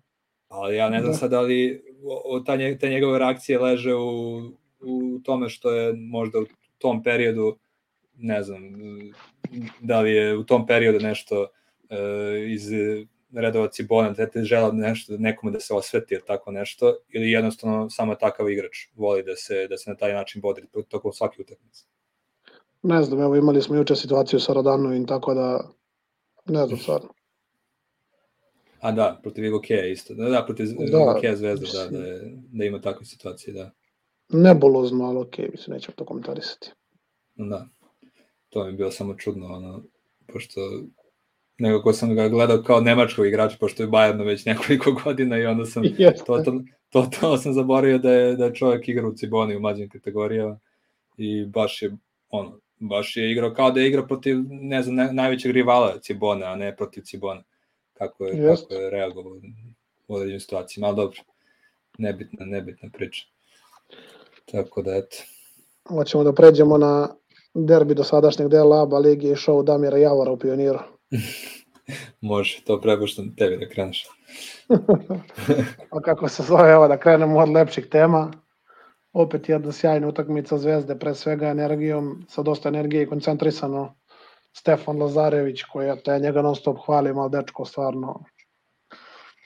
ali 0.48 0.76
ja 0.76 0.90
ne 0.90 0.99
znam 0.99 1.11
da. 1.11 1.18
sad 1.18 1.32
da 1.32 1.41
li 1.41 1.82
o, 2.26 2.40
ta, 2.40 2.56
nje, 2.56 2.77
te 2.77 2.90
njegove 2.90 3.19
reakcije 3.19 3.60
leže 3.60 3.95
u, 3.95 4.41
u 4.86 5.20
tome 5.24 5.49
što 5.49 5.72
je 5.72 5.94
možda 5.94 6.40
u 6.40 6.45
tom 6.78 7.03
periodu, 7.03 7.57
ne 8.16 8.44
znam, 8.44 8.62
da 9.80 10.02
li 10.02 10.12
je 10.12 10.38
u 10.38 10.44
tom 10.44 10.68
periodu 10.68 10.99
nešto 10.99 11.48
e, 11.90 11.98
iz 12.48 12.70
redova 13.34 13.68
Cibona, 13.68 14.12
da 14.12 14.30
te 14.30 14.44
žela 14.44 14.72
nešto, 14.72 15.18
nekome 15.18 15.52
da 15.52 15.60
se 15.60 15.74
osveti 15.74 16.14
ili 16.14 16.24
tako 16.28 16.52
nešto, 16.52 16.98
ili 17.10 17.32
jednostavno 17.32 17.90
samo 17.90 18.16
takav 18.16 18.49
igrač 18.49 18.78
voli 18.95 19.24
da 19.24 19.36
se, 19.36 19.68
da 19.68 19.78
se 19.78 19.90
na 19.90 19.95
taj 19.95 20.14
način 20.14 20.41
bodri 20.41 20.68
tokom 20.90 21.14
svake 21.14 21.41
utakmice. 21.41 21.86
Ne 22.84 23.03
znam, 23.03 23.22
evo 23.22 23.36
imali 23.36 23.62
smo 23.62 23.76
juče 23.76 23.95
situaciju 23.95 24.40
sa 24.40 24.53
Rodanovim, 24.53 25.07
tako 25.07 25.34
da 25.34 25.70
ne 26.45 26.66
znam 26.68 26.80
stvarno. 26.80 27.10
A 28.80 28.91
da, 28.91 29.20
protiv 29.24 29.45
Igokeja 29.45 29.86
isto. 29.88 30.14
Da, 30.14 30.30
da, 30.30 30.44
protiv 30.45 30.66
da, 30.66 30.86
Igokeja 30.86 31.36
Zvezda, 31.36 31.68
da, 31.74 31.98
da, 31.98 32.06
je, 32.06 32.38
da 32.52 32.66
ima 32.66 32.82
takve 32.82 33.06
situacije, 33.06 33.53
da. 33.53 33.72
Nebulozno, 34.30 35.06
ali 35.06 35.20
okej, 35.20 35.50
okay, 35.50 35.58
se 35.58 35.72
nećem 35.72 35.94
to 35.98 36.06
komentarisati. 36.06 36.72
Da, 37.36 37.68
to 38.50 38.64
mi 38.64 38.70
je 38.70 38.74
bilo 38.74 38.92
samo 38.92 39.16
čudno, 39.16 39.48
ono, 39.48 39.84
pošto 40.34 40.62
nekako 41.58 41.94
sam 41.94 42.16
ga 42.16 42.30
gledao 42.30 42.64
kao 42.64 42.82
nemačkog 42.82 43.28
igrača, 43.28 43.58
pošto 43.60 43.84
je 43.84 43.90
Bayern 43.90 44.26
već 44.26 44.46
nekoliko 44.46 44.92
godina 45.04 45.38
i 45.38 45.46
onda 45.46 45.66
sam 45.66 45.84
totalno, 46.28 46.64
totalno 46.90 47.38
sam 47.38 47.54
zaboravio 47.54 47.98
da 47.98 48.12
je, 48.12 48.36
da 48.36 48.46
je 48.46 48.56
čovjek 48.56 48.88
igra 48.88 49.08
u 49.08 49.14
Ciboni 49.14 49.56
u 49.56 49.60
mlađim 49.60 49.90
kategorijama 49.90 50.60
i 51.18 51.46
baš 51.46 51.82
je 51.82 51.98
ono, 52.30 52.60
baš 52.80 53.18
je 53.18 53.32
igrao 53.32 53.54
kao 53.54 53.72
da 53.72 53.80
je 53.80 53.88
igrao 53.88 54.08
protiv, 54.08 54.38
ne 54.50 54.84
znam, 54.84 55.16
najvećeg 55.16 55.52
rivala 55.52 56.00
Cibona, 56.00 56.46
a 56.46 56.56
ne 56.56 56.76
protiv 56.76 57.02
Cibona. 57.02 57.44
Kako 57.94 58.26
je, 58.26 58.44
Just. 58.44 58.64
kako 58.64 58.74
je 58.74 58.90
reagovao 58.90 59.34
u 60.08 60.16
određenim 60.16 60.40
situacijama, 60.40 60.88
ali 60.88 60.96
dobro, 60.96 61.20
nebitna, 61.98 62.46
nebitna 62.46 62.90
priča. 62.94 63.26
Tako 64.52 64.82
da, 64.82 64.96
eto. 64.96 65.18
Hoćemo 65.90 66.24
da 66.24 66.34
pređemo 66.34 66.78
na 66.78 67.10
derbi 67.54 67.96
do 67.96 68.04
sadašnjeg 68.04 68.50
dela 68.50 68.84
ABA 68.84 68.98
ligi 68.98 69.28
i 69.28 69.36
show 69.36 69.64
Damira 69.64 69.98
Javora 69.98 70.32
u 70.32 70.38
Pioniru. 70.38 70.80
Može, 72.22 72.64
to 72.66 72.82
prepuštam 72.82 73.36
tebi 73.36 73.58
da 73.58 73.70
kreneš. 73.70 74.08
A 75.94 76.02
kako 76.02 76.30
se 76.30 76.44
zove, 76.44 76.72
evo 76.72 76.88
da 76.88 76.98
krenemo 76.98 77.40
od 77.40 77.50
lepših 77.50 77.86
tema 77.86 78.32
opet 79.14 79.50
jedna 79.50 79.72
sjajna 79.72 80.08
utakmica 80.08 80.58
Zvezde, 80.58 81.00
pre 81.00 81.14
svega 81.16 81.48
energijom, 81.48 82.26
sa 82.30 82.42
dosta 82.42 82.70
energije 82.70 83.04
i 83.04 83.08
koncentrisano. 83.08 83.96
Stefan 84.58 85.02
Lazarević, 85.02 85.64
koji 85.64 85.88
ja 85.88 85.96
te 85.96 86.20
njega 86.20 86.42
non 86.42 86.56
stop 86.56 86.78
hvalim, 86.86 87.18
ali 87.18 87.32
dečko 87.32 87.66
stvarno 87.66 88.24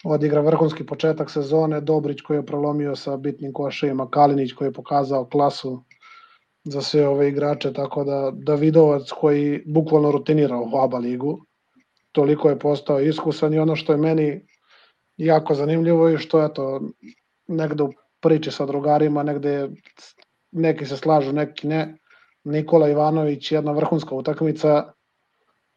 odigra 0.03 0.41
vrhunski 0.41 0.85
početak 0.85 1.31
sezone, 1.31 1.81
Dobrić 1.81 2.21
koji 2.21 2.37
je 2.37 2.45
prolomio 2.45 2.95
sa 2.95 3.17
bitnim 3.17 3.53
koševima, 3.53 4.09
Kalinić 4.09 4.53
koji 4.53 4.67
je 4.67 4.73
pokazao 4.73 5.25
klasu 5.25 5.83
za 6.63 6.81
sve 6.81 7.07
ove 7.07 7.29
igrače, 7.29 7.73
tako 7.73 8.03
da 8.03 8.31
Davidovac 8.33 9.11
koji 9.11 9.63
bukvalno 9.65 10.11
rutinira 10.11 10.57
u 10.57 10.77
ABA 10.77 10.97
ligu, 10.97 11.45
toliko 12.11 12.49
je 12.49 12.59
postao 12.59 12.99
iskusan 12.99 13.53
i 13.53 13.59
ono 13.59 13.75
što 13.75 13.93
je 13.93 13.97
meni 13.97 14.41
jako 15.17 15.55
zanimljivo 15.55 16.09
i 16.09 16.17
što 16.17 16.41
je 16.41 16.53
to 16.53 16.81
negde 17.47 17.83
u 17.83 17.93
priče 18.21 18.51
sa 18.51 18.65
drugarima, 18.65 19.23
negde 19.23 19.69
neki 20.51 20.85
se 20.85 20.97
slažu, 20.97 21.33
neki 21.33 21.67
ne. 21.67 21.95
Nikola 22.43 22.89
Ivanović, 22.89 23.51
jedna 23.51 23.71
vrhunska 23.71 24.15
utakmica, 24.15 24.91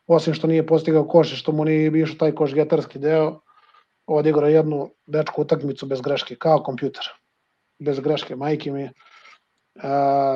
osim 0.06 0.34
što 0.34 0.46
nije 0.46 0.66
postigao 0.66 1.08
koš 1.08 1.40
što 1.40 1.52
mu 1.52 1.64
nije 1.64 1.90
bio 1.90 2.06
taj 2.18 2.32
koš 2.32 2.54
getarski 2.54 2.98
deo, 2.98 3.40
odigrao 4.16 4.48
jednu 4.48 4.90
dečku 5.06 5.42
utakmicu 5.42 5.86
bez 5.86 6.00
greške, 6.00 6.36
kao 6.36 6.62
kompjuter. 6.62 7.04
Bez 7.78 8.00
greške, 8.00 8.36
majke 8.36 8.70
mi. 8.70 8.82
E, 8.82 8.90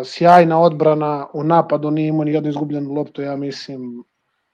sjajna 0.05 0.61
odbrana, 0.61 1.27
u 1.33 1.45
napadu 1.45 1.91
nije 1.91 2.09
imao 2.09 2.25
ni 2.25 2.33
jednu 2.33 2.51
izgubljenu 2.51 2.93
loptu, 2.93 3.23
ja 3.23 3.37
mislim, 3.37 4.05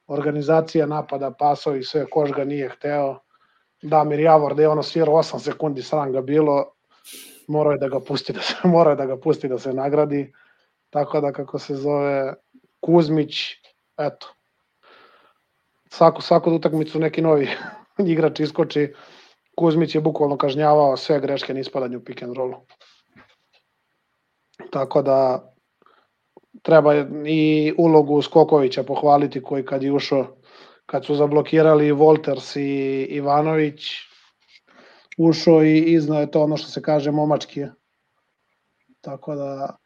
organizacija 0.07 0.87
napada, 0.87 1.31
pasovi, 1.31 1.83
sve, 1.83 2.07
koš 2.11 2.33
ga 2.33 2.45
nije 2.45 2.69
hteo. 2.69 3.19
Damir 3.83 4.21
Javor, 4.21 4.55
da 4.55 4.63
je 4.63 4.69
ono 4.69 4.83
svirao 4.83 5.15
8 5.15 5.39
sekundi, 5.39 5.83
sram 5.83 6.13
ga 6.13 6.21
bilo, 6.21 6.73
morao 7.49 7.73
je 7.73 7.79
da 7.79 7.89
ga 7.89 8.01
pusti 8.01 8.33
da 8.33 8.41
se 8.41 8.55
mora 8.69 8.91
je 8.91 8.97
da 8.97 9.07
ga 9.07 9.17
pusti 9.17 9.49
da 9.49 9.59
se 9.59 9.73
nagradi. 9.73 10.33
Tako 10.91 11.21
da 11.21 11.33
kako 11.33 11.59
se 11.59 11.75
zove 11.75 12.35
Kuzmić, 12.81 13.35
eto. 13.99 14.35
Svaku 15.91 16.23
svaku 16.23 16.51
utakmicu 16.51 16.99
neki 16.99 17.23
novi 17.23 17.49
igrač 18.09 18.41
iskoči. 18.41 18.93
Kuzmić 19.57 19.95
je 19.95 20.01
bukvalno 20.01 20.37
kažnjavao 20.39 20.97
sve 20.97 21.21
greške 21.21 21.55
na 21.55 21.61
ispadanju 21.61 22.05
pick 22.05 22.23
and 22.23 22.37
rollu. 22.37 22.57
Tako 24.71 25.03
da 25.03 25.53
treba 26.63 26.95
i 27.27 27.73
ulogu 27.79 28.23
Skokovića 28.23 28.83
pohvaliti 28.83 29.43
koji 29.43 29.65
kad 29.65 29.83
je 29.83 29.93
ušao 29.93 30.37
kad 30.87 31.05
su 31.05 31.15
zablokirali 31.15 31.93
Volters 31.93 32.57
i 32.57 33.07
Ivanović 33.11 33.83
ušao 35.19 35.65
i 35.65 35.79
iznao 35.79 36.21
je 36.21 36.31
to 36.31 36.43
ono 36.43 36.57
što 36.57 36.69
se 36.69 36.83
kaže 36.83 37.11
momački. 37.11 37.65
Tako 39.01 39.35
da 39.35 39.77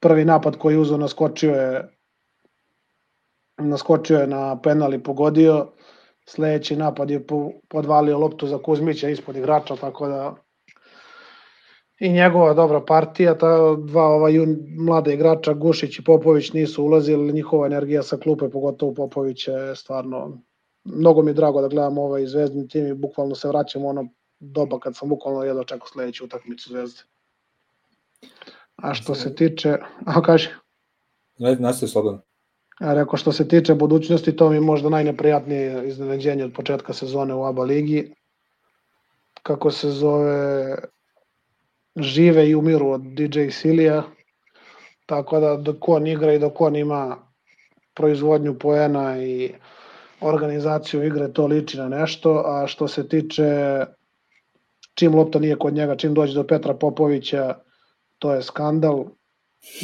prvi 0.00 0.24
napad 0.24 0.56
koji 0.56 0.74
je 0.74 0.78
uzao 0.78 0.98
naskočio 0.98 1.54
je 1.54 1.96
naskočio 3.58 4.18
je 4.18 4.26
na 4.26 4.60
penal 4.60 4.94
i 4.94 5.02
pogodio. 5.02 5.72
Sledeći 6.30 6.76
napad 6.76 7.10
je 7.10 7.26
podvalio 7.68 8.18
loptu 8.18 8.46
za 8.46 8.58
Kuzmića 8.58 9.08
ispod 9.08 9.36
igrača, 9.36 9.76
tako 9.76 10.08
da 10.08 10.36
i 12.00 12.08
njegova 12.08 12.54
dobra 12.54 12.80
partija, 12.80 13.38
ta 13.38 13.76
dva 13.76 14.04
ova 14.04 14.28
jun, 14.30 14.56
mlada 14.78 15.12
igrača, 15.12 15.54
Gušić 15.54 15.98
i 15.98 16.04
Popović 16.04 16.52
nisu 16.52 16.84
ulazili, 16.84 17.32
njihova 17.32 17.66
energija 17.66 18.02
sa 18.02 18.16
klupe, 18.16 18.48
pogotovo 18.48 18.94
Popović 18.94 19.48
je 19.48 19.76
stvarno, 19.76 20.38
mnogo 20.84 21.22
mi 21.22 21.30
je 21.30 21.34
drago 21.34 21.60
da 21.60 21.68
gledam 21.68 21.98
ovaj 21.98 22.26
zvezdni 22.26 22.68
tim 22.68 22.86
i 22.86 22.94
bukvalno 22.94 23.34
se 23.34 23.48
vraćamo 23.48 23.88
ono 23.88 24.08
doba 24.40 24.78
kad 24.78 24.96
sam 24.96 25.08
bukvalno 25.08 25.42
jedno 25.44 25.64
čekao 25.64 25.88
sledeću 25.88 26.24
utakmicu 26.24 26.70
Zvezde. 26.70 27.02
A 28.76 28.94
što 28.94 29.14
se 29.14 29.34
tiče, 29.34 29.76
a 30.06 30.22
kaži. 30.22 30.48
Ne, 31.38 31.56
nastaje 31.56 31.88
slobodno. 31.88 32.22
A 32.80 32.94
rekao, 32.94 33.16
što 33.16 33.32
se 33.32 33.48
tiče 33.48 33.74
budućnosti, 33.74 34.36
to 34.36 34.50
mi 34.50 34.56
je 34.56 34.60
možda 34.60 34.88
najneprijatnije 34.88 35.88
iznenađenje 35.88 36.44
od 36.44 36.52
početka 36.52 36.92
sezone 36.92 37.34
u 37.34 37.44
ABA 37.44 37.62
ligi. 37.62 38.14
Kako 39.42 39.70
se 39.70 39.90
zove, 39.90 40.76
žive 41.96 42.48
i 42.48 42.54
umiru 42.54 42.88
od 42.88 43.02
DJ 43.02 43.48
Silija, 43.50 44.02
tako 45.06 45.40
da 45.40 45.56
dok 45.56 45.88
on 45.88 46.06
igra 46.06 46.32
i 46.32 46.38
dok 46.38 46.60
on 46.60 46.76
ima 46.76 47.16
proizvodnju 47.94 48.58
poena 48.58 49.22
i 49.22 49.52
organizaciju 50.20 51.04
igre, 51.06 51.32
to 51.32 51.46
liči 51.46 51.78
na 51.78 51.88
nešto, 51.88 52.42
a 52.46 52.66
što 52.66 52.88
se 52.88 53.08
tiče 53.08 53.44
čim 54.94 55.14
lopta 55.14 55.38
nije 55.38 55.56
kod 55.56 55.74
njega, 55.74 55.96
čim 55.96 56.14
dođe 56.14 56.34
do 56.34 56.46
Petra 56.46 56.74
Popovića, 56.74 57.54
to 58.18 58.34
je 58.34 58.42
skandal. 58.42 59.04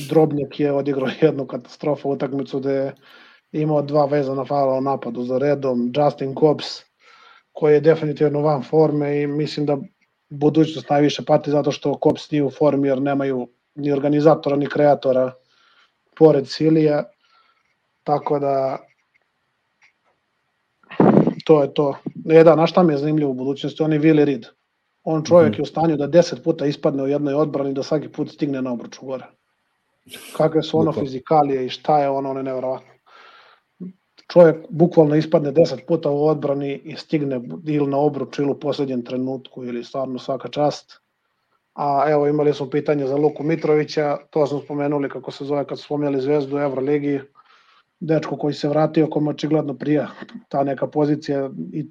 Drobnjak 0.09 0.61
je 0.61 0.73
odigrao 0.73 1.09
jednu 1.21 1.47
katastrofu 1.47 2.11
utakmicu 2.11 2.61
gde 2.61 2.73
je 2.73 2.95
imao 3.53 3.83
dva 3.83 4.05
vezana 4.05 4.45
faula 4.45 4.79
u 4.79 4.81
napadu 4.81 5.23
za 5.23 5.39
redom. 5.39 5.93
Justin 5.97 6.35
Cobbs, 6.35 6.67
koji 7.53 7.75
je 7.75 7.81
definitivno 7.81 8.41
van 8.41 8.63
forme 8.63 9.23
i 9.23 9.27
mislim 9.27 9.67
da 9.67 9.79
budućnost 10.29 10.91
najviše 10.91 11.25
pati 11.25 11.51
zato 11.51 11.73
što 11.73 11.99
Cobbs 12.03 12.31
nije 12.31 12.45
u 12.45 12.51
formi 12.51 12.89
jer 12.89 13.03
nemaju 13.03 13.49
ni 13.75 13.93
organizatora 13.93 14.57
ni 14.57 14.67
kreatora 14.67 15.33
pored 16.17 16.49
Silija. 16.49 17.05
Tako 18.05 18.39
da 18.39 18.79
to 21.45 21.63
je 21.63 21.75
to. 21.75 21.95
Ne, 22.25 22.45
da, 22.45 22.57
na 22.57 22.67
šta 22.67 22.83
mi 22.83 22.93
je 22.93 22.99
zanimljivo 22.99 23.31
u 23.31 23.35
budućnosti, 23.35 23.83
on 23.83 23.93
je 23.93 24.01
Willi 24.01 24.25
Reed. 24.25 24.47
On 25.05 25.25
čovjek 25.25 25.51
mm 25.51 25.55
-hmm. 25.55 25.59
je 25.59 25.63
u 25.63 25.67
stanju 25.67 25.97
da 25.97 26.07
deset 26.07 26.45
puta 26.45 26.67
ispadne 26.67 27.03
u 27.03 27.09
jednoj 27.09 27.35
odbrani 27.35 27.75
da 27.75 27.83
svaki 27.83 28.09
put 28.09 28.31
stigne 28.31 28.63
na 28.63 28.73
obruču 28.73 29.07
gore. 29.07 29.27
Kakve 30.37 30.63
su 30.63 30.79
ono 30.79 30.93
fizikalije 30.93 31.67
i 31.67 31.69
šta 31.69 31.99
je 31.99 32.09
ono, 32.09 32.31
ono 32.31 32.41
je 32.41 32.45
nevjerovatno. 32.45 32.89
Čovjek 34.33 34.57
bukvalno 34.71 35.15
ispadne 35.15 35.53
deset 35.53 35.87
puta 35.87 36.11
u 36.11 36.27
odbrani 36.27 36.75
i 36.75 36.97
stigne 36.97 37.41
ili 37.67 37.87
na 37.87 37.99
obruč 37.99 38.39
ili 38.39 38.51
u 38.51 38.61
posljednjem 38.61 39.05
trenutku 39.05 39.65
ili 39.65 39.85
stvarno 39.85 40.19
svaka 40.19 40.49
čast. 40.49 41.01
A 41.75 42.05
evo 42.09 42.27
imali 42.27 42.55
smo 42.55 42.71
pitanje 42.71 43.07
za 43.07 43.17
Luku 43.17 43.43
Mitrovića, 43.43 44.17
to 44.31 44.47
smo 44.47 44.61
spomenuli 44.61 45.09
kako 45.09 45.31
se 45.31 45.45
zove 45.45 45.65
kad 45.65 45.79
smo 45.79 45.85
spomenuli 45.85 46.23
zvezdu 46.23 46.57
u 46.57 46.61
Euroligi, 46.61 47.21
dečko 48.01 48.37
koji 48.37 48.55
se 48.55 48.69
vratio, 48.69 49.11
kome 49.11 49.31
očigledno 49.31 49.75
prija 49.75 50.09
ta 50.49 50.65
neka 50.65 50.87
pozicija 50.87 51.51
i 51.73 51.87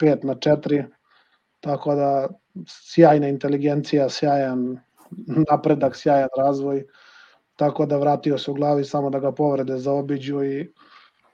5 0.00 0.24
na 0.24 0.34
4, 0.34 0.84
tako 1.60 1.94
da 1.94 2.28
sjajna 2.66 3.28
inteligencija, 3.28 4.08
sjajan 4.08 4.78
napredak, 5.50 5.96
sjajan 5.96 6.28
razvoj, 6.38 6.84
tako 7.56 7.86
da 7.86 7.96
vratio 7.96 8.38
se 8.38 8.50
u 8.50 8.54
glavi 8.54 8.84
samo 8.84 9.10
da 9.10 9.18
ga 9.18 9.32
povrede 9.32 9.76
zaobiđu 9.76 10.44
i 10.44 10.72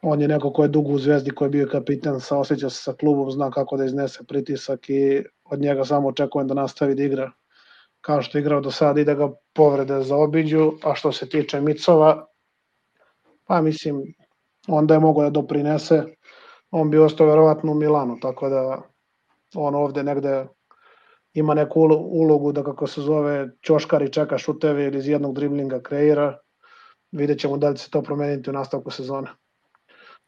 on 0.03 0.21
je 0.21 0.29
neko 0.29 0.53
ko 0.53 0.63
je 0.63 0.69
dugo 0.69 0.93
u 0.93 0.99
zvezdi, 0.99 1.31
ko 1.31 1.45
je 1.45 1.51
bio 1.51 1.69
kapitan, 1.73 2.21
sa 2.21 2.39
osjeća 2.39 2.71
se 2.71 2.83
sa 2.83 2.93
klubom, 2.93 3.31
zna 3.31 3.51
kako 3.51 3.77
da 3.77 3.85
iznese 3.85 4.25
pritisak 4.25 4.91
i 4.91 5.25
od 5.45 5.61
njega 5.61 5.85
samo 5.85 6.09
očekujem 6.09 6.49
da 6.49 6.55
nastavi 6.55 6.95
da 6.95 7.03
igra 7.03 7.31
kao 8.01 8.23
što 8.23 8.39
je 8.39 8.41
igrao 8.43 8.61
do 8.61 8.71
sada 8.71 9.01
i 9.01 9.05
da 9.05 9.15
ga 9.15 9.33
povrede 9.55 10.03
zaobiđu, 10.03 10.73
a 10.83 10.95
što 10.95 11.13
se 11.13 11.29
tiče 11.29 11.61
Micova, 11.61 12.27
pa 13.47 13.61
mislim, 13.61 14.03
onda 14.69 14.95
je 14.95 15.01
mogo 15.01 15.23
da 15.23 15.31
doprinese, 15.31 16.05
on 16.71 16.91
bi 16.91 16.99
ostao 16.99 17.27
verovatno 17.27 17.73
u 17.73 17.75
Milanu, 17.75 18.19
tako 18.21 18.49
da 18.49 18.83
on 19.55 19.75
ovde 19.75 20.03
negde 20.03 20.47
ima 21.39 21.55
neku 21.55 21.81
ulogu 22.01 22.53
da 22.53 22.63
kako 22.65 22.87
se 22.87 23.01
zove 23.01 23.51
ćoškar 23.67 24.03
i 24.03 24.13
čeka 24.13 24.39
šuteve 24.39 24.87
ili 24.87 24.99
iz 24.99 25.09
jednog 25.09 25.35
driblinga 25.35 25.81
kreira. 25.81 26.39
Vidjet 27.13 27.39
ćemo 27.39 27.57
da 27.57 27.69
li 27.69 27.79
se 27.79 27.91
to 27.91 28.03
promeniti 28.03 28.51
u 28.51 28.53
nastavku 28.53 28.91
sezone. 28.91 29.29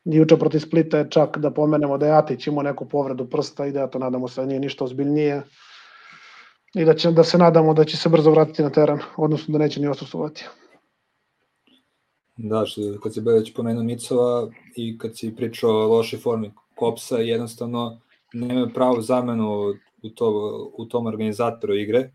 Juče 0.04 0.36
protiv 0.36 0.58
Splita 0.58 0.98
je 0.98 1.10
čak 1.10 1.38
da 1.38 1.50
pomenemo 1.50 1.98
da 1.98 2.06
je 2.06 2.12
Atić 2.12 2.46
imao 2.46 2.62
neku 2.62 2.88
povredu 2.88 3.28
prsta 3.30 3.66
i 3.66 3.72
da 3.72 3.86
to 3.86 3.98
nadamo 3.98 4.28
se 4.28 4.40
da 4.40 4.46
nije 4.46 4.60
ništa 4.60 4.84
ozbiljnije 4.84 5.42
i 6.74 6.84
da, 6.84 6.94
će, 6.94 7.10
da 7.10 7.24
se 7.24 7.38
nadamo 7.38 7.74
da 7.74 7.84
će 7.84 7.96
se 7.96 8.08
brzo 8.08 8.30
vratiti 8.30 8.62
na 8.62 8.70
teren, 8.70 8.98
odnosno 9.16 9.52
da 9.52 9.58
neće 9.58 9.80
ni 9.80 9.88
osustovati. 9.88 10.46
Da, 12.36 12.66
što, 12.66 12.80
kad 13.02 13.14
se 13.14 13.20
već 13.20 13.54
pomenuo 13.54 13.82
Micova 13.82 14.48
i 14.76 14.98
kad 14.98 15.18
si 15.18 15.36
pričao 15.36 15.70
o 15.70 15.86
lošoj 15.86 16.18
formi 16.18 16.52
Kopsa, 16.74 17.16
jednostavno 17.16 18.00
nema 18.32 18.68
pravu 18.74 19.02
zamenu 19.02 19.74
u, 20.02 20.10
to, 20.10 20.30
u 20.78 20.84
tom 20.84 21.06
organizatoru 21.06 21.74
igre 21.74 22.10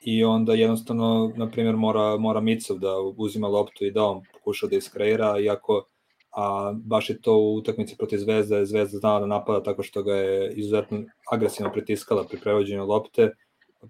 i 0.00 0.24
onda 0.24 0.54
jednostavno, 0.54 1.32
na 1.36 1.50
primjer, 1.50 1.76
mora, 1.76 2.16
mora 2.16 2.40
Micov 2.40 2.78
da 2.78 2.94
uzima 3.16 3.48
loptu 3.48 3.84
i 3.84 3.90
da 3.90 4.04
on 4.04 4.22
pokuša 4.32 4.66
da 4.66 4.76
iskreira, 4.76 5.38
iako 5.38 5.86
a 6.32 6.72
baš 6.74 7.10
je 7.10 7.20
to 7.20 7.36
u 7.36 7.56
utakmici 7.56 7.96
protiv 7.96 8.18
Zvezda, 8.18 8.64
Zvezda 8.64 8.98
znala 8.98 9.20
da 9.20 9.26
napada 9.26 9.62
tako 9.62 9.82
što 9.82 10.02
ga 10.02 10.14
je 10.14 10.52
izuzetno 10.52 11.02
agresivno 11.32 11.72
pritiskala 11.72 12.24
pri 12.24 12.40
prevođenju 12.40 12.86
lopte, 12.86 13.30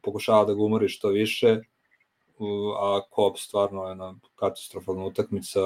pokušava 0.03 0.45
da 0.45 0.55
ga 0.55 0.63
umori 0.63 0.89
što 0.89 1.09
više, 1.09 1.61
a 2.81 3.01
Kop 3.11 3.39
stvarno 3.39 3.85
je 3.85 3.89
jedna 3.89 4.15
katastrofalna 4.35 5.05
utakmica 5.05 5.61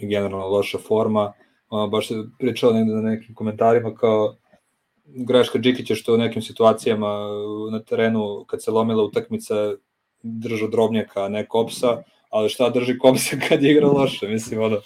generalno 0.00 0.48
loša 0.48 0.78
forma. 0.78 1.32
Baš 1.90 2.08
se 2.08 2.14
pričao 2.38 2.72
negde 2.72 2.92
na 2.92 3.00
nekim 3.00 3.34
komentarima 3.34 3.94
kao 3.94 4.36
greška 5.04 5.58
Džikića 5.58 5.94
što 5.94 6.14
u 6.14 6.18
nekim 6.18 6.42
situacijama 6.42 7.28
na 7.72 7.82
terenu 7.82 8.44
kad 8.46 8.62
se 8.62 8.70
lomila 8.70 9.04
utakmica 9.04 9.54
držao 10.22 10.68
drobnjaka, 10.68 11.24
a 11.24 11.28
ne 11.28 11.46
Kopsa, 11.46 12.02
ali 12.30 12.48
šta 12.48 12.70
drži 12.70 12.98
Kopsa 12.98 13.36
kad 13.48 13.62
je 13.62 13.70
igra 13.70 13.86
loše, 13.86 14.28
mislim, 14.28 14.62
ono, 14.62 14.80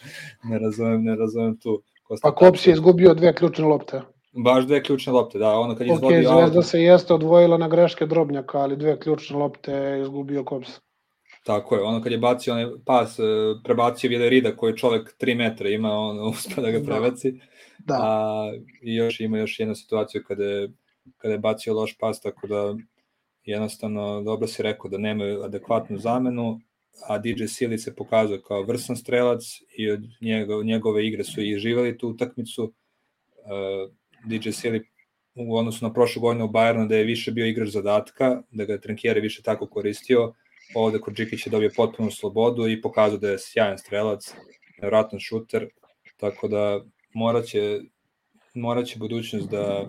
ne 0.45 0.59
razumem, 0.59 1.05
ne 1.05 1.17
razumem 1.17 1.57
tu. 1.57 1.83
Pa 2.23 2.35
Kops 2.35 2.67
je 2.67 2.73
izgubio 2.73 3.15
dve 3.15 3.35
ključne 3.35 3.65
lopte. 3.65 4.01
Baš 4.33 4.65
dve 4.65 4.83
ključne 4.83 5.13
lopte, 5.13 5.39
da, 5.39 5.59
ono 5.59 5.77
kad 5.77 5.87
je 5.87 5.93
izvodio... 5.93 6.31
Ok, 6.31 6.39
Zvezda 6.39 6.63
se 6.63 6.83
jeste 6.83 7.15
odvojila 7.15 7.59
na 7.59 7.69
greške 7.69 8.07
drobnjaka, 8.07 8.59
ali 8.59 8.77
dve 8.77 9.01
ključne 9.01 9.37
lopte 9.37 9.73
je 9.73 10.03
izgubio 10.03 10.45
Kops. 10.45 10.69
Tako 11.45 11.77
je, 11.77 11.83
ono 11.83 12.03
kad 12.03 12.13
je 12.13 12.19
bacio 12.19 12.53
onaj 12.53 12.67
pas, 12.85 13.19
e, 13.19 13.23
prebacio 13.65 14.29
Rida 14.29 14.57
koji 14.57 14.77
čovek 14.77 15.17
3 15.21 15.37
metra 15.37 15.69
ima, 15.69 15.93
on 15.93 16.21
uspe 16.29 16.61
da 16.63 16.71
ga 16.71 16.79
da. 16.79 16.85
prebaci. 16.85 17.33
Da. 17.33 17.45
Da. 17.79 17.99
A, 18.01 18.53
I 18.83 18.95
još 18.95 19.21
ima 19.21 19.39
još 19.39 19.61
jednu 19.61 19.75
situaciju 19.75 20.25
kada 20.29 20.45
je, 20.45 20.69
kada 21.17 21.35
je 21.35 21.39
bacio 21.39 21.75
loš 21.75 21.97
pas, 21.99 22.21
tako 22.21 22.47
da 22.47 22.77
jednostavno 23.45 24.23
dobro 24.23 24.47
si 24.47 24.63
rekao 24.63 24.91
da 24.91 24.99
nemaju 24.99 25.43
adekvatnu 25.43 25.99
zamenu, 25.99 26.61
a 27.09 27.19
DJ 27.19 27.45
Sili 27.47 27.79
se 27.79 27.97
pokazuje 27.97 28.43
kao 28.43 28.63
vrsan 28.63 28.97
strelac 28.97 29.43
i 29.79 29.91
od 29.91 30.01
njega, 30.21 30.55
njegove 30.65 31.07
igre 31.07 31.25
su 31.25 31.43
i 31.43 31.59
živeli 31.59 31.99
tu 31.99 32.09
utakmicu. 32.09 32.65
Uh, 32.65 33.93
DJ 34.25 34.51
Sili 34.51 34.87
u 35.35 35.57
odnosu 35.57 35.85
na 35.85 35.93
prošlu 35.93 36.23
godinu 36.23 36.45
u 36.45 36.49
Bayernu 36.49 36.89
da 36.89 36.97
je 36.97 37.05
više 37.05 37.33
bio 37.33 37.47
igrač 37.47 37.69
zadatka, 37.69 38.43
da 38.51 38.65
ga 38.65 38.73
je 38.73 38.81
Trenkjeri 38.81 39.21
više 39.21 39.43
tako 39.43 39.67
koristio, 39.67 40.33
ovde 40.75 40.99
kod 40.99 41.15
Džikić 41.15 41.47
je 41.47 41.51
dobio 41.51 41.71
potpunu 41.77 42.11
slobodu 42.11 42.69
i 42.69 42.81
pokazao 42.81 43.19
da 43.19 43.31
je 43.31 43.39
sjajan 43.39 43.79
strelac, 43.79 44.35
nevratno 44.83 45.19
šuter, 45.21 45.69
tako 46.17 46.49
da 46.49 46.81
moraće, 47.15 47.81
moraće 48.55 48.99
budućnost 48.99 49.51
da 49.51 49.87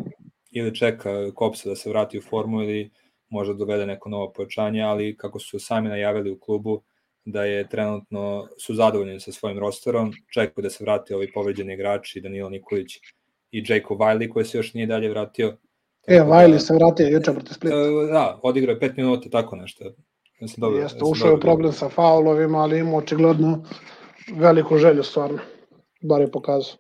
ili 0.51 0.75
čeka 0.75 1.31
Kopsa 1.35 1.69
da 1.69 1.75
se 1.75 1.89
vrati 1.89 2.17
u 2.17 2.21
formu 2.21 2.61
ili 2.61 2.91
možda 3.29 3.53
dovede 3.53 3.85
neko 3.85 4.09
novo 4.09 4.31
pojačanje, 4.31 4.81
ali 4.81 5.17
kako 5.17 5.39
su 5.39 5.59
sami 5.59 5.89
najavili 5.89 6.31
u 6.31 6.39
klubu 6.39 6.81
da 7.25 7.43
je 7.43 7.69
trenutno 7.69 8.47
su 8.57 8.75
zadovoljni 8.75 9.19
sa 9.19 9.31
svojim 9.31 9.59
rosterom, 9.59 10.13
čekaju 10.33 10.63
da 10.63 10.69
se 10.69 10.83
vrati 10.83 11.13
ovi 11.13 11.31
povređeni 11.33 11.73
igrači 11.73 12.21
Danilo 12.21 12.49
Nikolić 12.49 12.97
i 13.51 13.63
Jacob 13.67 13.97
Wiley 13.97 14.29
koji 14.29 14.45
se 14.45 14.57
još 14.57 14.73
nije 14.73 14.87
dalje 14.87 15.09
vratio. 15.09 15.57
E, 16.07 16.19
Wiley 16.19 16.51
da, 16.51 16.59
se 16.59 16.73
vratio 16.73 17.07
juče 17.07 17.31
protiv 17.33 17.53
Splita. 17.53 17.75
E, 17.75 18.11
da, 18.11 18.39
odigrao 18.43 18.73
je 18.73 18.79
5 18.79 18.97
minuta, 18.97 19.29
tako 19.29 19.55
nešto. 19.55 19.85
Mislim, 20.41 20.61
dobro, 20.61 20.79
Jeste, 20.79 20.99
ušao 21.03 21.31
je 21.31 21.39
problem 21.39 21.73
sa 21.73 21.89
faulovima, 21.89 22.57
ali 22.57 22.79
ima 22.79 22.97
očigledno 22.97 23.65
veliku 24.35 24.77
želju 24.77 25.03
stvarno. 25.03 25.39
Bar 26.01 26.21
je 26.21 26.31
pokazao. 26.31 26.77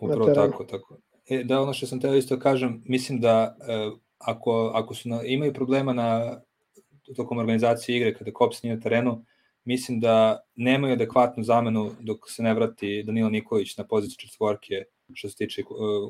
Upravo 0.00 0.34
tako, 0.34 0.64
tako. 0.64 0.96
E, 1.28 1.44
da, 1.44 1.60
ono 1.60 1.72
što 1.72 1.86
sam 1.86 2.00
teo 2.00 2.14
isto 2.14 2.38
kažem, 2.38 2.82
mislim 2.86 3.20
da 3.20 3.56
e, 3.68 3.90
ako, 4.18 4.70
ako 4.74 4.94
su 4.94 5.08
na, 5.08 5.22
imaju 5.22 5.52
problema 5.52 5.92
na 5.92 6.40
tokom 7.16 7.38
organizacije 7.38 7.96
igre 7.96 8.14
kada 8.14 8.32
Kops 8.32 8.62
nije 8.62 8.76
na 8.76 8.82
terenu, 8.82 9.24
mislim 9.64 10.00
da 10.00 10.40
nemaju 10.56 10.92
adekvatnu 10.92 11.44
zamenu 11.44 11.90
dok 12.00 12.30
se 12.30 12.42
ne 12.42 12.54
vrati 12.54 13.02
Danilo 13.02 13.30
Nikolić 13.30 13.76
na 13.76 13.84
poziciju 13.84 14.28
četvorke 14.28 14.84
što 15.14 15.28
se 15.28 15.36
tiče 15.36 15.62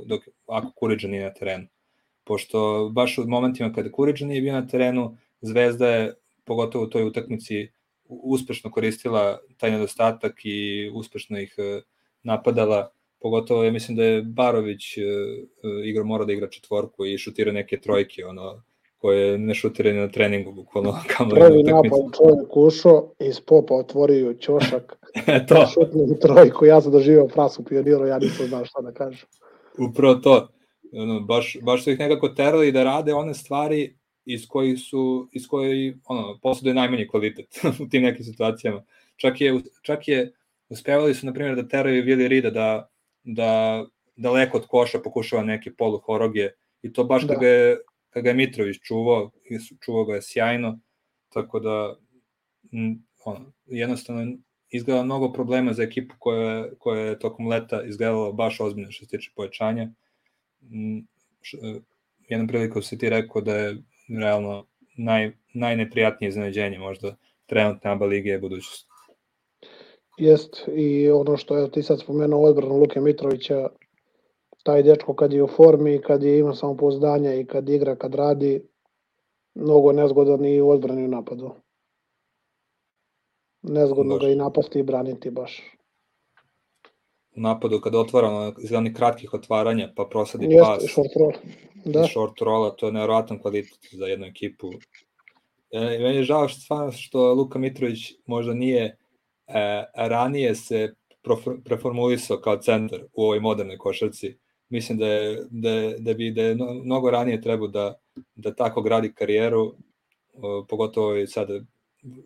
dok, 0.07 0.21
ako 0.47 0.73
Kuriđa 0.75 1.09
nije 1.09 1.25
na 1.25 1.33
terenu. 1.33 1.67
Pošto 2.25 2.89
baš 2.93 3.19
u 3.19 3.27
momentima 3.27 3.73
kada 3.73 3.93
Kuriđa 3.93 4.27
nije 4.27 4.41
bio 4.41 4.53
na 4.53 4.67
terenu, 4.67 5.17
Zvezda 5.41 5.89
je 5.89 6.15
pogotovo 6.45 6.85
u 6.85 6.91
toj 6.91 7.05
utakmici 7.05 7.69
uspešno 8.09 8.71
koristila 8.71 9.39
taj 9.57 9.71
nedostatak 9.71 10.41
i 10.45 10.91
uspešno 10.95 11.39
ih 11.39 11.55
e, 11.59 11.81
napadala, 12.23 12.91
pogotovo 13.21 13.65
ja 13.65 13.73
mislim 13.73 13.97
da 13.97 14.05
je 14.05 14.23
Barović 14.23 14.99
e, 14.99 15.01
e, 15.01 15.07
igra 15.85 16.05
mora 16.05 16.25
da 16.25 16.33
igra 16.33 16.49
četvorku 16.49 17.07
i 17.07 17.19
šutira 17.19 17.53
neke 17.53 17.81
trojke, 17.81 18.27
ono, 18.27 18.63
koje 18.97 19.39
ne 19.39 19.55
šutira 19.55 19.93
na 19.93 20.09
treningu, 20.09 20.53
bukvalno 20.53 20.99
kamo 21.17 21.31
Prvi 21.31 21.63
napad 21.63 22.01
čovjek 22.17 22.57
ušao, 22.57 23.13
iz 23.21 23.41
popa 23.41 23.75
otvorio 23.75 24.35
ćošak, 24.35 24.97
to. 25.49 25.67
šutnu 25.67 26.19
trojku, 26.21 26.67
ja 26.67 26.81
sam 26.81 26.93
doživao 26.93 27.29
prasu 27.29 27.65
pioniru, 27.65 28.07
ja 28.07 28.19
nisam 28.19 28.47
znao 28.47 28.65
šta 28.65 28.81
da 28.81 28.93
kažem. 28.93 29.29
Upravo 29.79 30.15
to, 30.15 30.49
ono, 30.93 31.21
baš, 31.21 31.57
baš 31.63 31.85
su 31.85 31.91
ih 31.91 31.99
nekako 31.99 32.29
terali 32.29 32.73
da 32.73 32.85
rade 32.85 33.15
one 33.15 33.35
stvari 33.35 33.99
iz 34.25 34.47
koji 34.49 34.77
su, 34.77 35.29
iz 35.33 35.47
koji, 35.49 35.97
ono, 36.05 36.39
posjeduje 36.43 36.75
najmanji 36.75 37.09
kvalitet 37.09 37.61
u 37.83 37.89
tim 37.89 38.03
nekim 38.03 38.25
situacijama. 38.25 38.85
Čak 39.17 39.41
je, 39.41 39.61
čak 39.83 40.09
je, 40.09 40.33
uspevali 40.69 41.15
su, 41.15 41.27
na 41.27 41.33
primjer, 41.33 41.57
da 41.57 41.69
teraju 41.69 42.05
Vili 42.05 42.29
Rida 42.29 42.51
da, 42.51 42.89
da 43.29 43.85
daleko 44.17 44.57
od 44.57 44.67
koša 44.67 44.99
pokušava 44.99 45.43
neke 45.43 45.75
poluhoroge 45.75 46.49
i 46.83 46.93
to 46.93 47.05
baš 47.05 47.23
da. 47.23 47.35
kada 47.35 47.47
je, 47.47 47.77
kada 48.11 48.23
ga 48.23 48.31
je 48.31 48.35
Mitrović 48.35 48.77
čuvao, 48.83 49.31
čuvao 49.85 50.05
ga 50.05 50.15
je 50.15 50.23
sjajno, 50.23 50.79
tako 51.29 51.61
da 51.61 51.97
ono, 53.25 53.53
jednostavno 53.67 54.37
izgleda 54.71 55.03
mnogo 55.03 55.33
problema 55.33 55.73
za 55.73 55.83
ekipu 55.83 56.15
koja, 56.19 56.67
koja 56.79 57.01
je 57.01 57.19
tokom 57.19 57.47
leta 57.47 57.83
izgledala 57.83 58.33
baš 58.33 58.61
ozbiljno 58.61 58.91
što 58.91 59.05
se 59.05 59.11
tiče 59.11 59.31
pojačanja. 59.37 59.91
Jednom 62.29 62.49
prilikom 62.49 62.83
se 62.83 62.99
ti 62.99 63.11
rekao 63.11 63.43
da 63.43 63.57
je 63.57 63.77
realno 64.21 64.67
naj, 64.97 65.33
najneprijatnije 65.55 66.29
iznenađenje 66.29 66.79
možda 66.79 67.17
trenutne 67.47 67.91
ABA 67.91 68.07
lige 68.07 68.31
je 68.31 68.39
budućnost. 68.39 68.88
Jest, 70.19 70.69
i 70.77 71.11
ono 71.11 71.37
što 71.37 71.57
je 71.57 71.71
ti 71.71 71.83
sad 71.83 72.01
spomenuo 72.01 72.43
odbranu 72.43 72.77
Luke 72.77 73.01
Mitrovića, 73.01 73.69
taj 74.63 74.83
dečko 74.83 75.15
kad 75.15 75.33
je 75.33 75.43
u 75.43 75.49
formi, 75.49 76.01
kad 76.03 76.23
je 76.23 76.39
ima 76.39 76.55
samopouzdanja 76.55 77.35
i 77.35 77.45
kad 77.45 77.69
igra, 77.69 77.97
kad 77.97 78.15
radi, 78.15 78.63
mnogo 79.55 79.93
nezgodan 79.93 80.45
i 80.45 80.61
u 80.61 80.71
odbrani 80.71 81.05
u 81.05 81.09
napadu. 81.09 81.51
Nezgodno 83.63 84.15
baš. 84.15 84.25
ga 84.25 84.33
i 84.33 84.37
napasti 84.37 84.79
i 84.79 84.83
braniti 84.83 85.31
baš. 85.31 85.63
U 87.37 87.41
napadu 87.41 87.81
kada 87.81 87.99
otvara 87.99 88.53
iz 88.63 88.73
onih 88.73 88.95
kratkih 88.97 89.35
otvaranja 89.35 89.93
pa 89.97 90.05
prosadi 90.11 90.45
Jeste, 90.45 90.59
pas. 90.65 90.93
short 90.93 91.17
roll. 91.17 91.33
Da. 91.85 92.05
short 92.05 92.41
rolla, 92.41 92.71
to 92.71 92.87
je 92.87 92.93
nevjerojatan 92.93 93.39
kvalitet 93.43 93.89
za 93.93 94.07
jednu 94.07 94.27
ekipu. 94.27 94.71
E, 95.71 95.81
meni 95.81 96.17
je 96.17 96.23
žao 96.23 96.49
što, 96.49 96.93
što 96.93 97.35
Luka 97.35 97.59
Mitrović 97.59 97.99
možda 98.27 98.55
nije 98.55 98.97
e, 99.49 99.85
ranije 99.95 100.55
se 100.55 100.95
preformulisao 101.65 102.37
kao 102.37 102.57
centar 102.57 103.01
u 103.13 103.23
ovoj 103.23 103.41
modernoj 103.41 103.79
košarci 103.79 104.37
mislim 104.69 104.99
da 104.99 105.07
je, 105.07 105.47
da, 105.51 105.93
da 105.99 106.15
bi 106.15 106.31
da 106.31 106.43
je 106.43 106.57
mnogo 106.85 107.11
ranije 107.11 107.41
trebao 107.41 107.69
da, 107.69 107.95
da 108.35 108.55
tako 108.55 108.83
gradi 108.83 109.13
karijeru, 109.13 109.75
pogotovo 110.69 111.17
i 111.17 111.27
sada 111.27 111.61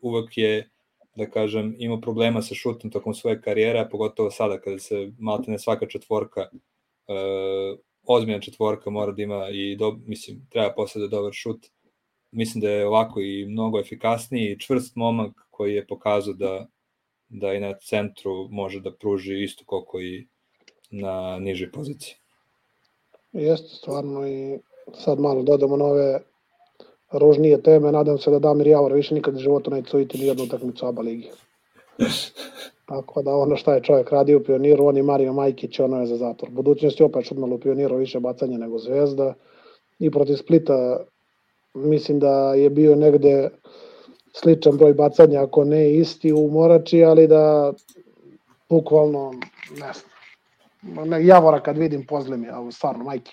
uvek 0.03 0.39
je 0.39 0.69
da 1.17 1.31
kažem, 1.31 1.75
imao 1.79 2.01
problema 2.01 2.43
sa 2.43 2.55
šutom 2.55 2.91
tokom 2.91 3.15
svoje 3.15 3.41
karijere, 3.41 3.89
pogotovo 3.91 4.31
sada 4.31 4.61
kada 4.61 4.79
se 4.79 5.13
maltene 5.19 5.59
svaka 5.59 5.87
četvorka 5.87 6.41
e, 6.41 6.51
ozbiljna 8.07 8.41
četvorka 8.41 8.91
mora 8.91 9.13
da 9.13 9.23
ima 9.23 9.49
i 9.51 9.77
do, 9.77 9.99
mislim, 10.07 10.47
treba 10.51 10.73
posle 10.75 11.01
da 11.01 11.09
dobar 11.09 11.33
šut. 11.33 11.67
Mislim 12.31 12.63
da 12.63 12.71
je 12.71 12.87
ovako 12.87 13.21
i 13.21 13.47
mnogo 13.47 13.81
efikasniji 13.81 14.53
i 14.53 14.59
čvrst 14.61 14.97
momak 14.97 15.47
koji 15.51 15.75
je 15.75 15.87
pokazao 15.87 16.35
da, 16.35 16.67
da 17.33 17.53
i 17.53 17.61
na 17.61 17.75
centru 17.79 18.49
može 18.51 18.81
da 18.81 18.93
pruži 18.93 19.43
isto 19.43 19.65
koliko 19.67 20.01
i 20.01 20.27
na 20.91 21.39
nižoj 21.39 21.73
poziciji. 21.73 22.15
Jeste 23.33 23.69
stvarno 23.69 24.29
i 24.29 24.59
sad 24.95 25.21
malo 25.21 25.43
dodamo 25.43 25.77
nove 25.77 26.21
ružnije 27.13 27.63
teme, 27.63 27.93
nadam 27.93 28.19
se 28.19 28.31
da 28.31 28.39
Damir 28.39 28.67
Javor 28.67 28.93
više 28.93 29.15
nikad 29.15 29.37
u 29.37 29.39
životu 29.39 29.71
neće 29.71 29.91
suditi 29.91 30.19
ni 30.19 30.27
jednu 30.27 30.45
utakmicu 30.45 30.87
ABA 30.87 31.03
ligi. 31.03 31.31
Tako 32.89 33.23
da 33.23 33.37
ono 33.37 33.57
šta 33.57 33.75
je 33.75 33.83
čovjek 33.83 34.11
radio 34.11 34.39
u 34.39 34.43
Pioniru, 34.43 34.87
on 34.87 34.97
i 34.97 35.03
Mario 35.03 35.33
Majkić, 35.33 35.81
ono 35.81 36.01
je 36.01 36.07
za 36.07 36.17
zatvor. 36.17 36.51
Budućnost 36.51 37.01
je 37.01 37.07
opet 37.07 37.25
čudno 37.25 37.55
u 37.55 37.59
Pioniru 37.59 37.97
više 37.97 38.21
bacanja 38.21 38.59
nego 38.59 38.79
Zvezda. 38.79 39.35
I 39.99 40.11
protiv 40.11 40.37
Splita 40.37 41.05
mislim 41.75 42.19
da 42.19 42.55
je 42.55 42.71
bio 42.71 42.95
negde 42.95 43.51
sličan 44.33 44.77
broj 44.77 44.95
bacanja, 44.95 45.43
ako 45.43 45.65
ne 45.65 45.93
isti 45.95 46.33
u 46.33 46.51
Morači, 46.51 47.05
ali 47.05 47.27
da 47.27 47.73
bukvalno, 48.69 49.33
ne 49.71 49.93
znam, 49.93 51.27
Javora 51.27 51.61
kad 51.61 51.79
vidim 51.79 52.07
pozle 52.07 52.37
mi, 52.37 52.49
ali 52.49 52.73
stvarno, 52.73 53.05
majke. 53.05 53.33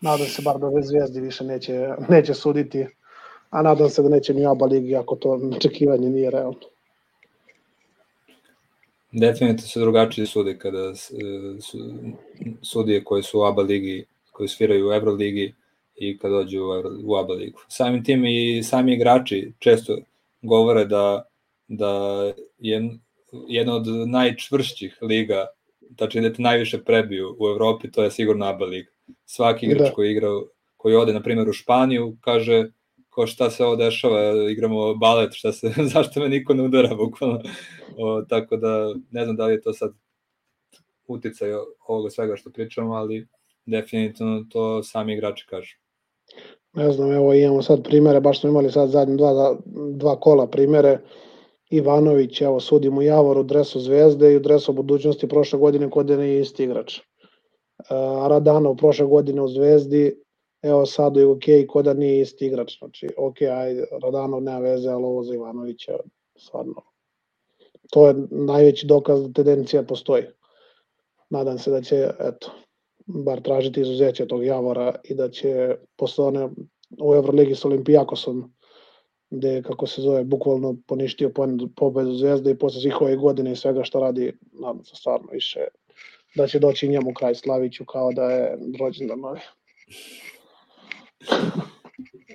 Nadam 0.00 0.26
se 0.26 0.42
bar 0.42 0.58
da 0.58 0.70
bez 0.70 0.86
zvijezdi 0.88 1.20
više 1.20 1.44
neće, 1.44 1.88
neće 2.08 2.34
suditi, 2.34 2.86
a 3.50 3.62
nadam 3.62 3.90
se 3.90 4.02
da 4.02 4.08
neće 4.08 4.34
ni 4.34 4.46
Aba 4.46 4.66
ligi 4.66 4.96
ako 4.96 5.16
to 5.16 5.40
očekivanje 5.56 6.10
nije 6.10 6.30
realno. 6.30 6.70
Definitivno 9.12 9.68
se 9.68 9.80
drugačije 9.80 10.26
sude 10.26 10.58
kada 10.58 10.94
su, 10.94 11.78
sudije 12.62 13.04
koje 13.04 13.22
su 13.22 13.40
u 13.40 13.42
ABA 13.42 13.62
ligi, 13.62 14.04
koji 14.32 14.48
sviraju 14.48 14.88
u 14.88 14.92
Euroligi 14.92 15.54
i 16.00 16.18
kad 16.18 16.30
dođu 16.30 16.62
u, 16.62 16.68
u 17.04 17.16
ABA 17.16 17.34
ligu. 17.34 17.60
Samim 17.68 18.04
tim 18.04 18.24
i 18.24 18.62
sami 18.62 18.94
igrači 18.94 19.52
često 19.58 19.98
govore 20.42 20.84
da, 20.84 21.24
da 21.68 22.22
je 22.58 22.98
jedna 23.48 23.74
od 23.74 23.86
najčvršćih 24.08 24.98
liga 25.02 25.46
tačnije 25.96 26.28
da 26.28 26.34
te 26.34 26.42
najviše 26.42 26.84
prebiju 26.84 27.36
u 27.40 27.48
Evropi, 27.48 27.90
to 27.90 28.02
je 28.02 28.10
sigurno 28.10 28.46
ABA 28.46 28.64
liga. 28.64 28.90
Svaki 29.24 29.66
igrač 29.66 29.88
da. 29.88 29.94
koji 29.94 30.10
igra, 30.10 30.28
koji 30.76 30.96
ode, 30.96 31.12
na 31.12 31.22
primjer, 31.22 31.48
u 31.48 31.52
Španiju, 31.52 32.16
kaže 32.20 32.70
ko 33.10 33.26
šta 33.26 33.50
se 33.50 33.64
ovo 33.64 33.76
dešava, 33.76 34.50
igramo 34.50 34.94
balet, 34.94 35.34
šta 35.34 35.52
se, 35.52 35.72
zašto 35.94 36.20
me 36.20 36.28
niko 36.28 36.54
ne 36.54 36.62
udara, 36.62 36.94
bukvalno. 36.94 37.42
O, 37.98 38.22
tako 38.22 38.56
da, 38.56 38.94
ne 39.10 39.24
znam 39.24 39.36
da 39.36 39.46
li 39.46 39.52
je 39.52 39.62
to 39.62 39.72
sad 39.72 39.92
uticaj 41.06 41.52
ovoga 41.86 42.10
svega 42.10 42.36
što 42.36 42.50
pričamo, 42.50 42.94
ali 42.94 43.26
definitivno 43.66 44.46
to 44.50 44.82
sami 44.82 45.12
igrači 45.12 45.46
kažu. 45.46 45.76
Ne 46.72 46.92
znam, 46.92 47.12
evo 47.12 47.34
imamo 47.34 47.62
sad 47.62 47.84
primere, 47.84 48.20
baš 48.20 48.40
smo 48.40 48.50
imali 48.50 48.72
sad 48.72 48.90
zadnje 48.90 49.16
dva, 49.16 49.56
dva 49.94 50.20
kola 50.20 50.46
primere, 50.46 50.98
Ivanović, 51.70 52.40
evo 52.40 52.60
sudim 52.60 52.98
u 52.98 53.02
Javoru, 53.02 53.42
dresu 53.42 53.80
Zvezde 53.80 54.32
i 54.32 54.36
u 54.36 54.40
dresu 54.40 54.72
budućnosti 54.72 55.28
prošle 55.28 55.58
godine 55.58 55.90
kod 55.90 56.10
je 56.10 56.40
isti 56.40 56.64
igrač. 56.64 56.98
E, 56.98 57.02
Radanov 58.28 58.76
prošle 58.76 59.06
godine 59.06 59.42
u 59.42 59.48
Zvezdi, 59.48 60.22
evo 60.62 60.86
sad 60.86 61.16
je 61.16 61.26
ok, 61.26 61.42
kod 61.68 61.84
da 61.84 61.94
nije 61.94 62.20
isti 62.20 62.46
igrač. 62.46 62.78
Znači, 62.78 63.08
ok, 63.18 63.42
ajde, 63.42 63.84
Radanov 64.02 64.42
nema 64.42 64.58
veze, 64.58 64.90
ali 64.90 65.04
ovo 65.04 65.22
za 65.22 65.34
Ivanovića, 65.34 65.92
stvarno. 66.38 66.82
To 67.90 68.08
je 68.08 68.14
najveći 68.30 68.86
dokaz 68.86 69.22
da 69.22 69.32
tendencija 69.32 69.82
postoji. 69.82 70.24
Nadam 71.30 71.58
se 71.58 71.70
da 71.70 71.82
će, 71.82 72.10
eto, 72.20 72.52
bar 73.06 73.40
tražiti 73.40 73.80
izuzeće 73.80 74.26
tog 74.26 74.44
Javora 74.44 74.94
i 75.04 75.14
da 75.14 75.30
će 75.30 75.76
posle 75.96 76.24
one 76.24 76.48
u 77.00 77.14
Euroligi 77.14 77.54
s 77.54 77.64
Olimpijakosom 77.64 78.52
gde 79.30 79.62
kako 79.62 79.86
se 79.86 80.02
zove, 80.02 80.24
bukvalno 80.24 80.76
poništio 80.86 81.32
pobedu 81.76 82.14
Zvezde 82.14 82.50
i 82.50 82.58
posle 82.58 82.80
svih 82.80 83.00
ove 83.00 83.16
godine 83.16 83.52
i 83.52 83.56
svega 83.56 83.84
što 83.84 84.00
radi, 84.00 84.32
nadam 84.52 84.84
se 84.84 84.96
stvarno 84.96 85.28
više 85.32 85.60
da 86.34 86.46
će 86.46 86.58
doći 86.58 86.88
njemu 86.88 87.14
kraj 87.14 87.34
Slaviću 87.34 87.84
kao 87.84 88.12
da 88.12 88.30
je 88.30 88.58
rođendan 88.80 89.20
novi. 89.20 89.40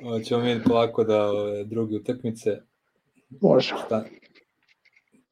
Hoćemo 0.04 0.44
mi 0.44 0.64
polako 0.64 1.04
da 1.04 1.32
ove 1.32 1.64
druge 1.64 1.96
utakmice. 1.96 2.58
Može. 3.42 3.76
Šta? 3.86 4.06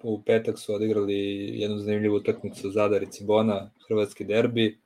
U 0.03 0.23
petak 0.23 0.59
su 0.59 0.73
odigrali 0.73 1.15
jednu 1.59 1.77
zanimljivu 1.77 2.15
utakmicu 2.15 2.71
Zadar 2.71 3.03
i 3.03 3.11
Cibona, 3.11 3.71
hrvatski 3.87 4.25
derbi. 4.25 4.82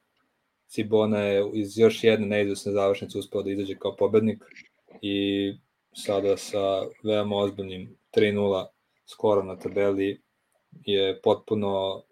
Cibona 0.67 1.19
je 1.19 1.49
iz 1.53 1.77
još 1.77 2.03
jedne 2.03 2.27
neizvesne 2.27 2.71
završnice 2.71 3.17
uspeo 3.19 3.43
da 3.43 3.51
izađe 3.51 3.75
kao 3.75 3.95
pobednik 3.95 4.43
i 5.01 5.53
sada 5.93 6.37
sa 6.37 6.83
veoma 7.03 7.35
ozbiljnim 7.35 7.97
3-0 8.15 8.65
skorom 9.05 9.47
na 9.47 9.55
tabeli 9.59 10.21
je 10.85 11.21
potpuno 11.21 12.03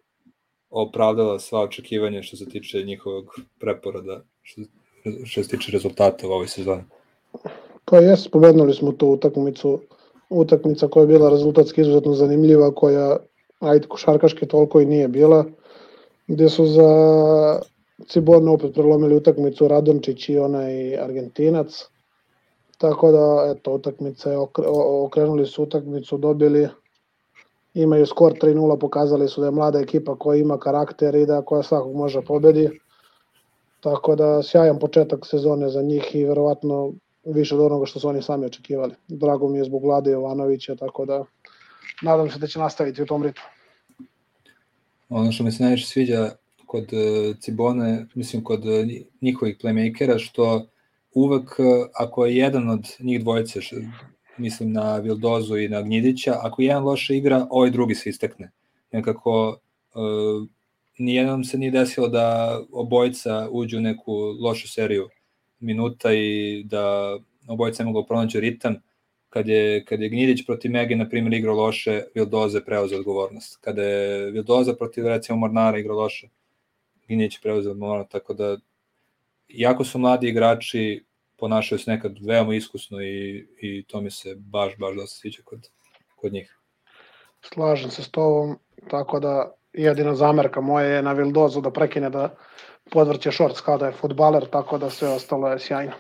opravdala 0.70 1.40
sva 1.40 1.62
očekivanja 1.62 2.22
što 2.22 2.38
se 2.38 2.50
tiče 2.50 2.84
njihovog 2.84 3.26
preporoda, 3.60 4.24
što, 4.42 4.62
što 5.26 5.44
se 5.44 5.50
tiče 5.50 5.72
rezultata 5.72 6.28
u 6.28 6.32
ovoj 6.32 6.48
sezoni. 6.48 6.84
Pa 7.86 7.98
jes, 7.98 8.24
spomenuli 8.24 8.74
smo 8.74 8.92
tu 8.92 9.08
utakmicu, 9.08 9.82
utakmica 10.30 10.88
koja 10.88 11.02
je 11.02 11.08
bila 11.08 11.30
rezultatski 11.30 11.82
izuzetno 11.82 12.14
zanimljiva, 12.14 12.72
koja, 12.76 13.18
ajde, 13.60 13.88
košarkaške 13.88 14.46
toliko 14.46 14.82
i 14.82 14.86
nije 14.86 15.08
bila, 15.08 15.46
gde 16.28 16.50
su 16.50 16.66
za 16.66 16.90
Cibona 18.08 18.52
opet 18.52 18.74
prelomili 18.74 19.16
utakmicu 19.16 19.68
Radončić 19.68 20.30
i 20.30 20.38
onaj 20.40 20.98
Argentinac, 20.98 21.86
Tako 22.78 23.12
da, 23.12 23.54
eto, 23.56 23.72
utakmice, 23.72 24.30
okrenuli 25.06 25.46
su 25.46 25.64
utakmicu, 25.64 26.18
dobili, 26.18 26.68
imaju 27.74 28.06
skor 28.06 28.34
3-0, 28.34 28.80
pokazali 28.80 29.28
su 29.28 29.42
da 29.42 29.48
je 29.48 29.52
mlada 29.52 29.80
ekipa 29.80 30.16
koja 30.16 30.38
ima 30.38 30.60
karakter 30.60 31.16
i 31.16 31.26
da 31.26 31.42
koja 31.42 31.64
svakog 31.64 31.96
može 31.96 32.22
pobedi. 32.22 32.70
Tako 33.80 34.16
da, 34.16 34.44
sjajan 34.44 34.80
početak 34.80 35.26
sezone 35.26 35.70
za 35.70 35.82
njih 35.82 36.16
i 36.16 36.26
verovatno 36.26 36.94
više 37.26 37.56
od 37.56 37.62
onoga 37.62 37.86
što 37.86 38.00
su 38.00 38.08
oni 38.08 38.22
sami 38.22 38.46
očekivali. 38.46 38.94
Drago 39.08 39.48
mi 39.50 39.58
je 39.58 39.64
zbog 39.64 39.84
Vlade 39.84 40.12
Jovanovića, 40.12 40.76
tako 40.76 41.06
da 41.06 41.24
nadam 42.02 42.30
se 42.30 42.40
da 42.40 42.48
će 42.48 42.60
nastaviti 42.60 43.02
u 43.02 43.06
tom 43.06 43.24
ritmu. 43.24 43.44
Ono 45.10 45.32
što 45.32 45.44
mi 45.44 45.52
se 45.52 45.64
najviše 45.64 45.88
sviđa 45.88 46.32
kod 46.76 46.94
uh, 46.94 47.38
Cibone, 47.40 48.06
mislim 48.16 48.44
kod 48.44 48.66
uh, 48.66 48.88
njihovih 49.22 49.58
playmakera, 49.64 50.20
što 50.20 50.68
uvek 51.14 51.50
ako 51.94 52.26
je 52.26 52.36
jedan 52.36 52.70
od 52.70 52.88
njih 53.00 53.22
dvojice, 53.22 53.60
mislim 54.38 54.72
na 54.72 54.98
Vildozu 54.98 55.58
i 55.58 55.70
na 55.70 55.82
Gnjidića, 55.82 56.36
ako 56.42 56.62
jedan 56.62 56.84
loše 56.84 57.18
igra, 57.18 57.48
ovaj 57.50 57.70
drugi 57.70 57.96
se 57.96 58.10
istekne. 58.10 58.52
Nekako 58.92 59.60
uh, 59.96 60.48
nijednom 60.98 61.44
se 61.44 61.58
nije 61.58 61.72
desilo 61.72 62.08
da 62.08 62.60
obojica 62.72 63.48
uđu 63.52 63.78
u 63.78 63.82
neku 63.82 64.14
lošu 64.40 64.68
seriju 64.68 65.10
minuta 65.60 66.14
i 66.14 66.64
da 66.64 67.18
obojica 67.48 67.84
ne 67.84 67.92
mogu 67.92 68.08
pronaći 68.08 68.40
ritam. 68.40 68.76
Kad 69.30 69.48
je, 69.48 69.86
kad 69.86 70.02
je 70.02 70.10
Gnjidić 70.10 70.46
protiv 70.46 70.72
Megi, 70.72 70.96
na 70.96 71.10
primjer, 71.10 71.34
igrao 71.34 71.56
loše, 71.56 72.04
Vildoze 72.16 72.62
preuzeo 72.66 73.00
odgovornost. 73.00 73.58
Kada 73.62 73.84
je 73.84 74.32
Vildoza 74.32 74.74
protiv, 74.74 75.08
recimo, 75.08 75.38
Mornara 75.38 75.80
igrao 75.80 75.98
loše, 75.98 76.30
Gnjidić 77.08 77.42
preuzeo 77.42 77.72
odgovornost, 77.72 78.12
tako 78.12 78.34
da 78.34 78.58
jako 79.48 79.84
su 79.84 80.00
mladi 80.00 80.28
igrači, 80.28 81.06
ponašaju 81.38 81.80
se 81.80 81.92
nekad 81.92 82.16
veoma 82.28 82.56
iskusno 82.56 83.02
i, 83.02 83.48
i 83.62 83.86
to 83.88 84.02
mi 84.02 84.12
se 84.12 84.36
baš, 84.36 84.78
baš 84.78 84.96
dosta 84.96 85.20
sviđa 85.20 85.42
kod, 85.44 85.70
kod 86.16 86.34
njih. 86.34 86.60
Slažem 87.42 87.92
se 87.92 88.04
s 88.04 88.12
tobom, 88.12 88.60
tako 88.90 89.20
da 89.20 89.56
jedina 89.74 90.16
zamerka 90.16 90.62
moja 90.62 90.86
je 90.86 91.02
na 91.02 91.14
Vildozu 91.14 91.62
da 91.62 91.72
prekine 91.72 92.10
da 92.10 92.36
podvrće 92.92 93.32
šorc 93.32 93.60
kao 93.60 93.78
da 93.78 93.86
je 93.86 93.92
futbaler, 93.92 94.46
tako 94.50 94.78
da 94.78 94.90
sve 94.90 95.10
ostalo 95.10 95.48
je 95.48 95.60
sjajno. 95.60 95.94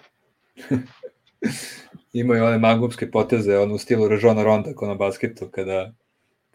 Imaju 2.14 2.45
one 2.45 2.57
mangupske 2.57 3.11
poteze, 3.11 3.57
on 3.57 3.72
u 3.72 3.77
stilu 3.77 4.07
Režona 4.07 4.44
Ronda 4.44 4.73
kao 4.73 4.88
na 4.88 4.95
basketu, 4.95 5.49
kada, 5.52 5.91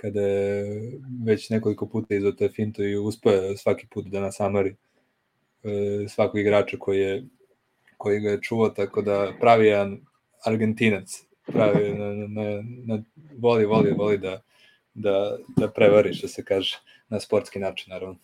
kada 0.00 0.20
je 0.20 0.82
već 1.24 1.50
nekoliko 1.50 1.86
puta 1.86 2.14
izo 2.14 2.32
te 2.32 2.48
finto 2.48 2.82
i 2.82 2.96
uspeo 2.96 3.56
svaki 3.56 3.86
put 3.86 4.06
da 4.06 4.20
nas 4.20 4.40
amari 4.40 4.76
e, 5.62 6.08
svakog 6.08 6.40
igrača 6.40 6.76
koji 6.78 7.00
je 7.00 7.24
koji 8.00 8.20
ga 8.20 8.30
je 8.30 8.42
čuo, 8.42 8.68
tako 8.68 9.02
da 9.02 9.32
pravi 9.40 9.66
jedan 9.66 9.98
Argentinac, 10.44 11.24
pravi, 11.46 11.92
na, 11.94 12.06
na, 12.14 12.62
na, 12.62 13.02
voli, 13.38 13.66
voli, 13.66 13.92
voli 13.92 14.18
da, 14.18 14.40
da, 14.94 15.36
da 15.56 15.68
prevari, 15.68 16.14
što 16.14 16.28
se 16.28 16.44
kaže, 16.44 16.78
na 17.08 17.20
sportski 17.20 17.58
način, 17.58 17.92
naravno. 17.92 18.16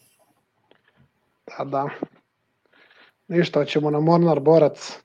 Da, 1.46 1.64
da. 1.64 1.88
Ništa, 3.28 3.64
ćemo 3.64 3.90
na 3.90 4.00
Mornar 4.00 4.40
Borac. 4.40 4.98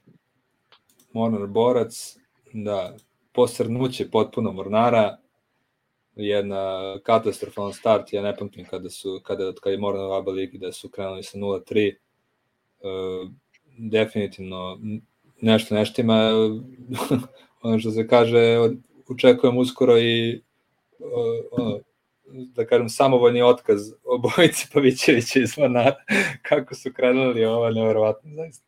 Mornar 1.14 1.48
Borac, 1.48 2.18
da, 2.54 2.96
posrnuće 3.34 4.10
potpuno 4.10 4.52
Mornara, 4.52 5.18
jedna 6.16 6.96
katastrofalan 7.04 7.74
start, 7.74 8.14
ja 8.14 8.22
ne 8.22 8.36
pamtim 8.36 8.66
kada 8.66 8.90
su, 8.90 9.22
kada, 9.24 9.54
kada 9.62 9.72
je 9.72 9.78
Mornar 9.78 10.10
u 10.10 10.14
ABA 10.14 10.32
ligi 10.32 10.58
da 10.58 10.72
su 10.72 10.90
krenuli 10.90 11.24
sa 11.24 11.38
0-3, 11.38 11.96
uh, 12.80 13.32
definitivno 13.78 14.80
nešto 15.42 15.76
neštima, 15.76 16.32
ono 17.64 17.80
što 17.80 17.92
se 17.92 18.08
kaže, 18.08 18.58
očekujem 19.10 19.58
uskoro 19.58 20.00
i 20.00 20.42
ono, 21.52 21.80
da 22.32 22.66
kažem, 22.66 22.90
samovoljni 22.90 23.42
otkaz 23.42 23.92
obojici 24.04 24.68
Pavićevića 24.74 25.40
iz 25.40 25.58
Vanara, 25.58 25.96
kako 26.50 26.76
su 26.76 26.94
krenuli, 26.94 27.46
ovo 27.46 27.66
je 27.66 27.74
nevjerovatno, 27.74 28.32
zaista. 28.36 28.66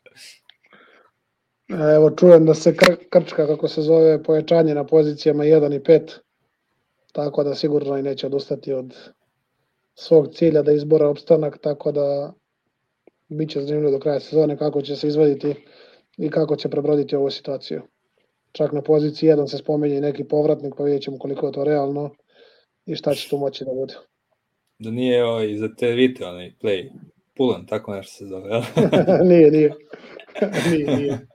Evo, 1.96 2.12
čujem 2.12 2.46
da 2.46 2.54
se 2.54 2.76
kr 2.76 2.96
krčka, 3.10 3.48
kako 3.48 3.68
se 3.68 3.82
zove, 3.82 4.24
pojačanje 4.24 4.76
na 4.76 4.84
pozicijama 4.84 5.44
1 5.44 5.76
i 5.76 5.80
5, 5.80 6.20
tako 7.14 7.44
da 7.44 7.56
sigurno 7.56 7.98
i 7.98 8.04
neće 8.04 8.28
odustati 8.28 8.74
od 8.74 8.96
svog 9.96 10.34
cilja 10.34 10.62
da 10.62 10.72
izbora 10.72 11.10
opstanak, 11.10 11.58
tako 11.62 11.92
da 11.92 12.34
Biće 13.28 13.62
zanimljivo 13.62 13.92
do 13.92 14.00
kraja 14.00 14.20
sezone 14.20 14.58
kako 14.58 14.82
će 14.82 14.96
se 14.96 15.08
izvaditi 15.08 15.56
i 16.18 16.30
kako 16.30 16.56
će 16.56 16.70
prebroditi 16.70 17.16
ovu 17.16 17.30
situaciju. 17.30 17.82
Čak 18.52 18.72
na 18.72 18.82
poziciji 18.82 19.30
1 19.30 19.48
se 19.48 19.58
spomenje 19.58 20.02
neki 20.02 20.24
povratnik, 20.24 20.74
pa 20.78 20.84
vidjet 20.84 21.04
ćemo 21.04 21.18
koliko 21.18 21.46
je 21.46 21.52
to 21.52 21.64
realno 21.64 22.10
i 22.86 22.96
šta 22.96 23.14
će 23.14 23.30
tu 23.30 23.38
moći 23.38 23.66
da 23.66 23.72
bude. 23.72 23.94
Da 24.80 24.92
nije 24.92 25.26
ovaj 25.26 25.58
za 25.58 25.76
te 25.76 25.92
vite 25.92 26.26
onaj 26.26 26.54
play, 26.62 26.90
Pulan, 27.38 27.66
tako 27.66 27.96
nešto 27.96 28.14
se 28.14 28.26
zove, 28.26 28.50
nije, 29.30 29.52
nije. 29.52 29.74
nije, 30.72 30.98
nije. 30.98 31.28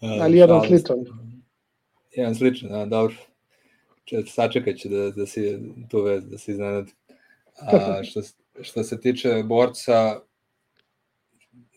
Ali 0.22 0.38
jedan 0.38 0.60
sličan. 0.66 0.96
Jedan 2.16 2.34
sličan, 2.34 2.74
a, 2.74 2.86
dobro. 2.86 3.14
Sačekat 4.26 4.76
ću 4.76 4.88
da, 4.88 5.10
da 5.10 5.26
si 5.26 5.58
tu 5.90 6.02
vez, 6.02 6.24
da 6.24 6.38
se 6.38 6.52
iznenadi. 6.52 6.92
A 7.60 8.02
što, 8.04 8.20
što 8.62 8.82
se 8.82 9.00
tiče 9.00 9.42
borca, 9.44 10.20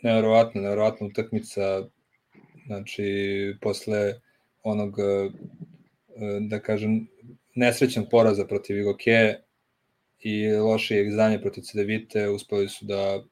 nevjerovatna, 0.02 0.62
nevjerovatna 0.62 1.08
utakmica, 1.08 1.88
znači 2.66 3.06
posle 3.62 4.14
onog, 4.64 5.00
e, 5.00 5.30
da 6.42 6.60
kažem, 6.60 7.08
nesrećnog 7.56 8.06
poraza 8.12 8.46
protiv 8.46 8.78
Igoke 8.78 9.36
i 10.20 10.52
loše 10.52 11.06
izdanje 11.06 11.42
protiv 11.42 11.62
Cedevite, 11.62 12.30
uspeli 12.30 12.70
su 12.70 12.86
da 12.86 13.24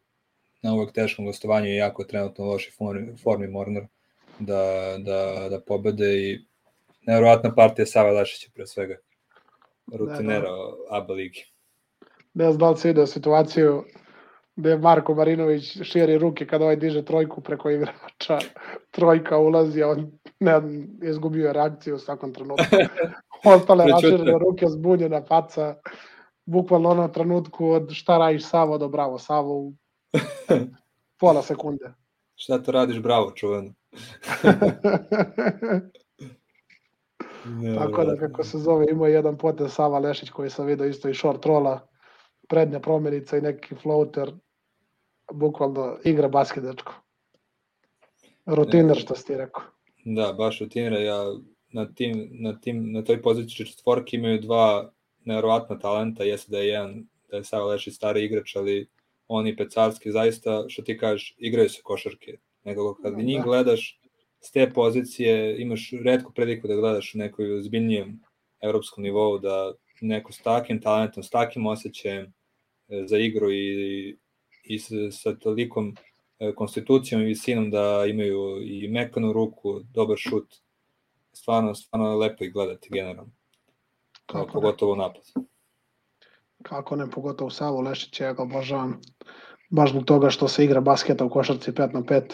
na 0.61 0.73
uvek 0.73 0.91
teškom 0.91 1.25
gostovanju 1.25 1.67
i 1.67 1.75
jako 1.75 2.03
trenutno 2.03 2.45
loši 2.45 2.71
formi, 2.71 3.17
formi 3.17 3.47
Mornar 3.47 3.85
da, 4.39 4.95
da, 4.99 5.47
da 5.49 5.61
pobede 5.61 6.29
i 6.29 6.39
nevjerovatna 7.07 7.55
partija 7.55 7.85
Sava 7.85 8.11
Lašića 8.11 8.51
pre 8.53 8.67
svega, 8.67 8.95
rutinera 9.99 10.49
da, 10.49 10.55
da. 10.55 10.97
ABA 10.97 11.13
ligi 11.13 11.55
ne 12.35 12.51
znam 12.51 12.57
da 12.57 12.69
li 12.69 12.77
se 12.77 12.87
vidio 12.87 13.07
situaciju 13.07 13.83
gde 14.55 14.77
Marko 14.77 15.15
Marinović 15.15 15.77
širi 15.83 16.17
ruke 16.17 16.47
kada 16.47 16.63
ovaj 16.63 16.75
diže 16.75 17.05
trojku 17.05 17.41
preko 17.41 17.69
igrača, 17.69 18.39
trojka 18.91 19.37
ulazi, 19.37 19.83
a 19.83 19.89
on 19.89 20.11
ne, 20.39 20.61
izgubio 21.09 21.53
reakciju 21.53 21.95
u 21.95 21.99
svakom 21.99 22.33
trenutku. 22.33 22.75
Ostale 23.55 23.85
raširene 23.87 24.37
ruke, 24.39 24.65
zbunjena 24.67 25.21
faca, 25.27 25.75
bukvalno 26.45 26.89
ono 26.89 27.07
trenutku 27.07 27.69
od 27.69 27.91
šta 27.91 28.17
radiš 28.17 28.45
Savo 28.45 28.77
do 28.77 28.87
bravo, 28.87 29.19
Savo 29.19 29.53
u 29.53 29.73
pola 31.19 31.41
sekunde. 31.41 31.93
Šta 32.35 32.63
to 32.63 32.71
radiš 32.71 32.99
bravo, 32.99 33.31
čuveno. 33.31 33.73
Tako 37.77 38.03
da 38.03 38.17
kako 38.17 38.43
se 38.43 38.57
zove, 38.57 38.85
ima 38.91 39.07
jedan 39.07 39.37
potez 39.37 39.73
Sava 39.73 39.99
Lešić 39.99 40.29
koji 40.29 40.49
sam 40.49 40.65
vidio 40.65 40.85
isto 40.85 41.09
i 41.09 41.13
short 41.13 41.45
rola 41.45 41.87
prednja 42.47 42.79
promenica 42.79 43.37
i 43.37 43.41
neki 43.41 43.75
floater, 43.75 44.31
bukvalno 45.33 45.97
igra 46.03 46.27
basket, 46.27 46.63
dečko. 46.63 46.93
Rutiner, 48.45 48.97
što 48.97 49.15
si 49.15 49.35
rekao. 49.35 49.63
Da, 50.05 50.33
baš 50.33 50.59
rutiner, 50.59 50.93
ja 50.93 51.23
na, 51.69 51.93
tim, 51.93 52.29
na, 52.31 52.59
tim, 52.59 52.91
na 52.91 53.03
toj 53.03 53.21
poziciji 53.21 53.65
četvorki 53.65 54.15
imaju 54.15 54.41
dva 54.41 54.91
nevjerovatna 55.25 55.79
talenta, 55.79 56.23
jeste 56.23 56.51
da 56.51 56.57
je 56.57 56.67
jedan, 56.67 57.07
da 57.31 57.37
je 57.37 57.43
Sava 57.43 57.65
Leši 57.65 57.91
stari 57.91 58.23
igrač, 58.23 58.55
ali 58.55 58.87
oni 59.27 59.55
pecarski 59.55 60.11
zaista, 60.11 60.65
što 60.67 60.81
ti 60.81 60.97
kažeš, 60.97 61.35
igraju 61.37 61.69
se 61.69 61.81
košarke. 61.83 62.37
Nekako 62.63 62.95
kad 63.03 63.13
da. 63.13 63.21
njih 63.21 63.43
gledaš 63.43 64.01
s 64.41 64.51
te 64.51 64.73
pozicije, 64.73 65.61
imaš 65.61 65.91
redko 66.03 66.31
priliku 66.31 66.67
da 66.67 66.75
gledaš 66.75 67.15
u 67.15 67.17
nekoj 67.17 67.61
zbiljnijem 67.61 68.19
evropskom 68.61 69.03
nivou, 69.03 69.39
da 69.39 69.73
neko 70.01 70.31
s 70.31 70.41
takim 70.41 70.81
talentom, 70.81 71.23
s 71.23 71.29
takim 71.29 71.65
osjećajem 71.67 72.25
e, 72.25 73.03
za 73.07 73.17
igru 73.17 73.51
i, 73.51 74.17
i 74.63 74.79
sa, 74.79 74.95
sa 75.11 75.35
tolikom 75.35 75.95
e, 76.39 76.55
konstitucijom 76.55 77.21
i 77.21 77.25
visinom 77.25 77.71
da 77.71 78.05
imaju 78.09 78.61
i 78.63 78.87
mekanu 78.87 79.33
ruku, 79.33 79.79
dobar 79.93 80.17
šut. 80.17 80.55
Stvarno, 81.33 81.75
stvarno 81.75 82.15
lepo 82.17 82.43
ih 82.43 82.53
gledati 82.53 82.89
generalno. 82.91 83.31
Kako 84.25 84.53
pogotovo 84.53 84.95
napad. 84.95 85.23
Kako 86.63 86.95
ne, 86.95 87.11
pogotovo 87.11 87.49
Savo 87.49 87.81
Lešić, 87.81 88.19
ja 88.19 88.33
ga 88.33 88.43
obožavam. 88.43 89.01
Baš 89.69 89.89
zbog 89.89 90.05
toga 90.05 90.29
što 90.29 90.47
se 90.47 90.63
igra 90.63 90.81
basketa 90.81 91.25
u 91.25 91.29
košarci 91.29 91.71
5 91.71 91.93
na 91.93 92.01
5. 92.01 92.33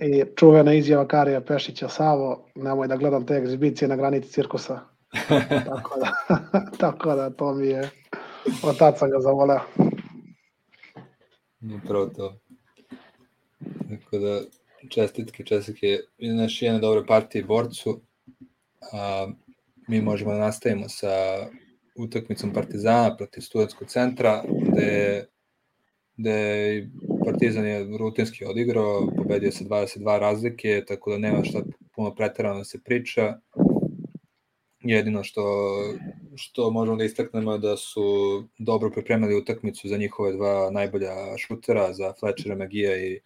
I 0.00 0.24
čuvena 0.36 0.72
izjava 0.72 1.08
Karija 1.08 1.40
Pešića 1.40 1.88
Savo, 1.88 2.44
nemoj 2.54 2.88
da 2.88 2.96
gledam 2.96 3.26
te 3.26 3.34
egzibicije 3.34 3.88
na 3.88 3.96
granici 3.96 4.28
cirkusa 4.28 4.80
tako, 5.68 6.00
da, 6.00 6.36
tako 6.80 7.14
da 7.14 7.30
to 7.30 7.54
mi 7.54 7.66
je 7.66 7.90
otac 8.62 8.98
sam 8.98 9.10
ga 9.10 9.20
zavoleo. 9.20 9.60
Upravo 11.84 12.06
to. 12.06 12.38
Tako 13.88 14.18
da 14.18 14.40
čestitke, 14.88 15.44
čestitke 15.44 15.98
naš 16.18 16.62
jedna 16.62 16.78
dobra 16.78 17.04
partija 17.06 17.46
borcu. 17.46 18.00
A, 18.92 19.28
mi 19.88 20.00
možemo 20.00 20.32
da 20.32 20.38
nastavimo 20.38 20.88
sa 20.88 21.08
utakmicom 21.96 22.52
Partizana 22.52 23.16
protiv 23.16 23.40
studentskog 23.40 23.88
centra, 23.88 24.42
gde, 24.62 25.26
gde 26.18 26.88
Partizan 27.24 27.66
je 27.66 27.98
rutinski 27.98 28.44
odigrao, 28.44 29.08
pobedio 29.16 29.52
sa 29.52 29.64
22 29.64 30.18
razlike, 30.18 30.84
tako 30.88 31.10
da 31.10 31.18
nema 31.18 31.44
šta 31.44 31.62
puno 31.94 32.14
pretarano 32.14 32.58
da 32.58 32.64
se 32.64 32.82
priča. 32.84 33.38
Jedino 34.80 35.24
što, 35.24 35.42
što 36.36 36.70
možemo 36.70 36.96
da 36.96 37.04
istaknemo 37.04 37.52
je 37.52 37.58
da 37.58 37.76
su 37.76 38.02
dobro 38.58 38.90
pripremili 38.90 39.36
utakmicu 39.36 39.88
za 39.88 39.96
njihove 39.96 40.32
dva 40.32 40.70
najbolja 40.70 41.36
šutera, 41.36 41.92
za 41.92 42.12
Fletchera 42.20 42.56
Magija 42.56 42.96
i 42.96 43.12
e, 43.14 43.20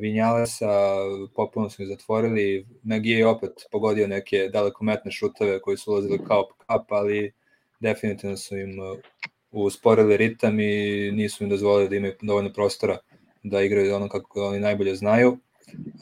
Vinjalesa, 0.00 0.96
popuno 1.34 1.70
su 1.70 1.82
ih 1.82 1.88
zatvorili, 1.88 2.66
Nagy 2.84 3.06
je 3.06 3.26
opet 3.26 3.52
pogodio 3.70 4.06
neke 4.06 4.48
dalekometne 4.52 5.10
šuteve 5.10 5.60
koji 5.60 5.76
su 5.76 5.92
ulazili 5.92 6.18
kao 6.28 6.48
kap, 6.66 6.92
ali 6.92 7.32
definitivno 7.80 8.36
su 8.36 8.58
im 8.58 8.70
usporili 9.52 10.16
ritam 10.16 10.60
i 10.60 11.10
nisu 11.12 11.44
im 11.44 11.50
dozvolili 11.50 11.88
da 11.88 11.96
imaju 11.96 12.14
dovoljno 12.22 12.52
prostora 12.52 12.98
da 13.42 13.62
igraju 13.62 13.94
ono 13.94 14.08
kako 14.08 14.46
oni 14.46 14.60
najbolje 14.60 14.94
znaju. 14.94 15.38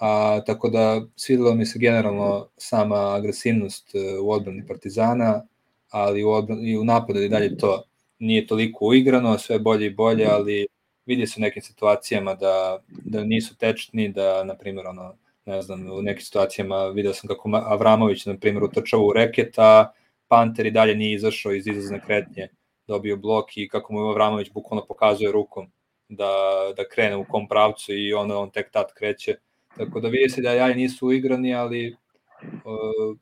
A, 0.01 0.41
tako 0.47 0.69
da 0.69 1.03
svidelo 1.17 1.55
mi 1.55 1.67
se 1.67 1.79
generalno 1.79 2.49
sama 2.57 3.15
agresivnost 3.15 3.95
e, 3.95 4.19
u 4.19 4.31
odbrani 4.31 4.67
Partizana, 4.67 5.43
ali 5.91 6.25
u, 6.25 6.31
odbrani, 6.31 6.71
i 6.71 6.79
u 6.79 6.85
napadu 6.85 7.21
i 7.21 7.29
dalje 7.29 7.57
to 7.59 7.85
nije 8.19 8.47
toliko 8.47 8.87
uigrano, 8.87 9.39
sve 9.39 9.59
bolje 9.59 9.87
i 9.87 9.95
bolje, 9.95 10.27
ali 10.27 10.67
vidi 11.07 11.27
se 11.27 11.35
u 11.39 11.41
nekim 11.41 11.63
situacijama 11.63 12.35
da, 12.35 12.79
da 12.89 13.25
nisu 13.25 13.57
tečni, 13.57 14.09
da, 14.09 14.45
na 14.45 14.55
primjer, 14.55 14.87
ono, 14.87 15.15
ne 15.47 15.63
znam, 15.63 15.91
u 15.93 16.03
nekim 16.03 16.23
situacijama 16.23 16.87
video 16.87 17.15
sam 17.15 17.29
kako 17.29 17.51
Avramović, 17.55 18.27
na 18.27 18.37
primjer, 18.37 18.65
utrčava 18.65 19.03
u 19.03 19.13
reket, 19.13 19.59
a 19.59 19.93
Panter 20.29 20.67
i 20.67 20.71
dalje 20.71 20.95
nije 20.95 21.15
izašao 21.15 21.53
iz 21.53 21.67
izazne 21.67 22.01
kretnje, 22.07 22.49
dobio 22.91 23.17
blok 23.17 23.57
i 23.57 23.69
kako 23.69 23.93
mu 23.93 24.01
Avramović 24.01 24.51
bukvalno 24.53 24.87
pokazuje 24.87 25.33
rukom 25.33 25.71
da, 26.09 26.33
da 26.77 26.89
krene 26.89 27.17
u 27.17 27.25
kom 27.25 27.49
pravcu 27.49 27.95
i 27.95 28.13
onda 28.13 28.39
on 28.39 28.51
tek 28.51 28.71
tad 28.71 28.95
kreće. 28.95 29.37
Tako 29.77 30.01
da 30.01 30.09
vidi 30.09 30.29
se 30.29 30.43
da 30.43 30.53
jaji 30.53 30.75
nisu 30.75 31.07
uigrani, 31.07 31.55
ali 31.55 31.97
uh, 32.43 33.17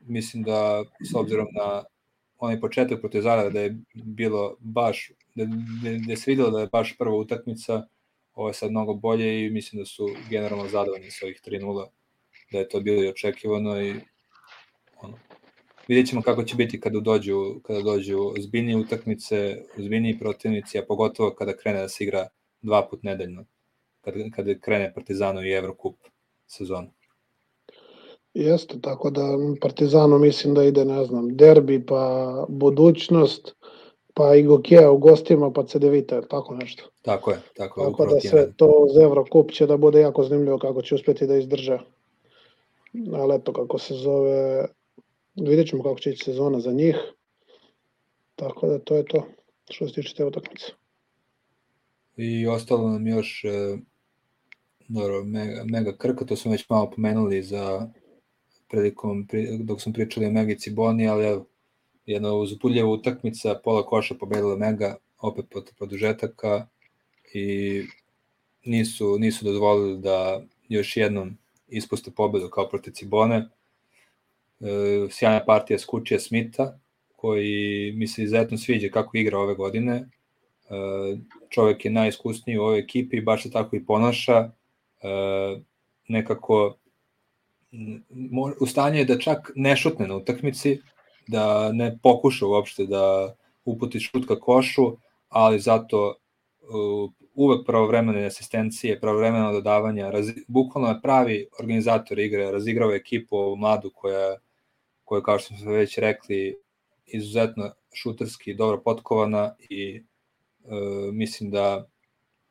mislim 0.00 0.42
da 0.42 0.84
s 1.10 1.14
obzirom 1.14 1.46
na 1.52 1.84
onaj 2.38 2.60
početak 2.60 3.00
protiv 3.00 3.20
Zara 3.20 3.50
da 3.50 3.60
je 3.60 3.76
bilo 3.94 4.56
baš, 4.60 5.10
da, 5.34 5.44
da, 5.44 5.98
da 6.08 6.16
se 6.16 6.30
videlo 6.30 6.50
da 6.50 6.60
je 6.60 6.72
baš 6.72 6.96
prva 6.98 7.16
utakmica, 7.16 7.82
ovo 8.34 8.48
je 8.48 8.54
sad 8.54 8.70
mnogo 8.70 8.94
bolje 8.94 9.46
i 9.46 9.50
mislim 9.50 9.82
da 9.82 9.86
su 9.86 10.08
generalno 10.30 10.68
zadovoljni 10.68 11.10
sa 11.10 11.26
ovih 11.26 11.40
3-0, 11.46 11.86
da 12.52 12.58
je 12.58 12.68
to 12.68 12.80
bilo 12.80 13.04
i 13.04 13.08
očekivano 13.08 13.80
i 13.82 13.94
vidjet 15.88 16.08
ćemo 16.08 16.22
kako 16.22 16.42
će 16.44 16.56
biti 16.56 16.80
kada 16.80 17.00
dođu, 17.00 17.60
kada 17.62 17.82
dođu 17.82 18.18
zbiljnije 18.38 18.76
utakmice, 18.76 19.56
zbiljniji 19.76 20.18
protivnici, 20.18 20.78
a 20.78 20.84
pogotovo 20.88 21.30
kada 21.30 21.56
krene 21.56 21.80
da 21.80 21.88
se 21.88 22.04
igra 22.04 22.28
dva 22.62 22.88
put 22.88 23.02
nedeljno, 23.02 23.44
kada, 24.00 24.18
kada 24.36 24.58
krene 24.58 24.92
Partizano 24.94 25.42
i 25.42 25.52
Evrokup 25.52 25.96
sezonu. 26.46 26.90
Jeste, 28.34 28.80
tako 28.80 29.10
da 29.10 29.38
Partizanu 29.60 30.18
mislim 30.18 30.54
da 30.54 30.64
ide, 30.64 30.84
ne 30.84 31.04
znam, 31.04 31.36
derbi, 31.36 31.86
pa 31.86 32.46
budućnost, 32.48 33.54
pa 34.14 34.34
i 34.34 34.42
Gokija 34.42 34.90
u 34.90 34.98
gostima, 34.98 35.50
pa 35.50 35.64
CDVita, 35.66 36.22
tako 36.22 36.54
nešto. 36.54 36.84
Tako 37.02 37.30
je, 37.30 37.38
tako 37.56 37.80
je. 37.80 37.86
Tako 37.86 38.06
da 38.06 38.20
sve 38.20 38.52
to 38.56 38.86
za 38.94 39.02
Evrokup 39.02 39.50
će 39.50 39.66
da 39.66 39.76
bude 39.76 40.00
jako 40.00 40.24
zanimljivo 40.24 40.58
kako 40.58 40.82
će 40.82 40.94
uspeti 40.94 41.26
da 41.26 41.36
izdrže. 41.36 41.78
Ali 43.12 43.34
eto, 43.34 43.52
kako 43.52 43.78
se 43.78 43.94
zove, 43.94 44.66
vidjet 45.34 45.68
ćemo 45.68 45.82
kako 45.82 46.00
će 46.00 46.10
ići 46.10 46.24
sezona 46.24 46.60
za 46.60 46.72
njih. 46.72 46.96
Tako 48.36 48.66
da 48.66 48.78
to 48.78 48.96
je 48.96 49.04
to 49.04 49.26
što 49.70 49.88
se 49.88 49.94
tiče 49.94 50.14
te 50.14 50.24
utakmice. 50.24 50.66
I 52.16 52.46
ostalo 52.46 52.90
nam 52.90 53.06
još 53.06 53.44
e, 53.44 53.76
dobro, 54.88 55.24
mega, 55.24 55.64
mega 55.64 55.96
krka, 55.96 56.24
to 56.24 56.36
smo 56.36 56.52
već 56.52 56.68
malo 56.68 56.90
pomenuli 56.90 57.42
za 57.42 57.90
prilikom, 58.68 59.28
dok 59.60 59.80
smo 59.80 59.92
pričali 59.92 60.26
o 60.26 60.30
Megici 60.30 60.70
Boni, 60.70 61.08
ali 61.08 61.26
evo, 61.26 61.46
jedna 62.06 62.32
uzbudljiva 62.32 62.88
utakmica, 62.88 63.60
pola 63.64 63.86
koša 63.86 64.14
pobedila 64.14 64.56
Mega, 64.56 64.96
opet 65.18 65.44
pod 65.50 65.70
produžetaka 65.76 66.66
i 67.34 67.82
nisu, 68.64 69.18
nisu 69.18 69.44
dozvolili 69.44 69.98
da 69.98 70.42
još 70.68 70.96
jednom 70.96 71.38
ispuste 71.68 72.10
pobedu 72.10 72.48
kao 72.48 72.68
protiv 72.68 72.92
Cibone. 72.92 73.48
E, 74.60 75.06
sjajna 75.10 75.44
partija 75.44 75.78
Skučija 75.78 76.20
Smita, 76.20 76.78
koji 77.16 77.92
mi 77.96 78.06
se 78.06 78.22
izuzetno 78.22 78.58
sviđa 78.58 78.88
kako 78.88 79.16
igra 79.16 79.38
ove 79.38 79.54
godine. 79.54 79.94
E, 79.94 80.06
čovek 81.50 81.84
je 81.84 81.90
najiskusniji 81.90 82.58
u 82.58 82.62
ovoj 82.62 82.78
ekipi, 82.78 83.20
baš 83.20 83.42
se 83.42 83.50
tako 83.50 83.76
i 83.76 83.84
ponaša. 83.84 84.38
E, 84.38 84.50
nekako 86.08 86.76
u 88.60 88.66
stanju 88.66 88.98
je 88.98 89.04
da 89.04 89.18
čak 89.18 89.52
ne 89.54 89.76
šutne 89.76 90.06
na 90.06 90.16
utakmici, 90.16 90.78
da 91.26 91.72
ne 91.72 91.98
pokuša 92.02 92.46
uopšte 92.46 92.86
da 92.86 93.34
uputi 93.64 94.00
šut 94.00 94.26
ka 94.28 94.40
košu, 94.40 94.96
ali 95.28 95.60
zato 95.60 96.14
uvek 97.34 97.66
pravovremene 97.66 98.26
asistencije, 98.26 99.00
pravovremeno 99.00 99.52
dodavanja, 99.52 100.10
raz, 100.10 100.30
bukvalno 100.48 100.88
je 100.88 101.00
pravi 101.02 101.46
organizator 101.60 102.18
igre, 102.18 102.50
razigrava 102.50 102.94
ekipu 102.94 103.56
mladu 103.56 103.90
koja, 103.94 104.36
koja 105.04 105.22
kao 105.22 105.38
što 105.38 105.54
smo 105.54 105.72
već 105.72 105.98
rekli, 105.98 106.56
izuzetno 107.06 107.70
šuterski 107.94 108.54
dobro 108.54 108.82
potkovana 108.82 109.54
i 109.58 109.96
e, 109.96 110.02
mislim 111.12 111.50
da 111.50 111.88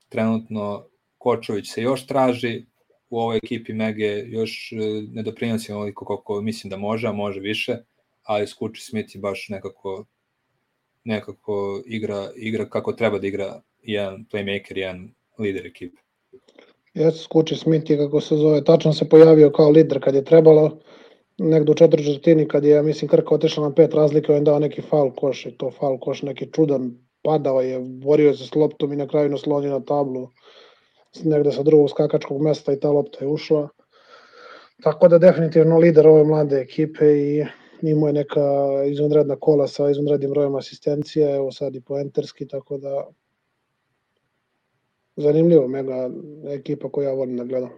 trenutno 0.10 0.85
Kočović 1.18 1.72
se 1.72 1.81
još 1.81 2.07
traži, 2.07 2.65
u 3.10 3.19
ovoj 3.19 3.38
ekipi 3.38 3.73
Mege 3.73 4.23
još 4.26 4.72
e, 4.72 4.76
ne 5.11 5.23
doprinosi 5.23 5.72
onoliko 5.72 6.05
koliko 6.05 6.41
mislim 6.41 6.69
da 6.69 6.77
može, 6.77 7.07
a 7.07 7.11
može 7.11 7.39
više, 7.39 7.77
ali 8.23 8.47
Skuči 8.47 8.81
Smith 8.81 9.15
je 9.15 9.22
baš 9.22 9.49
nekako 9.49 10.05
nekako 11.03 11.84
igra, 11.85 12.30
igra 12.35 12.69
kako 12.69 12.93
treba 12.93 13.19
da 13.19 13.27
igra 13.27 13.61
jedan 13.84 14.26
playmaker, 14.31 14.77
jedan 14.77 15.10
lider 15.39 15.65
ekipe. 15.65 16.01
Jes, 16.93 17.23
Skuči 17.23 17.55
Smith 17.55 17.91
je 17.91 17.97
kako 17.97 18.22
se 18.22 18.35
zove, 18.35 18.64
tačno 18.64 18.93
se 18.93 19.10
pojavio 19.10 19.49
kao 19.51 19.69
lider 19.69 20.03
kad 20.03 20.15
je 20.15 20.26
trebalo, 20.26 20.80
negde 21.38 21.72
u 21.72 21.76
četiri 21.76 22.05
četvrtini 22.05 22.47
kad 22.47 22.65
je, 22.65 22.84
mislim, 22.84 23.10
Krka 23.10 23.35
otišla 23.35 23.69
na 23.69 23.76
pet 23.76 23.93
razlike, 23.93 24.34
on 24.34 24.43
dao 24.43 24.60
neki 24.60 24.81
faul 24.81 25.11
koš 25.11 25.45
i 25.45 25.57
to 25.57 25.72
faul 25.72 25.99
koš 25.99 26.22
neki 26.22 26.51
čudan, 26.51 26.91
padao 27.23 27.61
je, 27.61 27.80
borio 27.80 28.34
se 28.34 28.47
s 28.47 28.55
loptom 28.55 28.93
i 28.93 28.95
na 28.95 29.07
kraju 29.07 29.30
naslonio 29.30 29.72
na 29.72 29.80
tablu 29.80 30.30
negde 31.22 31.51
sa 31.51 31.64
drugog 31.64 31.89
skakačkog 31.89 32.41
mesta 32.41 32.73
i 32.73 32.80
ta 32.80 32.91
lopta 32.91 33.26
je 33.26 33.27
ušla. 33.27 33.68
Tako 34.84 35.07
da 35.07 35.18
definitivno 35.18 35.77
lider 35.77 36.07
ove 36.07 36.23
mlade 36.23 36.60
ekipe 36.60 37.05
i 37.05 37.45
imao 37.81 38.07
je 38.07 38.14
neka 38.14 38.41
izvanredna 38.88 39.35
kola 39.35 39.68
sa 39.68 39.89
izvanrednim 39.89 40.31
brojem 40.31 40.55
asistencije, 40.55 41.35
evo 41.35 41.51
sad 41.51 41.76
i 41.76 41.81
poenterski, 41.81 42.47
tako 42.47 42.77
da 42.77 43.07
zanimljivo, 45.15 45.68
mega 45.68 46.10
ekipa 46.49 46.90
koju 46.90 47.06
ja 47.06 47.14
volim 47.14 47.38
da 47.38 47.44
gledam. 47.44 47.69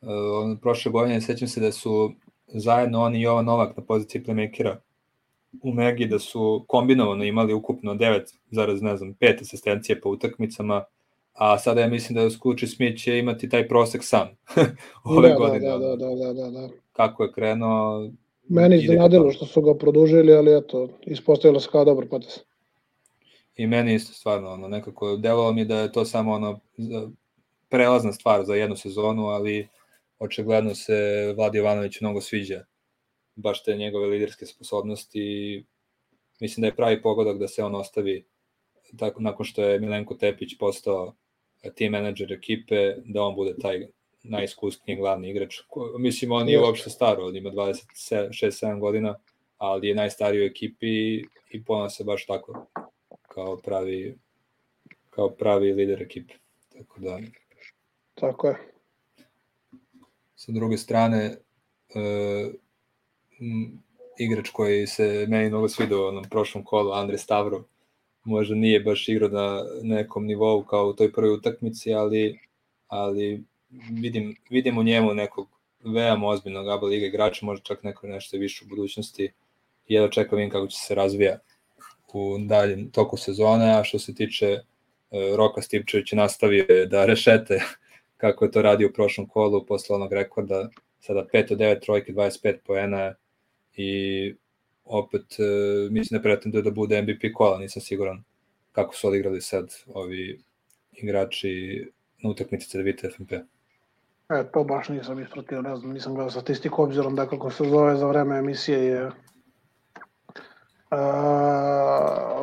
Uh, 0.00 0.58
prošle 0.62 0.92
godine 0.92 1.20
sećam 1.20 1.48
se 1.48 1.60
da 1.60 1.72
su 1.72 2.12
zajedno 2.46 3.02
oni 3.02 3.18
i 3.18 3.22
Jovan 3.22 3.44
Novak 3.44 3.76
na 3.76 3.82
poziciji 3.82 4.22
playmakera 4.22 4.76
u 5.62 5.72
Megi 5.72 6.06
da 6.06 6.18
su 6.18 6.64
kombinovano 6.68 7.24
imali 7.24 7.54
ukupno 7.54 7.94
9, 7.94 8.82
ne 8.82 8.96
znam, 8.96 9.14
5 9.20 9.40
asistencije 9.40 10.00
po 10.00 10.10
utakmicama, 10.10 10.84
a 11.32 11.58
sada 11.58 11.80
ja 11.80 11.88
mislim 11.88 12.14
da 12.14 12.30
Skuči 12.30 12.66
Smith 12.66 13.02
će 13.02 13.18
imati 13.18 13.48
taj 13.48 13.68
prosek 13.68 14.04
sam 14.04 14.28
ove 15.16 15.28
da, 15.28 15.34
da 15.34 15.38
godine. 15.38 15.70
Da, 15.70 15.78
da, 15.78 15.96
da, 15.96 16.14
da, 16.14 16.32
da, 16.32 16.50
da. 16.50 16.68
Kako 16.92 17.22
je 17.22 17.32
krenuo... 17.32 18.10
Meni 18.48 18.76
iznenadilo 18.76 19.30
što 19.30 19.46
su 19.46 19.62
ga 19.62 19.74
produžili, 19.74 20.32
ali 20.32 20.56
eto, 20.56 20.88
ispostavilo 21.06 21.60
se 21.60 21.68
kao 21.72 21.84
dobar 21.84 22.08
potes. 22.08 22.44
I 23.56 23.66
meni 23.66 23.94
isto 23.94 24.12
stvarno, 24.12 24.50
ono, 24.50 24.68
nekako 24.68 25.16
delovalo 25.16 25.52
mi 25.52 25.64
da 25.64 25.78
je 25.78 25.92
to 25.92 26.04
samo 26.04 26.32
ono, 26.32 26.60
prelazna 27.68 28.12
stvar 28.12 28.44
za 28.44 28.54
jednu 28.54 28.76
sezonu, 28.76 29.26
ali 29.26 29.68
očigledno 30.18 30.74
se 30.74 31.32
Vlad 31.36 31.54
Jovanović 31.54 32.00
mnogo 32.00 32.20
sviđa 32.20 32.64
baš 33.36 33.62
te 33.62 33.76
njegove 33.76 34.06
liderske 34.06 34.46
sposobnosti 34.46 35.20
i 35.20 35.64
mislim 36.40 36.60
da 36.62 36.66
je 36.66 36.76
pravi 36.76 37.02
pogodak 37.02 37.38
da 37.38 37.48
se 37.48 37.64
on 37.64 37.74
ostavi 37.74 38.24
tako 38.98 39.22
nakon 39.22 39.46
što 39.46 39.62
je 39.62 39.80
Milenko 39.80 40.14
Tepić 40.14 40.58
postao 40.58 41.14
team 41.76 41.92
menadžer 41.92 42.32
ekipe, 42.32 42.94
da 43.04 43.22
on 43.22 43.34
bude 43.34 43.54
taj 43.62 43.86
najiskusniji 44.22 44.96
glavni 44.96 45.30
igrač. 45.30 45.60
Mislim, 45.98 46.32
on 46.32 46.46
nije 46.46 46.60
uopšte 46.60 46.90
staro, 46.90 47.26
on 47.26 47.36
ima 47.36 47.50
26-7 47.50 48.80
godina, 48.80 49.18
ali 49.58 49.88
je 49.88 49.94
najstariji 49.94 50.42
u 50.42 50.46
ekipi 50.46 51.16
i 51.50 51.64
pona 51.66 51.90
se 51.90 52.04
baš 52.04 52.26
tako 52.26 52.66
kao 53.36 53.56
pravi 53.56 54.18
kao 55.10 55.30
pravi 55.30 55.72
lider 55.72 56.02
ekipe. 56.02 56.34
Tako 56.72 57.00
da 57.00 57.18
Tako 58.14 58.48
je. 58.48 58.56
Sa 60.34 60.52
druge 60.52 60.76
strane 60.76 61.36
e, 61.94 62.00
m, 63.40 63.82
igrač 64.18 64.50
koji 64.50 64.86
se 64.86 65.26
meni 65.28 65.48
mnogo 65.48 65.68
svidio 65.68 66.12
na 66.12 66.22
prošlom 66.22 66.64
kolu, 66.64 66.92
Andre 66.92 67.18
Stavro, 67.18 67.64
možda 68.24 68.54
nije 68.54 68.80
baš 68.80 69.08
igrao 69.08 69.28
na 69.28 69.64
nekom 69.82 70.26
nivou 70.26 70.64
kao 70.64 70.88
u 70.88 70.92
toj 70.92 71.12
prvoj 71.12 71.34
utakmici, 71.34 71.94
ali, 71.94 72.38
ali 72.88 73.44
vidim, 73.90 74.36
vidim 74.50 74.78
u 74.78 74.82
njemu 74.82 75.14
nekog 75.14 75.48
veoma 75.84 76.28
ozbiljnog 76.28 76.68
ABA 76.68 76.86
liga 76.86 77.06
igrača, 77.06 77.46
možda 77.46 77.64
čak 77.64 77.82
neko 77.82 78.06
nešto 78.06 78.36
više 78.36 78.64
u 78.64 78.68
budućnosti 78.68 79.32
i 79.86 79.94
jedno 79.94 80.08
čekam 80.08 80.38
vidim 80.38 80.50
kako 80.50 80.66
će 80.66 80.78
se 80.78 80.94
razvija 80.94 81.38
u 82.16 82.38
daljem 82.38 82.90
toku 82.90 83.16
sezone, 83.16 83.78
a 83.78 83.84
što 83.84 83.98
se 83.98 84.14
tiče 84.14 84.58
uh, 84.60 85.36
Roka 85.36 85.62
Stipčevića 85.62 86.16
nastavio 86.16 86.66
je 86.68 86.86
da 86.86 87.06
rešete 87.06 87.60
kako 88.22 88.44
je 88.44 88.50
to 88.50 88.62
radio 88.62 88.88
u 88.88 88.92
prošlom 88.92 89.28
kolu 89.28 89.66
posle 89.66 89.96
onog 89.96 90.12
rekorda, 90.12 90.68
sada 91.00 91.26
5 91.32 91.52
od 91.52 91.58
9 91.58 91.80
trojke, 91.80 92.12
25 92.12 92.56
poena 92.66 93.14
i 93.76 94.34
opet 94.84 95.22
uh, 95.38 95.92
mislim 95.92 96.18
da 96.18 96.22
pretenduje 96.22 96.62
da 96.62 96.70
bude 96.70 97.02
MVP 97.02 97.34
kola, 97.34 97.58
nisam 97.58 97.82
siguran 97.82 98.22
kako 98.72 98.94
su 98.94 99.08
odigrali 99.08 99.40
sad 99.40 99.74
ovi 99.94 100.40
igrači 100.92 101.86
na 102.22 102.30
utakmici 102.30 102.68
CDVita 102.68 103.08
FNP. 103.16 103.32
E, 104.28 104.44
to 104.52 104.64
baš 104.64 104.88
nisam 104.88 105.20
ispratio, 105.20 105.62
ne 105.62 105.76
znam, 105.76 105.92
nisam 105.92 106.14
gledao 106.14 106.30
statistiku, 106.30 106.82
obzirom 106.82 107.16
da 107.16 107.26
kako 107.26 107.50
se 107.50 107.64
zove 107.64 107.96
za 107.96 108.06
vreme 108.06 108.38
emisije 108.38 108.84
je 108.84 109.10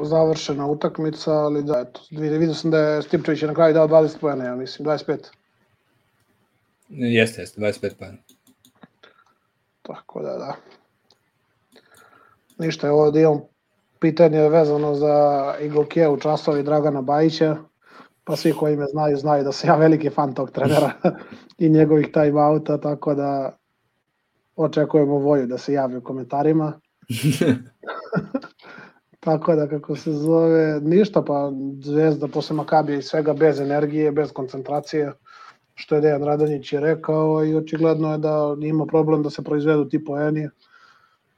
završena 0.04 0.68
utakmica, 0.68 1.32
ali 1.32 1.64
da, 1.64 1.80
eto, 1.80 2.02
vidio 2.12 2.54
sam 2.54 2.72
da 2.72 2.80
je 2.80 3.02
Stipčević 3.02 3.42
na 3.42 3.54
kraju 3.54 3.74
dao 3.74 3.88
20 3.88 4.20
pojene, 4.22 4.46
ja 4.46 4.56
mislim, 4.56 4.88
25. 4.88 5.18
Jeste, 6.90 7.42
jeste, 7.42 7.62
25 7.62 7.96
pojene. 8.00 8.18
Tako 9.82 10.22
da, 10.22 10.38
da. 10.38 10.56
Ništa, 12.58 12.92
ovo 12.92 13.12
da 13.12 13.20
imam 13.20 13.42
pitanje 14.00 14.50
vezano 14.50 14.96
za 14.96 15.56
u 16.12 16.18
časovi 16.18 16.64
Dragana 16.64 17.02
Bajića, 17.02 17.58
pa 18.24 18.36
svi 18.36 18.54
koji 18.54 18.76
me 18.76 18.86
znaju, 18.86 19.18
znaju 19.18 19.44
da 19.44 19.52
sam 19.52 19.70
ja 19.70 19.76
veliki 19.76 20.10
fan 20.10 20.34
tog 20.34 20.52
trenera 20.52 20.92
i 21.64 21.70
njegovih 21.70 22.08
time-outa, 22.14 22.78
tako 22.78 23.16
da 23.16 23.58
očekujemo 24.56 25.18
Voju 25.18 25.48
da 25.48 25.58
se 25.58 25.74
javi 25.74 25.98
u 25.98 26.04
komentarima. 26.04 26.74
Tako 29.24 29.56
da, 29.56 29.68
kako 29.68 29.96
se 29.96 30.12
zove, 30.12 30.80
ništa, 30.82 31.22
pa 31.22 31.52
Zvezda 31.82 32.28
posle 32.28 32.56
Makabija 32.56 32.98
i 32.98 33.02
svega 33.02 33.34
bez 33.34 33.60
energije, 33.60 34.12
bez 34.12 34.32
koncentracije, 34.32 35.12
što 35.76 35.96
je 35.96 36.02
Dejan 36.02 36.24
Radonjić 36.24 36.74
je 36.74 36.80
rekao 36.80 37.46
i 37.46 37.56
očigledno 37.56 38.12
je 38.12 38.18
da 38.18 38.56
ima 38.62 38.86
problem 38.86 39.24
da 39.24 39.30
se 39.30 39.44
proizvedu 39.44 39.86
ti 39.90 40.06
poeni, 40.06 40.50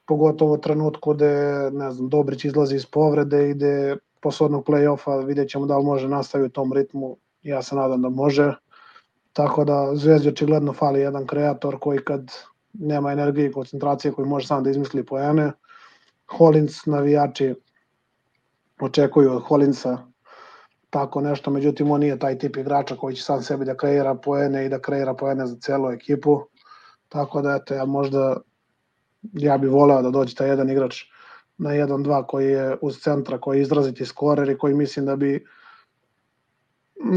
pogotovo 0.07 0.53
u 0.53 0.57
trenutku 0.57 1.14
gde, 1.14 1.70
ne 1.74 1.91
znam, 1.91 2.10
Dobrić 2.10 2.45
izlazi 2.45 2.76
iz 2.76 2.86
povrede 2.86 3.49
i 3.49 3.53
gde 3.53 3.98
play-offa 4.22 5.26
vidjet 5.26 5.49
ćemo 5.49 5.66
da 5.66 5.78
li 5.78 5.86
može 5.86 6.07
nastaviti 6.07 6.48
u 6.48 6.53
tom 6.53 6.74
ritmu, 6.74 7.18
ja 7.44 7.62
se 7.62 7.76
nadam 7.76 8.02
da 8.02 8.10
može. 8.10 8.53
Tako 9.34 9.66
da 9.66 9.91
Zvezdi 9.95 10.30
očigledno 10.30 10.74
fali 10.74 10.99
jedan 10.99 11.28
kreator 11.28 11.80
koji 11.80 11.99
kad 11.99 12.32
nema 12.74 13.12
energije 13.12 13.48
i 13.48 13.52
koncentracije 13.52 14.12
koji 14.12 14.28
može 14.28 14.48
sam 14.48 14.64
da 14.64 14.70
izmisli 14.70 15.06
poene. 15.06 15.52
Hollins 16.38 16.86
navijači 16.86 17.53
očekuju 18.81 19.31
od 19.31 19.43
Hollinsa 19.43 19.97
tako 20.95 21.22
nešto, 21.22 21.52
međutim 21.52 21.91
on 21.91 21.99
nije 21.99 22.19
taj 22.19 22.38
tip 22.39 22.57
igrača 22.57 22.95
koji 22.95 23.15
će 23.15 23.23
sam 23.23 23.41
sebi 23.43 23.65
da 23.65 23.77
kreira 23.77 24.15
poene 24.15 24.65
i 24.65 24.69
da 24.69 24.80
kreira 24.80 25.14
poene 25.14 25.47
za 25.47 25.56
celu 25.61 25.89
ekipu. 25.91 26.41
Tako 27.10 27.41
da 27.41 27.56
eto 27.56 27.73
ja 27.73 27.85
možda 27.85 28.38
ja 29.34 29.57
bih 29.57 29.72
voleo 29.72 30.02
da 30.02 30.10
dođe 30.10 30.35
taj 30.35 30.47
jedan 30.47 30.69
igrač 30.69 31.02
na 31.57 31.69
1-2 31.69 32.26
koji 32.27 32.47
je 32.47 32.77
uz 32.81 32.99
centra, 32.99 33.38
koji 33.38 33.57
je 33.57 33.61
izraziti 33.61 34.06
skorer 34.06 34.49
i 34.49 34.57
koji 34.57 34.73
mislim 34.73 35.06
da 35.06 35.15
bi 35.15 35.45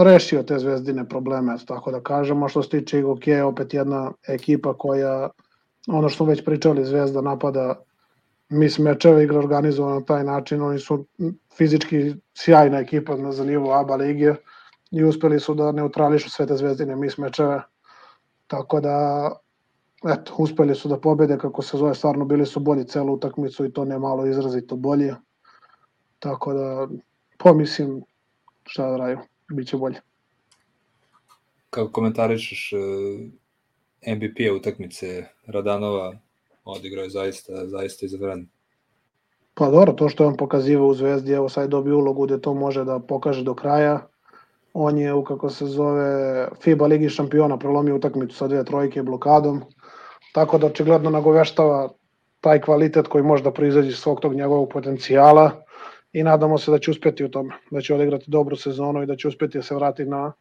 rešio 0.05 0.43
te 0.43 0.59
zvezdine 0.59 1.09
probleme, 1.09 1.57
tako 1.67 1.91
da 1.91 2.01
kažemo. 2.01 2.49
Što 2.49 2.63
se 2.63 2.69
tiče 2.69 2.99
Igoke, 2.99 3.43
opet 3.43 3.75
jedna 3.75 4.13
ekipa 4.29 4.75
koja, 4.75 5.31
ono 5.89 6.09
što 6.09 6.25
već 6.25 6.45
pričali, 6.45 6.85
Zvezda 6.85 7.21
napada 7.21 7.83
mis 8.49 8.79
mečeva 8.79 9.23
igra 9.23 9.39
organizovano 9.39 10.01
na 10.01 10.05
taj 10.05 10.25
način, 10.25 10.63
oni 10.63 10.79
su 10.79 11.07
fizički 11.57 12.15
sjajna 12.35 12.79
ekipa 12.79 13.17
na 13.17 13.33
za 13.33 13.45
nivo 13.45 13.73
ABA 13.73 13.97
lige 13.97 14.35
i 14.91 15.05
uspeli 15.05 15.41
su 15.41 15.55
da 15.55 15.73
neutrališu 15.73 16.31
sve 16.31 16.47
te 16.47 16.57
zvezdine 16.57 16.97
mis 16.97 17.19
mečeve, 17.19 17.63
tako 18.47 18.81
da 18.81 18.97
eto, 20.05 20.35
uspeli 20.39 20.75
su 20.75 20.89
da 20.89 21.01
pobede, 21.01 21.39
kako 21.39 21.63
se 21.63 21.77
zove, 21.77 21.95
stvarno 21.95 22.25
bili 22.25 22.47
su 22.47 22.61
bolji 22.61 22.85
celu 22.85 23.15
utakmicu 23.15 23.65
i 23.65 23.73
to 23.73 23.85
ne 23.85 23.99
malo 23.99 24.27
izrazito 24.27 24.77
bolje, 24.77 25.15
tako 26.19 26.53
da 26.53 26.89
pomislim 27.39 28.03
šta 28.67 28.91
da 28.91 28.97
raju, 28.97 29.19
bit 29.53 29.69
će 29.69 29.77
bolje. 29.77 30.01
Kako 31.71 31.93
komentarišeš 31.93 32.73
uh, 32.73 32.79
MVP 34.15 34.57
utakmice 34.57 35.25
Radanova 35.47 36.17
odigrao 36.73 37.03
je 37.05 37.11
zaista, 37.11 37.67
zaista 37.67 38.07
izvren. 38.07 38.47
Pa 39.55 39.71
dobro, 39.71 39.93
to 39.93 40.09
što 40.09 40.25
je 40.25 40.29
on 40.29 40.37
pokazivao 40.37 40.89
u 40.89 40.95
Zvezdi, 40.95 41.33
evo 41.33 41.49
sad 41.49 41.71
dobio 41.71 41.99
ulogu 41.99 42.27
gde 42.27 42.41
to 42.41 42.55
može 42.55 42.85
da 42.85 42.99
pokaže 42.99 43.45
do 43.45 43.55
kraja. 43.55 44.07
On 44.73 44.99
je 44.99 45.15
u, 45.15 45.25
kako 45.25 45.51
se 45.51 45.67
zove, 45.67 46.49
FIBA 46.63 46.87
Ligi 46.87 47.09
šampiona 47.09 47.59
prelomio 47.59 47.97
utakmicu 47.97 48.37
sa 48.37 48.49
dve 48.49 48.65
trojke 48.65 49.03
blokadom, 49.03 49.63
tako 50.35 50.59
da 50.59 50.67
očigledno 50.67 51.11
nagoveštava 51.11 51.89
taj 52.41 52.61
kvalitet 52.61 53.09
koji 53.09 53.25
može 53.25 53.43
da 53.43 53.53
proizađe 53.53 53.89
iz 53.89 53.97
svog 53.97 54.21
tog 54.21 54.35
njegovog 54.35 54.69
potencijala 54.73 55.51
i 56.13 56.23
nadamo 56.23 56.59
se 56.59 56.71
da 56.71 56.79
će 56.79 56.91
uspeti 56.91 57.25
u 57.25 57.29
tome, 57.29 57.55
da 57.71 57.81
će 57.81 57.95
odigrati 57.95 58.31
dobru 58.31 58.57
sezonu 58.57 59.03
i 59.03 59.07
da 59.07 59.17
će 59.17 59.29
uspeti 59.29 59.59
da 59.59 59.63
se 59.63 59.75
vrati 59.75 60.05
na 60.05 60.33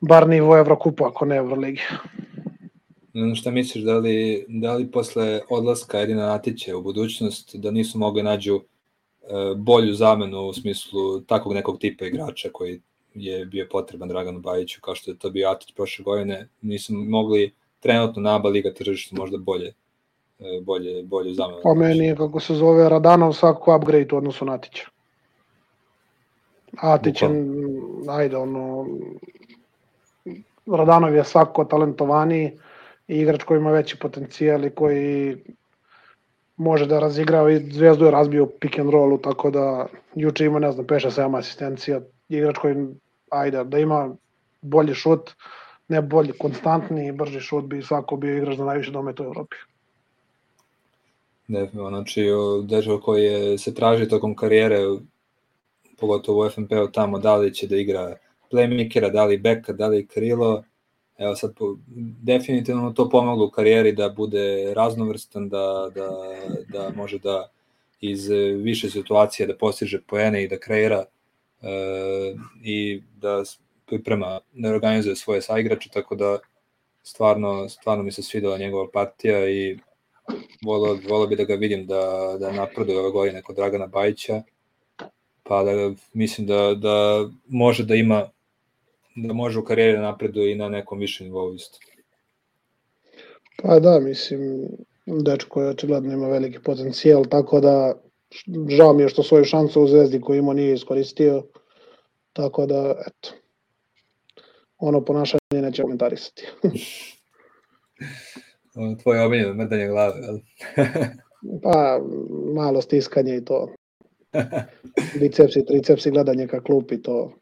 bar 0.00 0.28
nivo 0.28 0.58
Evrokupa, 0.58 1.08
ako 1.08 1.24
ne 1.24 1.36
Evroligi. 1.36 1.80
Šta 3.34 3.50
misliš, 3.50 3.84
da 3.84 3.98
li, 3.98 4.44
da 4.48 4.74
li 4.74 4.90
posle 4.90 5.40
odlaska 5.50 6.00
Edina 6.00 6.26
Natića 6.26 6.76
u 6.76 6.82
budućnost 6.82 7.56
da 7.56 7.70
nisu 7.70 7.98
mogli 7.98 8.22
nađu 8.22 8.56
e, 8.56 8.64
bolju 9.56 9.94
zamenu 9.94 10.40
u 10.40 10.52
smislu 10.52 11.20
takvog 11.20 11.54
nekog 11.54 11.78
tipa 11.78 12.04
igrača 12.04 12.48
koji 12.52 12.80
je 13.14 13.46
bio 13.46 13.66
potreban 13.70 14.08
Draganu 14.08 14.40
Bajiću 14.40 14.80
kao 14.80 14.94
što 14.94 15.10
je 15.10 15.18
to 15.18 15.30
bio 15.30 15.48
Atić 15.48 15.74
prošle 15.74 16.02
godine, 16.02 16.48
nisu 16.62 16.92
mogli 16.94 17.54
trenutno 17.80 18.22
na 18.22 18.36
ABA 18.36 18.48
liga 18.48 18.74
tržištu 18.74 19.16
možda 19.16 19.38
bolje 19.38 19.74
e, 20.38 20.60
bolje, 20.62 21.02
bolje 21.02 21.34
zamenu. 21.34 21.60
Po 21.62 21.74
meni 21.74 22.06
je, 22.06 22.16
kako 22.16 22.40
se 22.40 22.54
zove, 22.54 22.88
Radanov 22.88 23.32
svako 23.32 23.76
upgrade 23.76 24.14
u 24.14 24.16
odnosu 24.16 24.44
na 24.44 24.52
Atića. 24.52 24.88
Atić 26.76 27.22
je, 27.22 27.28
ajde, 28.08 28.36
ono, 28.36 28.86
Radanov 30.66 31.14
je 31.14 31.24
svako 31.24 31.64
talentovaniji, 31.64 32.52
i 33.08 33.18
igrač 33.20 33.42
koji 33.42 33.58
ima 33.58 33.70
veći 33.70 33.98
potencijal 33.98 34.64
i 34.64 34.70
koji 34.70 35.36
može 36.56 36.86
da 36.86 37.00
razigrava 37.00 37.50
i 37.50 37.70
Zvezdu 37.72 38.04
je 38.04 38.10
razbio 38.10 38.46
pick 38.60 38.78
and 38.78 38.90
rollu, 38.90 39.18
tako 39.18 39.50
da 39.50 39.86
juče 40.14 40.44
ima, 40.44 40.58
ne 40.58 40.72
znam, 40.72 40.86
peša 40.86 41.10
7 41.10 41.38
asistencija, 41.38 42.00
igrač 42.28 42.58
koji, 42.58 42.76
ajde, 43.30 43.64
da 43.64 43.78
ima 43.78 44.14
bolji 44.62 44.94
šut, 44.94 45.30
ne 45.88 46.02
bolji, 46.02 46.32
konstantni 46.38 47.06
i 47.08 47.12
brži 47.12 47.40
šut 47.40 47.64
bi 47.64 47.82
svako 47.82 48.16
bio 48.16 48.36
igrač 48.36 48.56
za 48.56 48.64
najviše 48.64 48.90
dometa 48.90 49.22
u 49.22 49.26
Evropi. 49.26 49.56
Definitivno, 51.48 51.88
znači 51.88 52.26
dečko 52.64 53.00
koji 53.00 53.24
je, 53.24 53.58
se 53.58 53.74
traži 53.74 54.08
tokom 54.08 54.36
karijere, 54.36 54.78
pogotovo 56.00 56.46
u 56.46 56.50
FNP-u 56.50 56.88
tamo, 56.88 57.18
da 57.18 57.36
li 57.36 57.54
će 57.54 57.66
da 57.66 57.76
igra 57.76 58.16
playmakera, 58.52 59.10
da 59.12 59.24
li 59.24 59.38
beka, 59.38 59.72
da 59.72 59.86
li 59.86 60.06
krilo, 60.06 60.62
Evo 61.18 61.36
sad, 61.36 61.54
po, 61.54 61.76
definitivno 62.22 62.92
to 62.92 63.08
pomoglo 63.10 63.46
u 63.46 63.50
karijeri 63.50 63.92
da 63.92 64.08
bude 64.08 64.74
raznovrstan, 64.74 65.48
da, 65.48 65.90
da, 65.94 66.08
da 66.68 66.90
može 66.96 67.18
da 67.18 67.50
iz 68.00 68.28
više 68.62 68.90
situacija 68.90 69.46
da 69.46 69.56
postiže 69.56 70.00
poene 70.00 70.44
i 70.44 70.48
da 70.48 70.58
kreira 70.58 71.04
e, 71.62 72.34
i 72.62 73.02
da 73.16 73.42
priprema, 73.86 74.40
da 74.52 74.70
organizuje 74.70 75.16
svoje 75.16 75.42
saigrače, 75.42 75.90
tako 75.90 76.14
da 76.14 76.38
stvarno, 77.02 77.68
stvarno 77.68 78.04
mi 78.04 78.12
se 78.12 78.22
svidela 78.22 78.58
njegova 78.58 78.88
partija 78.92 79.50
i 79.50 79.78
volio, 80.64 81.00
volio 81.08 81.26
bi 81.26 81.36
da 81.36 81.44
ga 81.44 81.54
vidim 81.54 81.86
da, 81.86 82.36
da 82.40 82.52
napreduje 82.52 82.98
ove 82.98 83.10
godine 83.10 83.42
kod 83.42 83.56
Dragana 83.56 83.86
Bajića, 83.86 84.42
pa 85.42 85.64
da 85.64 85.92
mislim 86.12 86.46
da, 86.46 86.74
da 86.74 87.28
može 87.48 87.84
da 87.84 87.94
ima 87.94 88.28
da 89.16 89.34
može 89.34 89.58
u 89.58 89.64
karijeri 89.64 89.96
da 89.96 90.02
napreduje 90.02 90.52
i 90.52 90.56
na 90.56 90.68
nekom 90.68 90.98
višem 90.98 91.26
nivou 91.26 91.54
isto. 91.54 91.78
Pa 93.62 93.78
da, 93.78 94.00
mislim, 94.00 94.68
dečko 95.06 95.62
je 95.62 95.68
očigledno 95.68 96.12
ima 96.12 96.28
veliki 96.28 96.58
potencijal, 96.58 97.24
tako 97.24 97.60
da 97.60 97.94
žao 98.68 98.92
mi 98.92 99.02
je 99.02 99.08
što 99.08 99.22
svoju 99.22 99.44
šansu 99.44 99.82
u 99.82 99.86
Zvezdi 99.86 100.20
koju 100.20 100.38
ima 100.38 100.52
nije 100.52 100.74
iskoristio, 100.74 101.42
tako 102.32 102.66
da, 102.66 103.02
eto, 103.06 103.34
ono 104.78 105.04
ponašanje 105.04 105.38
neće 105.52 105.82
komentarisati. 105.82 106.46
Tvoje 109.02 109.24
omiljeno 109.24 109.54
mrdanje 109.54 109.88
glave, 109.88 110.20
ali? 110.28 110.42
pa, 111.62 112.00
malo 112.54 112.80
stiskanje 112.80 113.36
i 113.36 113.44
to. 113.44 113.68
Bicepsi, 115.20 115.66
tricepsi, 115.66 116.10
gledanje 116.10 116.46
ka 116.46 116.60
klupi, 116.60 117.02
to 117.02 117.32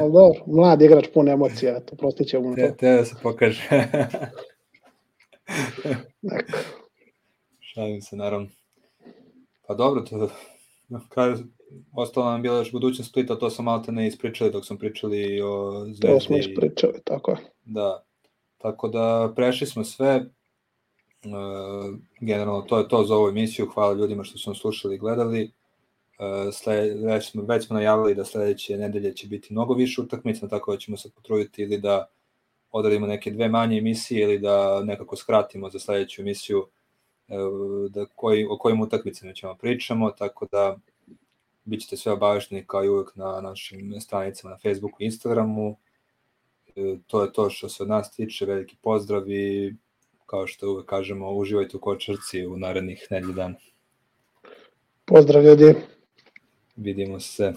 Ali 0.00 0.12
dobro, 0.12 0.40
mlad 0.46 0.82
igrač 0.82 1.06
pun 1.14 1.28
emocija, 1.28 1.80
to 1.80 1.96
prostit 1.96 2.28
ćemo 2.28 2.50
na 2.50 2.56
to. 2.56 2.62
Te, 2.62 2.76
te 2.76 2.92
da 2.92 3.04
se 3.04 3.14
pokaže. 3.22 3.62
Šalim 7.60 8.02
se, 8.02 8.16
naravno. 8.16 8.48
Pa 9.66 9.74
dobro, 9.74 10.00
to 10.00 10.28
Kaj, 11.08 11.34
ostalo 11.92 12.30
nam 12.30 12.42
bila 12.42 12.58
još 12.58 12.72
budućnost 12.72 13.10
Splita, 13.10 13.38
to 13.38 13.50
sam 13.50 13.64
malo 13.64 13.82
te 13.82 13.92
ne 13.92 14.06
ispričali 14.06 14.50
dok 14.50 14.64
smo 14.64 14.78
pričali 14.78 15.40
o 15.40 15.84
Zvezdi. 15.84 16.06
To 16.06 16.20
smo 16.20 16.36
ispričali, 16.36 17.00
tako 17.04 17.30
je. 17.30 17.36
Da, 17.64 18.04
tako 18.58 18.88
da 18.88 19.32
prešli 19.36 19.66
smo 19.66 19.84
sve, 19.84 20.24
Uh, 21.26 21.94
generalno 22.20 22.62
to 22.62 22.78
je 22.78 22.88
to 22.88 23.04
za 23.04 23.16
ovu 23.16 23.28
emisiju, 23.28 23.70
hvala 23.74 23.94
ljudima 23.94 24.24
što 24.24 24.38
su 24.38 24.50
nas 24.50 24.58
slušali 24.58 24.94
i 24.94 24.98
gledali. 24.98 25.52
Sled, 26.52 27.04
već, 27.04 27.30
smo, 27.30 27.42
već 27.42 27.66
smo 27.66 27.74
najavili 27.74 28.14
da 28.14 28.24
sledeće 28.24 28.76
nedelje 28.76 29.14
će 29.14 29.26
biti 29.26 29.52
mnogo 29.52 29.74
više 29.74 30.00
utakmica, 30.00 30.48
tako 30.48 30.72
da 30.72 30.78
ćemo 30.78 30.96
se 30.96 31.10
potruditi 31.10 31.62
ili 31.62 31.78
da 31.78 32.06
odradimo 32.70 33.06
neke 33.06 33.30
dve 33.30 33.48
manje 33.48 33.78
emisije 33.78 34.22
ili 34.22 34.38
da 34.38 34.82
nekako 34.84 35.16
skratimo 35.16 35.70
za 35.70 35.78
sledeću 35.78 36.22
emisiju 36.22 36.58
uh, 36.58 36.66
da 37.90 38.06
koji, 38.14 38.46
o 38.50 38.58
kojim 38.58 38.80
utakmicama 38.80 39.32
ćemo 39.32 39.54
pričamo, 39.54 40.10
tako 40.10 40.46
da 40.52 40.76
bit 41.64 41.80
ćete 41.80 41.96
sve 41.96 42.12
obavešteni 42.12 42.64
kao 42.66 42.84
i 42.84 42.88
uvek 42.88 43.16
na 43.16 43.40
našim 43.40 44.00
stranicama 44.00 44.50
na 44.50 44.58
Facebooku 44.58 44.96
i 45.00 45.04
Instagramu. 45.04 45.76
To 47.06 47.22
je 47.22 47.32
to 47.32 47.50
što 47.50 47.68
se 47.68 47.82
od 47.82 47.88
nas 47.88 48.10
tiče, 48.10 48.46
veliki 48.46 48.76
pozdrav 48.82 49.30
i 49.30 49.74
kao 50.26 50.46
što 50.46 50.70
uvek 50.70 50.86
kažemo, 50.86 51.30
uživajte 51.30 51.76
u 51.76 51.80
kočarci 51.80 52.46
u 52.46 52.56
narednih 52.56 53.06
nedelju 53.10 53.32
dana. 53.32 53.54
Pozdrav 55.04 55.44
ljudi. 55.44 55.74
Vidimo 56.76 57.20
se. 57.20 57.52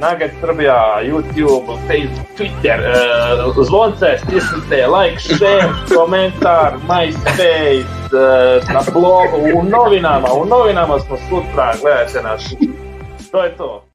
Nugget 0.00 0.30
Srbija, 0.40 1.00
YouTube, 1.02 1.66
Facebook, 1.86 2.26
Twitter, 2.36 2.80
uh, 2.80 3.64
zvonce, 3.66 4.18
stisnite, 4.18 4.86
like, 4.86 5.18
share, 5.20 5.68
komentar, 5.96 6.78
MySpace, 6.88 7.84
uh, 8.12 8.72
na 8.72 8.80
blogu, 8.92 9.58
u 9.58 9.62
novinama, 9.62 10.28
u 10.32 10.44
novinama 10.44 10.98
smo 10.98 11.16
sutra, 11.16 11.74
gledajte 11.82 12.22
nas. 12.22 12.54
To 13.30 13.44
je 13.44 13.56
to. 13.56 13.89